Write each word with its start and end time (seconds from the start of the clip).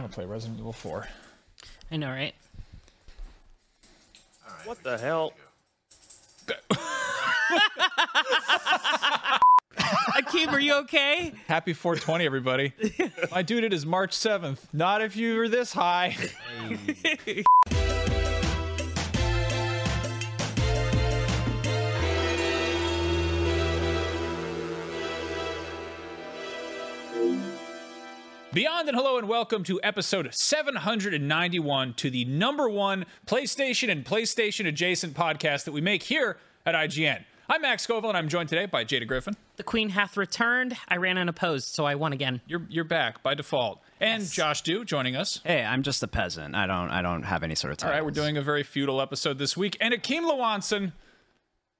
want 0.00 0.12
to 0.12 0.14
play 0.14 0.24
Resident 0.24 0.58
Evil 0.58 0.72
4. 0.72 1.06
I 1.90 1.96
know, 1.96 2.08
right? 2.08 2.34
What 4.64 4.82
the 4.82 4.98
hell? 4.98 5.32
Akeem, 10.16 10.48
are 10.48 10.60
you 10.60 10.74
okay? 10.80 11.32
Happy 11.46 11.72
420, 11.72 12.24
everybody. 12.24 12.72
My 13.30 13.42
dude, 13.42 13.64
it 13.64 13.72
is 13.72 13.84
March 13.86 14.12
7th. 14.12 14.58
Not 14.72 15.02
if 15.02 15.16
you 15.16 15.36
were 15.36 15.48
this 15.48 15.72
high. 15.72 16.16
Beyond 28.60 28.90
and 28.90 28.94
hello 28.98 29.16
and 29.16 29.26
welcome 29.26 29.64
to 29.64 29.80
episode 29.82 30.28
791 30.34 31.94
to 31.94 32.10
the 32.10 32.26
number 32.26 32.68
one 32.68 33.06
PlayStation 33.26 33.90
and 33.90 34.04
PlayStation 34.04 34.68
adjacent 34.68 35.14
podcast 35.14 35.64
that 35.64 35.72
we 35.72 35.80
make 35.80 36.02
here 36.02 36.36
at 36.66 36.74
IGN. 36.74 37.24
I'm 37.48 37.62
Max 37.62 37.84
Scoville 37.84 38.10
and 38.10 38.18
I'm 38.18 38.28
joined 38.28 38.50
today 38.50 38.66
by 38.66 38.84
Jada 38.84 39.08
Griffin. 39.08 39.34
The 39.56 39.62
queen 39.62 39.88
hath 39.88 40.14
returned. 40.18 40.76
I 40.88 40.98
ran 40.98 41.16
unopposed, 41.16 41.68
so 41.68 41.86
I 41.86 41.94
won 41.94 42.12
again. 42.12 42.42
You're 42.46 42.66
you're 42.68 42.84
back 42.84 43.22
by 43.22 43.32
default. 43.32 43.80
And 43.98 44.30
Josh 44.30 44.60
Dew 44.60 44.84
joining 44.84 45.16
us. 45.16 45.40
Hey, 45.42 45.64
I'm 45.64 45.82
just 45.82 46.02
a 46.02 46.06
peasant. 46.06 46.54
I 46.54 46.66
don't 46.66 46.90
I 46.90 47.00
don't 47.00 47.22
have 47.22 47.42
any 47.42 47.54
sort 47.54 47.72
of 47.72 47.78
All 47.78 47.88
titles. 47.88 47.94
right, 47.96 48.04
we're 48.04 48.10
doing 48.10 48.36
a 48.36 48.42
very 48.42 48.62
feudal 48.62 49.00
episode 49.00 49.38
this 49.38 49.56
week. 49.56 49.78
And 49.80 49.94
Akeem 49.94 50.30
Lawanson, 50.30 50.92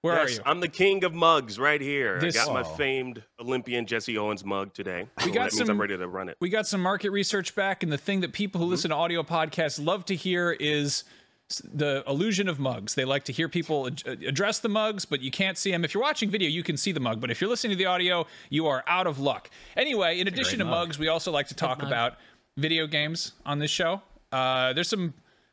where 0.02 0.14
Yes, 0.16 0.30
are 0.30 0.32
you? 0.34 0.40
I'm 0.46 0.60
the 0.60 0.68
king 0.68 1.04
of 1.04 1.12
mugs 1.14 1.59
right 1.59 1.80
here. 1.80 2.18
This- 2.20 2.36
I 2.38 2.45
got 2.46 2.54
my 2.54 2.62
Oh. 2.62 2.74
famed 2.77 3.22
Olympian 3.38 3.86
Jesse 3.86 4.16
Owens 4.16 4.45
mug 4.45 4.72
today. 4.72 5.06
We 5.18 5.24
So 5.24 5.28
got 5.28 5.34
that 5.34 5.41
means 5.52 5.56
some- 5.58 5.70
I'm 5.70 5.80
ready 5.80 5.96
to 5.96 6.08
run 6.08 6.28
it. 6.28 6.36
we 6.41 6.48
got 6.48 6.66
some 6.66 6.80
market 6.82 7.10
research 7.10 7.54
back, 7.54 7.82
and 7.82 7.92
the 7.92 7.98
thing 7.98 8.20
that 8.20 8.32
people 8.32 8.60
who 8.60 8.66
listen 8.66 8.91
to 8.91 8.96
audio 8.96 9.22
podcasts 9.22 9.84
love 9.84 10.05
to 10.06 10.14
hear 10.16 10.52
is 10.58 11.05
the 11.64 12.05
illusion 12.06 12.48
of 12.48 12.60
mugs. 12.60 12.94
They 12.94 13.05
like 13.05 13.25
to 13.25 13.33
hear 13.33 13.48
people 13.48 13.88
ad- 13.88 14.05
address 14.25 14.60
the 14.60 14.69
mugs, 14.69 15.05
but 15.05 15.20
you 15.20 15.33
can't 15.33 15.58
see 15.58 15.72
them. 15.72 15.84
If 15.84 15.92
you're 15.94 16.03
watching 16.03 16.30
video, 16.30 16.48
you 16.48 16.62
can 16.62 16.77
see 16.77 16.92
the 16.92 17.00
mug, 17.00 17.20
but 17.20 17.28
if 17.30 17.41
you're 17.41 17.50
listening 17.50 17.72
to 17.72 17.77
the 17.77 17.86
audio, 17.86 18.25
you 18.50 18.69
are 18.69 18.84
out 18.86 19.08
of 19.08 19.19
luck. 19.19 19.50
Anyway, 19.77 20.20
in 20.20 20.28
addition 20.28 20.60
to 20.60 20.64
mugs, 20.64 20.97
we 20.97 21.08
also 21.08 21.32
like 21.32 21.48
to 21.48 21.55
talk 21.56 21.82
about 21.82 22.16
video 22.56 22.86
games 22.86 23.32
on 23.44 23.58
this 23.58 23.70
show. 23.70 24.00
Uh, 24.30 24.72
there's 24.72 24.88
some. 24.88 25.12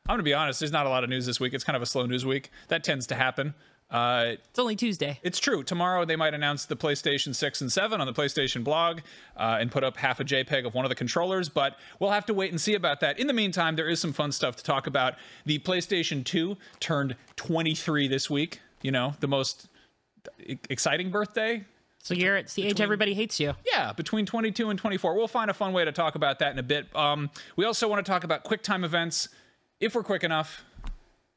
I'm 0.10 0.14
gonna 0.14 0.24
be 0.24 0.34
honest. 0.36 0.60
There's 0.60 0.72
not 0.72 0.86
a 0.86 0.90
lot 0.90 1.04
of 1.04 1.10
news 1.10 1.26
this 1.26 1.40
week. 1.40 1.54
It's 1.54 1.64
kind 1.64 1.76
of 1.76 1.82
a 1.82 1.86
slow 1.88 2.06
news 2.06 2.26
week. 2.26 2.50
That 2.70 2.84
tends 2.84 3.08
to 3.08 3.16
happen. 3.16 3.56
Uh, 3.90 4.34
It's 4.50 4.60
only 4.60 4.76
Tuesday. 4.76 5.20
it's 5.24 5.40
true. 5.40 5.64
Tomorrow 5.64 6.04
they 6.04 6.16
might 6.18 6.34
announce 6.34 6.66
the 6.66 6.76
PlayStation 6.76 7.34
6 7.34 7.62
and 7.62 7.72
7 7.72 8.02
on 8.02 8.08
the 8.08 8.14
PlayStation 8.14 8.64
blog 8.64 9.00
uh, 9.38 9.58
and 9.62 9.72
put 9.72 9.84
up 9.84 9.98
half 9.98 10.20
a 10.20 10.26
JPEG 10.26 10.66
of 10.66 10.74
one 10.74 10.84
of 10.84 10.90
the 10.90 10.96
controllers, 10.96 11.48
but 11.48 11.78
we'll 12.00 12.12
have 12.12 12.26
to 12.26 12.34
wait 12.34 12.52
and 12.52 12.60
see 12.60 12.74
about 12.74 13.00
that. 13.00 13.18
In 13.18 13.28
the 13.28 13.34
meantime, 13.34 13.76
there 13.78 13.88
is 13.88 14.00
some 14.02 14.12
fun 14.12 14.32
stuff 14.34 14.58
to 14.58 14.64
talk 14.64 14.88
about. 14.88 15.16
The 15.46 15.60
PlayStation 15.60 16.26
2 16.26 16.58
turned 16.82 17.16
23 17.38 18.08
this 18.10 18.30
week. 18.30 18.60
You 18.82 18.92
know, 18.92 19.14
the 19.22 19.28
most 19.28 19.68
exciting 20.70 21.10
birthday 21.10 21.64
So 22.04 22.14
you're 22.14 22.36
it's 22.38 22.54
the 22.54 22.68
age 22.68 22.82
everybody 22.82 23.14
hates 23.14 23.40
you. 23.40 23.54
yeah, 23.66 23.94
between 23.94 24.26
22 24.26 24.70
and 24.70 24.78
24. 24.78 25.16
We'll 25.16 25.28
find 25.28 25.50
a 25.50 25.54
fun 25.54 25.72
way 25.74 25.86
to 25.86 25.92
talk 25.94 26.16
about 26.16 26.40
that 26.40 26.52
in 26.52 26.60
a 26.60 26.64
bit. 26.64 26.94
Um, 26.96 27.30
we 27.56 27.64
also 27.66 27.88
want 27.88 28.06
to 28.06 28.10
talk 28.12 28.24
about 28.26 28.44
quick 28.44 28.62
time 28.64 28.84
events, 28.84 29.30
if 29.80 29.96
we're 29.96 30.04
quick 30.04 30.24
enough, 30.24 30.64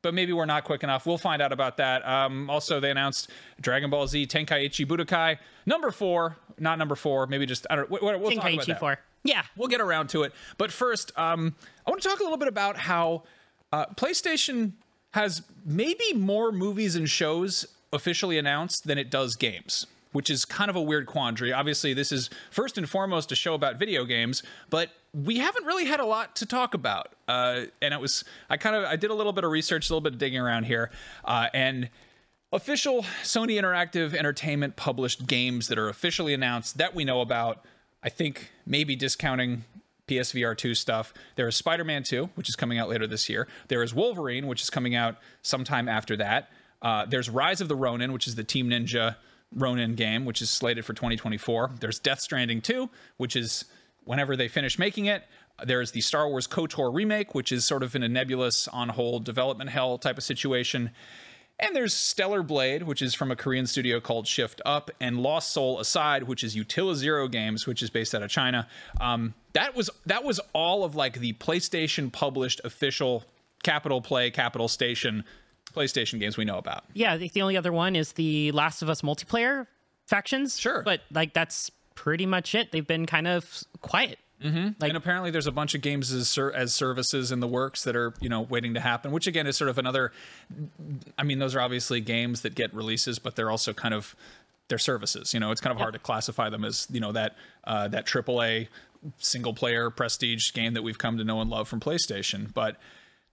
but 0.02 0.14
maybe 0.14 0.32
we're 0.32 0.46
not 0.46 0.64
quick 0.64 0.82
enough. 0.82 1.06
We'll 1.06 1.18
find 1.18 1.42
out 1.42 1.52
about 1.52 1.76
that. 1.78 2.06
Um, 2.06 2.48
also, 2.48 2.80
they 2.80 2.90
announced 2.90 3.30
Dragon 3.60 3.90
Ball 3.90 4.06
Z 4.06 4.26
Tenkaichi 4.26 4.86
Budokai 4.86 5.38
number 5.66 5.90
four, 5.90 6.36
not 6.58 6.78
number 6.78 6.94
four, 6.94 7.26
maybe 7.26 7.46
just 7.46 7.66
I 7.70 7.76
don't. 7.76 7.90
We'll, 7.90 8.00
we'll 8.02 8.30
talk 8.32 8.52
about 8.52 8.66
Tenkaichi. 8.66 8.78
4. 8.78 8.98
Yeah. 9.24 9.42
We'll 9.56 9.68
get 9.68 9.80
around 9.80 10.08
to 10.10 10.22
it. 10.22 10.32
But 10.58 10.72
first, 10.72 11.12
um, 11.18 11.54
I 11.86 11.90
want 11.90 12.02
to 12.02 12.08
talk 12.08 12.20
a 12.20 12.22
little 12.22 12.38
bit 12.38 12.48
about 12.48 12.76
how 12.76 13.24
uh, 13.72 13.86
PlayStation 13.96 14.72
has 15.12 15.42
maybe 15.64 16.12
more 16.14 16.52
movies 16.52 16.96
and 16.96 17.08
shows 17.08 17.66
officially 17.92 18.38
announced 18.38 18.86
than 18.86 18.98
it 18.98 19.10
does 19.10 19.34
games, 19.34 19.86
which 20.12 20.30
is 20.30 20.44
kind 20.44 20.70
of 20.70 20.76
a 20.76 20.80
weird 20.80 21.06
quandary. 21.06 21.52
Obviously, 21.52 21.92
this 21.92 22.12
is 22.12 22.30
first 22.50 22.78
and 22.78 22.88
foremost 22.88 23.32
a 23.32 23.34
show 23.36 23.54
about 23.54 23.76
video 23.76 24.04
games, 24.04 24.42
but 24.70 24.90
we 25.12 25.38
haven't 25.38 25.64
really 25.64 25.84
had 25.84 26.00
a 26.00 26.04
lot 26.04 26.36
to 26.36 26.46
talk 26.46 26.74
about. 26.74 27.14
Uh, 27.26 27.62
and 27.82 27.92
it 27.92 28.00
was, 28.00 28.24
I 28.48 28.56
kind 28.56 28.76
of, 28.76 28.84
I 28.84 28.96
did 28.96 29.10
a 29.10 29.14
little 29.14 29.32
bit 29.32 29.44
of 29.44 29.50
research, 29.50 29.90
a 29.90 29.92
little 29.92 30.00
bit 30.00 30.12
of 30.12 30.18
digging 30.18 30.40
around 30.40 30.64
here, 30.64 30.90
uh, 31.24 31.48
and 31.52 31.90
official 32.52 33.02
Sony 33.22 33.60
Interactive 33.60 34.14
Entertainment 34.14 34.76
published 34.76 35.26
games 35.26 35.68
that 35.68 35.78
are 35.78 35.88
officially 35.88 36.34
announced 36.34 36.78
that 36.78 36.94
we 36.94 37.04
know 37.04 37.20
about. 37.20 37.64
I 38.02 38.08
think 38.08 38.50
maybe 38.66 38.96
discounting 38.96 39.64
PSVR 40.08 40.56
2 40.56 40.74
stuff. 40.74 41.12
There 41.36 41.46
is 41.46 41.56
Spider 41.56 41.84
Man 41.84 42.02
2, 42.02 42.30
which 42.34 42.48
is 42.48 42.56
coming 42.56 42.78
out 42.78 42.88
later 42.88 43.06
this 43.06 43.28
year. 43.28 43.46
There 43.68 43.82
is 43.82 43.94
Wolverine, 43.94 44.46
which 44.46 44.62
is 44.62 44.70
coming 44.70 44.94
out 44.94 45.16
sometime 45.42 45.88
after 45.88 46.16
that. 46.16 46.50
Uh, 46.82 47.06
there's 47.06 47.28
Rise 47.28 47.60
of 47.60 47.68
the 47.68 47.76
Ronin, 47.76 48.12
which 48.12 48.26
is 48.26 48.34
the 48.34 48.44
Team 48.44 48.70
Ninja 48.70 49.16
Ronin 49.54 49.94
game, 49.94 50.24
which 50.24 50.40
is 50.40 50.50
slated 50.50 50.84
for 50.84 50.94
2024. 50.94 51.72
There's 51.80 51.98
Death 51.98 52.20
Stranding 52.20 52.60
2, 52.60 52.88
which 53.18 53.36
is 53.36 53.66
whenever 54.10 54.34
they 54.34 54.48
finish 54.48 54.76
making 54.76 55.06
it. 55.06 55.22
There's 55.64 55.92
the 55.92 56.00
Star 56.00 56.28
Wars 56.28 56.48
KOTOR 56.48 56.92
remake, 56.92 57.32
which 57.32 57.52
is 57.52 57.64
sort 57.64 57.84
of 57.84 57.94
in 57.94 58.02
a 58.02 58.08
nebulous, 58.08 58.66
on 58.66 58.88
hold 58.88 59.24
development 59.24 59.70
hell 59.70 59.98
type 59.98 60.18
of 60.18 60.24
situation. 60.24 60.90
And 61.60 61.76
there's 61.76 61.94
Stellar 61.94 62.42
Blade, 62.42 62.82
which 62.82 63.02
is 63.02 63.14
from 63.14 63.30
a 63.30 63.36
Korean 63.36 63.68
studio 63.68 64.00
called 64.00 64.26
Shift 64.26 64.60
Up, 64.66 64.90
and 65.00 65.20
Lost 65.20 65.52
Soul 65.52 65.78
Aside, 65.78 66.24
which 66.24 66.42
is 66.42 66.56
Ultizero 66.56 67.30
Games, 67.30 67.68
which 67.68 67.84
is 67.84 67.90
based 67.90 68.12
out 68.12 68.24
of 68.24 68.30
China. 68.30 68.66
Um, 69.00 69.34
that 69.52 69.76
was 69.76 69.90
that 70.06 70.24
was 70.24 70.40
all 70.54 70.82
of 70.82 70.96
like 70.96 71.20
the 71.20 71.34
PlayStation 71.34 72.10
published 72.10 72.60
official 72.64 73.22
Capital 73.62 74.00
Play, 74.00 74.32
Capital 74.32 74.66
Station 74.66 75.22
PlayStation 75.72 76.18
games 76.18 76.36
we 76.36 76.44
know 76.44 76.58
about. 76.58 76.82
Yeah, 76.94 77.12
I 77.12 77.18
think 77.18 77.32
the 77.32 77.42
only 77.42 77.56
other 77.56 77.72
one 77.72 77.94
is 77.94 78.14
the 78.14 78.50
Last 78.50 78.82
of 78.82 78.90
Us 78.90 79.02
multiplayer 79.02 79.68
factions. 80.08 80.58
Sure. 80.58 80.82
But 80.82 81.02
like 81.12 81.32
that's 81.32 81.70
pretty 82.00 82.24
much 82.24 82.54
it. 82.54 82.72
They've 82.72 82.86
been 82.86 83.04
kind 83.04 83.28
of 83.28 83.62
quiet. 83.82 84.18
and 84.88 84.96
apparently 84.96 85.30
there's 85.30 85.46
a 85.46 85.52
bunch 85.52 85.74
of 85.74 85.82
games 85.82 86.10
as, 86.12 86.38
as 86.54 86.72
services 86.72 87.30
in 87.30 87.40
the 87.40 87.46
works 87.46 87.84
that 87.84 87.94
are 87.94 88.14
you 88.22 88.28
know 88.30 88.40
waiting 88.40 88.72
to 88.72 88.80
happen 88.80 89.12
which 89.12 89.26
again 89.26 89.46
is 89.46 89.54
sort 89.54 89.68
of 89.68 89.76
another 89.76 90.12
i 91.18 91.22
mean 91.22 91.38
those 91.38 91.54
are 91.54 91.60
obviously 91.60 92.00
games 92.00 92.40
that 92.40 92.54
get 92.54 92.72
releases 92.72 93.18
but 93.18 93.36
they're 93.36 93.50
also 93.50 93.74
kind 93.74 93.92
of 93.92 94.16
they're 94.68 94.78
services 94.78 95.34
you 95.34 95.40
know 95.40 95.50
it's 95.50 95.60
kind 95.60 95.72
of 95.72 95.78
hard 95.78 95.92
to 95.92 95.98
classify 95.98 96.48
them 96.48 96.64
as 96.64 96.86
you 96.90 97.00
know 97.00 97.12
that 97.12 97.36
uh, 97.64 97.86
that 97.88 98.06
aaa 98.06 98.66
single 99.18 99.52
player 99.52 99.90
prestige 99.90 100.52
game 100.54 100.72
that 100.72 100.82
we've 100.82 100.96
come 100.96 101.18
to 101.18 101.24
know 101.24 101.42
and 101.42 101.50
love 101.50 101.68
from 101.68 101.78
playstation 101.78 102.50
but 102.54 102.76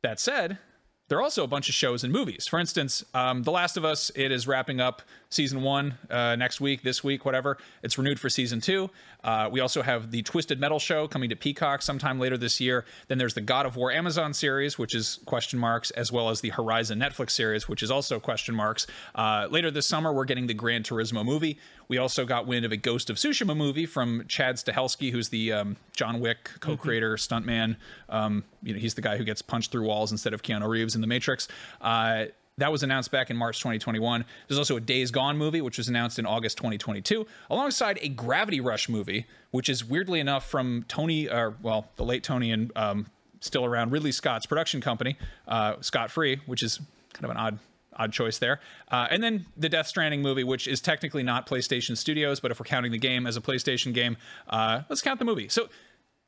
that 0.01 0.19
said 0.19 0.57
there 1.07 1.17
are 1.17 1.21
also 1.21 1.43
a 1.43 1.47
bunch 1.47 1.69
of 1.69 1.75
shows 1.75 2.03
and 2.03 2.11
movies. 2.11 2.47
For 2.47 2.59
instance, 2.59 3.03
um, 3.13 3.43
The 3.43 3.51
Last 3.51 3.77
of 3.77 3.85
Us, 3.85 4.11
it 4.15 4.31
is 4.31 4.47
wrapping 4.47 4.81
up 4.81 5.01
season 5.29 5.61
one 5.61 5.97
uh, 6.09 6.35
next 6.35 6.59
week, 6.59 6.83
this 6.83 7.03
week, 7.03 7.25
whatever. 7.25 7.57
It's 7.81 7.97
renewed 7.97 8.19
for 8.19 8.29
season 8.29 8.59
two. 8.61 8.89
Uh, 9.27 9.49
we 9.51 9.59
also 9.59 9.81
have 9.81 10.11
the 10.11 10.21
Twisted 10.21 10.57
Metal 10.57 10.79
show 10.79 11.05
coming 11.05 11.29
to 11.29 11.35
Peacock 11.35 11.81
sometime 11.81 12.17
later 12.17 12.37
this 12.37 12.61
year. 12.61 12.85
Then 13.09 13.17
there's 13.17 13.33
the 13.33 13.41
God 13.41 13.65
of 13.65 13.75
War 13.75 13.91
Amazon 13.91 14.33
series, 14.33 14.79
which 14.79 14.95
is 14.95 15.19
question 15.25 15.59
marks, 15.59 15.91
as 15.91 16.13
well 16.13 16.29
as 16.29 16.39
the 16.39 16.49
Horizon 16.51 16.97
Netflix 16.97 17.31
series, 17.31 17.67
which 17.67 17.83
is 17.83 17.91
also 17.91 18.21
question 18.21 18.55
marks. 18.55 18.87
Uh, 19.13 19.47
later 19.51 19.69
this 19.69 19.85
summer, 19.85 20.13
we're 20.13 20.23
getting 20.23 20.47
the 20.47 20.53
Gran 20.53 20.81
Turismo 20.81 21.25
movie. 21.25 21.59
We 21.89 21.97
also 21.97 22.25
got 22.25 22.47
wind 22.47 22.65
of 22.65 22.71
a 22.71 22.77
Ghost 22.77 23.09
of 23.09 23.17
Tsushima 23.17 23.55
movie 23.55 23.85
from 23.85 24.23
Chad 24.29 24.55
Stahelski, 24.55 25.11
who's 25.11 25.27
the 25.27 25.51
um, 25.51 25.75
John 25.93 26.21
Wick 26.21 26.49
co-creator, 26.61 27.17
stuntman. 27.17 27.75
Um, 28.07 28.45
you 28.63 28.73
know, 28.73 28.79
he's 28.79 28.93
the 28.93 29.01
guy 29.01 29.17
who 29.17 29.25
gets 29.25 29.41
punched 29.41 29.73
through 29.73 29.85
walls 29.85 30.13
instead 30.13 30.33
of 30.33 30.41
Keanu 30.41 30.69
Reeves 30.69 30.95
in 30.95 31.01
The 31.01 31.07
Matrix. 31.07 31.49
Uh, 31.81 32.27
that 32.57 32.71
was 32.71 32.81
announced 32.81 33.11
back 33.11 33.29
in 33.29 33.37
March 33.37 33.59
2021. 33.59 34.25
There's 34.47 34.57
also 34.57 34.77
a 34.77 34.81
Days 34.81 35.11
Gone 35.11 35.37
movie, 35.37 35.61
which 35.61 35.77
was 35.77 35.87
announced 35.87 36.17
in 36.17 36.25
August 36.25 36.57
2022, 36.57 37.27
alongside 37.49 37.99
a 38.01 38.09
Gravity 38.09 38.59
Rush 38.59 38.89
movie, 38.89 39.25
which 39.51 39.69
is 39.69 39.85
weirdly 39.85 40.19
enough 40.19 40.49
from 40.49 40.83
Tony, 40.87 41.29
or 41.29 41.55
well, 41.61 41.89
the 41.97 42.03
late 42.03 42.23
Tony 42.23 42.51
and 42.51 42.71
um, 42.75 43.05
still 43.41 43.63
around 43.63 43.91
Ridley 43.91 44.11
Scott's 44.11 44.47
production 44.47 44.81
company, 44.81 45.17
uh, 45.47 45.75
Scott 45.81 46.09
Free, 46.09 46.41
which 46.47 46.63
is 46.63 46.79
kind 47.13 47.25
of 47.25 47.31
an 47.31 47.37
odd 47.37 47.59
odd 47.95 48.11
choice 48.11 48.37
there. 48.37 48.59
Uh, 48.91 49.07
and 49.09 49.23
then 49.23 49.45
the 49.55 49.69
Death 49.69 49.87
Stranding 49.87 50.21
movie, 50.21 50.43
which 50.43 50.67
is 50.67 50.81
technically 50.81 51.23
not 51.23 51.47
PlayStation 51.47 51.97
Studios, 51.97 52.39
but 52.39 52.51
if 52.51 52.59
we're 52.59 52.65
counting 52.65 52.91
the 52.91 52.97
game 52.99 53.25
as 53.25 53.37
a 53.37 53.41
PlayStation 53.41 53.91
game, 53.91 54.17
uh, 54.49 54.81
let's 54.87 55.01
count 55.01 55.17
the 55.17 55.25
movie. 55.25 55.49
So 55.49 55.67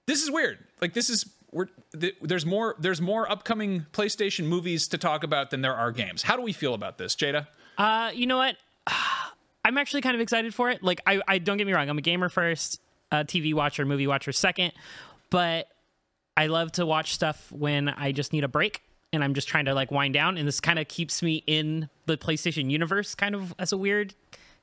this 0.07 0.23
is 0.23 0.31
weird. 0.31 0.59
Like 0.81 0.93
this 0.93 1.09
is 1.09 1.25
we're 1.51 1.67
th- 1.99 2.15
there's 2.21 2.45
more 2.45 2.75
there's 2.79 3.01
more 3.01 3.29
upcoming 3.31 3.85
PlayStation 3.91 4.45
movies 4.45 4.87
to 4.89 4.97
talk 4.97 5.23
about 5.23 5.49
than 5.49 5.61
there 5.61 5.75
are 5.75 5.91
games. 5.91 6.23
How 6.23 6.35
do 6.35 6.41
we 6.41 6.53
feel 6.53 6.73
about 6.73 6.97
this, 6.97 7.15
Jada? 7.15 7.47
Uh, 7.77 8.11
you 8.13 8.27
know 8.27 8.37
what? 8.37 8.57
I'm 9.65 9.77
actually 9.77 10.01
kind 10.01 10.15
of 10.15 10.21
excited 10.21 10.53
for 10.55 10.69
it. 10.69 10.81
Like, 10.83 11.01
I, 11.05 11.21
I 11.27 11.37
don't 11.37 11.57
get 11.57 11.67
me 11.67 11.73
wrong. 11.73 11.89
I'm 11.89 11.97
a 11.97 12.01
gamer 12.01 12.29
first, 12.29 12.79
a 13.11 13.25
TV 13.25 13.53
watcher, 13.53 13.85
movie 13.85 14.07
watcher 14.07 14.31
second, 14.31 14.71
but 15.29 15.67
I 16.37 16.47
love 16.47 16.71
to 16.73 16.85
watch 16.85 17.13
stuff 17.13 17.51
when 17.51 17.89
I 17.89 18.13
just 18.13 18.31
need 18.31 18.43
a 18.43 18.47
break 18.47 18.81
and 19.11 19.23
I'm 19.23 19.33
just 19.33 19.47
trying 19.47 19.65
to 19.65 19.73
like 19.73 19.91
wind 19.91 20.13
down. 20.13 20.37
And 20.37 20.47
this 20.47 20.59
kind 20.59 20.79
of 20.79 20.87
keeps 20.87 21.21
me 21.21 21.43
in 21.45 21.89
the 22.05 22.17
PlayStation 22.17 22.71
universe, 22.71 23.15
kind 23.15 23.35
of 23.35 23.53
as 23.59 23.71
a 23.71 23.77
weird 23.77 24.15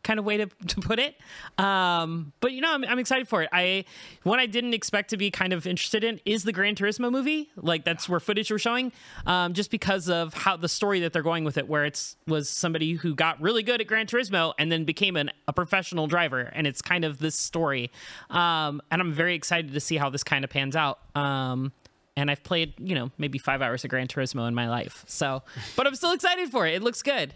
kind 0.06 0.19
of 0.19 0.25
way 0.25 0.38
to, 0.38 0.47
to 0.69 0.81
put 0.81 0.99
it. 0.99 1.17
Um, 1.58 2.32
but 2.41 2.53
you 2.53 2.61
know, 2.61 2.73
I'm, 2.73 2.85
I'm 2.85 2.99
excited 2.99 3.29
for 3.29 3.43
it. 3.43 3.49
I 3.53 3.85
one 4.23 4.38
I 4.38 4.47
didn't 4.47 4.73
expect 4.73 5.11
to 5.11 5.17
be 5.17 5.31
kind 5.31 5.53
of 5.53 5.67
interested 5.67 6.05
in 6.05 6.20
is 6.25 6.44
the 6.44 6.53
Gran 6.53 6.75
Turismo 6.75 7.11
movie. 7.11 7.50
Like 7.56 7.85
that's 7.85 8.08
where 8.08 8.20
footage 8.20 8.50
we're 8.50 8.58
showing, 8.58 8.93
um, 9.26 9.53
just 9.53 9.70
because 9.70 10.08
of 10.08 10.32
how 10.32 10.56
the 10.56 10.69
story 10.69 11.00
that 11.00 11.12
they're 11.12 11.23
going 11.23 11.44
with 11.44 11.58
it, 11.58 11.69
where 11.69 11.85
it's 11.85 12.17
was 12.26 12.49
somebody 12.49 12.94
who 12.94 13.14
got 13.14 13.41
really 13.41 13.62
good 13.62 13.81
at 13.81 13.87
Gran 13.87 14.06
Turismo 14.06 14.55
and 14.58 14.70
then 14.70 14.85
became 14.85 15.17
an, 15.17 15.31
a 15.49 15.53
professional 15.53 16.06
driver, 16.06 16.50
and 16.55 16.67
it's 16.67 16.81
kind 16.81 17.05
of 17.05 17.19
this 17.19 17.35
story. 17.35 17.91
Um, 18.31 18.81
and 18.91 19.03
I'm 19.03 19.12
very 19.12 19.35
excited 19.35 19.73
to 19.73 19.81
see 19.81 19.97
how 19.97 20.08
this 20.08 20.25
kind 20.25 20.44
of 20.44 20.50
pans 20.50 20.76
out. 20.76 21.00
Um, 21.17 21.73
and 22.19 22.31
I've 22.31 22.43
played, 22.43 22.73
you 22.79 22.94
know, 22.94 23.11
maybe 23.19 23.38
five 23.38 23.61
hours 23.61 23.85
of 23.85 23.91
Gran 23.91 24.08
Turismo 24.08 24.49
in 24.49 24.55
my 24.55 24.70
life. 24.70 25.05
So, 25.06 25.43
but 25.76 25.87
I'm 25.87 25.94
still 25.94 26.12
excited 26.12 26.49
for 26.49 26.67
it. 26.67 26.75
It 26.75 26.82
looks 26.82 27.03
good. 27.03 27.35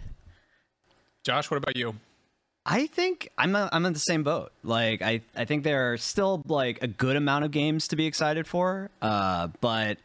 Josh, 1.23 1.51
what 1.51 1.59
about 1.59 1.77
you? 1.77 1.97
I 2.73 2.87
think 2.87 3.29
I'm 3.37 3.57
a, 3.57 3.69
I'm 3.73 3.85
in 3.85 3.93
the 3.93 3.99
same 3.99 4.23
boat. 4.23 4.53
Like 4.63 5.03
I 5.03 5.23
I 5.35 5.45
think 5.45 5.65
there 5.65 5.93
are 5.93 5.97
still 5.97 6.43
like 6.47 6.83
a 6.83 6.87
good 6.87 7.17
amount 7.17 7.45
of 7.45 7.51
games 7.51 7.89
to 7.89 7.97
be 7.97 8.07
excited 8.07 8.47
for. 8.47 8.91
Uh, 9.03 9.49
but 9.61 9.99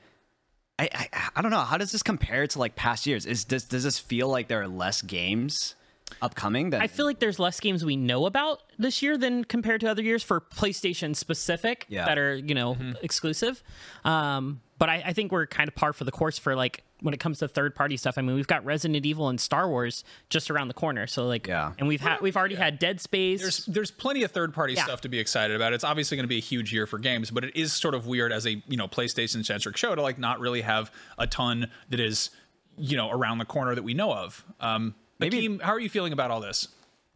I, 0.79 0.89
I 0.93 1.29
I 1.35 1.41
don't 1.43 1.51
know. 1.51 1.59
How 1.59 1.77
does 1.77 1.91
this 1.91 2.01
compare 2.03 2.47
to 2.47 2.59
like 2.59 2.75
past 2.75 3.05
years? 3.05 3.25
Is 3.27 3.45
does 3.45 3.65
does 3.65 3.83
this 3.83 3.99
feel 3.99 4.27
like 4.29 4.47
there 4.47 4.61
are 4.61 4.67
less 4.67 5.01
games 5.03 5.75
upcoming? 6.23 6.71
Than 6.71 6.81
I 6.81 6.87
feel 6.87 7.05
like 7.05 7.19
there's 7.19 7.37
less 7.39 7.59
games 7.59 7.85
we 7.85 7.95
know 7.95 8.25
about 8.25 8.61
this 8.79 9.01
year 9.03 9.15
than 9.15 9.43
compared 9.43 9.81
to 9.81 9.87
other 9.87 10.01
years 10.01 10.23
for 10.23 10.41
PlayStation 10.41 11.15
specific 11.15 11.85
Yeah. 11.87 12.05
that 12.05 12.17
are 12.17 12.35
you 12.35 12.55
know 12.55 12.75
exclusive. 13.03 13.61
Um, 14.03 14.61
but 14.77 14.89
I, 14.89 15.03
I 15.07 15.13
think 15.13 15.31
we're 15.31 15.45
kind 15.47 15.67
of 15.67 15.75
par 15.75 15.93
for 15.93 16.03
the 16.03 16.11
course 16.11 16.37
for 16.37 16.55
like 16.55 16.83
when 17.01 17.13
it 17.13 17.19
comes 17.19 17.39
to 17.39 17.47
third 17.47 17.75
party 17.75 17.97
stuff. 17.97 18.17
I 18.17 18.21
mean, 18.21 18.35
we've 18.35 18.47
got 18.47 18.65
Resident 18.65 19.05
Evil 19.05 19.29
and 19.29 19.39
Star 19.39 19.67
Wars 19.69 20.03
just 20.29 20.49
around 20.51 20.67
the 20.69 20.73
corner. 20.73 21.07
So 21.07 21.27
like, 21.27 21.47
Yeah. 21.47 21.73
and 21.77 21.87
we've 21.87 22.01
had 22.01 22.19
we've 22.21 22.35
already 22.37 22.55
had 22.55 22.79
Dead 22.79 22.99
Space. 23.01 23.41
There's 23.41 23.65
there's 23.65 23.91
plenty 23.91 24.23
of 24.23 24.31
third 24.31 24.53
party 24.53 24.73
Yeah. 24.73 24.83
stuff 24.85 25.01
to 25.01 25.09
be 25.09 25.19
excited 25.19 25.55
about. 25.55 25.73
It's 25.73 25.83
obviously 25.83 26.17
going 26.17 26.23
to 26.25 26.29
be 26.29 26.37
a 26.37 26.41
huge 26.41 26.73
year 26.73 26.85
for 26.87 26.97
games, 26.99 27.31
but 27.31 27.43
it 27.43 27.55
is 27.55 27.73
sort 27.73 27.93
of 27.95 28.05
weird 28.07 28.31
as 28.31 28.45
a 28.45 28.61
you 28.67 28.77
know 28.77 28.87
PlayStation 28.87 29.45
centric 29.45 29.77
show 29.77 29.95
to 29.95 30.01
like 30.01 30.17
not 30.19 30.39
really 30.39 30.61
have 30.61 30.91
a 31.17 31.27
ton 31.27 31.69
that 31.89 31.99
is 31.99 32.29
you 32.77 32.97
know 32.97 33.09
around 33.11 33.37
the 33.37 33.45
corner 33.45 33.75
that 33.75 33.83
we 33.83 33.93
know 33.93 34.13
of. 34.13 34.43
Um, 34.59 34.95
Maybe- 35.19 35.47
Akeem, 35.47 35.61
how 35.61 35.71
are 35.71 35.79
you 35.79 35.89
feeling 35.89 36.11
about 36.11 36.31
all 36.31 36.41
this? 36.41 36.67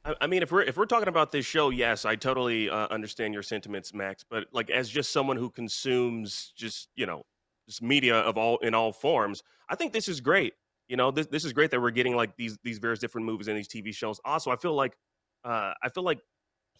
I, 0.05 0.15
I 0.21 0.27
mean, 0.27 0.41
if 0.43 0.51
we're 0.51 0.61
if 0.61 0.77
we're 0.77 0.85
talking 0.85 1.09
about 1.09 1.31
this 1.33 1.45
show, 1.45 1.69
yes, 1.71 2.05
I 2.05 2.15
totally 2.15 2.69
uh, 2.69 2.87
understand 2.89 3.33
your 3.33 3.43
sentiments, 3.43 3.93
Max. 3.93 4.23
But 4.29 4.45
like, 4.53 4.69
as 4.69 4.89
just 4.89 5.11
someone 5.11 5.35
who 5.35 5.49
consumes 5.49 6.53
just 6.55 6.87
you 6.95 7.05
know 7.05 7.17
just 7.17 7.38
media 7.81 8.15
of 8.15 8.37
all 8.37 8.57
in 8.57 8.73
all 8.73 8.91
forms, 8.91 9.43
I 9.69 9.75
think 9.75 9.93
this 9.93 10.07
is 10.07 10.21
great. 10.21 10.53
You 10.87 10.97
know, 10.97 11.11
this 11.11 11.27
this 11.27 11.45
is 11.45 11.53
great 11.53 11.71
that 11.71 11.81
we're 11.81 11.91
getting 11.91 12.15
like 12.15 12.35
these 12.35 12.57
these 12.63 12.79
various 12.79 12.99
different 12.99 13.25
movies 13.25 13.47
and 13.47 13.57
these 13.57 13.67
TV 13.67 13.93
shows. 13.93 14.19
Also, 14.25 14.51
I 14.51 14.55
feel 14.55 14.73
like 14.73 14.97
uh, 15.43 15.73
I 15.83 15.89
feel 15.89 16.03
like 16.03 16.19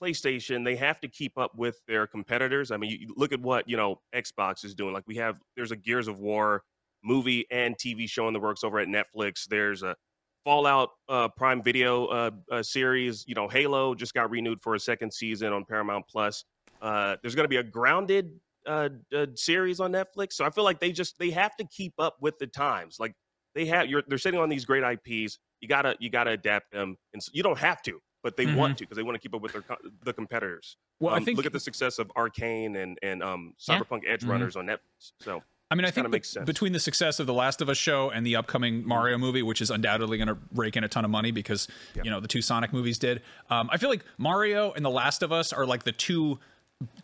PlayStation 0.02 0.64
they 0.64 0.76
have 0.76 1.00
to 1.02 1.08
keep 1.08 1.38
up 1.38 1.52
with 1.56 1.80
their 1.88 2.08
competitors. 2.08 2.72
I 2.72 2.78
mean, 2.78 2.90
you, 2.90 2.98
you 3.02 3.14
look 3.16 3.32
at 3.32 3.42
what 3.42 3.70
you 3.70 3.78
know 3.78 4.02
Xbox 4.16 4.66
is 4.66 4.74
doing. 4.74 4.94
Like 4.94 5.04
we 5.08 5.16
have 5.18 5.40
there's 5.56 5.72
a 5.72 5.76
Gears 5.76 6.08
of 6.08 6.20
War 6.20 6.64
movie 7.04 7.46
and 7.52 7.78
TV 7.78 8.10
show 8.10 8.28
in 8.28 8.34
the 8.34 8.40
works 8.40 8.64
over 8.64 8.80
at 8.80 8.88
Netflix. 8.88 9.46
There's 9.48 9.84
a 9.84 9.96
Fallout 10.44 10.90
uh, 11.08 11.28
Prime 11.30 11.62
Video 11.62 12.08
uh, 12.08 12.32
uh, 12.52 12.64
series. 12.64 13.26
You 13.28 13.36
know, 13.36 13.48
Halo 13.48 13.94
just 13.94 14.14
got 14.14 14.30
renewed 14.32 14.62
for 14.62 14.76
a 14.76 14.80
second 14.80 15.14
season 15.14 15.54
on 15.54 15.66
Paramount 15.66 16.06
Plus. 16.10 16.46
Uh, 16.82 17.18
there's 17.22 17.36
going 17.36 17.44
to 17.44 17.50
be 17.50 17.58
a 17.58 17.64
Grounded 17.64 18.32
uh, 18.70 18.90
uh, 19.16 19.26
series 19.36 19.80
on 19.80 19.92
Netflix. 19.92 20.34
So 20.34 20.46
I 20.46 20.50
feel 20.52 20.64
like 20.64 20.80
they 20.80 20.92
just 20.92 21.18
they 21.20 21.32
have 21.32 21.56
to 21.58 21.66
keep 21.66 21.94
up 22.00 22.18
with 22.22 22.38
the 22.40 22.48
times. 22.48 22.98
Like 23.00 23.14
they 23.56 23.66
have, 23.66 23.88
you're 23.88 24.04
they're 24.08 24.18
sitting 24.18 24.40
on 24.40 24.48
these 24.50 24.64
great 24.66 24.84
IPs. 24.84 25.40
You 25.62 25.68
gotta 25.68 25.96
you 26.00 26.10
gotta 26.10 26.32
adapt 26.32 26.72
them, 26.72 26.96
and 27.14 27.22
so 27.22 27.32
you 27.34 27.44
don't 27.44 27.60
have 27.60 27.82
to, 27.84 28.00
but 28.24 28.38
they 28.38 28.46
want 28.46 28.78
to 28.78 28.84
because 28.86 28.96
they 28.96 29.04
want 29.04 29.16
to 29.16 29.20
keep 29.20 29.34
up 29.36 29.42
with 29.42 29.52
their 29.54 29.64
the 30.04 30.14
competitors. 30.14 30.78
Well, 31.02 31.14
I 31.14 31.18
Um, 31.18 31.26
think 31.26 31.38
look 31.38 31.46
at 31.46 31.52
the 31.54 31.60
success 31.60 32.00
of 32.00 32.12
Arcane 32.16 32.76
and 32.78 32.98
and 33.02 33.22
um, 33.24 33.54
Yeah. 33.68 33.80
Cyberpunk 33.80 34.04
Edge 34.08 34.24
Runners 34.24 34.56
on 34.56 34.68
Netflix. 34.68 35.12
So 35.20 35.42
I 35.72 35.76
mean, 35.76 35.86
I 35.86 35.92
think 35.92 36.08
be- 36.08 36.12
makes 36.12 36.30
sense. 36.30 36.46
between 36.46 36.72
the 36.74 36.80
success 36.80 37.20
of 37.20 37.28
the 37.28 37.34
Last 37.34 37.62
of 37.62 37.70
Us 37.70 37.78
show 37.78 38.10
and 38.10 38.26
the 38.26 38.36
upcoming 38.38 38.88
Mario 38.88 39.18
movie, 39.20 39.44
which 39.44 39.62
is 39.62 39.70
undoubtedly 39.70 40.18
going 40.18 40.28
to 40.30 40.38
rake 40.56 40.76
in 40.78 40.84
a 40.84 40.88
ton 40.88 41.06
of 41.06 41.12
money 41.12 41.32
because 41.32 41.68
you 42.04 42.10
know 42.10 42.20
the 42.20 42.28
two 42.28 42.42
Sonic 42.42 42.72
movies 42.74 42.98
did. 43.00 43.22
Um, 43.50 43.70
I 43.72 43.78
feel 43.78 43.90
like 43.90 44.04
Mario 44.18 44.72
and 44.72 44.84
the 44.86 44.90
Last 44.90 45.22
of 45.24 45.32
Us 45.32 45.52
are 45.54 45.66
like 45.66 45.84
the 45.84 45.92
two 45.92 46.40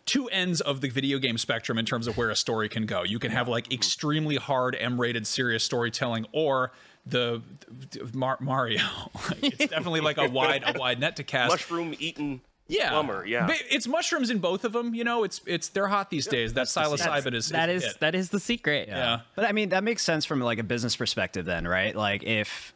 two 0.04 0.28
ends 0.28 0.60
of 0.60 0.80
the 0.80 0.88
video 0.88 1.18
game 1.18 1.38
spectrum 1.38 1.78
in 1.78 1.84
terms 1.84 2.06
of 2.06 2.16
where 2.16 2.30
a 2.30 2.36
story 2.36 2.68
can 2.68 2.86
go. 2.86 3.02
You 3.02 3.18
can 3.18 3.30
have 3.32 3.48
like 3.48 3.72
extremely 3.72 4.36
hard 4.36 4.76
M-rated 4.78 5.26
serious 5.26 5.64
storytelling, 5.64 6.26
or 6.32 6.72
the, 7.04 7.42
the 7.90 8.10
Mar- 8.16 8.38
Mario. 8.40 8.82
it's 9.42 9.70
definitely 9.70 10.00
like 10.00 10.18
a 10.18 10.28
wide 10.28 10.62
a 10.66 10.78
wide 10.78 11.00
net 11.00 11.16
to 11.16 11.24
cast. 11.24 11.50
mushroom 11.50 11.94
eating 11.98 12.40
yeah, 12.68 12.90
plumber. 12.90 13.24
Yeah, 13.24 13.46
But 13.46 13.62
it's 13.70 13.86
mushrooms 13.86 14.30
in 14.30 14.38
both 14.38 14.64
of 14.64 14.72
them. 14.72 14.94
You 14.94 15.04
know, 15.04 15.24
it's 15.24 15.40
it's 15.46 15.68
they're 15.68 15.86
hot 15.86 16.10
these 16.10 16.26
days. 16.26 16.54
That 16.54 16.66
psilocybin 16.66 17.34
is 17.34 17.50
that 17.50 17.68
is, 17.68 17.84
is 17.84 17.96
that 17.96 18.14
is 18.14 18.30
the 18.30 18.40
secret. 18.40 18.88
yeah. 18.88 19.20
But 19.34 19.44
I 19.44 19.52
mean, 19.52 19.68
that 19.68 19.84
makes 19.84 20.02
sense 20.02 20.24
from 20.24 20.40
like 20.40 20.58
a 20.58 20.64
business 20.64 20.96
perspective, 20.96 21.44
then, 21.44 21.66
right? 21.66 21.94
Like, 21.94 22.24
if 22.24 22.74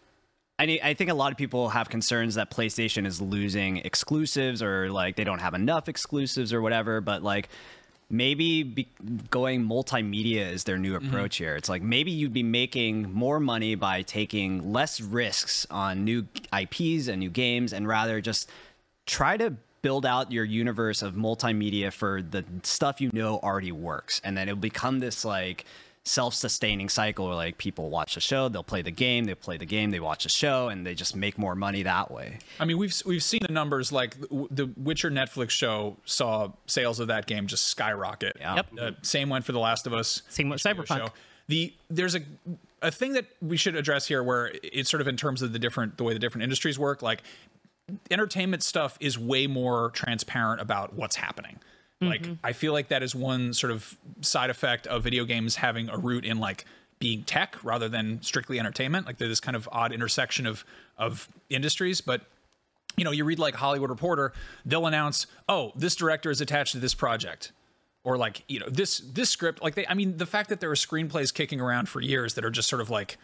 I 0.60 0.78
I 0.82 0.94
think 0.94 1.10
a 1.10 1.14
lot 1.14 1.32
of 1.32 1.38
people 1.38 1.70
have 1.70 1.88
concerns 1.88 2.34
that 2.34 2.50
PlayStation 2.50 3.06
is 3.06 3.20
losing 3.20 3.78
exclusives 3.78 4.62
or 4.62 4.90
like 4.90 5.16
they 5.16 5.24
don't 5.24 5.38
have 5.38 5.54
enough 5.54 5.88
exclusives 5.88 6.52
or 6.52 6.60
whatever. 6.60 7.00
But 7.00 7.22
like, 7.22 7.48
maybe 8.10 8.62
be- 8.62 8.88
going 9.30 9.66
multimedia 9.66 10.52
is 10.52 10.64
their 10.64 10.76
new 10.76 10.94
mm-hmm. 10.94 11.08
approach 11.08 11.36
here. 11.36 11.56
It's 11.56 11.70
like 11.70 11.82
maybe 11.82 12.10
you'd 12.10 12.34
be 12.34 12.42
making 12.42 13.10
more 13.12 13.40
money 13.40 13.74
by 13.74 14.02
taking 14.02 14.72
less 14.72 15.00
risks 15.00 15.66
on 15.70 16.04
new 16.04 16.26
IPs 16.52 17.08
and 17.08 17.20
new 17.20 17.30
games, 17.30 17.72
and 17.72 17.88
rather 17.88 18.20
just 18.20 18.50
try 19.06 19.38
to 19.38 19.54
build 19.82 20.04
out 20.04 20.30
your 20.30 20.44
universe 20.44 21.00
of 21.00 21.14
multimedia 21.14 21.90
for 21.90 22.20
the 22.20 22.44
stuff 22.62 23.00
you 23.00 23.08
know 23.14 23.40
already 23.42 23.72
works 23.72 24.20
and 24.22 24.36
then 24.36 24.46
it'll 24.46 24.60
become 24.60 24.98
this 24.98 25.24
like 25.24 25.64
self-sustaining 26.04 26.88
cycle 26.88 27.26
where 27.26 27.34
like 27.34 27.58
people 27.58 27.90
watch 27.90 28.14
the 28.14 28.20
show 28.20 28.48
they'll 28.48 28.62
play 28.64 28.80
the 28.80 28.90
game 28.90 29.24
they 29.26 29.34
play 29.34 29.58
the 29.58 29.66
game 29.66 29.90
they 29.90 30.00
watch 30.00 30.22
the 30.22 30.30
show 30.30 30.68
and 30.68 30.86
they 30.86 30.94
just 30.94 31.14
make 31.14 31.36
more 31.36 31.54
money 31.54 31.82
that 31.82 32.10
way 32.10 32.38
I 32.58 32.64
mean, 32.64 32.78
we've 32.78 32.94
we've 33.04 33.22
seen 33.22 33.40
the 33.46 33.52
numbers. 33.52 33.92
Like 33.92 34.18
the- 34.20 34.48
the 34.50 34.70
Witcher 34.76 35.10
Netflix 35.10 35.50
show 35.50 35.96
saw 36.04 36.52
sales 36.66 37.00
of 37.00 37.08
that 37.08 37.26
game 37.26 37.46
just 37.46 37.64
skyrocket. 37.68 38.36
Yeah. 38.40 38.56
Yep. 38.56 38.66
Uh, 38.80 38.90
same 39.02 39.28
went 39.28 39.44
for 39.44 39.52
The 39.52 39.58
Last 39.58 39.86
of 39.86 39.92
Us. 39.94 40.22
Same 40.28 40.48
with 40.48 40.60
HBO 40.62 40.84
Cyberpunk. 40.84 41.10
The 41.48 41.72
there's 41.88 42.14
a 42.14 42.20
a 42.82 42.90
thing 42.90 43.12
that 43.14 43.26
we 43.42 43.56
should 43.56 43.76
address 43.76 44.06
here, 44.06 44.22
where 44.22 44.52
it's 44.62 44.90
sort 44.90 45.00
of 45.00 45.08
in 45.08 45.16
terms 45.16 45.42
of 45.42 45.52
the 45.52 45.58
different 45.58 45.96
the 45.98 46.04
way 46.04 46.12
the 46.12 46.18
different 46.18 46.42
industries 46.44 46.78
work. 46.78 47.02
Like 47.02 47.22
entertainment 48.10 48.62
stuff 48.62 48.96
is 49.00 49.18
way 49.18 49.46
more 49.46 49.90
transparent 49.90 50.60
about 50.60 50.94
what's 50.94 51.16
happening. 51.16 51.58
Like 52.00 52.22
mm-hmm. 52.22 52.34
I 52.42 52.52
feel 52.52 52.72
like 52.72 52.88
that 52.88 53.02
is 53.02 53.14
one 53.14 53.52
sort 53.52 53.70
of 53.70 53.96
side 54.22 54.48
effect 54.50 54.86
of 54.86 55.02
video 55.02 55.24
games 55.24 55.56
having 55.56 55.88
a 55.90 55.98
root 55.98 56.24
in 56.24 56.38
like 56.38 56.64
being 56.98 57.24
tech 57.24 57.56
rather 57.62 57.88
than 57.88 58.22
strictly 58.22 58.58
entertainment. 58.58 59.06
Like 59.06 59.18
there's 59.18 59.30
this 59.30 59.40
kind 59.40 59.56
of 59.56 59.68
odd 59.70 59.92
intersection 59.92 60.46
of 60.46 60.64
of 60.96 61.28
industries, 61.48 62.00
but 62.00 62.22
you 62.96 63.04
know, 63.04 63.10
you 63.10 63.24
read 63.24 63.38
like 63.38 63.54
Hollywood 63.54 63.90
Reporter, 63.90 64.32
they'll 64.64 64.86
announce, 64.86 65.26
"Oh, 65.48 65.72
this 65.76 65.94
director 65.94 66.30
is 66.30 66.40
attached 66.40 66.72
to 66.72 66.78
this 66.78 66.94
project." 66.94 67.52
Or 68.02 68.16
like, 68.16 68.44
you 68.48 68.58
know, 68.58 68.68
this 68.68 68.98
this 68.98 69.28
script, 69.28 69.62
like 69.62 69.74
they 69.74 69.86
I 69.86 69.94
mean, 69.94 70.16
the 70.16 70.26
fact 70.26 70.48
that 70.48 70.60
there 70.60 70.70
are 70.70 70.74
screenplays 70.76 71.32
kicking 71.34 71.60
around 71.60 71.88
for 71.88 72.00
years 72.00 72.34
that 72.34 72.44
are 72.44 72.50
just 72.50 72.68
sort 72.68 72.80
of 72.80 72.88
like 72.88 73.18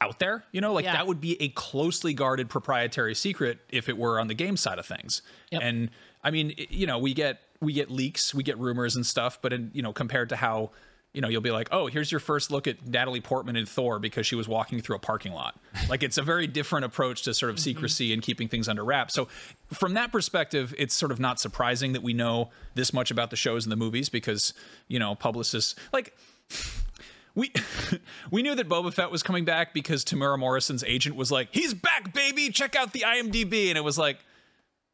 out 0.00 0.18
there, 0.18 0.44
you 0.52 0.60
know, 0.60 0.72
like 0.72 0.84
Yeah. 0.84 0.92
that 0.92 1.06
would 1.06 1.20
be 1.20 1.40
a 1.40 1.48
closely 1.50 2.14
guarded 2.14 2.48
proprietary 2.48 3.14
secret 3.14 3.58
if 3.70 3.88
it 3.88 3.96
were 3.96 4.20
on 4.20 4.28
the 4.28 4.34
game 4.34 4.56
side 4.56 4.78
of 4.78 4.86
things. 4.86 5.22
Yep. 5.50 5.62
And 5.64 5.90
I 6.22 6.30
mean, 6.30 6.54
you 6.70 6.86
know, 6.86 6.98
we 6.98 7.12
get 7.14 7.40
we 7.64 7.72
get 7.72 7.90
leaks, 7.90 8.34
we 8.34 8.42
get 8.42 8.58
rumors 8.58 8.96
and 8.96 9.04
stuff, 9.04 9.38
but 9.42 9.52
in, 9.52 9.70
you 9.74 9.82
know, 9.82 9.92
compared 9.92 10.28
to 10.28 10.36
how 10.36 10.70
you 11.14 11.20
know, 11.20 11.28
you'll 11.28 11.40
be 11.40 11.52
like, 11.52 11.68
"Oh, 11.70 11.86
here's 11.86 12.10
your 12.10 12.18
first 12.18 12.50
look 12.50 12.66
at 12.66 12.84
Natalie 12.86 13.20
Portman 13.20 13.54
in 13.54 13.66
Thor 13.66 14.00
because 14.00 14.26
she 14.26 14.34
was 14.34 14.48
walking 14.48 14.80
through 14.80 14.96
a 14.96 14.98
parking 14.98 15.32
lot." 15.32 15.56
like 15.88 16.02
it's 16.02 16.18
a 16.18 16.22
very 16.22 16.48
different 16.48 16.84
approach 16.84 17.22
to 17.22 17.32
sort 17.32 17.50
of 17.50 17.56
mm-hmm. 17.56 17.62
secrecy 17.62 18.12
and 18.12 18.20
keeping 18.20 18.48
things 18.48 18.68
under 18.68 18.84
wraps. 18.84 19.14
So, 19.14 19.28
from 19.72 19.94
that 19.94 20.10
perspective, 20.10 20.74
it's 20.76 20.92
sort 20.92 21.12
of 21.12 21.20
not 21.20 21.38
surprising 21.38 21.92
that 21.92 22.02
we 22.02 22.12
know 22.12 22.50
this 22.74 22.92
much 22.92 23.12
about 23.12 23.30
the 23.30 23.36
shows 23.36 23.64
and 23.64 23.70
the 23.70 23.76
movies 23.76 24.08
because, 24.08 24.52
you 24.88 24.98
know, 24.98 25.14
publicists 25.14 25.76
like 25.92 26.16
we 27.36 27.52
we 28.32 28.42
knew 28.42 28.56
that 28.56 28.68
Boba 28.68 28.92
Fett 28.92 29.12
was 29.12 29.22
coming 29.22 29.44
back 29.44 29.72
because 29.72 30.04
Temuera 30.04 30.36
Morrison's 30.36 30.82
agent 30.82 31.14
was 31.14 31.30
like, 31.30 31.48
"He's 31.52 31.74
back, 31.74 32.12
baby! 32.12 32.50
Check 32.50 32.74
out 32.74 32.92
the 32.92 33.04
IMDb," 33.06 33.68
and 33.68 33.78
it 33.78 33.84
was 33.84 33.96
like, 33.98 34.18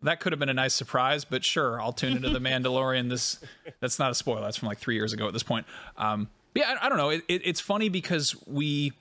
that 0.03 0.21
could 0.21 0.33
have 0.33 0.39
been 0.39 0.49
a 0.49 0.55
nice 0.55 0.75
surprise. 0.75 1.25
But 1.25 1.45
sure, 1.45 1.81
I'll 1.81 1.93
tune 1.93 2.17
into 2.17 2.31
the 2.31 2.39
Mandalorian. 2.41 3.09
This 3.11 3.39
that's 3.81 3.99
not 3.99 4.11
a 4.11 4.15
spoiler. 4.15 4.41
That's 4.43 4.57
from 4.57 4.69
like 4.69 4.79
three 4.79 4.95
years 4.95 5.13
ago 5.13 5.27
at 5.27 5.33
this 5.33 5.43
point. 5.43 5.67
Um, 5.97 6.29
yeah, 6.55 6.75
I, 6.81 6.87
I 6.87 6.89
don't 6.89 6.99
know. 6.99 7.11
It, 7.11 7.23
it, 7.29 7.43
it's 7.45 7.61
funny 7.61 7.89
because 7.89 8.35
we, 8.47 8.93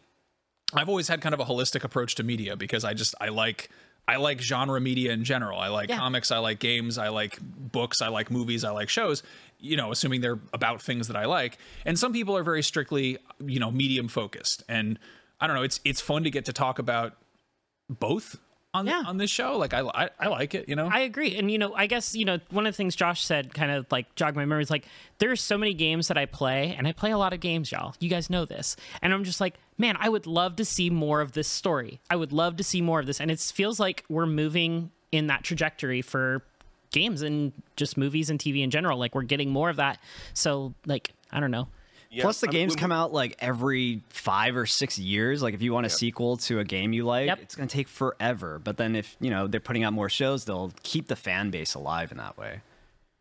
I've 0.74 0.90
always 0.90 1.08
had 1.08 1.22
kind 1.22 1.34
of 1.34 1.40
a 1.40 1.46
holistic 1.46 1.84
approach 1.84 2.16
to 2.16 2.24
media 2.24 2.56
because 2.56 2.84
I 2.84 2.94
just 2.94 3.16
I 3.20 3.30
like. 3.30 3.70
I 4.08 4.16
like 4.16 4.42
genre 4.42 4.82
media 4.82 5.12
in 5.12 5.24
general. 5.24 5.60
I 5.60 5.68
like 5.68 5.90
Yeah. 5.90 6.00
comics, 6.00 6.32
I 6.32 6.40
like 6.40 6.58
games, 6.58 6.98
I 6.98 7.10
like 7.10 7.38
books, 7.42 8.02
I 8.02 8.08
like 8.08 8.32
movies, 8.32 8.64
I 8.64 8.72
like 8.72 8.90
shows, 8.90 9.22
you 9.60 9.78
know, 9.78 9.92
assuming 9.92 10.22
they're 10.22 10.40
about 10.52 10.82
things 10.82 11.10
that 11.10 11.16
I 11.16 11.26
like. 11.26 11.60
And 11.86 12.00
some 12.00 12.12
people 12.12 12.36
are 12.36 12.42
very 12.42 12.64
strictly, 12.64 13.20
you 13.40 13.60
know, 13.60 13.70
medium 13.70 14.08
focused. 14.08 14.64
And 14.68 14.98
I 15.40 15.46
don't 15.46 15.56
know, 15.56 15.62
it's 15.62 15.80
it's 15.86 16.02
fun 16.02 16.24
to 16.24 16.32
get 16.32 16.46
to 16.46 16.54
talk 16.54 16.80
about 16.80 17.18
both 17.88 18.40
on 18.74 18.86
Yeah. 18.86 19.04
on 19.06 19.18
this 19.18 19.30
show. 19.32 19.58
Like 19.58 19.74
I, 19.74 19.82
I 19.82 20.10
I 20.20 20.28
like 20.28 20.54
it. 20.54 20.70
You 20.70 20.76
know. 20.76 20.90
I 20.92 21.00
agree. 21.00 21.36
And, 21.36 21.50
you 21.50 21.58
know, 21.58 21.74
I 21.74 21.88
guess, 21.88 22.16
you 22.16 22.26
know, 22.26 22.38
one 22.52 22.68
of 22.68 22.74
the 22.74 22.78
things 22.78 22.96
Josh 22.96 23.24
said 23.24 23.54
kind 23.54 23.72
of 23.72 23.86
like 23.92 24.14
jogged 24.16 24.36
my 24.36 24.46
memory 24.46 24.64
is 24.64 24.70
like, 24.70 24.86
there's 25.18 25.42
so 25.42 25.58
many 25.58 25.74
games 25.74 26.08
that 26.10 26.18
I 26.18 26.26
play, 26.26 26.76
and 26.78 26.88
I 26.88 26.92
play 26.92 27.12
a 27.12 27.18
lot 27.18 27.34
of 27.34 27.40
games, 27.40 27.72
y'all. 27.72 27.96
You 28.00 28.10
guys 28.10 28.30
know 28.30 28.46
this. 28.46 28.76
And 29.02 29.14
I'm 29.14 29.24
just 29.24 29.42
like, 29.42 29.56
man, 29.78 29.96
I 30.00 30.10
would 30.10 30.28
love 30.28 30.56
to 30.58 30.66
see 30.66 30.90
more 30.90 31.22
of 31.22 31.32
this 31.34 31.48
story. 31.48 32.00
I 32.10 32.16
would 32.16 32.32
love 32.32 32.58
to 32.58 32.64
see 32.64 32.82
more 32.82 33.00
of 33.00 33.06
this. 33.08 33.20
And 33.20 33.32
it 33.32 33.40
feels 33.40 33.80
like 33.80 34.06
we're 34.10 34.26
moving 34.28 34.92
in 35.12 35.28
that 35.28 35.44
trajectory 35.44 36.02
for 36.04 36.44
games 36.92 37.22
and 37.24 37.52
just 37.76 37.98
movies 37.98 38.30
and 38.30 38.40
TV 38.40 38.62
in 38.64 38.70
general. 38.70 38.98
Like, 39.00 39.16
we're 39.16 39.24
getting 39.24 39.50
more 39.50 39.70
of 39.70 39.78
that. 39.78 40.00
So, 40.34 40.74
like, 40.86 41.12
I 41.32 41.40
don't 41.40 41.52
know. 41.52 41.68
Yeah, 42.12 42.24
Plus, 42.24 42.40
the 42.42 42.48
I'm- 42.48 42.52
games 42.54 42.72
when- 42.72 42.80
come 42.80 42.92
out 42.92 43.14
like 43.14 43.36
every 43.40 44.02
five 44.10 44.56
or 44.56 44.66
six 44.66 44.98
years. 44.98 45.44
Like, 45.44 45.54
if 45.54 45.62
you 45.62 45.74
want 45.74 45.86
a 45.86 45.90
sequel 45.90 46.38
to 46.38 46.60
a 46.60 46.64
game 46.64 46.92
you 46.92 47.06
like, 47.06 47.28
Yep. 47.28 47.40
it's 47.42 47.56
going 47.56 47.68
to 47.68 47.74
take 47.76 47.88
forever. 47.88 48.60
But 48.64 48.78
then, 48.78 48.96
if 48.96 49.16
you 49.20 49.30
know 49.30 49.48
they're 49.48 49.60
putting 49.60 49.84
out 49.84 49.94
more 49.94 50.10
shows, 50.10 50.46
they'll 50.46 50.72
keep 50.84 51.08
the 51.08 51.16
fan 51.16 51.52
base 51.52 51.76
alive 51.76 52.12
in 52.12 52.18
that 52.18 52.38
way. 52.38 52.62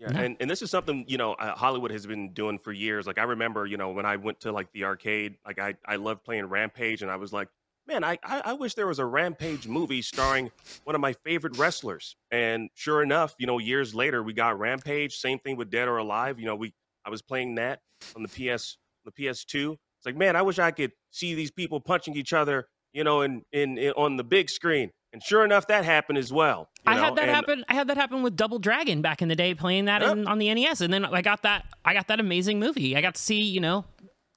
Yeah, 0.00 0.16
and, 0.16 0.36
and 0.38 0.48
this 0.48 0.62
is 0.62 0.70
something 0.70 1.04
you 1.08 1.18
know 1.18 1.32
uh, 1.34 1.56
Hollywood 1.56 1.90
has 1.90 2.06
been 2.06 2.30
doing 2.32 2.58
for 2.58 2.72
years. 2.72 3.06
Like 3.06 3.18
I 3.18 3.24
remember, 3.24 3.66
you 3.66 3.76
know, 3.76 3.90
when 3.90 4.06
I 4.06 4.16
went 4.16 4.40
to 4.40 4.52
like 4.52 4.70
the 4.72 4.84
arcade, 4.84 5.34
like 5.44 5.58
I 5.58 5.74
I 5.84 5.96
loved 5.96 6.24
playing 6.24 6.46
Rampage, 6.46 7.02
and 7.02 7.10
I 7.10 7.16
was 7.16 7.32
like, 7.32 7.48
man, 7.86 8.04
I 8.04 8.16
I, 8.22 8.42
I 8.44 8.52
wish 8.52 8.74
there 8.74 8.86
was 8.86 9.00
a 9.00 9.04
Rampage 9.04 9.66
movie 9.66 10.00
starring 10.00 10.50
one 10.84 10.94
of 10.94 11.00
my 11.00 11.12
favorite 11.24 11.58
wrestlers. 11.58 12.14
And 12.30 12.70
sure 12.74 13.02
enough, 13.02 13.34
you 13.38 13.46
know, 13.48 13.58
years 13.58 13.92
later 13.94 14.22
we 14.22 14.32
got 14.34 14.56
Rampage. 14.58 15.16
Same 15.18 15.40
thing 15.40 15.56
with 15.56 15.68
Dead 15.68 15.88
or 15.88 15.96
Alive. 15.98 16.38
You 16.38 16.46
know, 16.46 16.54
we 16.54 16.72
I 17.08 17.10
was 17.10 17.22
playing 17.22 17.54
that 17.54 17.80
on 18.14 18.22
the 18.22 18.28
PS 18.28 18.76
the 19.06 19.10
PS2. 19.12 19.72
It's 19.72 20.04
like, 20.06 20.14
man, 20.16 20.36
I 20.36 20.42
wish 20.42 20.58
I 20.58 20.70
could 20.70 20.92
see 21.10 21.34
these 21.34 21.50
people 21.50 21.80
punching 21.80 22.14
each 22.14 22.34
other, 22.34 22.68
you 22.92 23.02
know, 23.02 23.22
in 23.22 23.42
in, 23.50 23.78
in 23.78 23.92
on 23.92 24.18
the 24.18 24.24
big 24.24 24.50
screen. 24.50 24.90
And 25.14 25.22
sure 25.22 25.42
enough, 25.42 25.66
that 25.68 25.86
happened 25.86 26.18
as 26.18 26.30
well. 26.30 26.68
you 26.84 26.92
I 26.92 26.96
know, 26.96 27.02
had 27.04 27.16
that 27.16 27.22
and- 27.22 27.30
happen. 27.30 27.64
I 27.66 27.72
had 27.72 27.88
that 27.88 27.96
happen 27.96 28.22
with 28.22 28.36
Double 28.36 28.58
Dragon 28.58 29.00
back 29.00 29.22
in 29.22 29.28
the 29.28 29.34
day, 29.34 29.54
playing 29.54 29.86
that 29.86 30.02
Yep. 30.02 30.12
in, 30.12 30.26
on 30.28 30.36
the 30.38 30.52
NES, 30.52 30.82
and 30.82 30.92
then 30.92 31.06
I 31.06 31.22
got 31.22 31.42
that. 31.44 31.64
I 31.82 31.94
got 31.94 32.08
that 32.08 32.20
amazing 32.20 32.60
movie. 32.60 32.94
I 32.94 33.00
got 33.00 33.14
to 33.14 33.20
see, 33.22 33.40
you 33.40 33.60
know, 33.60 33.86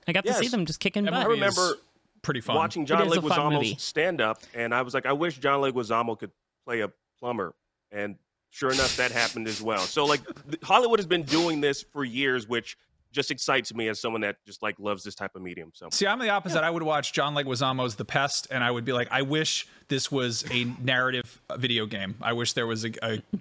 I 0.08 0.14
got 0.14 0.26
to 0.26 0.34
see 0.34 0.48
them 0.48 0.66
just 0.66 0.80
kicking 0.80 1.04
butt. 1.04 1.14
I 1.14 1.26
remember 1.26 1.74
pretty 2.22 2.40
fun. 2.40 2.56
watching 2.56 2.86
John 2.86 3.06
is 3.06 3.18
a 3.18 3.22
fun 3.22 3.54
movie. 3.54 3.74
Leguizamo's 3.74 3.84
stand 3.84 4.22
up, 4.22 4.42
and 4.54 4.74
I 4.74 4.82
was 4.84 4.94
like, 4.94 5.06
I 5.06 5.12
wish 5.12 5.38
John 5.40 5.60
Leguizamo 5.60 6.18
could 6.18 6.32
play 6.66 6.80
a 6.80 6.90
plumber. 7.20 7.54
And 7.92 8.16
sure 8.52 8.72
enough, 8.72 8.96
that 8.98 9.12
happened 9.12 9.48
as 9.48 9.62
well. 9.62 9.80
So 9.80 10.06
like 10.06 10.22
Hollywood 10.64 11.00
has 11.00 11.08
been 11.08 11.24
doing 11.24 11.60
this 11.62 11.82
for 11.82 12.04
years, 12.04 12.48
which 12.48 12.78
just 13.12 13.30
excites 13.32 13.74
me 13.74 13.90
as 13.90 14.00
someone 14.00 14.22
that 14.22 14.38
just 14.46 14.62
like 14.64 14.80
loves 14.80 15.04
this 15.04 15.16
type 15.16 15.36
of 15.36 15.42
medium. 15.42 15.72
So 15.74 15.90
See, 15.92 16.08
I'm 16.08 16.20
the 16.20 16.30
opposite. 16.30 16.64
I 16.64 16.70
would 16.70 16.84
watch 16.84 17.12
John 17.12 17.36
Leguizamo's 17.36 17.96
The 17.96 18.06
Pest, 18.06 18.48
and 18.52 18.64
I 18.64 18.72
would 18.72 18.86
be 18.86 18.94
like, 18.94 19.10
I 19.12 19.22
wish 19.24 19.68
this 19.90 20.10
was 20.12 20.46
a 20.52 20.66
narrative 20.82 21.42
video 21.58 21.86
game. 21.86 22.16
I 22.22 22.32
wish 22.34 22.54
there 22.54 22.68
was 22.68 22.86
a, 22.86 22.92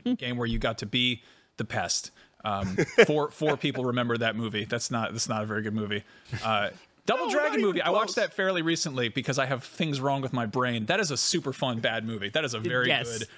a 0.05 0.14
game 0.14 0.37
where 0.38 0.47
you 0.49 0.59
got 0.59 0.79
to 0.79 0.87
be 0.87 1.23
the 1.57 1.64
pest. 1.64 2.11
Um, 2.45 2.76
four 3.07 3.31
four 3.31 3.57
people 3.59 3.85
remember 3.85 4.17
that 4.17 4.35
movie. 4.35 4.64
That's 4.64 4.90
not 4.90 5.12
that's 5.12 5.29
not 5.29 5.43
a 5.43 5.47
very 5.47 5.62
good 5.62 5.75
movie. 5.75 6.02
Uh, 6.43 6.71
Double 7.07 7.26
No, 7.26 7.33
Dragon 7.33 7.61
movie. 7.61 7.79
even 7.79 7.87
I 7.88 7.90
watched 7.90 8.17
that 8.17 8.33
fairly 8.33 8.62
recently 8.62 9.09
because 9.09 9.38
I 9.38 9.47
have 9.47 9.62
things 9.64 10.00
wrong 10.00 10.21
with 10.23 10.33
my 10.33 10.47
brain. 10.47 10.87
That 10.87 11.00
is 11.00 11.11
a 11.11 11.17
super 11.17 11.52
fun 11.52 11.81
bad 11.81 12.05
movie. 12.07 12.29
That 12.31 12.45
is 12.45 12.55
a 12.55 12.59
very 12.61 12.88
Yes. 12.88 13.19
good. 13.19 13.29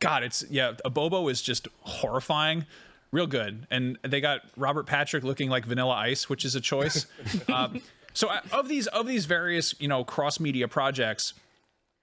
God, 0.00 0.22
it's 0.22 0.44
yeah. 0.50 0.72
Abobo 0.84 1.30
is 1.30 1.42
just 1.42 1.68
horrifying. 1.80 2.66
Real 3.12 3.26
good, 3.26 3.66
and 3.70 3.98
they 4.02 4.20
got 4.20 4.40
Robert 4.56 4.86
Patrick 4.86 5.22
looking 5.24 5.48
like 5.48 5.64
Vanilla 5.64 5.94
Ice, 5.94 6.28
which 6.28 6.44
is 6.44 6.54
a 6.54 6.60
choice. 6.60 7.06
um, 7.52 7.80
so 8.12 8.28
uh, 8.28 8.40
of 8.52 8.68
these 8.68 8.86
of 8.88 9.06
these 9.06 9.26
various 9.26 9.74
you 9.78 9.88
know 9.88 10.04
cross 10.04 10.40
media 10.40 10.68
projects, 10.68 11.32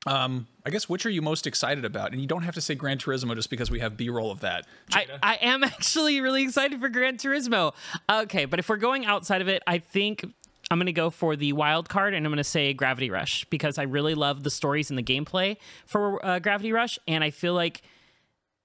um, 0.06 0.48
I 0.66 0.70
guess 0.70 0.88
which 0.88 1.06
are 1.06 1.10
you 1.10 1.22
most 1.22 1.48
excited 1.48 1.86
about? 1.86 2.12
And 2.12 2.22
you 2.22 2.28
don't 2.28 2.44
have 2.44 2.56
to 2.56 2.62
say 2.62 2.76
Gran 2.76 2.98
Turismo 2.98 3.36
just 3.36 3.50
because 3.50 3.70
we 3.70 3.80
have 3.80 3.98
B 3.98 4.10
roll 4.10 4.32
of 4.32 4.42
that. 4.42 4.66
I, 4.92 5.08
I 5.22 5.36
am 5.42 5.64
actually 5.64 6.22
really 6.22 6.44
excited 6.44 6.80
for 6.80 6.90
Gran 6.90 7.18
Turismo. 7.18 7.74
Okay, 8.10 8.46
but 8.46 8.60
if 8.60 8.70
we're 8.70 8.78
going 8.78 9.06
outside 9.06 9.42
of 9.42 9.48
it, 9.48 9.62
I 9.68 9.80
think 9.80 10.26
I'm 10.74 10.80
going 10.80 10.88
to 10.88 10.92
go 10.94 11.10
for 11.10 11.36
the 11.36 11.54
wild 11.54 11.88
card 11.88 12.14
and 12.14 12.26
I'm 12.26 12.32
going 12.32 12.38
to 12.38 12.44
say 12.44 12.74
Gravity 12.74 13.10
Rush 13.10 13.46
because 13.46 13.78
I 13.78 13.84
really 13.84 14.16
love 14.16 14.44
the 14.44 14.50
stories 14.52 14.90
and 14.90 14.98
the 14.98 15.04
gameplay 15.04 15.58
for 15.86 16.24
uh, 16.26 16.40
Gravity 16.40 16.72
Rush. 16.74 17.00
And 17.08 17.24
I 17.24 17.30
feel 17.30 17.54
like 17.54 17.82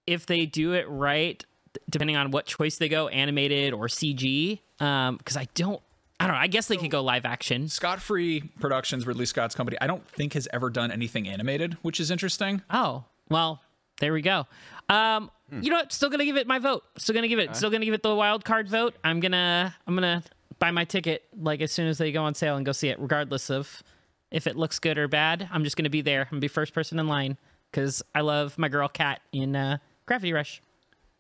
if 0.07 0.27
they 0.27 0.47
do 0.47 0.73
it 0.73 0.89
right, 0.89 1.45
depending 1.89 2.17
on 2.17 2.31
what 2.31 2.47
choice 2.47 2.77
they 2.79 2.89
go, 2.89 3.09
animated 3.09 3.73
or 3.73 3.87
CG, 3.87 4.59
because 4.79 5.37
I 5.37 5.47
don't, 5.55 5.81
I 6.21 6.27
don't 6.27 6.35
know, 6.35 6.41
I 6.41 6.47
guess 6.49 6.67
they 6.67 6.77
could 6.77 6.91
go 6.91 7.03
live 7.03 7.25
action. 7.25 7.69
Scott 7.69 8.01
Free 8.01 8.41
Productions, 8.59 9.07
Ridley 9.07 9.27
Scott's 9.27 9.55
company, 9.55 9.77
I 9.81 9.87
don't 9.87 10.05
think 10.09 10.33
has 10.33 10.49
ever 10.53 10.69
done 10.71 10.91
anything 10.91 11.29
animated, 11.29 11.75
which 11.83 12.01
is 12.01 12.11
interesting. 12.11 12.63
Oh, 12.71 13.05
well, 13.29 13.61
there 14.01 14.13
we 14.13 14.23
go. 14.23 14.47
Um, 14.89 15.31
Hmm. 15.51 15.63
you 15.63 15.71
know 15.71 15.77
what? 15.77 15.93
Still 15.95 16.11
gonna 16.11 16.27
give 16.27 16.37
it 16.37 16.47
my 16.47 16.59
vote. 16.59 16.85
Still 16.99 17.15
gonna 17.15 17.27
give 17.29 17.39
it. 17.39 17.57
Still 17.57 17.71
gonna 17.71 17.87
give 17.87 17.95
it 17.95 18.03
the 18.03 18.15
wild 18.15 18.45
card 18.45 18.69
vote. 18.69 18.95
I'm 19.03 19.19
gonna. 19.19 19.75
I'm 19.87 19.95
gonna 19.95 20.23
buy 20.59 20.71
my 20.71 20.85
ticket 20.85 21.25
like 21.39 21.61
as 21.61 21.73
soon 21.73 21.87
as 21.89 21.99
they 21.99 22.13
go 22.13 22.23
on 22.25 22.35
sale 22.35 22.57
and 22.57 22.65
go 22.67 22.73
see 22.73 22.89
it, 22.89 22.99
regardless 23.01 23.51
of 23.51 23.83
if 24.31 24.47
it 24.47 24.57
looks 24.57 24.79
good 24.79 24.99
or 24.99 25.09
bad. 25.09 25.49
I'm 25.53 25.65
just 25.65 25.77
gonna 25.77 25.91
be 25.91 26.01
there. 26.03 26.23
I'm 26.23 26.29
gonna 26.31 26.41
be 26.41 26.49
first 26.49 26.73
person 26.75 26.99
in 26.99 27.09
line 27.09 27.37
because 27.71 28.03
I 28.15 28.21
love 28.21 28.59
my 28.59 28.69
girl 28.69 28.89
Cat 28.89 29.21
in 29.33 29.55
uh, 29.57 29.79
Gravity 30.07 30.33
Rush. 30.33 30.61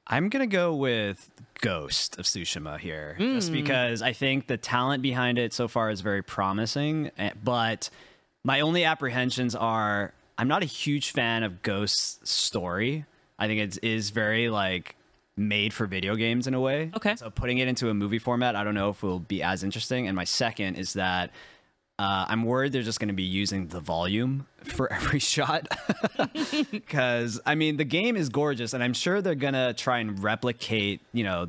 I'm 0.06 0.28
gonna 0.30 0.46
go 0.46 0.74
with 0.74 1.30
Ghost 1.60 2.18
of 2.18 2.24
Tsushima 2.24 2.78
here, 2.78 3.16
just 3.18 3.52
because 3.52 4.00
I 4.00 4.12
think 4.12 4.46
the 4.46 4.56
talent 4.56 5.02
behind 5.02 5.38
it 5.38 5.52
so 5.52 5.68
far 5.68 5.90
is 5.90 6.00
very 6.00 6.22
promising. 6.22 7.10
eh, 7.18 7.30
But 7.44 7.90
my 8.44 8.60
only 8.60 8.84
apprehensions 8.84 9.54
are 9.54 10.14
I'm 10.38 10.48
not 10.48 10.62
a 10.62 10.66
huge 10.66 11.10
fan 11.10 11.42
of 11.42 11.62
Ghost's 11.62 12.30
story. 12.30 13.04
I 13.38 13.46
think 13.48 13.60
it 13.60 13.84
is 13.84 14.10
very 14.10 14.48
like 14.48 14.94
made 15.38 15.72
for 15.72 15.86
video 15.86 16.14
games 16.16 16.46
in 16.46 16.54
a 16.54 16.60
way. 16.60 16.90
Okay. 16.96 17.16
So 17.16 17.30
putting 17.30 17.58
it 17.58 17.68
into 17.68 17.88
a 17.90 17.94
movie 17.94 18.18
format, 18.18 18.56
I 18.56 18.64
don't 18.64 18.74
know 18.74 18.90
if 18.90 19.02
it 19.02 19.06
will 19.06 19.20
be 19.20 19.42
as 19.42 19.62
interesting. 19.64 20.06
And 20.06 20.16
my 20.16 20.24
second 20.24 20.76
is 20.76 20.94
that 20.94 21.30
uh, 21.98 22.26
I'm 22.28 22.44
worried 22.44 22.72
they're 22.72 22.82
just 22.82 23.00
going 23.00 23.08
to 23.08 23.14
be 23.14 23.24
using 23.24 23.68
the 23.68 23.80
volume 23.80 24.46
for 24.62 24.92
every 24.92 25.18
shot. 25.18 25.68
Because, 26.70 27.40
I 27.46 27.54
mean, 27.54 27.76
the 27.76 27.84
game 27.84 28.16
is 28.16 28.28
gorgeous, 28.28 28.72
and 28.72 28.82
I'm 28.82 28.92
sure 28.92 29.20
they're 29.20 29.34
going 29.34 29.54
to 29.54 29.72
try 29.74 29.98
and 29.98 30.22
replicate, 30.22 31.00
you 31.12 31.24
know, 31.24 31.48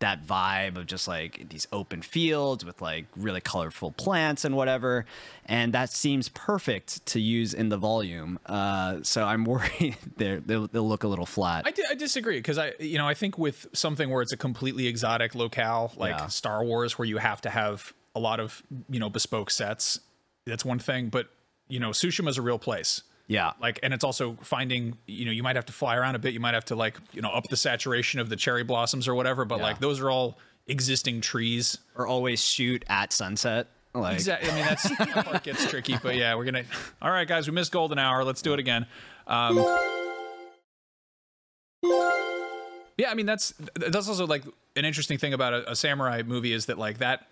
that 0.00 0.24
vibe 0.24 0.76
of 0.76 0.86
just 0.86 1.08
like 1.08 1.48
these 1.48 1.66
open 1.72 2.02
fields 2.02 2.64
with 2.64 2.80
like 2.80 3.06
really 3.16 3.40
colorful 3.40 3.90
plants 3.90 4.44
and 4.44 4.56
whatever. 4.56 5.04
And 5.46 5.72
that 5.74 5.90
seems 5.90 6.28
perfect 6.28 7.04
to 7.06 7.20
use 7.20 7.52
in 7.52 7.68
the 7.68 7.76
volume. 7.76 8.38
Uh, 8.46 8.98
so 9.02 9.24
I'm 9.24 9.44
worried 9.52 9.96
they'll, 10.16 10.68
they'll 10.68 10.88
look 10.88 11.02
a 11.02 11.08
little 11.08 11.26
flat. 11.26 11.66
I, 11.66 11.94
disagree 11.94 12.38
because 12.38 12.58
I, 12.58 12.74
you 12.78 12.96
know, 12.98 13.08
I 13.08 13.14
think 13.14 13.38
with 13.38 13.66
something 13.72 14.08
where 14.08 14.22
it's 14.22 14.32
a 14.32 14.36
completely 14.36 14.86
exotic 14.86 15.34
locale 15.34 15.92
like 15.96 16.10
Yeah. 16.16 16.26
Star 16.28 16.62
Wars, 16.64 16.96
where 16.98 17.06
you 17.06 17.18
have 17.18 17.40
to 17.40 17.50
have 17.50 17.92
a 18.14 18.20
lot 18.20 18.38
of 18.40 18.62
you 18.88 19.00
know 19.00 19.10
bespoke 19.10 19.50
sets, 19.50 20.00
that's 20.46 20.64
one 20.64 20.78
thing. 20.78 21.08
But 21.08 21.28
you 21.68 21.80
know, 21.80 21.90
Tsushima 21.90 22.28
is 22.28 22.38
a 22.38 22.42
real 22.42 22.58
place. 22.58 23.02
Yeah. 23.28 23.52
Like, 23.60 23.78
and 23.84 23.94
it's 23.94 24.02
also 24.04 24.36
finding, 24.42 24.98
you 25.06 25.24
know, 25.26 25.30
you 25.30 25.42
might 25.44 25.54
have 25.56 25.66
to 25.66 25.72
fly 25.72 25.94
around 25.96 26.16
a 26.16 26.18
bit. 26.18 26.32
You 26.34 26.40
might 26.40 26.54
have 26.54 26.64
to 26.66 26.74
like, 26.74 26.98
you 27.12 27.22
know, 27.22 27.30
up 27.30 27.44
the 27.48 27.56
saturation 27.56 28.18
of 28.18 28.28
the 28.28 28.36
cherry 28.36 28.64
blossoms 28.64 29.06
or 29.06 29.14
whatever. 29.14 29.44
But 29.44 29.58
Yeah. 29.58 29.64
like, 29.64 29.78
those 29.80 30.00
are 30.00 30.10
all 30.10 30.38
existing 30.66 31.20
trees. 31.20 31.78
or 31.94 32.06
always 32.06 32.42
shoot 32.44 32.84
at 32.88 33.12
sunset. 33.12 33.68
Like, 33.94 34.14
Exactly. 34.14 34.50
I 34.50 34.54
mean, 34.54 34.64
that's 34.64 34.82
that 34.98 35.24
part 35.26 35.42
gets 35.44 35.66
tricky, 35.68 35.96
but 36.02 36.14
yeah, 36.16 36.34
we're 36.34 36.44
gonna. 36.44 36.64
All 37.02 37.10
right, 37.10 37.26
guys, 37.26 37.48
we 37.48 37.54
missed 37.54 37.72
golden 37.72 37.98
hour. 37.98 38.22
Let's 38.24 38.42
do 38.42 38.52
it 38.52 38.58
again. 38.60 38.86
Um, 39.26 39.56
yeah, 42.96 43.10
I 43.10 43.14
mean, 43.14 43.26
that's 43.26 43.54
that's 43.74 44.08
also 44.08 44.26
like 44.26 44.44
an 44.76 44.84
interesting 44.84 45.18
thing 45.18 45.32
about 45.32 45.52
a, 45.54 45.72
a 45.72 45.76
samurai 45.76 46.22
movie 46.24 46.52
is 46.52 46.66
that 46.66 46.78
like 46.78 46.98
that 46.98 47.26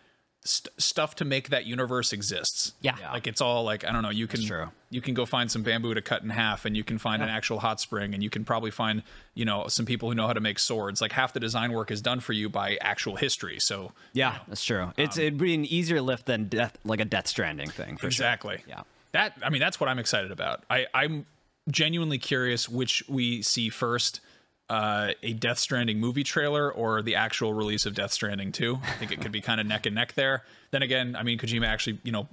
st- 0.45 0.73
stuff 0.81 1.17
to 1.17 1.25
make 1.25 1.49
that 1.51 1.67
universe 1.67 2.13
exists. 2.13 2.73
Yeah. 2.81 2.97
Yeah. 3.01 3.13
like 3.13 3.27
it's 3.27 3.41
all 3.41 3.65
like 3.65 3.85
I 3.85 3.93
don't 3.93 4.03
know. 4.03 4.11
You 4.11 4.27
can 4.27 4.43
true. 4.45 4.71
You 4.91 5.01
can 5.01 5.15
go 5.15 5.27
find 5.27 5.51
some 5.51 5.63
bamboo 5.63 5.95
to 5.95 6.03
cut 6.03 6.23
in 6.23 6.31
half, 6.31 6.65
and 6.65 6.77
you 6.77 6.85
can 6.85 6.99
find 6.99 7.23
an 7.23 7.29
actual 7.29 7.59
hot 7.59 7.81
spring, 7.81 8.15
and 8.15 8.23
you 8.23 8.31
can 8.31 8.45
probably 8.45 8.71
find 8.71 9.03
you 9.35 9.45
know 9.45 9.67
some 9.69 9.87
people 9.87 10.09
who 10.09 10.15
know 10.15 10.27
how 10.27 10.33
to 10.33 10.41
make 10.41 10.59
swords. 10.59 11.01
Like 11.01 11.13
half 11.13 11.33
the 11.33 11.41
design 11.41 11.73
work 11.73 11.91
is 11.91 12.01
done 12.01 12.21
for 12.21 12.33
you 12.33 12.49
by 12.49 12.79
actual 12.81 13.17
history. 13.17 13.59
So 13.59 13.93
Yeah, 14.13 14.39
that's 14.49 14.65
true. 14.65 14.83
Um, 14.83 14.93
it's 14.97 15.19
it'd 15.19 15.39
be 15.39 15.55
an 15.55 15.65
easier 15.65 16.01
lift 16.01 16.27
than 16.27 16.49
death, 16.49 16.79
like 16.85 17.01
a 17.01 17.05
Death 17.05 17.27
Stranding 17.27 17.71
thing. 17.71 17.97
For 17.97 18.07
exactly. 18.07 18.59
Sure. 18.59 18.67
Yeah. 18.69 18.83
That 19.13 19.35
I 19.43 19.51
mean, 19.51 19.61
that's 19.61 19.81
what 19.81 19.89
I'm 19.89 19.99
excited 19.99 20.31
about. 20.31 20.65
I, 20.71 20.87
I'm 20.95 21.27
genuinely 21.71 22.19
curious 22.19 22.69
which 22.69 23.03
we 23.09 23.43
see 23.43 23.69
first. 23.69 24.21
Uh, 24.69 25.13
a 25.23 25.33
Death 25.33 25.59
Stranding 25.61 26.01
movie 26.01 26.25
trailer 26.25 26.73
or 26.73 27.01
the 27.01 27.15
actual 27.15 27.55
release 27.55 27.87
of 27.87 27.95
Death 27.95 28.13
Stranding 28.13 28.51
2. 28.51 28.81
I 28.83 28.91
think 28.95 29.13
it 29.13 29.21
could 29.21 29.31
be 29.31 29.41
kind 29.41 29.61
of 29.61 29.67
neck 29.69 29.87
and 29.87 29.95
neck 29.95 30.15
there. 30.15 30.43
Then 30.73 30.83
again, 30.83 31.15
I 31.15 31.23
mean, 31.23 31.39
Kojima 31.39 31.67
actually, 31.69 32.01
you 32.03 32.11
know, 32.11 32.27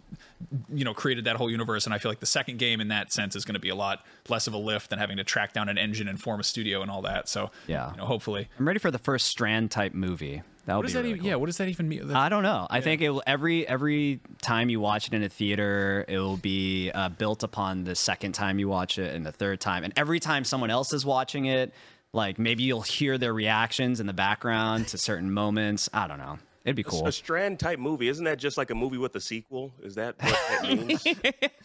you 0.74 0.84
know, 0.84 0.96
created 0.96 1.26
that 1.26 1.36
whole 1.36 1.52
universe, 1.52 1.86
and 1.86 1.94
I 1.94 2.00
feel 2.00 2.10
like 2.10 2.20
the 2.22 2.26
second 2.26 2.58
game 2.58 2.82
in 2.82 2.88
that 2.88 3.14
sense 3.14 3.36
is 3.36 3.46
going 3.46 3.54
to 3.54 3.60
be 3.60 3.70
a 3.70 3.76
lot 3.76 4.04
less 4.30 4.48
of 4.48 4.54
a 4.54 4.58
lift 4.58 4.90
than 4.90 4.98
having 4.98 5.18
to 5.18 5.24
track 5.24 5.54
down 5.54 5.70
an 5.70 5.78
engine 5.78 6.08
and 6.08 6.20
form 6.20 6.40
a 6.40 6.44
studio 6.44 6.82
and 6.82 6.90
all 6.90 7.04
that. 7.04 7.30
So, 7.30 7.52
Yeah. 7.68 7.92
you 7.92 7.98
know, 7.98 8.06
hopefully, 8.06 8.50
I'm 8.58 8.68
ready 8.68 8.80
for 8.80 8.90
the 8.90 8.98
first 8.98 9.28
Strand 9.28 9.70
type 9.70 9.94
movie. 9.94 10.42
That 10.66 10.78
would 10.78 10.88
be 10.88 10.94
that 10.94 11.00
really 11.00 11.10
even? 11.10 11.20
cool. 11.22 11.30
Yeah, 11.30 11.36
what 11.36 11.46
does 11.48 11.58
that 11.58 11.68
even 11.68 11.88
mean? 11.88 12.10
I 12.16 12.30
don't 12.30 12.42
know. 12.44 12.66
I 12.70 12.82
think 12.82 13.02
it 13.02 13.10
will, 13.12 13.22
every 13.28 13.68
every 13.68 14.22
time 14.42 14.70
you 14.72 14.80
watch 14.80 15.08
it 15.08 15.14
in 15.14 15.22
a 15.22 15.30
theater, 15.30 16.04
it 16.08 16.18
will 16.18 16.38
be 16.38 16.90
uh, 16.90 17.10
built 17.10 17.44
upon 17.44 17.84
the 17.84 17.94
second 17.96 18.32
time 18.32 18.58
you 18.58 18.70
watch 18.70 18.98
it 18.98 19.14
and 19.14 19.24
the 19.24 19.32
third 19.32 19.60
time, 19.62 19.84
and 19.84 19.94
every 19.98 20.20
time 20.20 20.44
someone 20.46 20.72
else 20.72 20.94
is 20.94 21.06
watching 21.06 21.46
it, 21.46 21.74
like 22.14 22.40
maybe 22.40 22.64
you'll 22.64 22.82
hear 22.82 23.18
their 23.18 23.34
reactions 23.34 24.00
in 24.00 24.06
the 24.08 24.14
background 24.14 24.88
to 24.90 24.98
certain 24.98 25.32
moments. 25.32 25.90
I 25.94 26.08
don't 26.08 26.20
know. 26.20 26.38
It'd 26.66 26.78
be 26.78 26.84
cool. 26.84 27.06
A 27.06 27.12
Strand 27.12 27.60
type 27.60 27.78
movie, 27.78 28.08
isn't 28.08 28.24
that 28.24 28.38
just 28.40 28.58
like 28.58 28.70
a 28.70 28.76
movie 28.76 28.98
with 28.98 29.14
a 29.18 29.20
sequel? 29.20 29.74
Is 29.84 29.96
that 29.96 30.16
what 30.24 30.32
that 30.50 30.64
means? 30.64 31.06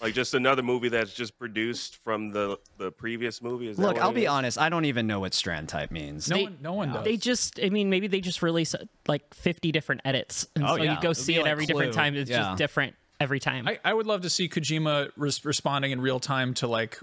like 0.01 0.13
just 0.13 0.35
another 0.35 0.63
movie 0.65 0.89
that's 0.89 1.15
just 1.15 1.39
produced 1.39 1.99
from 2.03 2.31
the 2.31 2.59
the 2.79 2.91
previous 2.91 3.41
movie? 3.41 3.69
Is 3.69 3.77
that 3.77 3.83
Look, 3.85 3.95
what 3.95 4.03
I'll 4.03 4.13
be 4.13 4.25
is? 4.25 4.29
honest. 4.29 4.59
I 4.59 4.69
don't 4.71 4.87
even 4.87 5.07
know 5.07 5.21
what 5.21 5.35
strand 5.35 5.69
type 5.69 5.93
means. 5.93 6.29
no 6.29 6.37
They- 6.37 6.43
one, 6.45 6.59
no 6.61 6.73
one 6.73 6.93
does. 6.93 7.05
They 7.05 7.17
just, 7.17 7.61
I 7.63 7.69
mean, 7.69 7.91
maybe 7.91 8.09
they 8.09 8.21
just 8.21 8.43
release 8.43 8.75
uh, 8.75 8.87
like 9.07 9.33
50 9.35 9.71
different 9.71 10.01
edits. 10.05 10.49
And 10.57 10.65
Oh, 10.65 10.77
so 10.77 10.83
yeah. 10.83 10.97
you 10.97 11.01
go 11.01 11.11
It'd 11.11 11.23
see 11.23 11.37
it 11.37 11.43
like 11.43 11.51
every 11.53 11.67
different 11.67 11.93
time. 11.95 12.17
It's 12.17 12.29
Yeah. 12.29 12.39
just 12.39 12.59
different 12.59 12.97
every 13.21 13.39
time. 13.39 13.69
I, 13.69 13.79
I 13.85 13.95
would 13.95 14.07
love 14.09 14.23
to 14.23 14.31
see 14.31 14.49
Kojima 14.49 15.11
res- 15.17 15.45
responding 15.45 15.93
in 15.93 16.01
real 16.01 16.19
time 16.19 16.55
to 16.55 16.67
like 16.67 16.99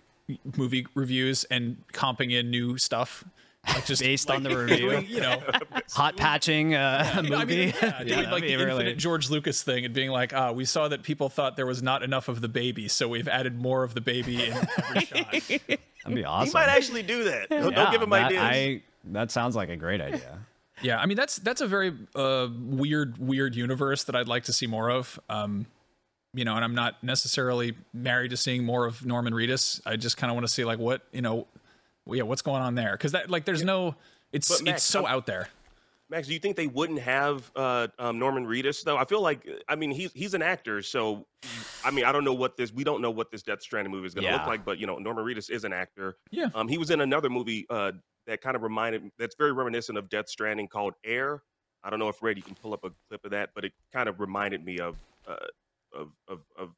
movie 0.58 0.88
reviews 0.96 1.44
and 1.46 1.77
comping 1.94 2.32
in 2.32 2.50
new 2.50 2.77
stuff, 2.77 3.24
like 3.67 3.86
just 3.86 4.01
Based 4.01 4.29
on 4.29 4.44
the 4.44 4.55
review. 4.65 5.00
you 5.00 5.22
know, 5.22 5.41
Hot 5.94 6.15
patching 6.17 6.75
uh, 6.75 7.13
a 7.17 7.24
You 7.24 7.29
know, 7.29 7.38
I 7.38 7.39
movie. 7.46 7.55
mean, 7.65 7.74
yeah, 7.82 7.98
doing 8.03 8.10
that'd 8.10 8.32
like 8.32 8.41
be 8.44 8.50
the 8.55 8.58
really- 8.58 8.72
infinite 8.72 8.98
George 8.98 9.29
Lucas 9.29 9.63
thing 9.63 9.86
and 9.86 9.94
being 9.94 10.10
like, 10.12 10.34
ah, 10.34 10.51
we 10.51 10.65
saw 10.65 10.88
that 10.88 11.03
people 11.03 11.29
thought 11.29 11.55
there 11.55 11.65
was 11.65 11.82
not 11.84 12.03
enough 12.03 12.27
of 12.27 12.41
the 12.41 12.48
baby, 12.50 12.88
so 12.88 13.08
we've 13.08 13.27
added 13.27 13.60
more 13.60 13.84
of 13.84 13.94
the 13.94 14.01
baby 14.01 14.46
in 14.46 14.53
every 14.53 15.05
shot. 15.05 15.32
That'd 15.32 15.79
be 16.15 16.24
awesome. 16.25 16.48
He 16.48 16.53
might 16.53 16.70
actually 16.70 17.03
do 17.03 17.24
that. 17.25 17.50
Don't, 17.50 17.72
Yeah, 17.72 17.75
don't 17.84 17.91
give 17.91 18.01
him 18.01 18.10
that, 18.12 18.25
ideas. 18.25 18.41
I, 18.44 18.82
that 19.05 19.32
sounds 19.32 19.55
like 19.55 19.70
a 19.70 19.75
great 19.75 20.01
idea. 20.01 20.39
Yeah, 20.82 21.00
I 21.00 21.05
mean 21.05 21.15
that's 21.15 21.38
that's 21.38 21.62
a 21.62 21.67
very 21.67 21.94
uh, 22.15 22.50
weird, 22.60 23.17
weird 23.17 23.55
universe 23.55 24.03
that 24.03 24.15
I'd 24.15 24.27
like 24.27 24.44
to 24.44 24.53
see 24.53 24.67
more 24.67 24.89
of. 24.91 25.17
Um, 25.29 25.65
you 26.36 26.46
know, 26.46 26.56
and 26.56 26.63
I'm 26.63 26.75
not 26.75 27.01
necessarily 27.04 27.74
married 27.94 28.30
to 28.30 28.38
seeing 28.38 28.63
more 28.63 28.86
of 28.86 29.06
Norman 29.06 29.34
Reedus. 29.34 29.82
I 29.86 29.96
just 29.96 30.18
kind 30.18 30.30
of 30.30 30.36
want 30.36 30.46
to 30.46 30.51
see 30.54 30.65
like 30.65 30.77
what 30.80 31.01
you 31.12 31.22
know, 31.22 31.48
yeah, 32.08 32.24
what's 32.24 32.42
going 32.44 32.62
on 32.62 32.75
there 32.75 32.92
because 32.92 33.13
that 33.13 33.30
like 33.30 33.46
there's 33.46 33.63
no, 33.63 33.96
it's 34.32 34.62
Max, 34.62 34.77
it's 34.77 34.84
so 34.86 35.06
I'm- 35.06 35.15
out 35.15 35.25
there. 35.25 35.48
Max, 36.08 36.27
do 36.27 36.34
you 36.36 36.39
think 36.39 36.56
they 36.56 36.68
wouldn't 36.68 37.00
have 37.00 37.50
uh, 37.56 37.88
um, 37.98 38.20
Norman 38.20 38.46
Reedus 38.46 38.84
though? 38.84 38.96
I 38.96 39.06
feel 39.06 39.22
like, 39.22 39.48
I 39.68 39.75
mean, 39.75 39.89
he's 39.89 40.12
he's 40.13 40.36
an 40.36 40.44
actor, 40.44 40.84
so 40.84 41.25
I 41.84 41.89
mean, 41.89 42.06
I 42.06 42.12
don't 42.12 42.24
know 42.24 42.34
what 42.36 42.58
this, 42.58 42.72
we 42.72 42.84
don't 42.84 43.01
know 43.01 43.10
what 43.10 43.32
this 43.32 43.42
Death 43.42 43.63
Stranding 43.63 43.92
movie 43.92 44.06
is 44.06 44.13
going 44.13 44.25
to 44.25 44.30
Yeah. 44.30 44.38
look 44.38 44.46
like, 44.46 44.63
but 44.63 44.77
you 44.77 44.86
know, 44.86 44.98
Norman 45.00 45.25
Reedus 45.25 45.50
is 45.50 45.63
an 45.63 45.74
actor. 45.74 46.18
Yeah. 46.30 46.50
Um, 46.54 46.68
he 46.68 46.77
was 46.77 46.92
in 46.92 47.01
another 47.01 47.27
movie 47.30 47.65
uh, 47.72 47.94
that 48.27 48.39
kind 48.42 48.56
of 48.56 48.62
reminded, 48.62 49.10
that's 49.18 49.34
very 49.36 49.51
reminiscent 49.51 49.98
of 49.98 50.08
Death 50.08 50.30
Stranding 50.30 50.68
called 50.68 50.94
Air. 51.04 51.42
I 51.84 51.89
don't 51.89 51.98
know 51.98 52.10
if 52.10 52.22
Red, 52.22 52.38
you 52.38 52.44
can 52.44 52.54
pull 52.54 52.74
up 52.75 52.84
a 52.84 52.92
clip 53.10 53.25
of 53.25 53.32
that, 53.32 53.50
but 53.56 53.65
it 53.65 53.74
kind 53.92 54.08
of 54.08 54.20
reminded 54.20 54.63
me 54.63 54.77
of 54.77 54.96
uh, 55.27 55.38
of, 55.96 56.10
of 56.28 56.40
of 56.58 56.72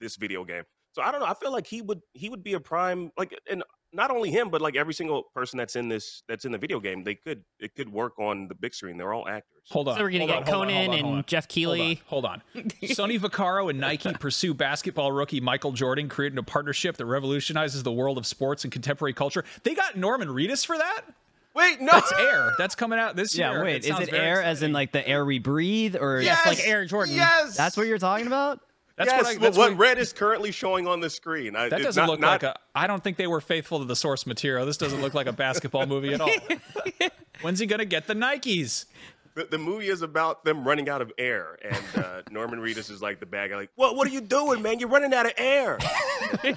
this 0.00 0.16
video 0.16 0.44
game. 0.44 0.64
So 0.92 1.02
I 1.02 1.10
don't 1.10 1.20
know. 1.20 1.26
I 1.26 1.34
feel 1.34 1.52
like 1.52 1.66
he 1.66 1.82
would 1.82 2.00
he 2.12 2.28
would 2.28 2.42
be 2.42 2.54
a 2.54 2.60
prime 2.60 3.10
like, 3.16 3.38
and 3.50 3.62
not 3.94 4.10
only 4.10 4.30
him, 4.30 4.48
but 4.48 4.60
like 4.60 4.76
every 4.76 4.94
single 4.94 5.24
person 5.34 5.58
that's 5.58 5.76
in 5.76 5.88
this 5.88 6.22
that's 6.28 6.44
in 6.44 6.52
the 6.52 6.58
video 6.58 6.80
game, 6.80 7.02
they 7.02 7.14
could 7.14 7.44
it 7.58 7.74
could 7.74 7.90
work 7.90 8.18
on 8.18 8.48
the 8.48 8.54
big 8.54 8.74
screen. 8.74 8.96
They're 8.96 9.12
all 9.12 9.28
actors. 9.28 9.62
Hold 9.70 9.88
on. 9.88 9.96
so 9.96 10.02
we're 10.02 10.10
going 10.10 10.26
to 10.26 10.32
hold 10.32 10.44
get 10.46 10.52
on, 10.52 10.60
hold 10.60 10.68
on, 10.68 10.68
Conan 10.68 10.86
hold 10.86 10.98
on, 10.98 11.04
hold 11.04 11.16
and. 11.16 11.26
Geoff 11.26 11.48
Keighley. 11.48 12.02
Hold 12.06 12.24
on. 12.24 12.42
Hold 12.52 12.72
on. 12.82 12.88
Sonny 12.88 13.18
Vaccaro 13.18 13.70
and 13.70 13.78
Nike 13.78 14.12
pursue 14.14 14.54
basketball 14.54 15.12
rookie 15.12 15.40
Michael 15.40 15.72
Jordan, 15.72 16.08
creating 16.08 16.38
a 16.38 16.42
partnership 16.42 16.96
that 16.96 17.06
revolutionizes 17.06 17.82
the 17.82 17.92
world 17.92 18.18
of 18.18 18.26
sports 18.26 18.64
and 18.64 18.72
contemporary 18.72 19.12
culture. 19.14 19.44
They 19.62 19.74
got 19.74 19.96
Norman 19.96 20.28
Reedus 20.28 20.66
for 20.66 20.76
that? 20.76 21.02
Wait, 21.54 21.80
no, 21.80 21.92
That's 21.92 22.12
Air. 22.12 22.52
That's 22.58 22.74
coming 22.74 22.98
out 22.98 23.14
this 23.16 23.36
Yeah, 23.36 23.50
year. 23.50 23.58
Yeah, 23.58 23.64
wait. 23.64 23.84
is 23.84 23.98
it 24.00 24.10
very 24.10 24.26
air 24.26 24.42
as 24.42 24.62
in 24.62 24.72
like 24.72 24.92
the 24.92 25.06
air 25.06 25.24
we 25.24 25.38
breathe, 25.38 25.96
or 25.96 26.20
Yes, 26.20 26.46
like 26.46 26.60
Air 26.66 26.84
Jordan. 26.86 27.14
Yes, 27.14 27.56
that's 27.56 27.76
what 27.76 27.86
you're 27.86 27.98
talking 27.98 28.26
about? 28.26 28.60
That's 28.96 29.10
yes, 29.10 29.22
what 29.22 29.26
I, 29.26 29.32
what, 29.32 29.40
that's 29.42 29.58
what 29.58 29.70
what, 29.72 29.78
Red 29.78 29.98
is 29.98 30.12
currently 30.12 30.50
showing 30.52 30.86
on 30.86 31.00
the 31.00 31.10
screen. 31.10 31.56
I, 31.56 31.68
that 31.68 31.82
doesn't 31.82 32.00
not- 32.00 32.08
look 32.10 32.20
not- 32.20 32.42
like 32.42 32.42
a. 32.42 32.56
I 32.74 32.86
don't 32.86 33.02
think 33.04 33.16
they 33.16 33.26
were 33.26 33.40
faithful 33.40 33.78
to 33.80 33.84
the 33.84 33.96
source 33.96 34.26
material. 34.26 34.64
This 34.64 34.76
doesn't 34.78 35.00
look 35.02 35.12
like 35.14 35.26
a 35.26 35.32
basketball 35.32 35.86
movie 35.86 36.14
at 36.14 36.20
all. 36.20 36.30
When's 37.42 37.58
he 37.58 37.66
gonna 37.66 37.84
get 37.84 38.06
the 38.06 38.14
Nikes? 38.14 38.86
The, 39.34 39.44
the 39.44 39.58
movie 39.58 39.88
is 39.88 40.02
about 40.02 40.44
them 40.44 40.66
running 40.66 40.88
out 40.88 41.00
of 41.00 41.10
air, 41.16 41.58
and 41.62 42.04
uh, 42.04 42.22
Norman 42.30 42.60
Reedus 42.60 42.90
is 42.90 43.00
like 43.00 43.18
the 43.18 43.26
bad 43.26 43.50
guy. 43.50 43.56
Like, 43.56 43.70
what? 43.76 43.96
What 43.96 44.06
are 44.06 44.10
you 44.10 44.20
doing, 44.20 44.60
man? 44.62 44.78
You're 44.78 44.88
running 44.88 45.14
out 45.14 45.26
of 45.26 45.32
air. 45.38 45.78
I 46.44 46.56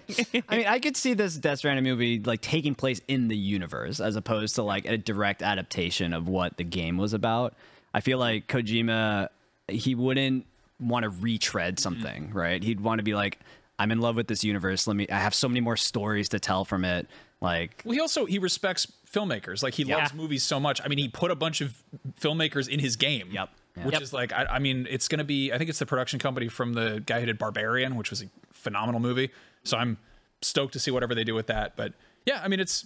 mean, 0.52 0.68
I 0.68 0.80
could 0.80 0.98
see 0.98 1.14
this 1.14 1.36
Death 1.36 1.60
Stranding 1.60 1.86
movie 1.86 2.20
like 2.20 2.42
taking 2.42 2.76
place 2.76 3.02
in 3.08 3.28
the 3.30 3.38
universe 3.38 4.00
as 4.00 4.16
opposed 4.16 4.56
to 4.56 4.64
like 4.64 4.86
a 4.86 4.98
direct 4.98 5.42
adaptation 5.42 6.14
of 6.14 6.28
what 6.28 6.58
the 6.58 6.64
game 6.64 6.98
was 6.98 7.14
about. 7.14 7.54
I 7.94 8.02
feel 8.02 8.18
like 8.18 8.48
Kojima, 8.48 9.30
he 9.70 9.96
wouldn't 9.96 10.46
want 10.80 11.04
to 11.04 11.10
retread 11.10 11.80
something, 11.80 12.32
right? 12.34 12.62
He'd 12.62 12.82
want 12.82 13.00
to 13.00 13.04
be 13.04 13.16
like, 13.16 13.40
I'm 13.80 13.92
in 13.92 14.00
love 14.00 14.16
with 14.16 14.28
this 14.28 14.44
universe. 14.44 14.88
Let 14.88 14.96
me. 14.96 15.08
I 15.10 15.20
have 15.20 15.34
so 15.34 15.48
many 15.48 15.62
more 15.62 15.78
stories 15.78 16.30
to 16.30 16.40
tell 16.40 16.66
from 16.66 16.86
it. 16.86 17.08
Like, 17.46 17.82
Well, 17.86 17.94
he 17.94 18.00
also 18.02 18.26
he 18.26 18.40
respects 18.40 18.92
filmmakers. 19.12 19.64
Like 19.64 19.74
he 19.76 19.86
loves 19.86 20.14
movies 20.14 20.44
so 20.44 20.60
much. 20.60 20.82
I 20.84 20.88
mean, 20.90 20.98
he 21.00 21.08
put 21.08 21.32
a 21.32 21.36
bunch 21.36 21.62
of 21.62 21.82
filmmakers 22.20 22.68
in 22.68 22.80
his 22.80 22.96
game. 22.98 23.30
Yep. 23.32 23.50
Yeah. 23.78 23.86
Which 23.86 23.94
Yep. 23.94 24.02
is 24.02 24.14
like, 24.14 24.34
I, 24.34 24.46
I 24.46 24.60
mean, 24.60 24.88
it's 24.90 25.08
going 25.08 25.20
to 25.20 25.24
be. 25.26 25.52
I 25.54 25.58
think 25.58 25.70
it's 25.70 25.80
the 25.80 25.86
production 25.86 26.20
company 26.20 26.48
from 26.48 26.74
the 26.74 27.02
guy 27.06 27.20
who 27.20 27.26
did 27.26 27.38
Barbarian, 27.38 27.96
which 27.96 28.10
was 28.10 28.22
a 28.22 28.26
phenomenal 28.52 29.00
movie. 29.00 29.32
So 29.64 29.78
I'm 29.78 29.98
stoked 30.42 30.74
to 30.74 30.80
see 30.80 30.92
whatever 30.92 31.14
they 31.16 31.24
do 31.24 31.36
with 31.36 31.48
that. 31.48 31.76
But 31.76 31.94
yeah, 32.26 32.42
I 32.44 32.48
mean, 32.48 32.60
it's. 32.60 32.86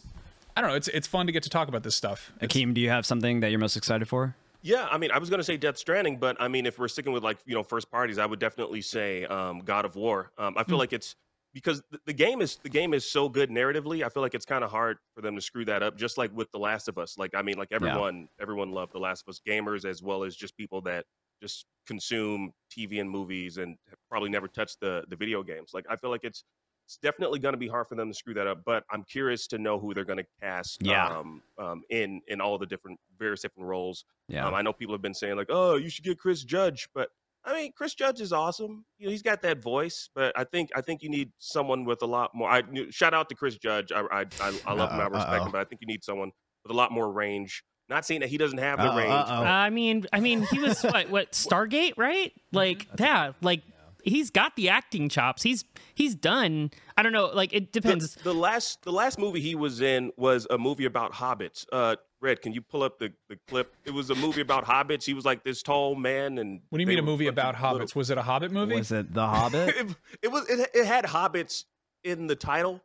I 0.58 0.62
don't 0.62 0.72
know. 0.72 0.76
It's 0.76 0.88
it's 0.90 1.08
fun 1.08 1.26
to 1.28 1.32
get 1.32 1.44
to 1.44 1.50
talk 1.50 1.68
about 1.68 1.84
this 1.84 1.96
stuff. 1.96 2.32
It's- 2.42 2.52
Akeem, 2.56 2.74
do 2.74 2.82
you 2.82 2.90
have 2.90 3.06
something 3.06 3.40
that 3.40 3.50
you're 3.52 3.60
most 3.60 3.78
excited 3.78 4.08
for? 4.10 4.36
Yeah, 4.62 4.88
I 4.92 4.98
mean, 4.98 5.10
I 5.12 5.20
was 5.20 5.30
going 5.30 5.38
to 5.40 5.44
say 5.44 5.56
Death 5.56 5.78
Stranding, 5.78 6.18
but 6.18 6.36
I 6.38 6.50
mean, 6.50 6.66
if 6.66 6.78
we're 6.78 6.90
sticking 6.90 7.14
with 7.14 7.24
like 7.24 7.38
you 7.46 7.56
know 7.56 7.64
first 7.64 7.90
parties, 7.90 8.18
I 8.18 8.26
would 8.26 8.40
definitely 8.40 8.82
say 8.82 9.24
um, 9.26 9.60
God 9.60 9.86
of 9.86 9.96
War. 9.96 10.32
Um, 10.38 10.56
I 10.58 10.66
feel 10.66 10.78
like 10.78 10.92
it's 10.92 11.16
because 11.54 11.82
the, 11.92 12.00
the 12.06 12.14
game 12.14 12.42
is 12.42 12.58
the 12.64 12.70
game 12.70 12.94
is 12.94 13.10
so 13.10 13.28
good 13.30 13.50
narratively. 13.50 14.04
I 14.06 14.10
feel 14.10 14.22
like 14.24 14.36
it's 14.36 14.46
kind 14.46 14.64
of 14.64 14.72
hard 14.72 14.98
for 15.16 15.22
them 15.22 15.36
to 15.36 15.42
screw 15.42 15.66
that 15.66 15.82
up. 15.84 15.98
Just 15.98 16.18
like 16.18 16.32
with 16.36 16.52
The 16.52 16.60
Last 16.60 16.88
of 16.88 16.98
Us, 16.98 17.18
like 17.18 17.32
I 17.36 17.42
mean, 17.42 17.58
like 17.58 17.70
everyone 17.72 18.28
everyone 18.42 18.72
loved 18.72 18.94
The 18.94 19.00
Last 19.00 19.24
of 19.28 19.30
Us, 19.32 19.42
gamers 19.48 19.86
as 19.86 20.02
well 20.04 20.24
as 20.24 20.36
just 20.36 20.56
people 20.58 20.82
that 20.82 21.06
just 21.42 21.66
consume 21.88 22.52
TV 22.70 23.00
and 23.02 23.10
movies 23.10 23.58
and 23.58 23.78
probably 24.10 24.30
never 24.30 24.48
touched 24.48 24.80
the 24.82 25.04
the 25.10 25.16
video 25.16 25.42
games. 25.44 25.72
Like 25.74 25.86
I 25.90 25.96
feel 25.96 26.10
like 26.10 26.24
it's 26.24 26.44
it's 26.86 26.98
definitely 26.98 27.38
going 27.38 27.54
to 27.54 27.58
be 27.60 27.68
hard 27.68 27.88
for 27.88 27.94
them 27.94 28.08
to 28.10 28.14
screw 28.16 28.34
that 28.34 28.48
up. 28.48 28.62
But 28.66 28.84
I'm 28.90 29.04
curious 29.04 29.46
to 29.48 29.60
know 29.60 29.78
who 29.80 29.94
they're 29.94 30.06
going 30.06 30.18
to 30.18 30.26
cast 30.42 30.80
Yeah. 30.82 31.06
um, 31.08 31.42
um, 31.60 31.84
in 31.90 32.22
in 32.28 32.42
all 32.42 32.58
the 32.58 32.66
different 32.66 33.00
various 33.18 33.42
different 33.42 33.68
roles. 33.70 34.06
Yeah. 34.28 34.48
Um, 34.48 34.54
I 34.56 34.62
know 34.64 34.74
people 34.74 34.94
have 34.96 35.02
been 35.02 35.14
saying 35.14 35.36
like, 35.36 35.50
"Oh, 35.50 35.76
you 35.76 35.90
should 35.90 36.04
get 36.04 36.18
Chris 36.20 36.44
Judge," 36.44 36.90
but 36.94 37.10
I 37.50 37.54
mean, 37.54 37.72
Chris 37.76 37.96
Judge 37.96 38.22
is 38.22 38.32
awesome. 38.32 38.86
You 38.98 39.08
know, 39.08 39.12
he's 39.12 39.24
got 39.24 39.42
that 39.42 39.62
voice, 39.62 40.10
but 40.14 40.38
I 40.38 40.44
think 40.44 40.70
I 40.76 40.82
think 40.82 41.02
you 41.02 41.10
need 41.10 41.32
someone 41.40 41.84
with 41.84 42.02
a 42.04 42.06
lot 42.06 42.36
more. 42.36 42.50
I 42.50 42.62
shout 42.92 43.14
out 43.14 43.30
to 43.30 43.36
Chris 43.36 43.58
Judge. 43.58 43.92
I 43.92 44.02
I, 44.02 44.26
I, 44.42 44.60
I 44.68 44.74
love 44.74 44.92
him. 44.92 45.00
I 45.00 45.08
respect 45.08 45.30
uh-oh. 45.30 45.46
him, 45.46 45.52
but 45.52 45.62
I 45.62 45.64
think 45.64 45.82
you 45.82 45.88
need 45.88 46.04
someone 46.04 46.32
with 46.64 46.72
a 46.72 46.76
lot 46.76 46.92
more 46.92 47.12
range. 47.12 47.64
Not 47.90 48.06
saying 48.06 48.22
that 48.22 48.30
he 48.30 48.38
doesn't 48.38 48.60
have 48.60 48.78
the 48.78 48.86
Uh-oh, 48.86 48.98
range. 48.98 49.10
uh-oh. 49.10 49.42
Uh, 49.42 49.44
I 49.44 49.72
mean, 49.72 50.06
I 50.14 50.20
mean, 50.20 50.44
he 50.44 50.60
was 50.60 50.84
what? 50.84 51.10
What 51.10 51.32
Stargate, 51.32 51.94
right? 51.98 52.32
Like, 52.52 52.88
yeah, 53.00 53.34
like 53.42 53.62
he's 54.04 54.32
got 54.32 54.56
the 54.56 54.70
acting 54.70 55.10
chops. 55.10 55.44
He's 55.44 55.66
he's 55.94 56.16
done. 56.16 56.72
I 56.98 57.04
don't 57.04 57.14
know. 57.14 57.28
Like, 57.28 57.54
it 57.54 57.72
depends. 57.72 58.16
The, 58.16 58.26
the 58.26 58.34
last 58.34 58.84
the 58.84 58.92
last 58.92 59.18
movie 59.20 59.40
he 59.40 59.56
was 59.56 59.82
in 59.82 60.12
was 60.18 60.48
a 60.50 60.58
movie 60.58 60.86
about 60.86 61.14
hobbits. 61.14 61.66
Uh, 61.72 61.96
Red, 62.22 62.42
can 62.42 62.52
you 62.54 62.62
pull 62.62 62.84
up 62.84 63.00
the, 63.00 63.14
the 63.30 63.38
clip? 63.48 63.74
It 63.86 63.92
was 63.92 64.10
a 64.10 64.16
movie 64.16 64.42
about 64.42 64.66
hobbits. 64.66 65.04
He 65.06 65.14
was 65.14 65.24
like 65.24 65.44
this 65.44 65.64
tall 65.64 65.96
man, 65.96 66.38
and 66.38 66.60
What 66.70 66.78
do 66.78 66.82
you 66.82 66.86
they 66.86 66.92
mean 66.96 67.00
a 67.00 67.02
movie 67.02 67.26
fucking 67.26 67.40
about 67.40 67.62
little- 67.62 67.80
hobbits? 67.88 67.96
Was 67.96 68.10
it 68.10 68.18
a 68.18 68.22
Hobbit 68.22 68.52
movie? 68.52 68.76
Was 68.76 68.92
it 68.92 69.14
The 69.14 69.26
Hobbit? 69.28 69.76
it, 69.78 69.88
it 70.24 70.28
was 70.30 70.50
it, 70.50 70.70
it 70.74 70.86
had 70.86 71.06
hobbits 71.06 71.64
in 72.04 72.28
the 72.28 72.36
title. 72.36 72.82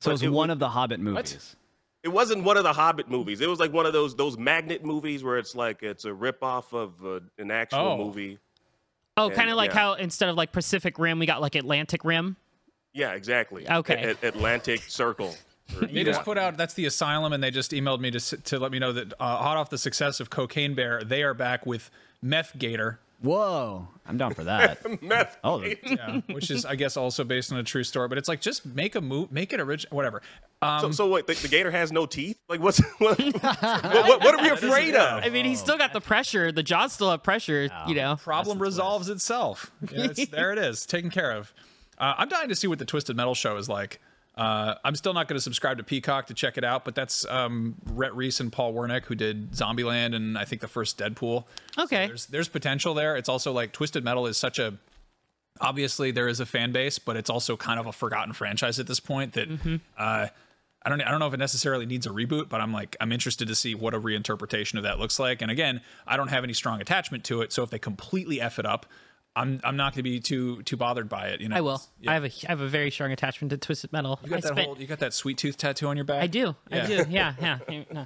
so 0.00 0.10
it 0.10 0.14
was 0.14 0.22
it 0.22 0.28
one 0.28 0.48
was- 0.48 0.54
of 0.54 0.58
the 0.60 0.68
Hobbit 0.68 1.00
movies. 1.00 1.56
It 2.04 2.08
wasn't 2.08 2.42
one 2.42 2.56
of 2.56 2.64
the 2.64 2.72
Hobbit 2.72 3.08
movies. 3.08 3.40
It 3.40 3.48
was 3.48 3.60
like 3.60 3.72
one 3.72 3.86
of 3.86 3.92
those 3.92 4.14
those 4.16 4.36
magnet 4.38 4.84
movies 4.84 5.22
where 5.24 5.38
it's 5.38 5.54
like 5.54 5.82
it's 5.82 6.04
a 6.04 6.10
ripoff 6.10 6.72
of 6.72 7.04
uh, 7.04 7.20
an 7.38 7.50
actual 7.52 7.78
Oh. 7.80 7.96
movie. 7.98 8.38
oh, 9.16 9.30
kind 9.30 9.50
of 9.50 9.56
like 9.56 9.70
yeah. 9.72 9.78
how 9.78 9.92
instead 9.94 10.28
of 10.28 10.36
like 10.36 10.50
Pacific 10.52 10.98
Rim, 10.98 11.18
we 11.20 11.26
got 11.26 11.40
like 11.40 11.54
Atlantic 11.54 12.04
Rim. 12.04 12.36
Yeah, 12.92 13.12
exactly. 13.12 13.68
Okay. 13.70 14.14
A- 14.22 14.26
A- 14.26 14.28
Atlantic 14.28 14.82
Circle. 14.82 15.34
Or 15.80 15.86
They 15.86 15.92
you 15.92 16.04
just 16.04 16.22
put 16.22 16.38
out 16.38 16.56
that's 16.56 16.74
the 16.74 16.86
asylum, 16.86 17.32
and 17.32 17.42
they 17.42 17.50
just 17.50 17.72
emailed 17.72 18.00
me 18.00 18.10
to 18.10 18.20
to 18.20 18.58
let 18.58 18.72
me 18.72 18.78
know 18.78 18.92
that 18.92 19.12
uh, 19.18 19.36
hot 19.36 19.56
off 19.56 19.70
the 19.70 19.78
success 19.78 20.20
of 20.20 20.30
Cocaine 20.30 20.74
Bear, 20.74 21.02
they 21.04 21.22
are 21.22 21.34
back 21.34 21.66
with 21.66 21.90
Meth 22.22 22.56
Gator, 22.58 22.98
Whoa, 23.22 23.86
I'm 24.04 24.16
down 24.16 24.34
for 24.34 24.42
that. 24.44 25.02
meth. 25.02 25.38
Oh, 25.44 25.60
the- 25.60 25.78
yeah, 25.84 26.20
which 26.34 26.50
is 26.50 26.64
I 26.64 26.74
guess 26.74 26.96
also 26.96 27.22
based 27.22 27.52
on 27.52 27.58
a 27.58 27.62
true 27.62 27.84
story. 27.84 28.08
But 28.08 28.18
it's 28.18 28.28
like 28.28 28.40
just 28.40 28.66
make 28.66 28.96
a 28.96 29.00
move, 29.00 29.30
make 29.30 29.52
it 29.52 29.60
original, 29.60 29.96
whatever. 29.96 30.22
Um, 30.60 30.80
So, 30.80 30.90
so 30.90 31.06
what? 31.06 31.28
The, 31.28 31.34
the 31.34 31.46
gator 31.46 31.70
has 31.70 31.92
no 31.92 32.04
teeth? 32.04 32.36
Like 32.48 32.60
what's 32.60 32.78
what? 32.98 33.18
what, 33.20 33.42
what, 33.62 34.24
what 34.24 34.34
are 34.34 34.42
we 34.42 34.50
afraid 34.50 34.96
of? 34.96 35.22
I 35.22 35.28
mean, 35.28 35.44
he's 35.44 35.60
still 35.60 35.78
got 35.78 35.92
the 35.92 36.00
pressure. 36.00 36.50
The 36.50 36.64
jaws 36.64 36.92
still 36.94 37.10
have 37.12 37.22
pressure. 37.22 37.68
You 37.86 37.94
know. 37.94 38.16
problem 38.16 38.58
resolves 38.58 39.08
itself. 39.08 39.70
Yeah, 39.92 40.06
it's, 40.06 40.26
there 40.26 40.52
it 40.52 40.58
is, 40.58 40.84
taken 40.84 41.10
care 41.10 41.30
of. 41.30 41.52
Uh, 41.98 42.14
I'm 42.18 42.28
dying 42.28 42.48
to 42.48 42.56
see 42.56 42.66
what 42.66 42.80
the 42.80 42.84
Twisted 42.84 43.16
Metal 43.16 43.34
show 43.34 43.56
is 43.56 43.68
like. 43.68 44.00
Uh, 44.34 44.76
I'm 44.82 44.96
still 44.96 45.12
not 45.12 45.28
going 45.28 45.36
to 45.36 45.42
subscribe 45.42 45.76
to 45.76 45.84
Peacock 45.84 46.26
to 46.28 46.34
check 46.34 46.56
it 46.56 46.64
out, 46.64 46.84
but 46.86 46.94
that's 46.94 47.26
um, 47.26 47.74
Rhett 47.92 48.14
Reese 48.16 48.40
and 48.40 48.50
Paul 48.50 48.72
Wernick 48.72 49.04
who 49.04 49.14
did 49.14 49.52
Zombieland 49.52 50.14
and 50.14 50.38
I 50.38 50.46
think 50.46 50.62
the 50.62 50.68
first 50.68 50.96
Deadpool. 50.98 51.44
So 51.76 51.82
Okay. 51.84 52.06
there's 52.06 52.26
there's 52.26 52.48
potential 52.48 52.94
there. 52.94 53.14
It's 53.16 53.28
also 53.28 53.52
like 53.52 53.72
Twisted 53.72 54.02
Metal 54.04 54.26
is 54.26 54.38
such 54.38 54.58
a 54.58 54.74
obviously 55.60 56.10
there 56.10 56.28
is 56.28 56.40
a 56.40 56.46
fan 56.46 56.72
base, 56.72 56.98
but 56.98 57.16
it's 57.16 57.30
also 57.30 57.56
kind 57.56 57.78
of 57.78 57.86
a 57.86 57.92
forgotten 57.92 58.32
franchise 58.32 58.78
at 58.80 58.86
this 58.86 59.00
point 59.00 59.34
that 59.34 59.48
uh, 59.98 60.26
I 60.84 60.88
don't 60.88 61.00
I 61.02 61.10
don't 61.10 61.20
know 61.20 61.26
if 61.28 61.34
it 61.34 61.38
necessarily 61.38 61.86
needs 61.86 62.06
a 62.06 62.10
reboot, 62.10 62.48
but 62.48 62.60
I'm 62.60 62.72
like 62.72 62.96
I'm 63.00 63.12
interested 63.12 63.48
to 63.48 63.54
see 63.54 63.74
what 63.74 63.92
a 63.94 64.00
reinterpretation 64.00 64.76
of 64.78 64.82
that 64.84 64.98
looks 64.98 65.18
like. 65.18 65.42
And 65.42 65.50
again, 65.50 65.82
I 66.06 66.16
don't 66.16 66.28
have 66.28 66.42
any 66.42 66.54
strong 66.54 66.80
attachment 66.80 67.24
to 67.24 67.42
it, 67.42 67.52
so 67.52 67.62
if 67.62 67.70
they 67.70 67.78
completely 67.78 68.40
f 68.40 68.58
it 68.58 68.66
up, 68.66 68.86
I'm 69.34 69.60
I'm 69.64 69.76
not 69.76 69.92
going 69.94 69.98
to 69.98 70.02
be 70.02 70.20
too 70.20 70.62
too 70.64 70.76
bothered 70.76 71.08
by 71.08 71.28
it. 71.28 71.40
You 71.40 71.48
know, 71.48 71.56
I 71.56 71.62
will. 71.62 71.80
Yeah. 72.00 72.10
I 72.10 72.14
have 72.14 72.24
a 72.24 72.26
I 72.28 72.48
have 72.50 72.60
a 72.60 72.68
very 72.68 72.90
strong 72.90 73.12
attachment 73.12 73.50
to 73.50 73.56
Twisted 73.56 73.90
Metal. 73.92 74.20
You 74.22 74.28
got 74.28 74.36
I 74.36 74.40
that 74.40 74.48
spent- 74.48 74.66
whole 74.66 74.78
you 74.78 74.86
got 74.86 74.98
that 74.98 75.14
sweet 75.14 75.38
tooth 75.38 75.56
tattoo 75.56 75.86
on 75.88 75.96
your 75.96 76.04
back. 76.04 76.22
I 76.22 76.26
do. 76.26 76.54
Yeah. 76.70 76.82
I 76.82 76.86
do. 76.86 77.04
Yeah. 77.08 77.34
Yeah. 77.40 77.58
No. 77.92 78.00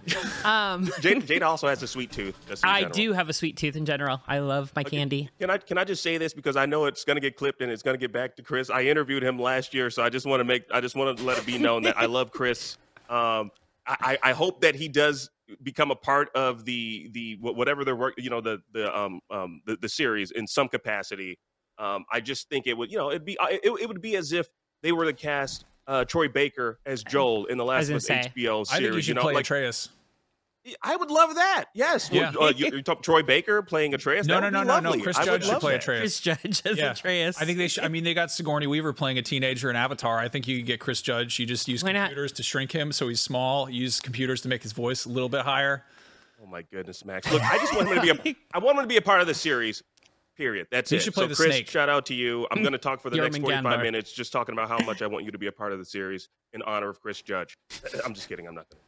Um, 0.45 0.87
Jada, 1.03 1.23
Jada 1.23 1.43
also 1.43 1.67
has 1.69 1.83
a 1.83 1.89
sweet 1.89 2.13
tooth. 2.13 2.37
just 2.49 2.65
I 2.65 2.81
general. 2.83 2.95
do 2.95 3.13
have 3.15 3.29
a 3.29 3.33
sweet 3.33 3.57
tooth 3.57 3.75
in 3.77 3.85
general. 3.87 4.23
I 4.29 4.39
love 4.39 4.73
my 4.77 4.85
candy. 4.85 5.29
Can 5.41 5.51
I 5.51 5.59
can 5.59 5.79
I 5.79 5.85
just 5.85 6.03
say 6.03 6.17
this 6.19 6.33
because 6.33 6.55
I 6.57 6.67
know 6.67 6.85
it's 6.87 7.05
going 7.05 7.17
to 7.17 7.21
get 7.21 7.37
clipped 7.37 7.61
and 7.61 7.71
it's 7.73 7.83
going 7.83 7.95
to 7.95 8.01
get 8.01 8.13
back 8.13 8.37
to 8.37 8.43
Chris. 8.43 8.71
I 8.71 8.83
interviewed 8.83 9.23
him 9.25 9.39
last 9.39 9.75
year, 9.75 9.91
so 9.91 10.03
I 10.05 10.09
just 10.11 10.27
want 10.27 10.41
to 10.41 10.45
make 10.45 10.65
I 10.73 10.81
just 10.81 10.95
want 10.95 11.19
to 11.19 11.25
let 11.25 11.39
it 11.39 11.47
be 11.47 11.59
known 11.59 11.83
that 11.83 11.99
I 11.99 12.07
love 12.07 12.31
Chris. 12.31 12.77
Um, 13.09 13.53
I, 13.87 14.19
I 14.25 14.31
I 14.31 14.33
hope 14.33 14.63
that 14.63 14.75
he 14.75 14.89
does 14.89 15.31
become 15.63 15.91
a 15.91 15.97
part 15.97 16.29
of 16.35 16.65
the 16.65 17.09
the 17.13 17.37
whatever 17.41 17.85
their 17.85 17.97
work 17.97 18.15
you 18.19 18.31
know 18.31 18.41
the 18.41 18.61
the 18.73 18.97
um 18.97 19.21
um 19.31 19.61
the, 19.67 19.77
the 19.77 19.89
series 19.89 20.31
in 20.31 20.47
some 20.47 20.69
capacity. 20.69 21.39
Um, 21.79 22.05
I 22.11 22.21
just 22.21 22.49
think 22.49 22.67
it 22.67 22.77
would 22.77 22.91
you 22.91 22.99
know 22.99 23.11
it'd 23.11 23.25
be 23.25 23.37
it, 23.41 23.61
it 23.65 23.89
would 23.89 24.01
be 24.01 24.17
as 24.17 24.33
if 24.33 24.49
they 24.83 24.93
were 24.93 25.05
to 25.05 25.13
cast 25.13 25.65
uh, 25.87 26.05
Troy 26.05 26.29
Baker 26.29 26.81
as 26.87 27.05
Joel 27.05 27.47
in 27.47 27.59
the 27.59 27.65
Last 27.65 27.89
of 27.89 27.95
was 27.95 28.07
say. 28.07 28.23
HBO 28.35 28.65
I 28.69 28.79
think 28.79 28.81
you 28.81 28.89
series. 28.89 29.05
should 29.05 29.17
know, 29.17 29.23
play 29.23 29.35
like 29.35 29.45
Atreus. 29.45 29.91
I 30.83 30.97
would 30.97 31.11
love 31.11 31.35
that. 31.35 31.67
Yes. 31.75 32.11
Yeah. 32.13 32.33
Well, 32.39 32.49
uh, 32.49 32.53
you, 32.57 32.67
you're 32.71 32.83
talking 32.83 33.03
Troy 33.03 33.23
Baker 33.23 33.63
playing 33.63 33.95
Atreus. 33.95 34.27
No, 34.27 34.41
no, 34.41 34.49
no, 34.51 34.63
no, 34.63 34.81
no. 34.81 34.93
Chris 34.99 35.17
I 35.17 35.25
Judge 35.25 35.45
should 35.47 35.61
play 35.61 35.73
that. 35.73 35.83
Atreus. 35.83 36.01
Chris 36.01 36.21
Judge 36.21 36.63
as 36.65 36.79
Yeah. 36.79 36.93
Atreus. 36.93 37.41
I 37.41 37.45
think 37.45 37.59
they 37.59 37.69
should. 37.69 37.85
I 37.85 37.89
mean, 37.89 38.05
they 38.05 38.15
got 38.15 38.31
Sigourney 38.31 38.67
Weaver 38.67 38.93
playing 38.93 39.19
a 39.19 39.23
teenager 39.23 39.71
in 39.71 39.77
Avatar. 39.77 40.19
I 40.19 40.29
think 40.29 40.49
you 40.49 40.57
could 40.59 40.67
get 40.67 40.81
Chris 40.81 41.03
Judge. 41.03 41.39
You 41.39 41.47
just 41.47 41.69
use 41.69 41.85
Why 41.85 41.93
not? 41.93 42.09
computers 42.09 42.33
to 42.33 42.43
shrink 42.43 42.73
him 42.73 42.93
so 42.93 43.09
he's 43.09 43.21
small. 43.21 43.71
Use 43.71 44.01
computers 44.01 44.41
to 44.43 44.49
make 44.49 44.63
his 44.63 44.73
voice 44.73 45.05
a 45.05 45.09
little 45.09 45.29
bit 45.29 45.43
higher. 45.43 45.85
Oh 46.43 46.47
my 46.47 46.63
goodness, 46.63 47.05
Max! 47.05 47.31
Look, 47.33 47.43
I 47.43 47.57
just 47.59 47.75
want 47.75 47.89
him 47.89 47.95
to 48.05 48.23
be 48.23 48.31
a. 48.31 48.37
I 48.55 48.59
want 48.59 48.77
him 48.79 48.85
to 48.85 48.89
be 48.89 48.99
a 48.99 49.03
part 49.03 49.21
of 49.21 49.27
the 49.27 49.35
series. 49.35 49.83
Period. 50.37 50.67
That's 50.71 50.93
You 50.93 50.99
it. 50.99 51.03
should 51.03 51.15
play 51.15 51.25
so, 51.25 51.29
the 51.29 51.35
Chris, 51.35 51.47
snake. 51.55 51.67
shout 51.67 51.89
out 51.89 52.05
to 52.07 52.15
you. 52.15 52.47
I'm 52.51 52.61
going 52.61 52.73
to 52.73 52.79
talk 52.79 53.01
for 53.01 53.09
the 53.09 53.17
next 53.17 53.39
Jormungandr. 53.39 53.63
45 53.63 53.81
minutes, 53.81 54.13
just 54.13 54.33
talking 54.33 54.53
about 54.53 54.69
how 54.69 54.79
much 54.85 55.01
I 55.01 55.07
want 55.07 55.25
you 55.25 55.31
to 55.31 55.39
be 55.39 55.47
a 55.47 55.53
part 55.53 55.73
of 55.73 55.79
the 55.79 55.85
series 55.87 56.29
in 56.53 56.61
honor 56.63 56.91
of 56.91 57.01
Chris 57.01 57.23
Judge. 57.23 57.57
I'm 58.05 58.13
just 58.13 58.29
kidding. 58.29 58.47
I'm 58.47 58.55
not. 58.55 58.67
Gonna. 58.69 58.83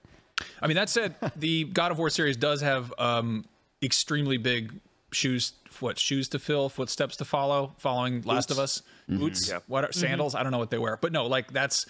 I 0.60 0.66
mean, 0.66 0.76
that 0.76 0.88
said, 0.88 1.14
the 1.36 1.64
God 1.64 1.92
of 1.92 1.98
War 1.98 2.10
series 2.10 2.36
does 2.36 2.60
have 2.60 2.92
um, 2.98 3.44
extremely 3.82 4.36
big 4.36 4.72
shoes. 5.12 5.52
What 5.80 5.98
shoes 5.98 6.28
to 6.30 6.38
fill, 6.38 6.68
footsteps 6.68 7.16
to 7.16 7.24
follow, 7.24 7.72
following 7.78 8.22
Last 8.22 8.50
of 8.50 8.58
Us, 8.58 8.82
mm-hmm. 9.08 9.20
boots, 9.20 9.48
Yeah. 9.48 9.60
what 9.68 9.84
are, 9.84 9.88
mm-hmm. 9.88 10.00
sandals? 10.00 10.34
I 10.34 10.42
don't 10.42 10.50
know 10.50 10.58
what 10.58 10.70
they 10.70 10.78
wear, 10.78 10.96
but 10.96 11.12
no, 11.12 11.26
like 11.26 11.52
that's 11.52 11.86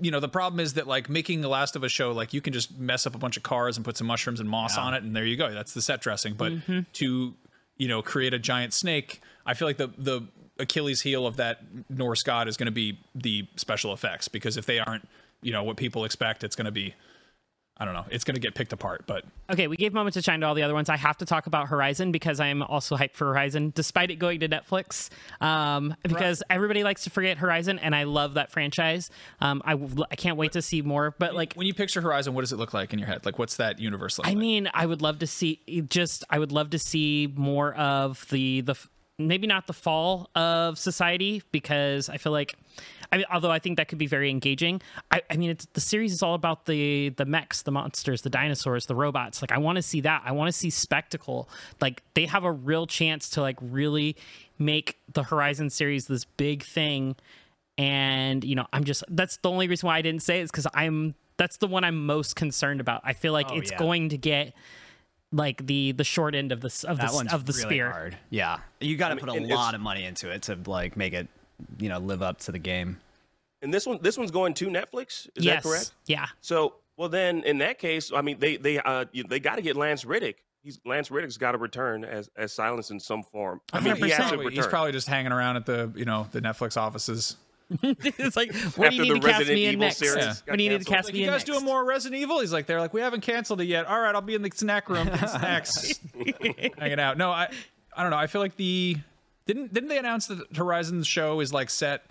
you 0.00 0.10
know 0.10 0.20
the 0.20 0.28
problem 0.28 0.60
is 0.60 0.74
that 0.74 0.86
like 0.86 1.08
making 1.08 1.40
the 1.40 1.48
Last 1.48 1.76
of 1.76 1.84
Us 1.84 1.92
show, 1.92 2.12
like 2.12 2.32
you 2.32 2.40
can 2.40 2.52
just 2.52 2.76
mess 2.78 3.06
up 3.06 3.14
a 3.14 3.18
bunch 3.18 3.36
of 3.36 3.42
cars 3.42 3.76
and 3.76 3.84
put 3.84 3.96
some 3.96 4.06
mushrooms 4.06 4.40
and 4.40 4.48
moss 4.48 4.76
on 4.76 4.94
it, 4.94 5.02
and 5.02 5.14
there 5.14 5.24
you 5.24 5.36
go. 5.36 5.52
That's 5.52 5.74
the 5.74 5.82
set 5.82 6.00
dressing. 6.00 6.34
But 6.34 6.52
mm-hmm. 6.52 6.80
to 6.94 7.34
you 7.76 7.88
know 7.88 8.02
create 8.02 8.34
a 8.34 8.38
giant 8.38 8.74
snake, 8.74 9.20
I 9.46 9.54
feel 9.54 9.68
like 9.68 9.76
the 9.76 9.88
the 9.96 10.22
Achilles 10.58 11.02
heel 11.02 11.26
of 11.26 11.36
that 11.36 11.60
Norse 11.88 12.22
god 12.22 12.48
is 12.48 12.56
going 12.56 12.66
to 12.66 12.72
be 12.72 12.98
the 13.14 13.46
special 13.56 13.92
effects 13.92 14.28
because 14.28 14.56
if 14.56 14.66
they 14.66 14.80
aren't 14.80 15.08
you 15.42 15.52
know 15.52 15.62
what 15.62 15.76
people 15.76 16.04
expect, 16.04 16.44
it's 16.44 16.56
going 16.56 16.66
to 16.66 16.72
be 16.72 16.94
I 17.80 17.84
don't 17.84 17.94
know. 17.94 18.04
It's 18.10 18.24
going 18.24 18.34
to 18.34 18.40
get 18.40 18.54
picked 18.54 18.72
apart, 18.72 19.04
but 19.06 19.24
Okay, 19.50 19.68
we 19.68 19.76
gave 19.76 19.92
moments 19.92 20.16
to 20.16 20.22
shine 20.22 20.40
to 20.40 20.46
all 20.46 20.54
the 20.54 20.64
other 20.64 20.74
ones. 20.74 20.88
I 20.88 20.96
have 20.96 21.16
to 21.18 21.24
talk 21.24 21.46
about 21.46 21.68
Horizon 21.68 22.10
because 22.10 22.40
I 22.40 22.48
am 22.48 22.62
also 22.62 22.96
hyped 22.96 23.14
for 23.14 23.26
Horizon, 23.26 23.72
despite 23.74 24.10
it 24.10 24.16
going 24.16 24.40
to 24.40 24.48
Netflix. 24.48 25.10
Um, 25.40 25.94
because 26.02 26.42
everybody 26.50 26.82
likes 26.82 27.04
to 27.04 27.10
forget 27.10 27.38
Horizon, 27.38 27.78
and 27.78 27.94
I 27.94 28.02
love 28.02 28.34
that 28.34 28.50
franchise. 28.50 29.10
Um, 29.40 29.62
I, 29.64 29.78
I 30.10 30.16
can't 30.16 30.36
wait 30.36 30.52
to 30.52 30.62
see 30.62 30.82
more. 30.82 31.14
But 31.18 31.34
like, 31.34 31.54
when 31.54 31.66
you 31.66 31.74
picture 31.74 32.00
Horizon, 32.00 32.34
what 32.34 32.40
does 32.42 32.52
it 32.52 32.56
look 32.56 32.74
like 32.74 32.92
in 32.92 32.98
your 32.98 33.06
head? 33.06 33.24
Like, 33.24 33.38
what's 33.38 33.56
that 33.56 33.78
universe 33.78 34.18
like? 34.18 34.28
I 34.28 34.34
mean, 34.34 34.68
I 34.74 34.84
would 34.84 35.00
love 35.00 35.20
to 35.20 35.26
see 35.26 35.60
just. 35.88 36.24
I 36.28 36.38
would 36.38 36.52
love 36.52 36.70
to 36.70 36.78
see 36.78 37.32
more 37.36 37.74
of 37.74 38.26
the 38.30 38.62
the 38.62 38.74
maybe 39.18 39.46
not 39.46 39.66
the 39.66 39.72
fall 39.72 40.30
of 40.34 40.78
society 40.78 41.42
because 41.52 42.08
I 42.08 42.18
feel 42.18 42.32
like. 42.32 42.56
I 43.10 43.16
mean, 43.18 43.26
although 43.32 43.50
I 43.50 43.58
think 43.58 43.76
that 43.78 43.88
could 43.88 43.98
be 43.98 44.06
very 44.06 44.28
engaging. 44.30 44.82
I, 45.10 45.22
I 45.30 45.36
mean, 45.36 45.50
it's, 45.50 45.66
the 45.72 45.80
series 45.80 46.12
is 46.12 46.22
all 46.22 46.34
about 46.34 46.66
the 46.66 47.08
the 47.10 47.24
mechs, 47.24 47.62
the 47.62 47.70
monsters, 47.70 48.22
the 48.22 48.30
dinosaurs, 48.30 48.86
the 48.86 48.94
robots. 48.94 49.40
Like, 49.42 49.50
I 49.52 49.58
want 49.58 49.76
to 49.76 49.82
see 49.82 50.00
that. 50.02 50.22
I 50.24 50.32
want 50.32 50.48
to 50.48 50.52
see 50.52 50.70
spectacle. 50.70 51.48
Like, 51.80 52.02
they 52.14 52.26
have 52.26 52.44
a 52.44 52.52
real 52.52 52.86
chance 52.86 53.30
to 53.30 53.40
like 53.40 53.56
really 53.62 54.16
make 54.58 54.98
the 55.12 55.22
Horizon 55.22 55.70
series 55.70 56.06
this 56.06 56.24
big 56.24 56.64
thing. 56.64 57.16
And 57.76 58.44
you 58.44 58.54
know, 58.56 58.66
I'm 58.72 58.84
just 58.84 59.04
that's 59.08 59.36
the 59.38 59.50
only 59.50 59.68
reason 59.68 59.86
why 59.86 59.96
I 59.98 60.02
didn't 60.02 60.22
say 60.22 60.40
it 60.40 60.42
is 60.42 60.50
because 60.50 60.66
I'm 60.74 61.14
that's 61.36 61.58
the 61.58 61.68
one 61.68 61.84
I'm 61.84 62.04
most 62.06 62.34
concerned 62.36 62.80
about. 62.80 63.02
I 63.04 63.12
feel 63.12 63.32
like 63.32 63.46
Oh, 63.50 63.56
it's 63.56 63.70
yeah. 63.70 63.78
going 63.78 64.08
to 64.08 64.18
get 64.18 64.52
like 65.30 65.64
the 65.66 65.92
the 65.92 66.02
short 66.04 66.34
end 66.34 66.50
of 66.50 66.60
the 66.60 66.66
s- 66.66 66.82
of 66.84 66.96
That 66.98 67.10
the 67.10 67.14
one's 67.14 67.32
of 67.32 67.44
the 67.46 67.52
really 67.52 67.62
spear. 67.62 67.90
hard. 67.90 68.16
Yeah, 68.30 68.58
you 68.80 68.96
got 68.96 69.10
to 69.10 69.14
mean, 69.16 69.24
put 69.24 69.36
a 69.36 69.54
lot 69.54 69.74
of 69.74 69.80
money 69.80 70.04
into 70.04 70.28
it 70.30 70.42
to 70.42 70.58
like 70.66 70.96
make 70.96 71.12
it, 71.12 71.28
you 71.78 71.88
know, 71.88 71.98
live 71.98 72.22
up 72.22 72.38
to 72.40 72.52
the 72.52 72.58
game. 72.58 72.98
And 73.62 73.72
this 73.74 73.86
one, 73.86 73.98
this 74.02 74.16
one's 74.16 74.30
going 74.30 74.54
to 74.54 74.66
Netflix. 74.68 75.28
Is 75.34 75.44
yes. 75.44 75.62
that 75.62 75.68
correct? 75.68 75.92
Yeah. 76.06 76.26
So, 76.40 76.74
well, 76.96 77.08
then 77.08 77.42
in 77.44 77.58
that 77.58 77.78
case, 77.78 78.12
I 78.14 78.22
mean, 78.22 78.38
they 78.38 78.56
they 78.56 78.78
uh 78.78 79.04
they 79.28 79.40
got 79.40 79.56
to 79.56 79.62
get 79.62 79.76
Lance 79.76 80.04
Reddick. 80.04 80.44
He's 80.62 80.80
Lance 80.84 81.10
Reddick's 81.10 81.36
got 81.36 81.52
to 81.52 81.58
return 81.58 82.04
as 82.04 82.30
as 82.36 82.52
Silence 82.52 82.90
in 82.90 83.00
some 83.00 83.22
form. 83.22 83.60
I 83.72 83.80
mean, 83.80 83.96
he 83.96 84.10
has 84.10 84.30
to 84.30 84.36
Probably- 84.36 84.54
he's 84.54 84.66
probably 84.66 84.92
just 84.92 85.08
hanging 85.08 85.32
around 85.32 85.56
at 85.56 85.66
the 85.66 85.90
you 85.96 86.04
know 86.04 86.28
the 86.32 86.40
Netflix 86.40 86.76
offices. 86.76 87.36
it's 87.82 88.34
like 88.34 88.54
when 88.76 88.90
do 88.92 88.96
you 88.96 89.02
need 89.02 89.10
the 89.10 89.14
to 89.16 89.20
cast 89.20 89.38
Resident 89.40 89.54
me 89.56 89.66
in 89.66 89.72
Evil 89.72 89.86
next? 89.88 89.98
series 89.98 90.24
Yeah. 90.24 90.28
got 90.32 90.42
When 90.46 90.56
do 90.58 90.64
you 90.64 90.70
need 90.70 90.78
to 90.78 90.84
cast 90.86 91.04
Like, 91.08 91.12
me 91.14 91.20
you 91.20 91.26
in 91.26 91.30
guys 91.32 91.40
next? 91.40 91.52
doing 91.52 91.64
more 91.66 91.84
Resident 91.84 92.18
Evil? 92.22 92.40
He's 92.40 92.50
like, 92.52 92.64
they're 92.66 92.80
like, 92.80 92.94
we 92.94 93.02
haven't 93.02 93.20
canceled 93.20 93.60
it 93.60 93.66
yet. 93.66 93.84
All 93.84 94.00
right, 94.00 94.14
I'll 94.14 94.22
be 94.22 94.34
in 94.34 94.40
the 94.40 94.50
snack 94.54 94.88
room 94.88 95.06
getting 95.10 95.28
snacks, 95.28 96.00
hanging 96.78 96.98
out. 96.98 97.18
No, 97.18 97.30
I, 97.30 97.50
I 97.94 98.02
don't 98.02 98.10
know. 98.10 98.16
I 98.16 98.26
feel 98.26 98.40
like 98.40 98.56
the 98.56 98.96
didn't 99.48 99.74
didn't 99.74 99.88
they 99.88 99.98
announce 99.98 100.26
that 100.26 100.56
Horizon's 100.56 101.08
show 101.08 101.40
is 101.40 101.52
like 101.52 101.70
set? 101.70 102.04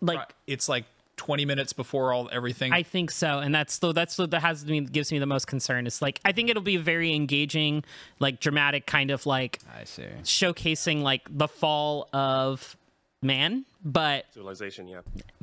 Like 0.00 0.18
uh, 0.18 0.24
It's 0.46 0.68
like 0.68 0.86
twenty 1.16 1.44
minutes 1.44 1.74
before 1.74 2.14
all 2.14 2.30
everything. 2.32 2.72
I 2.72 2.82
think 2.82 3.10
so, 3.10 3.40
and 3.40 3.54
that's 3.54 3.78
the 3.78 3.92
that's 3.92 4.16
what 4.16 4.30
that 4.30 4.40
has 4.40 4.64
me 4.64 4.80
gives 4.80 5.12
me 5.12 5.18
the 5.18 5.26
most 5.26 5.46
concern. 5.46 5.86
It's 5.86 6.00
like 6.00 6.20
I 6.24 6.32
think 6.32 6.48
it'll 6.48 6.62
be 6.62 6.78
very 6.78 7.12
engaging, 7.12 7.84
like 8.20 8.40
dramatic 8.40 8.86
kind 8.86 9.10
of 9.10 9.26
like 9.26 9.58
I 9.78 9.84
see. 9.84 10.04
showcasing 10.22 11.02
like 11.02 11.22
the 11.28 11.48
fall 11.48 12.08
of 12.12 12.76
man, 13.20 13.66
but 13.84 14.26
Civilization, 14.32 14.86
yeah. 14.88 15.00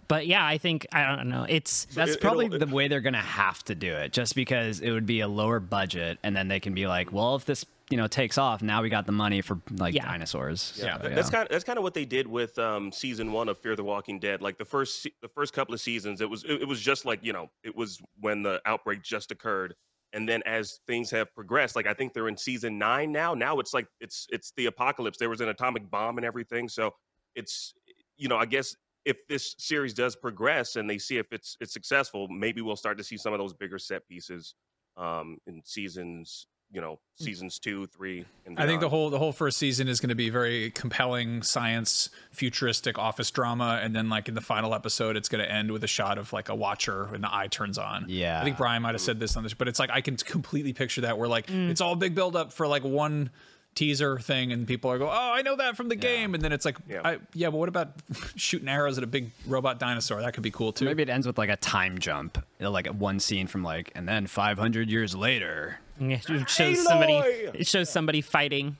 But 0.07 0.27
yeah, 0.27 0.45
I 0.45 0.57
think 0.57 0.85
I 0.91 1.15
don't 1.15 1.29
know. 1.29 1.45
It's 1.47 1.85
That's 1.93 2.13
it- 2.13 2.21
probably 2.21 2.47
the 2.47 2.67
way 2.67 2.87
they're 2.87 3.01
gonna 3.01 3.17
have 3.21 3.63
to 3.65 3.75
do 3.75 3.93
it, 3.93 4.13
just 4.13 4.35
because 4.35 4.79
it 4.79 4.91
would 4.91 5.05
be 5.05 5.19
a 5.21 5.27
lower 5.27 5.59
budget, 5.59 6.17
and 6.23 6.35
then 6.35 6.47
they 6.47 6.59
can 6.59 6.73
be 6.73 6.87
like, 6.87 7.11
well, 7.11 7.35
if 7.35 7.45
this 7.45 7.65
you 7.89 7.95
know 7.97 8.07
takes 8.07 8.37
off, 8.37 8.61
now 8.61 8.81
we 8.81 8.89
got 8.89 9.05
the 9.05 9.11
money 9.13 9.41
for 9.41 9.59
like 9.71 9.93
Yeah. 9.93 10.05
dinosaurs. 10.05 10.73
Yeah, 10.77 10.97
So, 10.97 11.03
That- 11.03 11.15
That's 11.15 11.29
kind 11.29 11.43
of 11.43 11.49
that's 11.49 11.63
kind 11.63 11.77
of 11.77 11.83
what 11.83 11.93
they 11.93 12.05
did 12.05 12.27
with 12.27 12.57
um, 12.59 12.91
season 12.91 13.31
one 13.31 13.47
of 13.49 13.57
Fear 13.59 13.75
the 13.75 13.83
Walking 13.83 14.19
Dead. 14.19 14.41
Like 14.41 14.57
the 14.57 14.65
first 14.65 15.07
the 15.21 15.29
first 15.29 15.53
couple 15.53 15.73
of 15.73 15.79
seasons, 15.81 16.19
it 16.21 16.29
was 16.29 16.43
it, 16.43 16.61
it 16.63 16.67
was 16.67 16.81
just 16.81 17.05
like 17.05 17.19
you 17.23 17.33
know 17.33 17.49
it 17.63 17.75
was 17.75 18.01
when 18.19 18.43
the 18.43 18.61
outbreak 18.65 19.03
just 19.03 19.31
occurred, 19.31 19.73
and 20.13 20.27
then 20.27 20.41
as 20.45 20.79
things 20.87 21.09
have 21.11 21.33
progressed, 21.33 21.75
like 21.75 21.87
I 21.87 21.93
think 21.93 22.13
they're 22.13 22.27
in 22.27 22.37
season 22.37 22.77
nine 22.77 23.11
now. 23.11 23.33
Now 23.33 23.59
it's 23.59 23.73
like 23.73 23.87
it's 24.01 24.27
it's 24.31 24.51
the 24.57 24.65
apocalypse. 24.65 25.17
There 25.17 25.29
was 25.29 25.41
an 25.41 25.49
atomic 25.49 25.89
bomb 25.89 26.17
and 26.17 26.25
everything, 26.25 26.67
so 26.69 26.93
it's 27.35 27.73
you 28.17 28.27
know 28.27 28.37
I 28.37 28.45
guess 28.45 28.75
if 29.07 29.25
this 29.27 29.55
series 29.57 29.93
does 29.93 30.15
progress 30.15 30.75
and 30.75 30.89
they 30.89 30.97
see 30.97 31.17
if 31.17 31.31
it's 31.31 31.55
it's 31.61 31.71
successful, 31.71 32.27
maybe 32.27 32.61
we'll 32.61 32.75
start 32.75 32.97
to 32.97 33.03
see 33.03 33.17
some 33.17 33.33
of 33.33 33.39
those 33.39 33.53
bigger 33.53 33.79
set 33.79 34.07
pieces 34.07 34.53
um, 34.97 35.37
in 35.47 35.61
seasons. 35.63 36.45
You 36.69 36.81
know, 36.81 36.99
seasons 37.15 37.59
two, 37.59 37.87
three, 37.87 38.25
and 38.45 38.59
I 38.59 38.67
think 38.67 38.81
the 38.81 38.89
whole 38.89 39.09
the 39.09 39.17
whole 39.17 39.31
first 39.31 39.55
season 39.55 39.87
is 39.87 40.01
going 40.01 40.09
to 40.09 40.15
be 40.15 40.29
very 40.29 40.69
compelling 40.71 41.41
science 41.41 42.09
futuristic 42.31 42.99
office 42.99 43.31
drama, 43.31 43.79
and 43.81 43.95
then 43.95 44.09
like 44.09 44.27
in 44.27 44.35
the 44.35 44.41
final 44.41 44.73
episode, 44.75 45.15
it's 45.15 45.29
going 45.29 45.41
to 45.41 45.49
end 45.49 45.71
with 45.71 45.85
a 45.85 45.87
shot 45.87 46.17
of 46.17 46.33
like 46.33 46.49
a 46.49 46.55
watcher 46.55 47.05
and 47.13 47.23
the 47.23 47.33
eye 47.33 47.47
turns 47.47 47.77
on. 47.77 48.07
Yeah. 48.09 48.41
I 48.41 48.43
think 48.43 48.57
Brian 48.57 48.81
might 48.81 48.95
have 48.95 49.01
said 49.01 49.17
this 49.17 49.37
on 49.37 49.43
this, 49.43 49.53
but 49.53 49.69
it's 49.69 49.79
like 49.79 49.91
I 49.91 50.01
can 50.01 50.17
completely 50.17 50.73
picture 50.73 50.99
that 51.01 51.17
where 51.17 51.29
like 51.29 51.49
it's 51.49 51.79
all 51.79 51.95
big 51.95 52.13
build 52.13 52.35
up 52.35 52.51
for 52.51 52.67
like 52.67 52.83
one 52.83 53.29
teaser 53.77 54.17
thing, 54.17 54.51
and 54.51 54.67
people 54.67 54.89
are 54.89 54.97
go, 54.97 55.07
oh, 55.07 55.31
I 55.33 55.43
know 55.43 55.55
that 55.55 55.77
from 55.77 55.87
the 55.87 55.95
game, 55.95 56.33
and 56.33 56.43
then 56.43 56.51
it's 56.51 56.65
like, 56.65 56.77
Yeah. 56.89 57.01
I, 57.05 57.17
yeah, 57.35 57.51
but 57.51 57.57
what 57.57 57.69
about 57.69 57.89
shooting 58.35 58.67
arrows 58.67 58.97
at 58.97 59.03
a 59.03 59.07
big 59.07 59.29
robot 59.45 59.77
dinosaur? 59.77 60.19
That 60.21 60.33
could 60.33 60.41
be 60.41 60.49
cool 60.51 60.73
too. 60.73 60.85
Maybe 60.85 61.03
it 61.03 61.09
ends 61.09 61.27
with 61.27 61.37
like 61.37 61.51
a 61.51 61.55
time 61.57 61.99
jump, 61.99 62.37
you 62.59 62.63
know, 62.63 62.71
like 62.71 62.87
one 62.87 63.19
scene 63.19 63.45
from 63.45 63.63
like, 63.63 63.91
and 63.93 64.09
then 64.09 64.25
500 64.25 64.89
years 64.89 65.15
later. 65.15 65.77
it 65.99 66.49
shows 66.49 66.83
somebody 66.83 67.13
it 67.13 67.67
shows 67.67 67.89
somebody 67.89 68.21
fighting. 68.21 68.77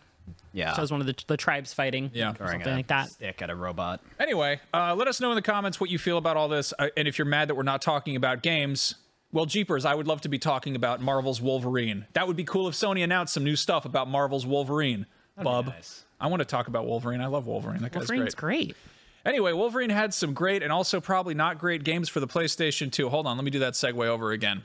Yeah. 0.52 0.74
shows 0.74 0.92
one 0.92 1.02
of 1.02 1.08
the, 1.08 1.16
the 1.28 1.38
tribes 1.38 1.74
fighting. 1.74 2.10
Yeah. 2.14 2.32
or 2.32 2.34
Throwing 2.34 2.52
something 2.54 2.74
like 2.74 2.88
that. 2.88 3.10
Stick 3.12 3.42
at 3.44 3.52
a 3.52 3.56
robot. 3.56 4.02
Anyway, 4.20 4.60
uh, 4.74 4.96
let 4.96 5.08
us 5.08 5.22
know 5.22 5.30
in 5.30 5.36
the 5.36 5.42
comments 5.44 5.80
what 5.80 5.92
you 5.92 6.00
feel 6.00 6.18
about 6.18 6.36
all 6.38 6.48
this, 6.48 6.74
uh, 6.80 6.88
and 6.98 7.08
if 7.08 7.20
you're 7.20 7.26
mad 7.26 7.50
that 7.50 7.56
we're 7.56 7.62
not 7.64 7.82
talking 7.84 8.16
about 8.16 8.42
games. 8.42 8.96
Well, 9.32 9.46
jeepers, 9.46 9.86
I 9.86 9.94
would 9.94 10.08
love 10.08 10.22
to 10.22 10.30
be 10.30 10.40
talking 10.40 10.76
about 10.76 11.02
Marvel's 11.02 11.42
Wolverine. 11.42 12.06
That 12.14 12.28
would 12.28 12.38
be 12.38 12.46
cool 12.46 12.68
if 12.68 12.76
Sony 12.76 13.04
announced 13.04 13.34
some 13.34 13.44
new 13.44 13.56
stuff 13.56 13.86
about 13.86 14.08
Marvel's 14.08 14.46
Wolverine. 14.46 15.06
Bub, 15.42 15.68
nice. 15.68 16.06
I 16.20 16.28
want 16.28 16.40
to 16.40 16.46
talk 16.46 16.68
about 16.68 16.88
Wolverine. 16.88 17.22
I 17.22 17.28
love 17.28 17.46
Wolverine. 17.46 17.82
That 17.82 17.92
guy's 17.92 18.10
Wolverine's 18.10 18.36
great. 18.36 18.68
great. 18.68 18.78
Anyway, 19.26 19.52
Wolverine 19.52 19.90
had 19.90 20.14
some 20.14 20.34
great 20.34 20.64
and 20.64 20.72
also 20.72 21.02
probably 21.02 21.34
not 21.34 21.60
great 21.60 21.84
games 21.84 22.08
for 22.08 22.22
the 22.22 22.28
PlayStation 22.28 22.90
2. 22.92 23.10
Hold 23.10 23.28
on, 23.28 23.36
let 23.38 23.44
me 23.44 23.52
do 23.52 23.60
that 23.60 23.74
segue 23.74 24.06
over 24.08 24.32
again. 24.32 24.64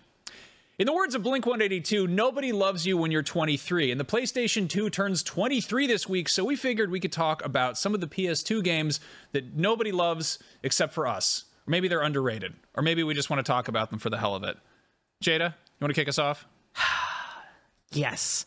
In 0.78 0.86
the 0.86 0.92
words 0.92 1.14
of 1.14 1.22
Blink 1.22 1.44
182, 1.44 2.06
nobody 2.06 2.50
loves 2.50 2.86
you 2.86 2.96
when 2.96 3.10
you're 3.10 3.22
23, 3.22 3.90
and 3.90 4.00
the 4.00 4.04
PlayStation 4.04 4.68
2 4.68 4.88
turns 4.88 5.22
23 5.22 5.86
this 5.86 6.08
week, 6.08 6.28
so 6.28 6.44
we 6.44 6.56
figured 6.56 6.90
we 6.90 7.00
could 7.00 7.12
talk 7.12 7.44
about 7.44 7.76
some 7.76 7.94
of 7.94 8.00
the 8.00 8.06
PS2 8.06 8.64
games 8.64 8.98
that 9.32 9.54
nobody 9.54 9.92
loves 9.92 10.38
except 10.62 10.94
for 10.94 11.06
us. 11.06 11.44
Or 11.66 11.70
maybe 11.70 11.88
they're 11.88 12.02
underrated, 12.02 12.54
or 12.74 12.82
maybe 12.82 13.02
we 13.02 13.14
just 13.14 13.30
want 13.30 13.44
to 13.44 13.50
talk 13.50 13.68
about 13.68 13.90
them 13.90 13.98
for 13.98 14.10
the 14.10 14.18
hell 14.18 14.34
of 14.34 14.42
it. 14.42 14.56
Jada, 15.22 15.50
you 15.50 15.78
want 15.80 15.94
to 15.94 16.00
kick 16.00 16.08
us 16.08 16.18
off? 16.18 16.46
Yes. 17.94 18.46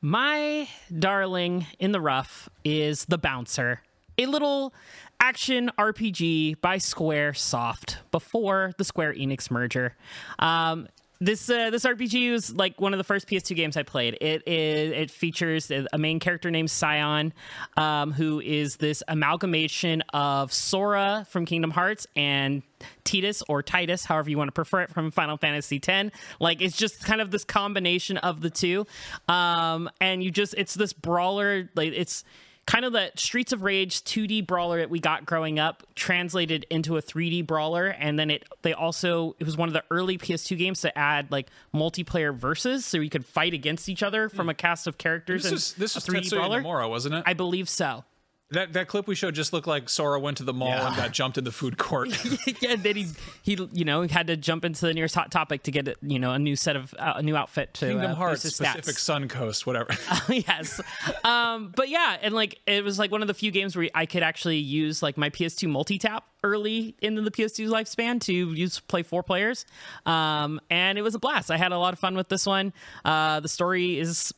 My 0.00 0.68
darling 0.96 1.66
in 1.78 1.92
the 1.92 2.00
rough 2.00 2.48
is 2.64 3.04
The 3.04 3.16
Bouncer, 3.16 3.80
a 4.18 4.26
little 4.26 4.74
action 5.20 5.70
RPG 5.78 6.60
by 6.60 6.78
Square 6.78 7.34
Soft 7.34 7.98
before 8.10 8.72
the 8.76 8.84
Square 8.84 9.14
Enix 9.14 9.50
merger. 9.52 9.96
Um, 10.40 10.88
this 11.20 11.48
uh, 11.48 11.70
this 11.70 11.84
RPG 11.84 12.30
was 12.30 12.54
like 12.54 12.80
one 12.80 12.92
of 12.92 12.98
the 12.98 13.04
first 13.04 13.26
PS2 13.26 13.56
games 13.56 13.76
I 13.76 13.82
played. 13.82 14.18
It 14.20 14.42
is 14.46 14.92
it 14.92 15.10
features 15.10 15.70
a 15.70 15.98
main 15.98 16.20
character 16.20 16.50
named 16.50 16.70
Sion, 16.70 17.32
um, 17.76 18.12
who 18.12 18.40
is 18.40 18.76
this 18.76 19.02
amalgamation 19.08 20.02
of 20.12 20.52
Sora 20.52 21.26
from 21.30 21.46
Kingdom 21.46 21.70
Hearts 21.70 22.06
and 22.14 22.62
Tidus 23.04 23.42
or 23.48 23.62
Titus, 23.62 24.04
however 24.04 24.28
you 24.28 24.36
want 24.36 24.48
to 24.48 24.52
prefer 24.52 24.82
it, 24.82 24.90
from 24.90 25.10
Final 25.10 25.36
Fantasy 25.36 25.80
X. 25.86 26.10
Like 26.38 26.60
it's 26.60 26.76
just 26.76 27.04
kind 27.04 27.20
of 27.20 27.30
this 27.30 27.44
combination 27.44 28.18
of 28.18 28.40
the 28.40 28.50
two, 28.50 28.86
um, 29.28 29.88
and 30.00 30.22
you 30.22 30.30
just 30.30 30.54
it's 30.54 30.74
this 30.74 30.92
brawler. 30.92 31.70
Like 31.74 31.92
it's 31.94 32.24
kind 32.66 32.84
of 32.84 32.92
the 32.92 33.10
Streets 33.14 33.52
of 33.52 33.62
Rage 33.62 34.02
2D 34.02 34.46
brawler 34.46 34.78
that 34.78 34.90
we 34.90 34.98
got 34.98 35.24
growing 35.24 35.58
up 35.58 35.84
translated 35.94 36.66
into 36.68 36.96
a 36.96 37.02
3D 37.02 37.46
brawler 37.46 37.86
and 37.86 38.18
then 38.18 38.30
it 38.30 38.44
they 38.62 38.72
also 38.72 39.36
it 39.38 39.44
was 39.44 39.56
one 39.56 39.68
of 39.68 39.72
the 39.72 39.84
early 39.90 40.18
PS2 40.18 40.58
games 40.58 40.80
to 40.80 40.96
add 40.98 41.30
like 41.30 41.48
multiplayer 41.72 42.34
versus 42.34 42.84
so 42.84 42.98
you 42.98 43.10
could 43.10 43.24
fight 43.24 43.54
against 43.54 43.88
each 43.88 44.02
other 44.02 44.28
from 44.28 44.46
hmm. 44.46 44.50
a 44.50 44.54
cast 44.54 44.86
of 44.86 44.98
characters 44.98 45.44
This 45.44 45.52
and 45.52 45.58
is 45.58 45.72
this 45.74 45.96
is 45.96 46.04
3D 46.04 46.26
Tetsuya 46.26 46.30
brawler. 46.30 46.62
Nomura, 46.62 46.90
wasn't 46.90 47.14
it? 47.14 47.24
I 47.26 47.34
believe 47.34 47.68
so. 47.68 48.04
That 48.50 48.74
that 48.74 48.86
clip 48.86 49.08
we 49.08 49.14
showed 49.16 49.34
just 49.34 49.52
looked 49.52 49.66
like 49.66 49.88
Sora 49.88 50.20
went 50.20 50.36
to 50.36 50.44
the 50.44 50.52
mall 50.52 50.68
Yeah. 50.68 50.86
and 50.86 50.96
got 50.96 51.10
jumped 51.12 51.36
in 51.36 51.42
the 51.44 51.50
food 51.50 51.78
court. 51.78 52.10
yeah, 52.60 52.70
and 52.72 52.82
then 52.82 52.94
he 52.94 53.06
he 53.42 53.58
you 53.72 53.84
know 53.84 54.06
had 54.06 54.28
to 54.28 54.36
jump 54.36 54.64
into 54.64 54.86
the 54.86 54.94
nearest 54.94 55.14
hot 55.16 55.30
topic 55.32 55.64
to 55.64 55.70
get 55.72 55.96
you 56.00 56.18
know 56.18 56.32
a 56.32 56.38
new 56.38 56.54
set 56.54 56.76
of 56.76 56.94
uh, 56.98 57.14
a 57.16 57.22
new 57.22 57.34
outfit 57.36 57.74
to 57.74 57.88
Kingdom 57.88 58.12
uh, 58.12 58.14
Hearts, 58.14 58.42
his 58.44 58.52
stats. 58.58 58.76
Pacific 58.76 58.98
Sun 58.98 59.28
Coast, 59.28 59.66
whatever. 59.66 59.92
yes. 60.28 60.80
Um, 61.24 61.72
but 61.74 61.88
yeah, 61.88 62.16
and 62.22 62.34
like 62.34 62.60
it 62.66 62.84
was 62.84 62.98
like 62.98 63.10
one 63.10 63.22
of 63.22 63.28
the 63.28 63.34
few 63.34 63.50
games 63.50 63.76
where 63.76 63.88
I 63.94 64.06
could 64.06 64.22
actually 64.22 64.58
use 64.58 65.02
like 65.02 65.16
my 65.16 65.30
PS2 65.30 65.68
multi 65.68 65.98
tap 65.98 66.24
early 66.44 66.94
into 67.02 67.22
the 67.22 67.30
PS2's 67.32 67.70
lifespan 67.72 68.20
to 68.20 68.32
use 68.32 68.78
play 68.78 69.02
four 69.02 69.24
players. 69.24 69.66
Um, 70.04 70.60
and 70.70 70.96
it 70.98 71.02
was 71.02 71.16
a 71.16 71.18
blast. 71.18 71.50
I 71.50 71.56
had 71.56 71.72
a 71.72 71.78
lot 71.78 71.92
of 71.92 71.98
fun 71.98 72.14
with 72.14 72.28
this 72.28 72.46
one. 72.46 72.72
Uh, 73.04 73.40
the 73.40 73.48
story 73.48 73.98
is 73.98 74.32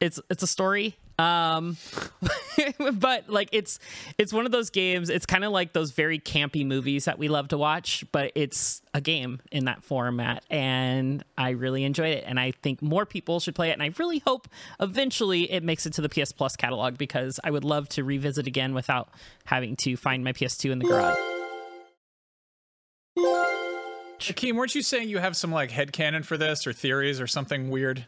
it's 0.00 0.20
it's 0.28 0.42
a 0.42 0.46
story. 0.46 0.96
Um, 1.18 1.76
but 2.94 3.28
like 3.28 3.48
it's 3.52 3.78
it's 4.18 4.32
one 4.32 4.46
of 4.46 4.52
those 4.52 4.70
games. 4.70 5.10
It's 5.10 5.26
kind 5.26 5.44
of 5.44 5.52
like 5.52 5.72
those 5.72 5.92
very 5.92 6.18
campy 6.18 6.66
movies 6.66 7.04
that 7.04 7.18
we 7.18 7.28
love 7.28 7.48
to 7.48 7.58
watch, 7.58 8.04
but 8.12 8.32
it's 8.34 8.82
a 8.92 9.00
game 9.00 9.40
in 9.52 9.66
that 9.66 9.82
format, 9.82 10.44
and 10.50 11.24
I 11.38 11.50
really 11.50 11.84
enjoyed 11.84 12.16
it. 12.16 12.24
And 12.26 12.40
I 12.40 12.50
think 12.50 12.82
more 12.82 13.06
people 13.06 13.40
should 13.40 13.54
play 13.54 13.70
it. 13.70 13.74
And 13.74 13.82
I 13.82 13.92
really 13.98 14.20
hope 14.20 14.48
eventually 14.80 15.50
it 15.50 15.62
makes 15.62 15.86
it 15.86 15.92
to 15.94 16.02
the 16.02 16.08
PS 16.08 16.32
Plus 16.32 16.56
catalog 16.56 16.98
because 16.98 17.38
I 17.44 17.50
would 17.50 17.64
love 17.64 17.88
to 17.90 18.04
revisit 18.04 18.46
again 18.46 18.74
without 18.74 19.08
having 19.44 19.76
to 19.76 19.96
find 19.96 20.24
my 20.24 20.32
PS2 20.32 20.72
in 20.72 20.78
the 20.80 20.86
garage. 20.86 21.16
Akeem, 24.18 24.54
weren't 24.54 24.74
you 24.74 24.82
saying 24.82 25.10
you 25.10 25.18
have 25.18 25.36
some 25.36 25.52
like 25.52 25.70
head 25.70 25.92
headcanon 25.92 26.24
for 26.24 26.38
this 26.38 26.66
or 26.66 26.72
theories 26.72 27.20
or 27.20 27.26
something 27.26 27.70
weird? 27.70 28.06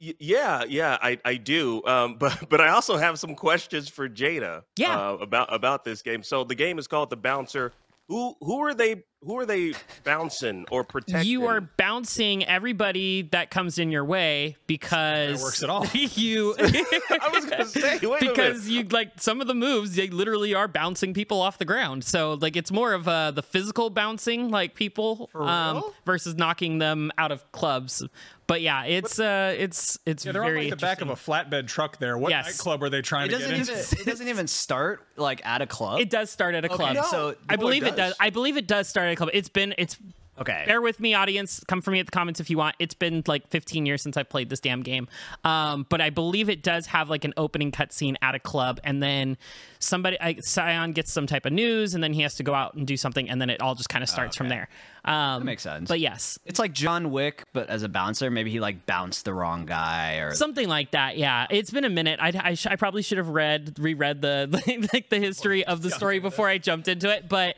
Yeah, 0.00 0.64
yeah, 0.68 0.96
I, 1.02 1.18
I 1.24 1.34
do. 1.34 1.82
Um, 1.86 2.14
but 2.18 2.48
but 2.48 2.60
I 2.60 2.68
also 2.68 2.96
have 2.96 3.18
some 3.18 3.34
questions 3.34 3.88
for 3.88 4.08
Jada. 4.08 4.62
Yeah. 4.76 4.98
Uh, 4.98 5.14
about 5.14 5.52
about 5.52 5.84
this 5.84 6.02
game. 6.02 6.22
So 6.22 6.44
the 6.44 6.54
game 6.54 6.78
is 6.78 6.86
called 6.86 7.10
the 7.10 7.16
Bouncer. 7.16 7.72
Who 8.08 8.34
who 8.40 8.62
are 8.64 8.74
they? 8.74 9.04
Who 9.24 9.36
are 9.36 9.46
they 9.46 9.72
bouncing 10.04 10.64
or 10.70 10.84
protecting? 10.84 11.28
You 11.28 11.46
are 11.48 11.60
bouncing 11.60 12.44
everybody 12.44 13.22
that 13.32 13.50
comes 13.50 13.76
in 13.76 13.90
your 13.90 14.04
way 14.04 14.56
because 14.68 15.40
That 15.40 15.44
works 15.44 15.62
at 15.64 15.68
all. 15.70 15.84
you 15.92 16.54
I 16.58 17.30
was 17.32 17.44
gonna 17.46 17.64
say 17.66 17.98
wait 18.00 18.22
a 18.22 18.28
because 18.28 18.68
you 18.68 18.84
like 18.84 19.14
some 19.20 19.40
of 19.40 19.48
the 19.48 19.54
moves 19.56 19.96
they 19.96 20.06
literally 20.08 20.54
are 20.54 20.68
bouncing 20.68 21.14
people 21.14 21.40
off 21.42 21.58
the 21.58 21.64
ground 21.64 22.04
so 22.04 22.34
like 22.34 22.56
it's 22.56 22.70
more 22.70 22.92
of 22.92 23.08
uh 23.08 23.32
the 23.32 23.42
physical 23.42 23.90
bouncing 23.90 24.50
like 24.50 24.76
people 24.76 25.30
um 25.34 25.82
versus 26.06 26.36
knocking 26.36 26.78
them 26.78 27.10
out 27.18 27.32
of 27.32 27.50
clubs 27.50 28.04
but 28.46 28.62
yeah 28.62 28.84
it's 28.84 29.18
uh 29.18 29.52
it's 29.58 29.98
it's 30.06 30.24
Yeah, 30.24 30.32
they're 30.32 30.42
very 30.42 30.58
on 30.58 30.64
like 30.66 30.70
the 30.70 30.76
back 30.76 31.00
of 31.00 31.10
a 31.10 31.14
flatbed 31.14 31.66
truck 31.66 31.98
there. 31.98 32.16
What 32.16 32.30
Yes. 32.30 32.46
nightclub 32.46 32.82
are 32.84 32.88
they 32.88 33.02
trying 33.02 33.26
It 33.26 33.30
to 33.30 33.38
doesn't 33.38 33.50
get 33.50 33.60
even 33.60 33.78
into? 33.78 34.00
it 34.00 34.06
doesn't 34.06 34.28
even 34.28 34.46
start 34.46 35.04
like 35.16 35.44
at 35.44 35.60
a 35.60 35.66
club. 35.66 36.00
it 36.00 36.08
does 36.08 36.30
start 36.30 36.54
at 36.54 36.64
a 36.64 36.68
club 36.68 36.96
Okay, 36.96 37.06
so 37.10 37.34
I 37.48 37.56
believe 37.56 37.82
it 37.82 37.88
it 37.88 37.96
does. 37.96 38.10
does. 38.10 38.16
I 38.20 38.30
believe 38.30 38.56
it 38.56 38.66
does 38.68 38.88
start 38.88 39.07
at 39.07 39.07
a 39.07 39.07
club. 39.16 39.30
It's 39.32 39.48
been 39.48 39.74
it's 39.78 39.96
okay. 40.40 40.64
bear 40.66 40.80
with 40.80 41.00
me 41.00 41.14
audience. 41.14 41.62
Come 41.66 41.80
for 41.80 41.90
me 41.90 42.00
at 42.00 42.06
the 42.06 42.12
comments 42.12 42.40
if 42.40 42.50
you 42.50 42.58
want. 42.58 42.76
It's 42.78 42.94
been 42.94 43.22
like 43.26 43.48
15 43.48 43.86
years 43.86 44.02
since 44.02 44.16
I've 44.16 44.28
played 44.28 44.50
this 44.50 44.60
damn 44.60 44.82
game. 44.82 45.08
Um, 45.44 45.86
but 45.88 46.00
i 46.00 46.10
believe 46.10 46.48
it 46.48 46.62
does 46.62 46.86
have 46.86 47.10
like 47.10 47.24
an 47.24 47.34
opening 47.36 47.70
cutscene 47.72 48.16
at 48.22 48.34
a 48.34 48.38
club 48.38 48.80
and 48.84 49.02
then 49.02 49.36
somebody 49.78 50.20
I, 50.20 50.34
Sion 50.34 50.92
gets 50.92 51.12
some 51.12 51.26
type 51.26 51.46
of 51.46 51.52
news 51.52 51.94
and 51.94 52.02
then 52.02 52.12
he 52.12 52.22
has 52.22 52.34
to 52.36 52.42
go 52.42 52.54
out 52.54 52.74
and 52.74 52.86
do 52.86 52.96
something 52.96 53.28
and 53.28 53.40
then 53.40 53.50
it 53.50 53.60
all 53.60 53.74
just 53.74 53.88
kind 53.88 54.02
of 54.02 54.08
starts 54.08 54.36
from 54.36 54.48
there. 54.48 54.68
Um, 55.04 55.40
that 55.40 55.44
makes 55.44 55.62
sense. 55.62 55.88
but 55.88 56.00
yes. 56.00 56.38
It's 56.44 56.58
like 56.58 56.72
John 56.72 57.10
Wick, 57.10 57.44
but 57.52 57.70
as 57.70 57.82
a 57.82 57.88
bouncer, 57.88 58.30
maybe 58.30 58.50
he 58.50 58.60
like 58.60 58.84
bounced 58.84 59.24
the 59.24 59.32
wrong 59.32 59.64
guy 59.64 60.16
or 60.16 60.34
something 60.34 60.68
like 60.68 60.90
that 60.92 61.16
yeah. 61.16 61.46
It's 61.50 61.70
been 61.70 61.84
a 61.84 61.90
minute. 61.90 62.18
I, 62.20 62.32
I, 62.42 62.54
sh- 62.54 62.66
I 62.66 62.76
probably 62.76 63.02
should 63.02 63.18
have 63.18 63.28
read 63.28 63.78
reread 63.78 64.20
the 64.22 64.88
like 64.92 65.08
the 65.08 65.18
history 65.18 65.64
of 65.64 65.82
the 65.82 65.90
story 65.90 66.18
before 66.18 66.48
i 66.48 66.58
jumped 66.58 66.88
into 66.88 67.10
it 67.10 67.28
but 67.28 67.56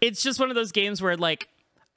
it's 0.00 0.22
just 0.22 0.40
one 0.40 0.50
of 0.50 0.56
those 0.56 0.72
games 0.72 1.00
where 1.00 1.16
like 1.16 1.48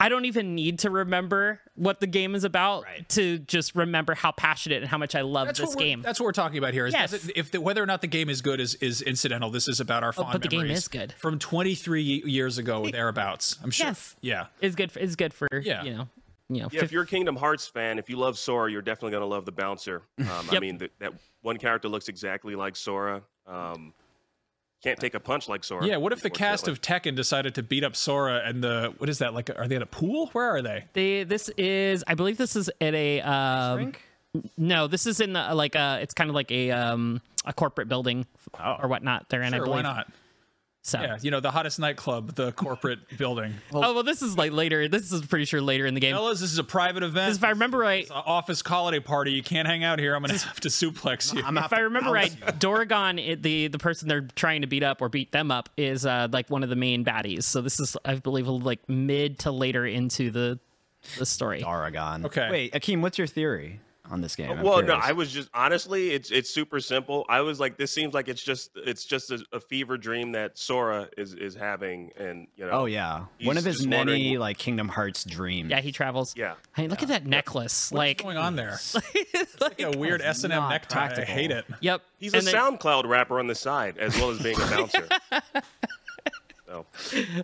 I 0.04 0.08
don't 0.10 0.26
even 0.26 0.54
need 0.54 0.80
to 0.80 0.90
remember 0.90 1.60
what 1.76 1.98
the 2.00 2.06
game 2.06 2.34
is 2.34 2.44
about 2.44 2.82
Right. 2.82 3.08
to 3.10 3.38
just 3.38 3.74
remember 3.74 4.14
how 4.14 4.32
passionate 4.32 4.82
and 4.82 4.86
how 4.90 4.98
much 4.98 5.14
I 5.14 5.22
love 5.22 5.46
That's 5.46 5.60
this 5.60 5.74
game. 5.74 6.02
That's 6.02 6.20
what 6.20 6.26
we're 6.26 6.32
talking 6.32 6.58
about 6.58 6.74
here. 6.74 6.86
Is 6.86 6.92
Yes. 6.92 7.12
it- 7.14 7.32
if 7.34 7.50
the, 7.50 7.60
whether 7.60 7.82
or 7.82 7.86
not 7.86 8.02
the 8.02 8.06
game 8.06 8.28
is 8.28 8.42
good 8.42 8.60
is 8.60 8.74
is 8.76 9.00
incidental. 9.00 9.50
This 9.50 9.66
is 9.66 9.80
about 9.80 10.04
our 10.04 10.12
fond 10.12 10.32
but 10.32 10.42
the 10.42 10.48
game 10.48 10.70
is 10.70 10.88
good. 10.88 11.14
from 11.14 11.38
23 11.38 12.02
years 12.26 12.58
ago, 12.58 12.80
with 12.82 12.92
thereabouts. 12.98 13.58
I'm 13.62 13.70
sure. 13.70 13.86
Yes. 13.86 14.14
Yeah. 14.20 14.46
Is 14.60 14.74
good. 14.74 14.92
For, 14.92 14.98
is 14.98 15.16
good 15.16 15.32
for 15.32 15.48
Yeah. 15.64 15.82
you 15.84 15.94
know. 15.94 16.08
You 16.50 16.60
know. 16.60 16.68
Yeah, 16.70 16.80
fif- 16.80 16.82
if 16.84 16.92
you're 16.92 17.04
a 17.04 17.06
Kingdom 17.06 17.36
Hearts 17.36 17.66
fan, 17.66 17.98
if 17.98 18.10
you 18.10 18.16
love 18.16 18.36
Sora, 18.38 18.70
you're 18.70 18.82
definitely 18.82 19.12
gonna 19.12 19.24
love 19.24 19.46
the 19.46 19.52
Bouncer. 19.52 20.02
Um, 20.18 20.48
I 20.52 20.58
mean, 20.60 20.78
th- 20.78 20.92
that 20.98 21.14
one 21.40 21.56
character 21.56 21.88
looks 21.88 22.08
exactly 22.08 22.54
like 22.54 22.76
Sora. 22.76 23.22
Um, 23.46 23.94
can't 24.84 25.00
take 25.00 25.14
a 25.14 25.20
punch 25.20 25.48
like 25.48 25.64
Sora. 25.64 25.86
Yeah. 25.86 25.96
What 25.96 26.12
if 26.12 26.20
the 26.20 26.30
cast 26.30 26.68
of 26.68 26.80
Tekken 26.80 27.16
decided 27.16 27.54
to 27.56 27.62
beat 27.62 27.82
up 27.84 27.96
Sora 27.96 28.42
and 28.44 28.62
the 28.62 28.92
what 28.98 29.08
is 29.08 29.18
that 29.18 29.32
like? 29.34 29.50
Are 29.58 29.66
they 29.66 29.76
at 29.76 29.82
a 29.82 29.86
pool? 29.86 30.28
Where 30.32 30.54
are 30.54 30.62
they? 30.62 30.84
they, 30.92 31.24
this 31.24 31.48
is. 31.56 32.04
I 32.06 32.14
believe 32.14 32.36
this 32.36 32.54
is 32.54 32.70
at 32.80 32.94
a. 32.94 33.20
Um, 33.22 33.92
no, 34.58 34.86
this 34.86 35.06
is 35.06 35.20
in 35.20 35.32
the, 35.32 35.54
like 35.54 35.74
a. 35.74 35.98
It's 36.02 36.14
kind 36.14 36.28
of 36.28 36.34
like 36.34 36.50
a 36.50 36.70
um 36.70 37.22
a 37.44 37.52
corporate 37.52 37.88
building 37.88 38.26
or 38.62 38.86
whatnot. 38.88 39.28
They're 39.30 39.42
in. 39.42 39.54
I 39.54 39.56
Sure, 39.56 39.66
believe. 39.66 39.84
why 39.84 39.90
not? 39.90 40.12
So. 40.86 41.00
Yeah, 41.00 41.16
you 41.22 41.30
know 41.30 41.40
the 41.40 41.50
hottest 41.50 41.78
nightclub, 41.78 42.34
the 42.34 42.52
corporate 42.52 42.98
building. 43.16 43.54
oh 43.72 43.94
well, 43.94 44.02
this 44.02 44.20
is 44.20 44.36
like 44.36 44.52
later. 44.52 44.86
This 44.86 45.10
is 45.12 45.24
pretty 45.24 45.46
sure 45.46 45.62
later 45.62 45.86
in 45.86 45.94
the 45.94 46.00
game. 46.00 46.14
Fellas, 46.14 46.40
this 46.40 46.52
is 46.52 46.58
a 46.58 46.64
private 46.64 47.02
event. 47.02 47.34
If 47.34 47.42
I 47.42 47.48
remember 47.48 47.78
right, 47.78 48.02
It's 48.02 48.10
an 48.10 48.22
office 48.26 48.60
holiday 48.60 49.00
party. 49.00 49.32
You 49.32 49.42
can't 49.42 49.66
hang 49.66 49.82
out 49.82 49.98
here. 49.98 50.14
I'm 50.14 50.20
gonna 50.20 50.36
have 50.36 50.60
to 50.60 50.68
suplex 50.68 51.32
you. 51.32 51.42
I'm 51.42 51.56
if 51.56 51.72
I 51.72 51.80
remember 51.80 52.10
right, 52.10 52.30
Dauragon, 52.58 53.18
it, 53.18 53.42
the 53.42 53.68
the 53.68 53.78
person 53.78 54.08
they're 54.08 54.28
trying 54.36 54.60
to 54.60 54.66
beat 54.66 54.82
up 54.82 55.00
or 55.00 55.08
beat 55.08 55.32
them 55.32 55.50
up, 55.50 55.70
is 55.78 56.04
uh, 56.04 56.28
like 56.30 56.50
one 56.50 56.62
of 56.62 56.68
the 56.68 56.76
main 56.76 57.02
baddies. 57.02 57.44
So 57.44 57.62
this 57.62 57.80
is, 57.80 57.96
I 58.04 58.16
believe, 58.16 58.46
like 58.46 58.86
mid 58.86 59.38
to 59.40 59.52
later 59.52 59.86
into 59.86 60.30
the 60.30 60.58
the 61.18 61.24
story. 61.24 61.64
Aragon. 61.64 62.26
Okay. 62.26 62.50
Wait, 62.50 62.72
Akeem, 62.74 63.00
what's 63.00 63.16
your 63.16 63.26
theory? 63.26 63.80
On 64.10 64.20
this 64.20 64.36
game? 64.36 64.50
I'm 64.50 64.62
well, 64.62 64.82
no. 64.82 64.94
I 64.94 65.12
was 65.12 65.32
just 65.32 65.48
honestly, 65.54 66.10
it's 66.10 66.30
it's 66.30 66.50
super 66.50 66.80
simple. 66.80 67.24
I 67.28 67.40
was 67.40 67.60
like, 67.60 67.76
this 67.76 67.90
seems 67.90 68.14
like 68.14 68.28
it's 68.28 68.42
just 68.42 68.70
it's 68.76 69.04
just 69.04 69.30
a, 69.30 69.44
a 69.52 69.60
fever 69.60 69.96
dream 69.96 70.32
that 70.32 70.58
Sora 70.58 71.08
is 71.16 71.34
is 71.34 71.54
having, 71.54 72.12
and 72.16 72.46
you 72.56 72.64
know. 72.66 72.70
Oh 72.72 72.84
yeah, 72.86 73.26
one 73.42 73.56
of 73.56 73.64
his 73.64 73.86
many 73.86 74.12
wondering- 74.12 74.38
like 74.38 74.58
Kingdom 74.58 74.88
Hearts 74.88 75.24
dreams. 75.24 75.70
Yeah, 75.70 75.80
he 75.80 75.92
travels. 75.92 76.34
Yeah. 76.36 76.54
Hey, 76.74 76.88
look 76.88 77.02
at 77.02 77.08
that 77.08 77.26
necklace. 77.26 77.90
What's 77.90 77.98
like, 77.98 78.22
going 78.22 78.36
on 78.36 78.56
there? 78.56 78.78
like 79.60 79.80
a 79.80 79.96
weird 79.96 80.20
S 80.22 80.44
and 80.44 80.52
M 80.52 80.60
not 80.60 80.70
necktie. 80.70 81.14
I 81.16 81.24
hate 81.24 81.50
it. 81.50 81.64
yep. 81.80 82.02
He's 82.18 82.34
a 82.34 82.40
then- 82.40 82.54
SoundCloud 82.54 83.06
rapper 83.06 83.38
on 83.38 83.46
the 83.46 83.54
side 83.54 83.98
as 83.98 84.16
well 84.16 84.30
as 84.30 84.40
being 84.40 84.56
a 84.56 84.66
bouncer. 84.66 85.08
so, 86.66 86.86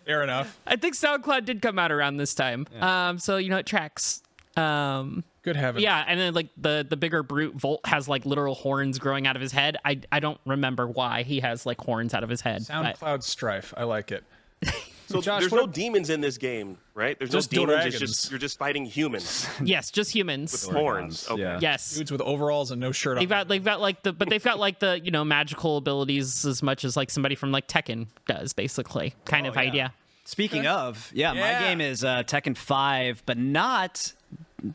Fair 0.05 0.23
enough. 0.23 0.59
I 0.67 0.77
think 0.77 0.95
SoundCloud 0.95 1.45
did 1.45 1.63
come 1.63 1.79
out 1.79 1.93
around 1.93 2.17
this 2.17 2.35
time. 2.35 2.67
Um, 2.81 3.19
so 3.19 3.37
you 3.37 3.49
know 3.49 3.59
it 3.59 3.67
tracks. 3.67 4.23
Um, 4.61 5.25
Good 5.43 5.57
heavens. 5.57 5.83
yeah, 5.83 6.05
and 6.07 6.21
then 6.21 6.35
like 6.35 6.49
the 6.57 6.87
the 6.89 6.97
bigger 6.97 7.23
brute 7.23 7.55
Volt 7.55 7.81
has 7.87 8.09
like 8.09 8.27
literal 8.27 8.55
horns 8.55 8.99
growing 8.99 9.27
out 9.27 9.37
of 9.37 9.43
his 9.43 9.53
head. 9.53 9.77
I 9.85 10.01
I 10.13 10.21
don't 10.21 10.41
remember 10.47 10.87
why 10.87 11.23
he 11.23 11.41
has 11.41 11.65
like 11.65 11.81
horns 11.81 12.13
out 12.15 12.23
of 12.23 12.29
his 12.29 12.43
head. 12.43 12.65
but- 12.69 12.99
SoundCloud 12.99 13.23
Strife. 13.23 13.73
I 13.77 13.85
like 13.85 14.13
it. 14.13 14.23
so 15.07 15.23
Josh, 15.23 15.41
there's 15.41 15.53
what- 15.53 15.61
no 15.63 15.67
demons 15.67 16.11
in 16.11 16.21
this 16.21 16.37
game, 16.37 16.77
right? 16.95 17.19
There's 17.19 17.31
Just 17.31 17.51
no 17.53 17.61
demons. 17.65 17.87
It's 17.87 17.95
dragons. 17.97 18.11
just 18.13 18.31
you're 18.31 18.39
just 18.39 18.59
fighting 18.59 18.85
humans 18.85 19.49
yes, 19.65 19.91
just 19.91 20.15
humans. 20.15 20.53
with 20.53 20.77
horns. 20.77 21.27
Okay. 21.31 21.41
Yeah. 21.41 21.59
Yes. 21.63 21.95
Dudes 21.97 22.13
with 22.13 22.21
overalls 22.21 22.71
and 22.71 22.79
no 22.79 22.93
shirt 22.93 23.17
on. 23.17 23.23
They've 23.23 23.29
got 23.29 23.49
they've 23.49 23.65
got 23.65 23.81
like 23.81 24.03
the 24.03 24.13
but 24.13 24.29
they've 24.29 24.45
got 24.45 24.59
like 24.59 24.81
the 24.81 25.01
you 25.03 25.11
know 25.11 25.25
magical 25.25 25.79
abilities 25.79 26.45
as 26.45 26.63
much 26.63 26.85
as 26.85 26.97
like 26.99 27.09
somebody 27.11 27.35
from 27.35 27.51
like 27.51 27.67
Tekken 27.67 28.09
does 28.27 28.53
basically 28.53 29.15
kind 29.25 29.47
of 29.47 29.55
yeah. 29.55 29.61
idea. 29.63 29.95
Speaking 30.31 30.65
of, 30.69 31.11
yeah, 31.13 31.33
Yeah. 31.33 31.41
my 31.61 31.67
game 31.67 31.81
is 31.81 32.05
uh, 32.05 32.23
Tekken 32.23 32.57
5, 32.57 33.25
but 33.27 33.37
not 33.37 34.13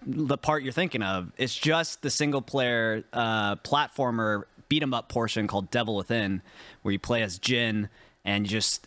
the 0.05 0.37
part 0.37 0.63
you're 0.63 0.73
thinking 0.73 1.01
of. 1.01 1.31
It's 1.37 1.55
just 1.55 2.01
the 2.01 2.09
single 2.09 2.41
player 2.41 3.05
uh, 3.13 3.55
platformer 3.57 4.43
beat 4.67 4.83
'em 4.83 4.93
up 4.93 5.07
portion 5.07 5.47
called 5.47 5.71
Devil 5.71 5.95
Within, 5.95 6.41
where 6.81 6.91
you 6.91 6.99
play 6.99 7.21
as 7.21 7.39
Jin 7.39 7.87
and 8.25 8.45
you 8.45 8.51
just 8.51 8.85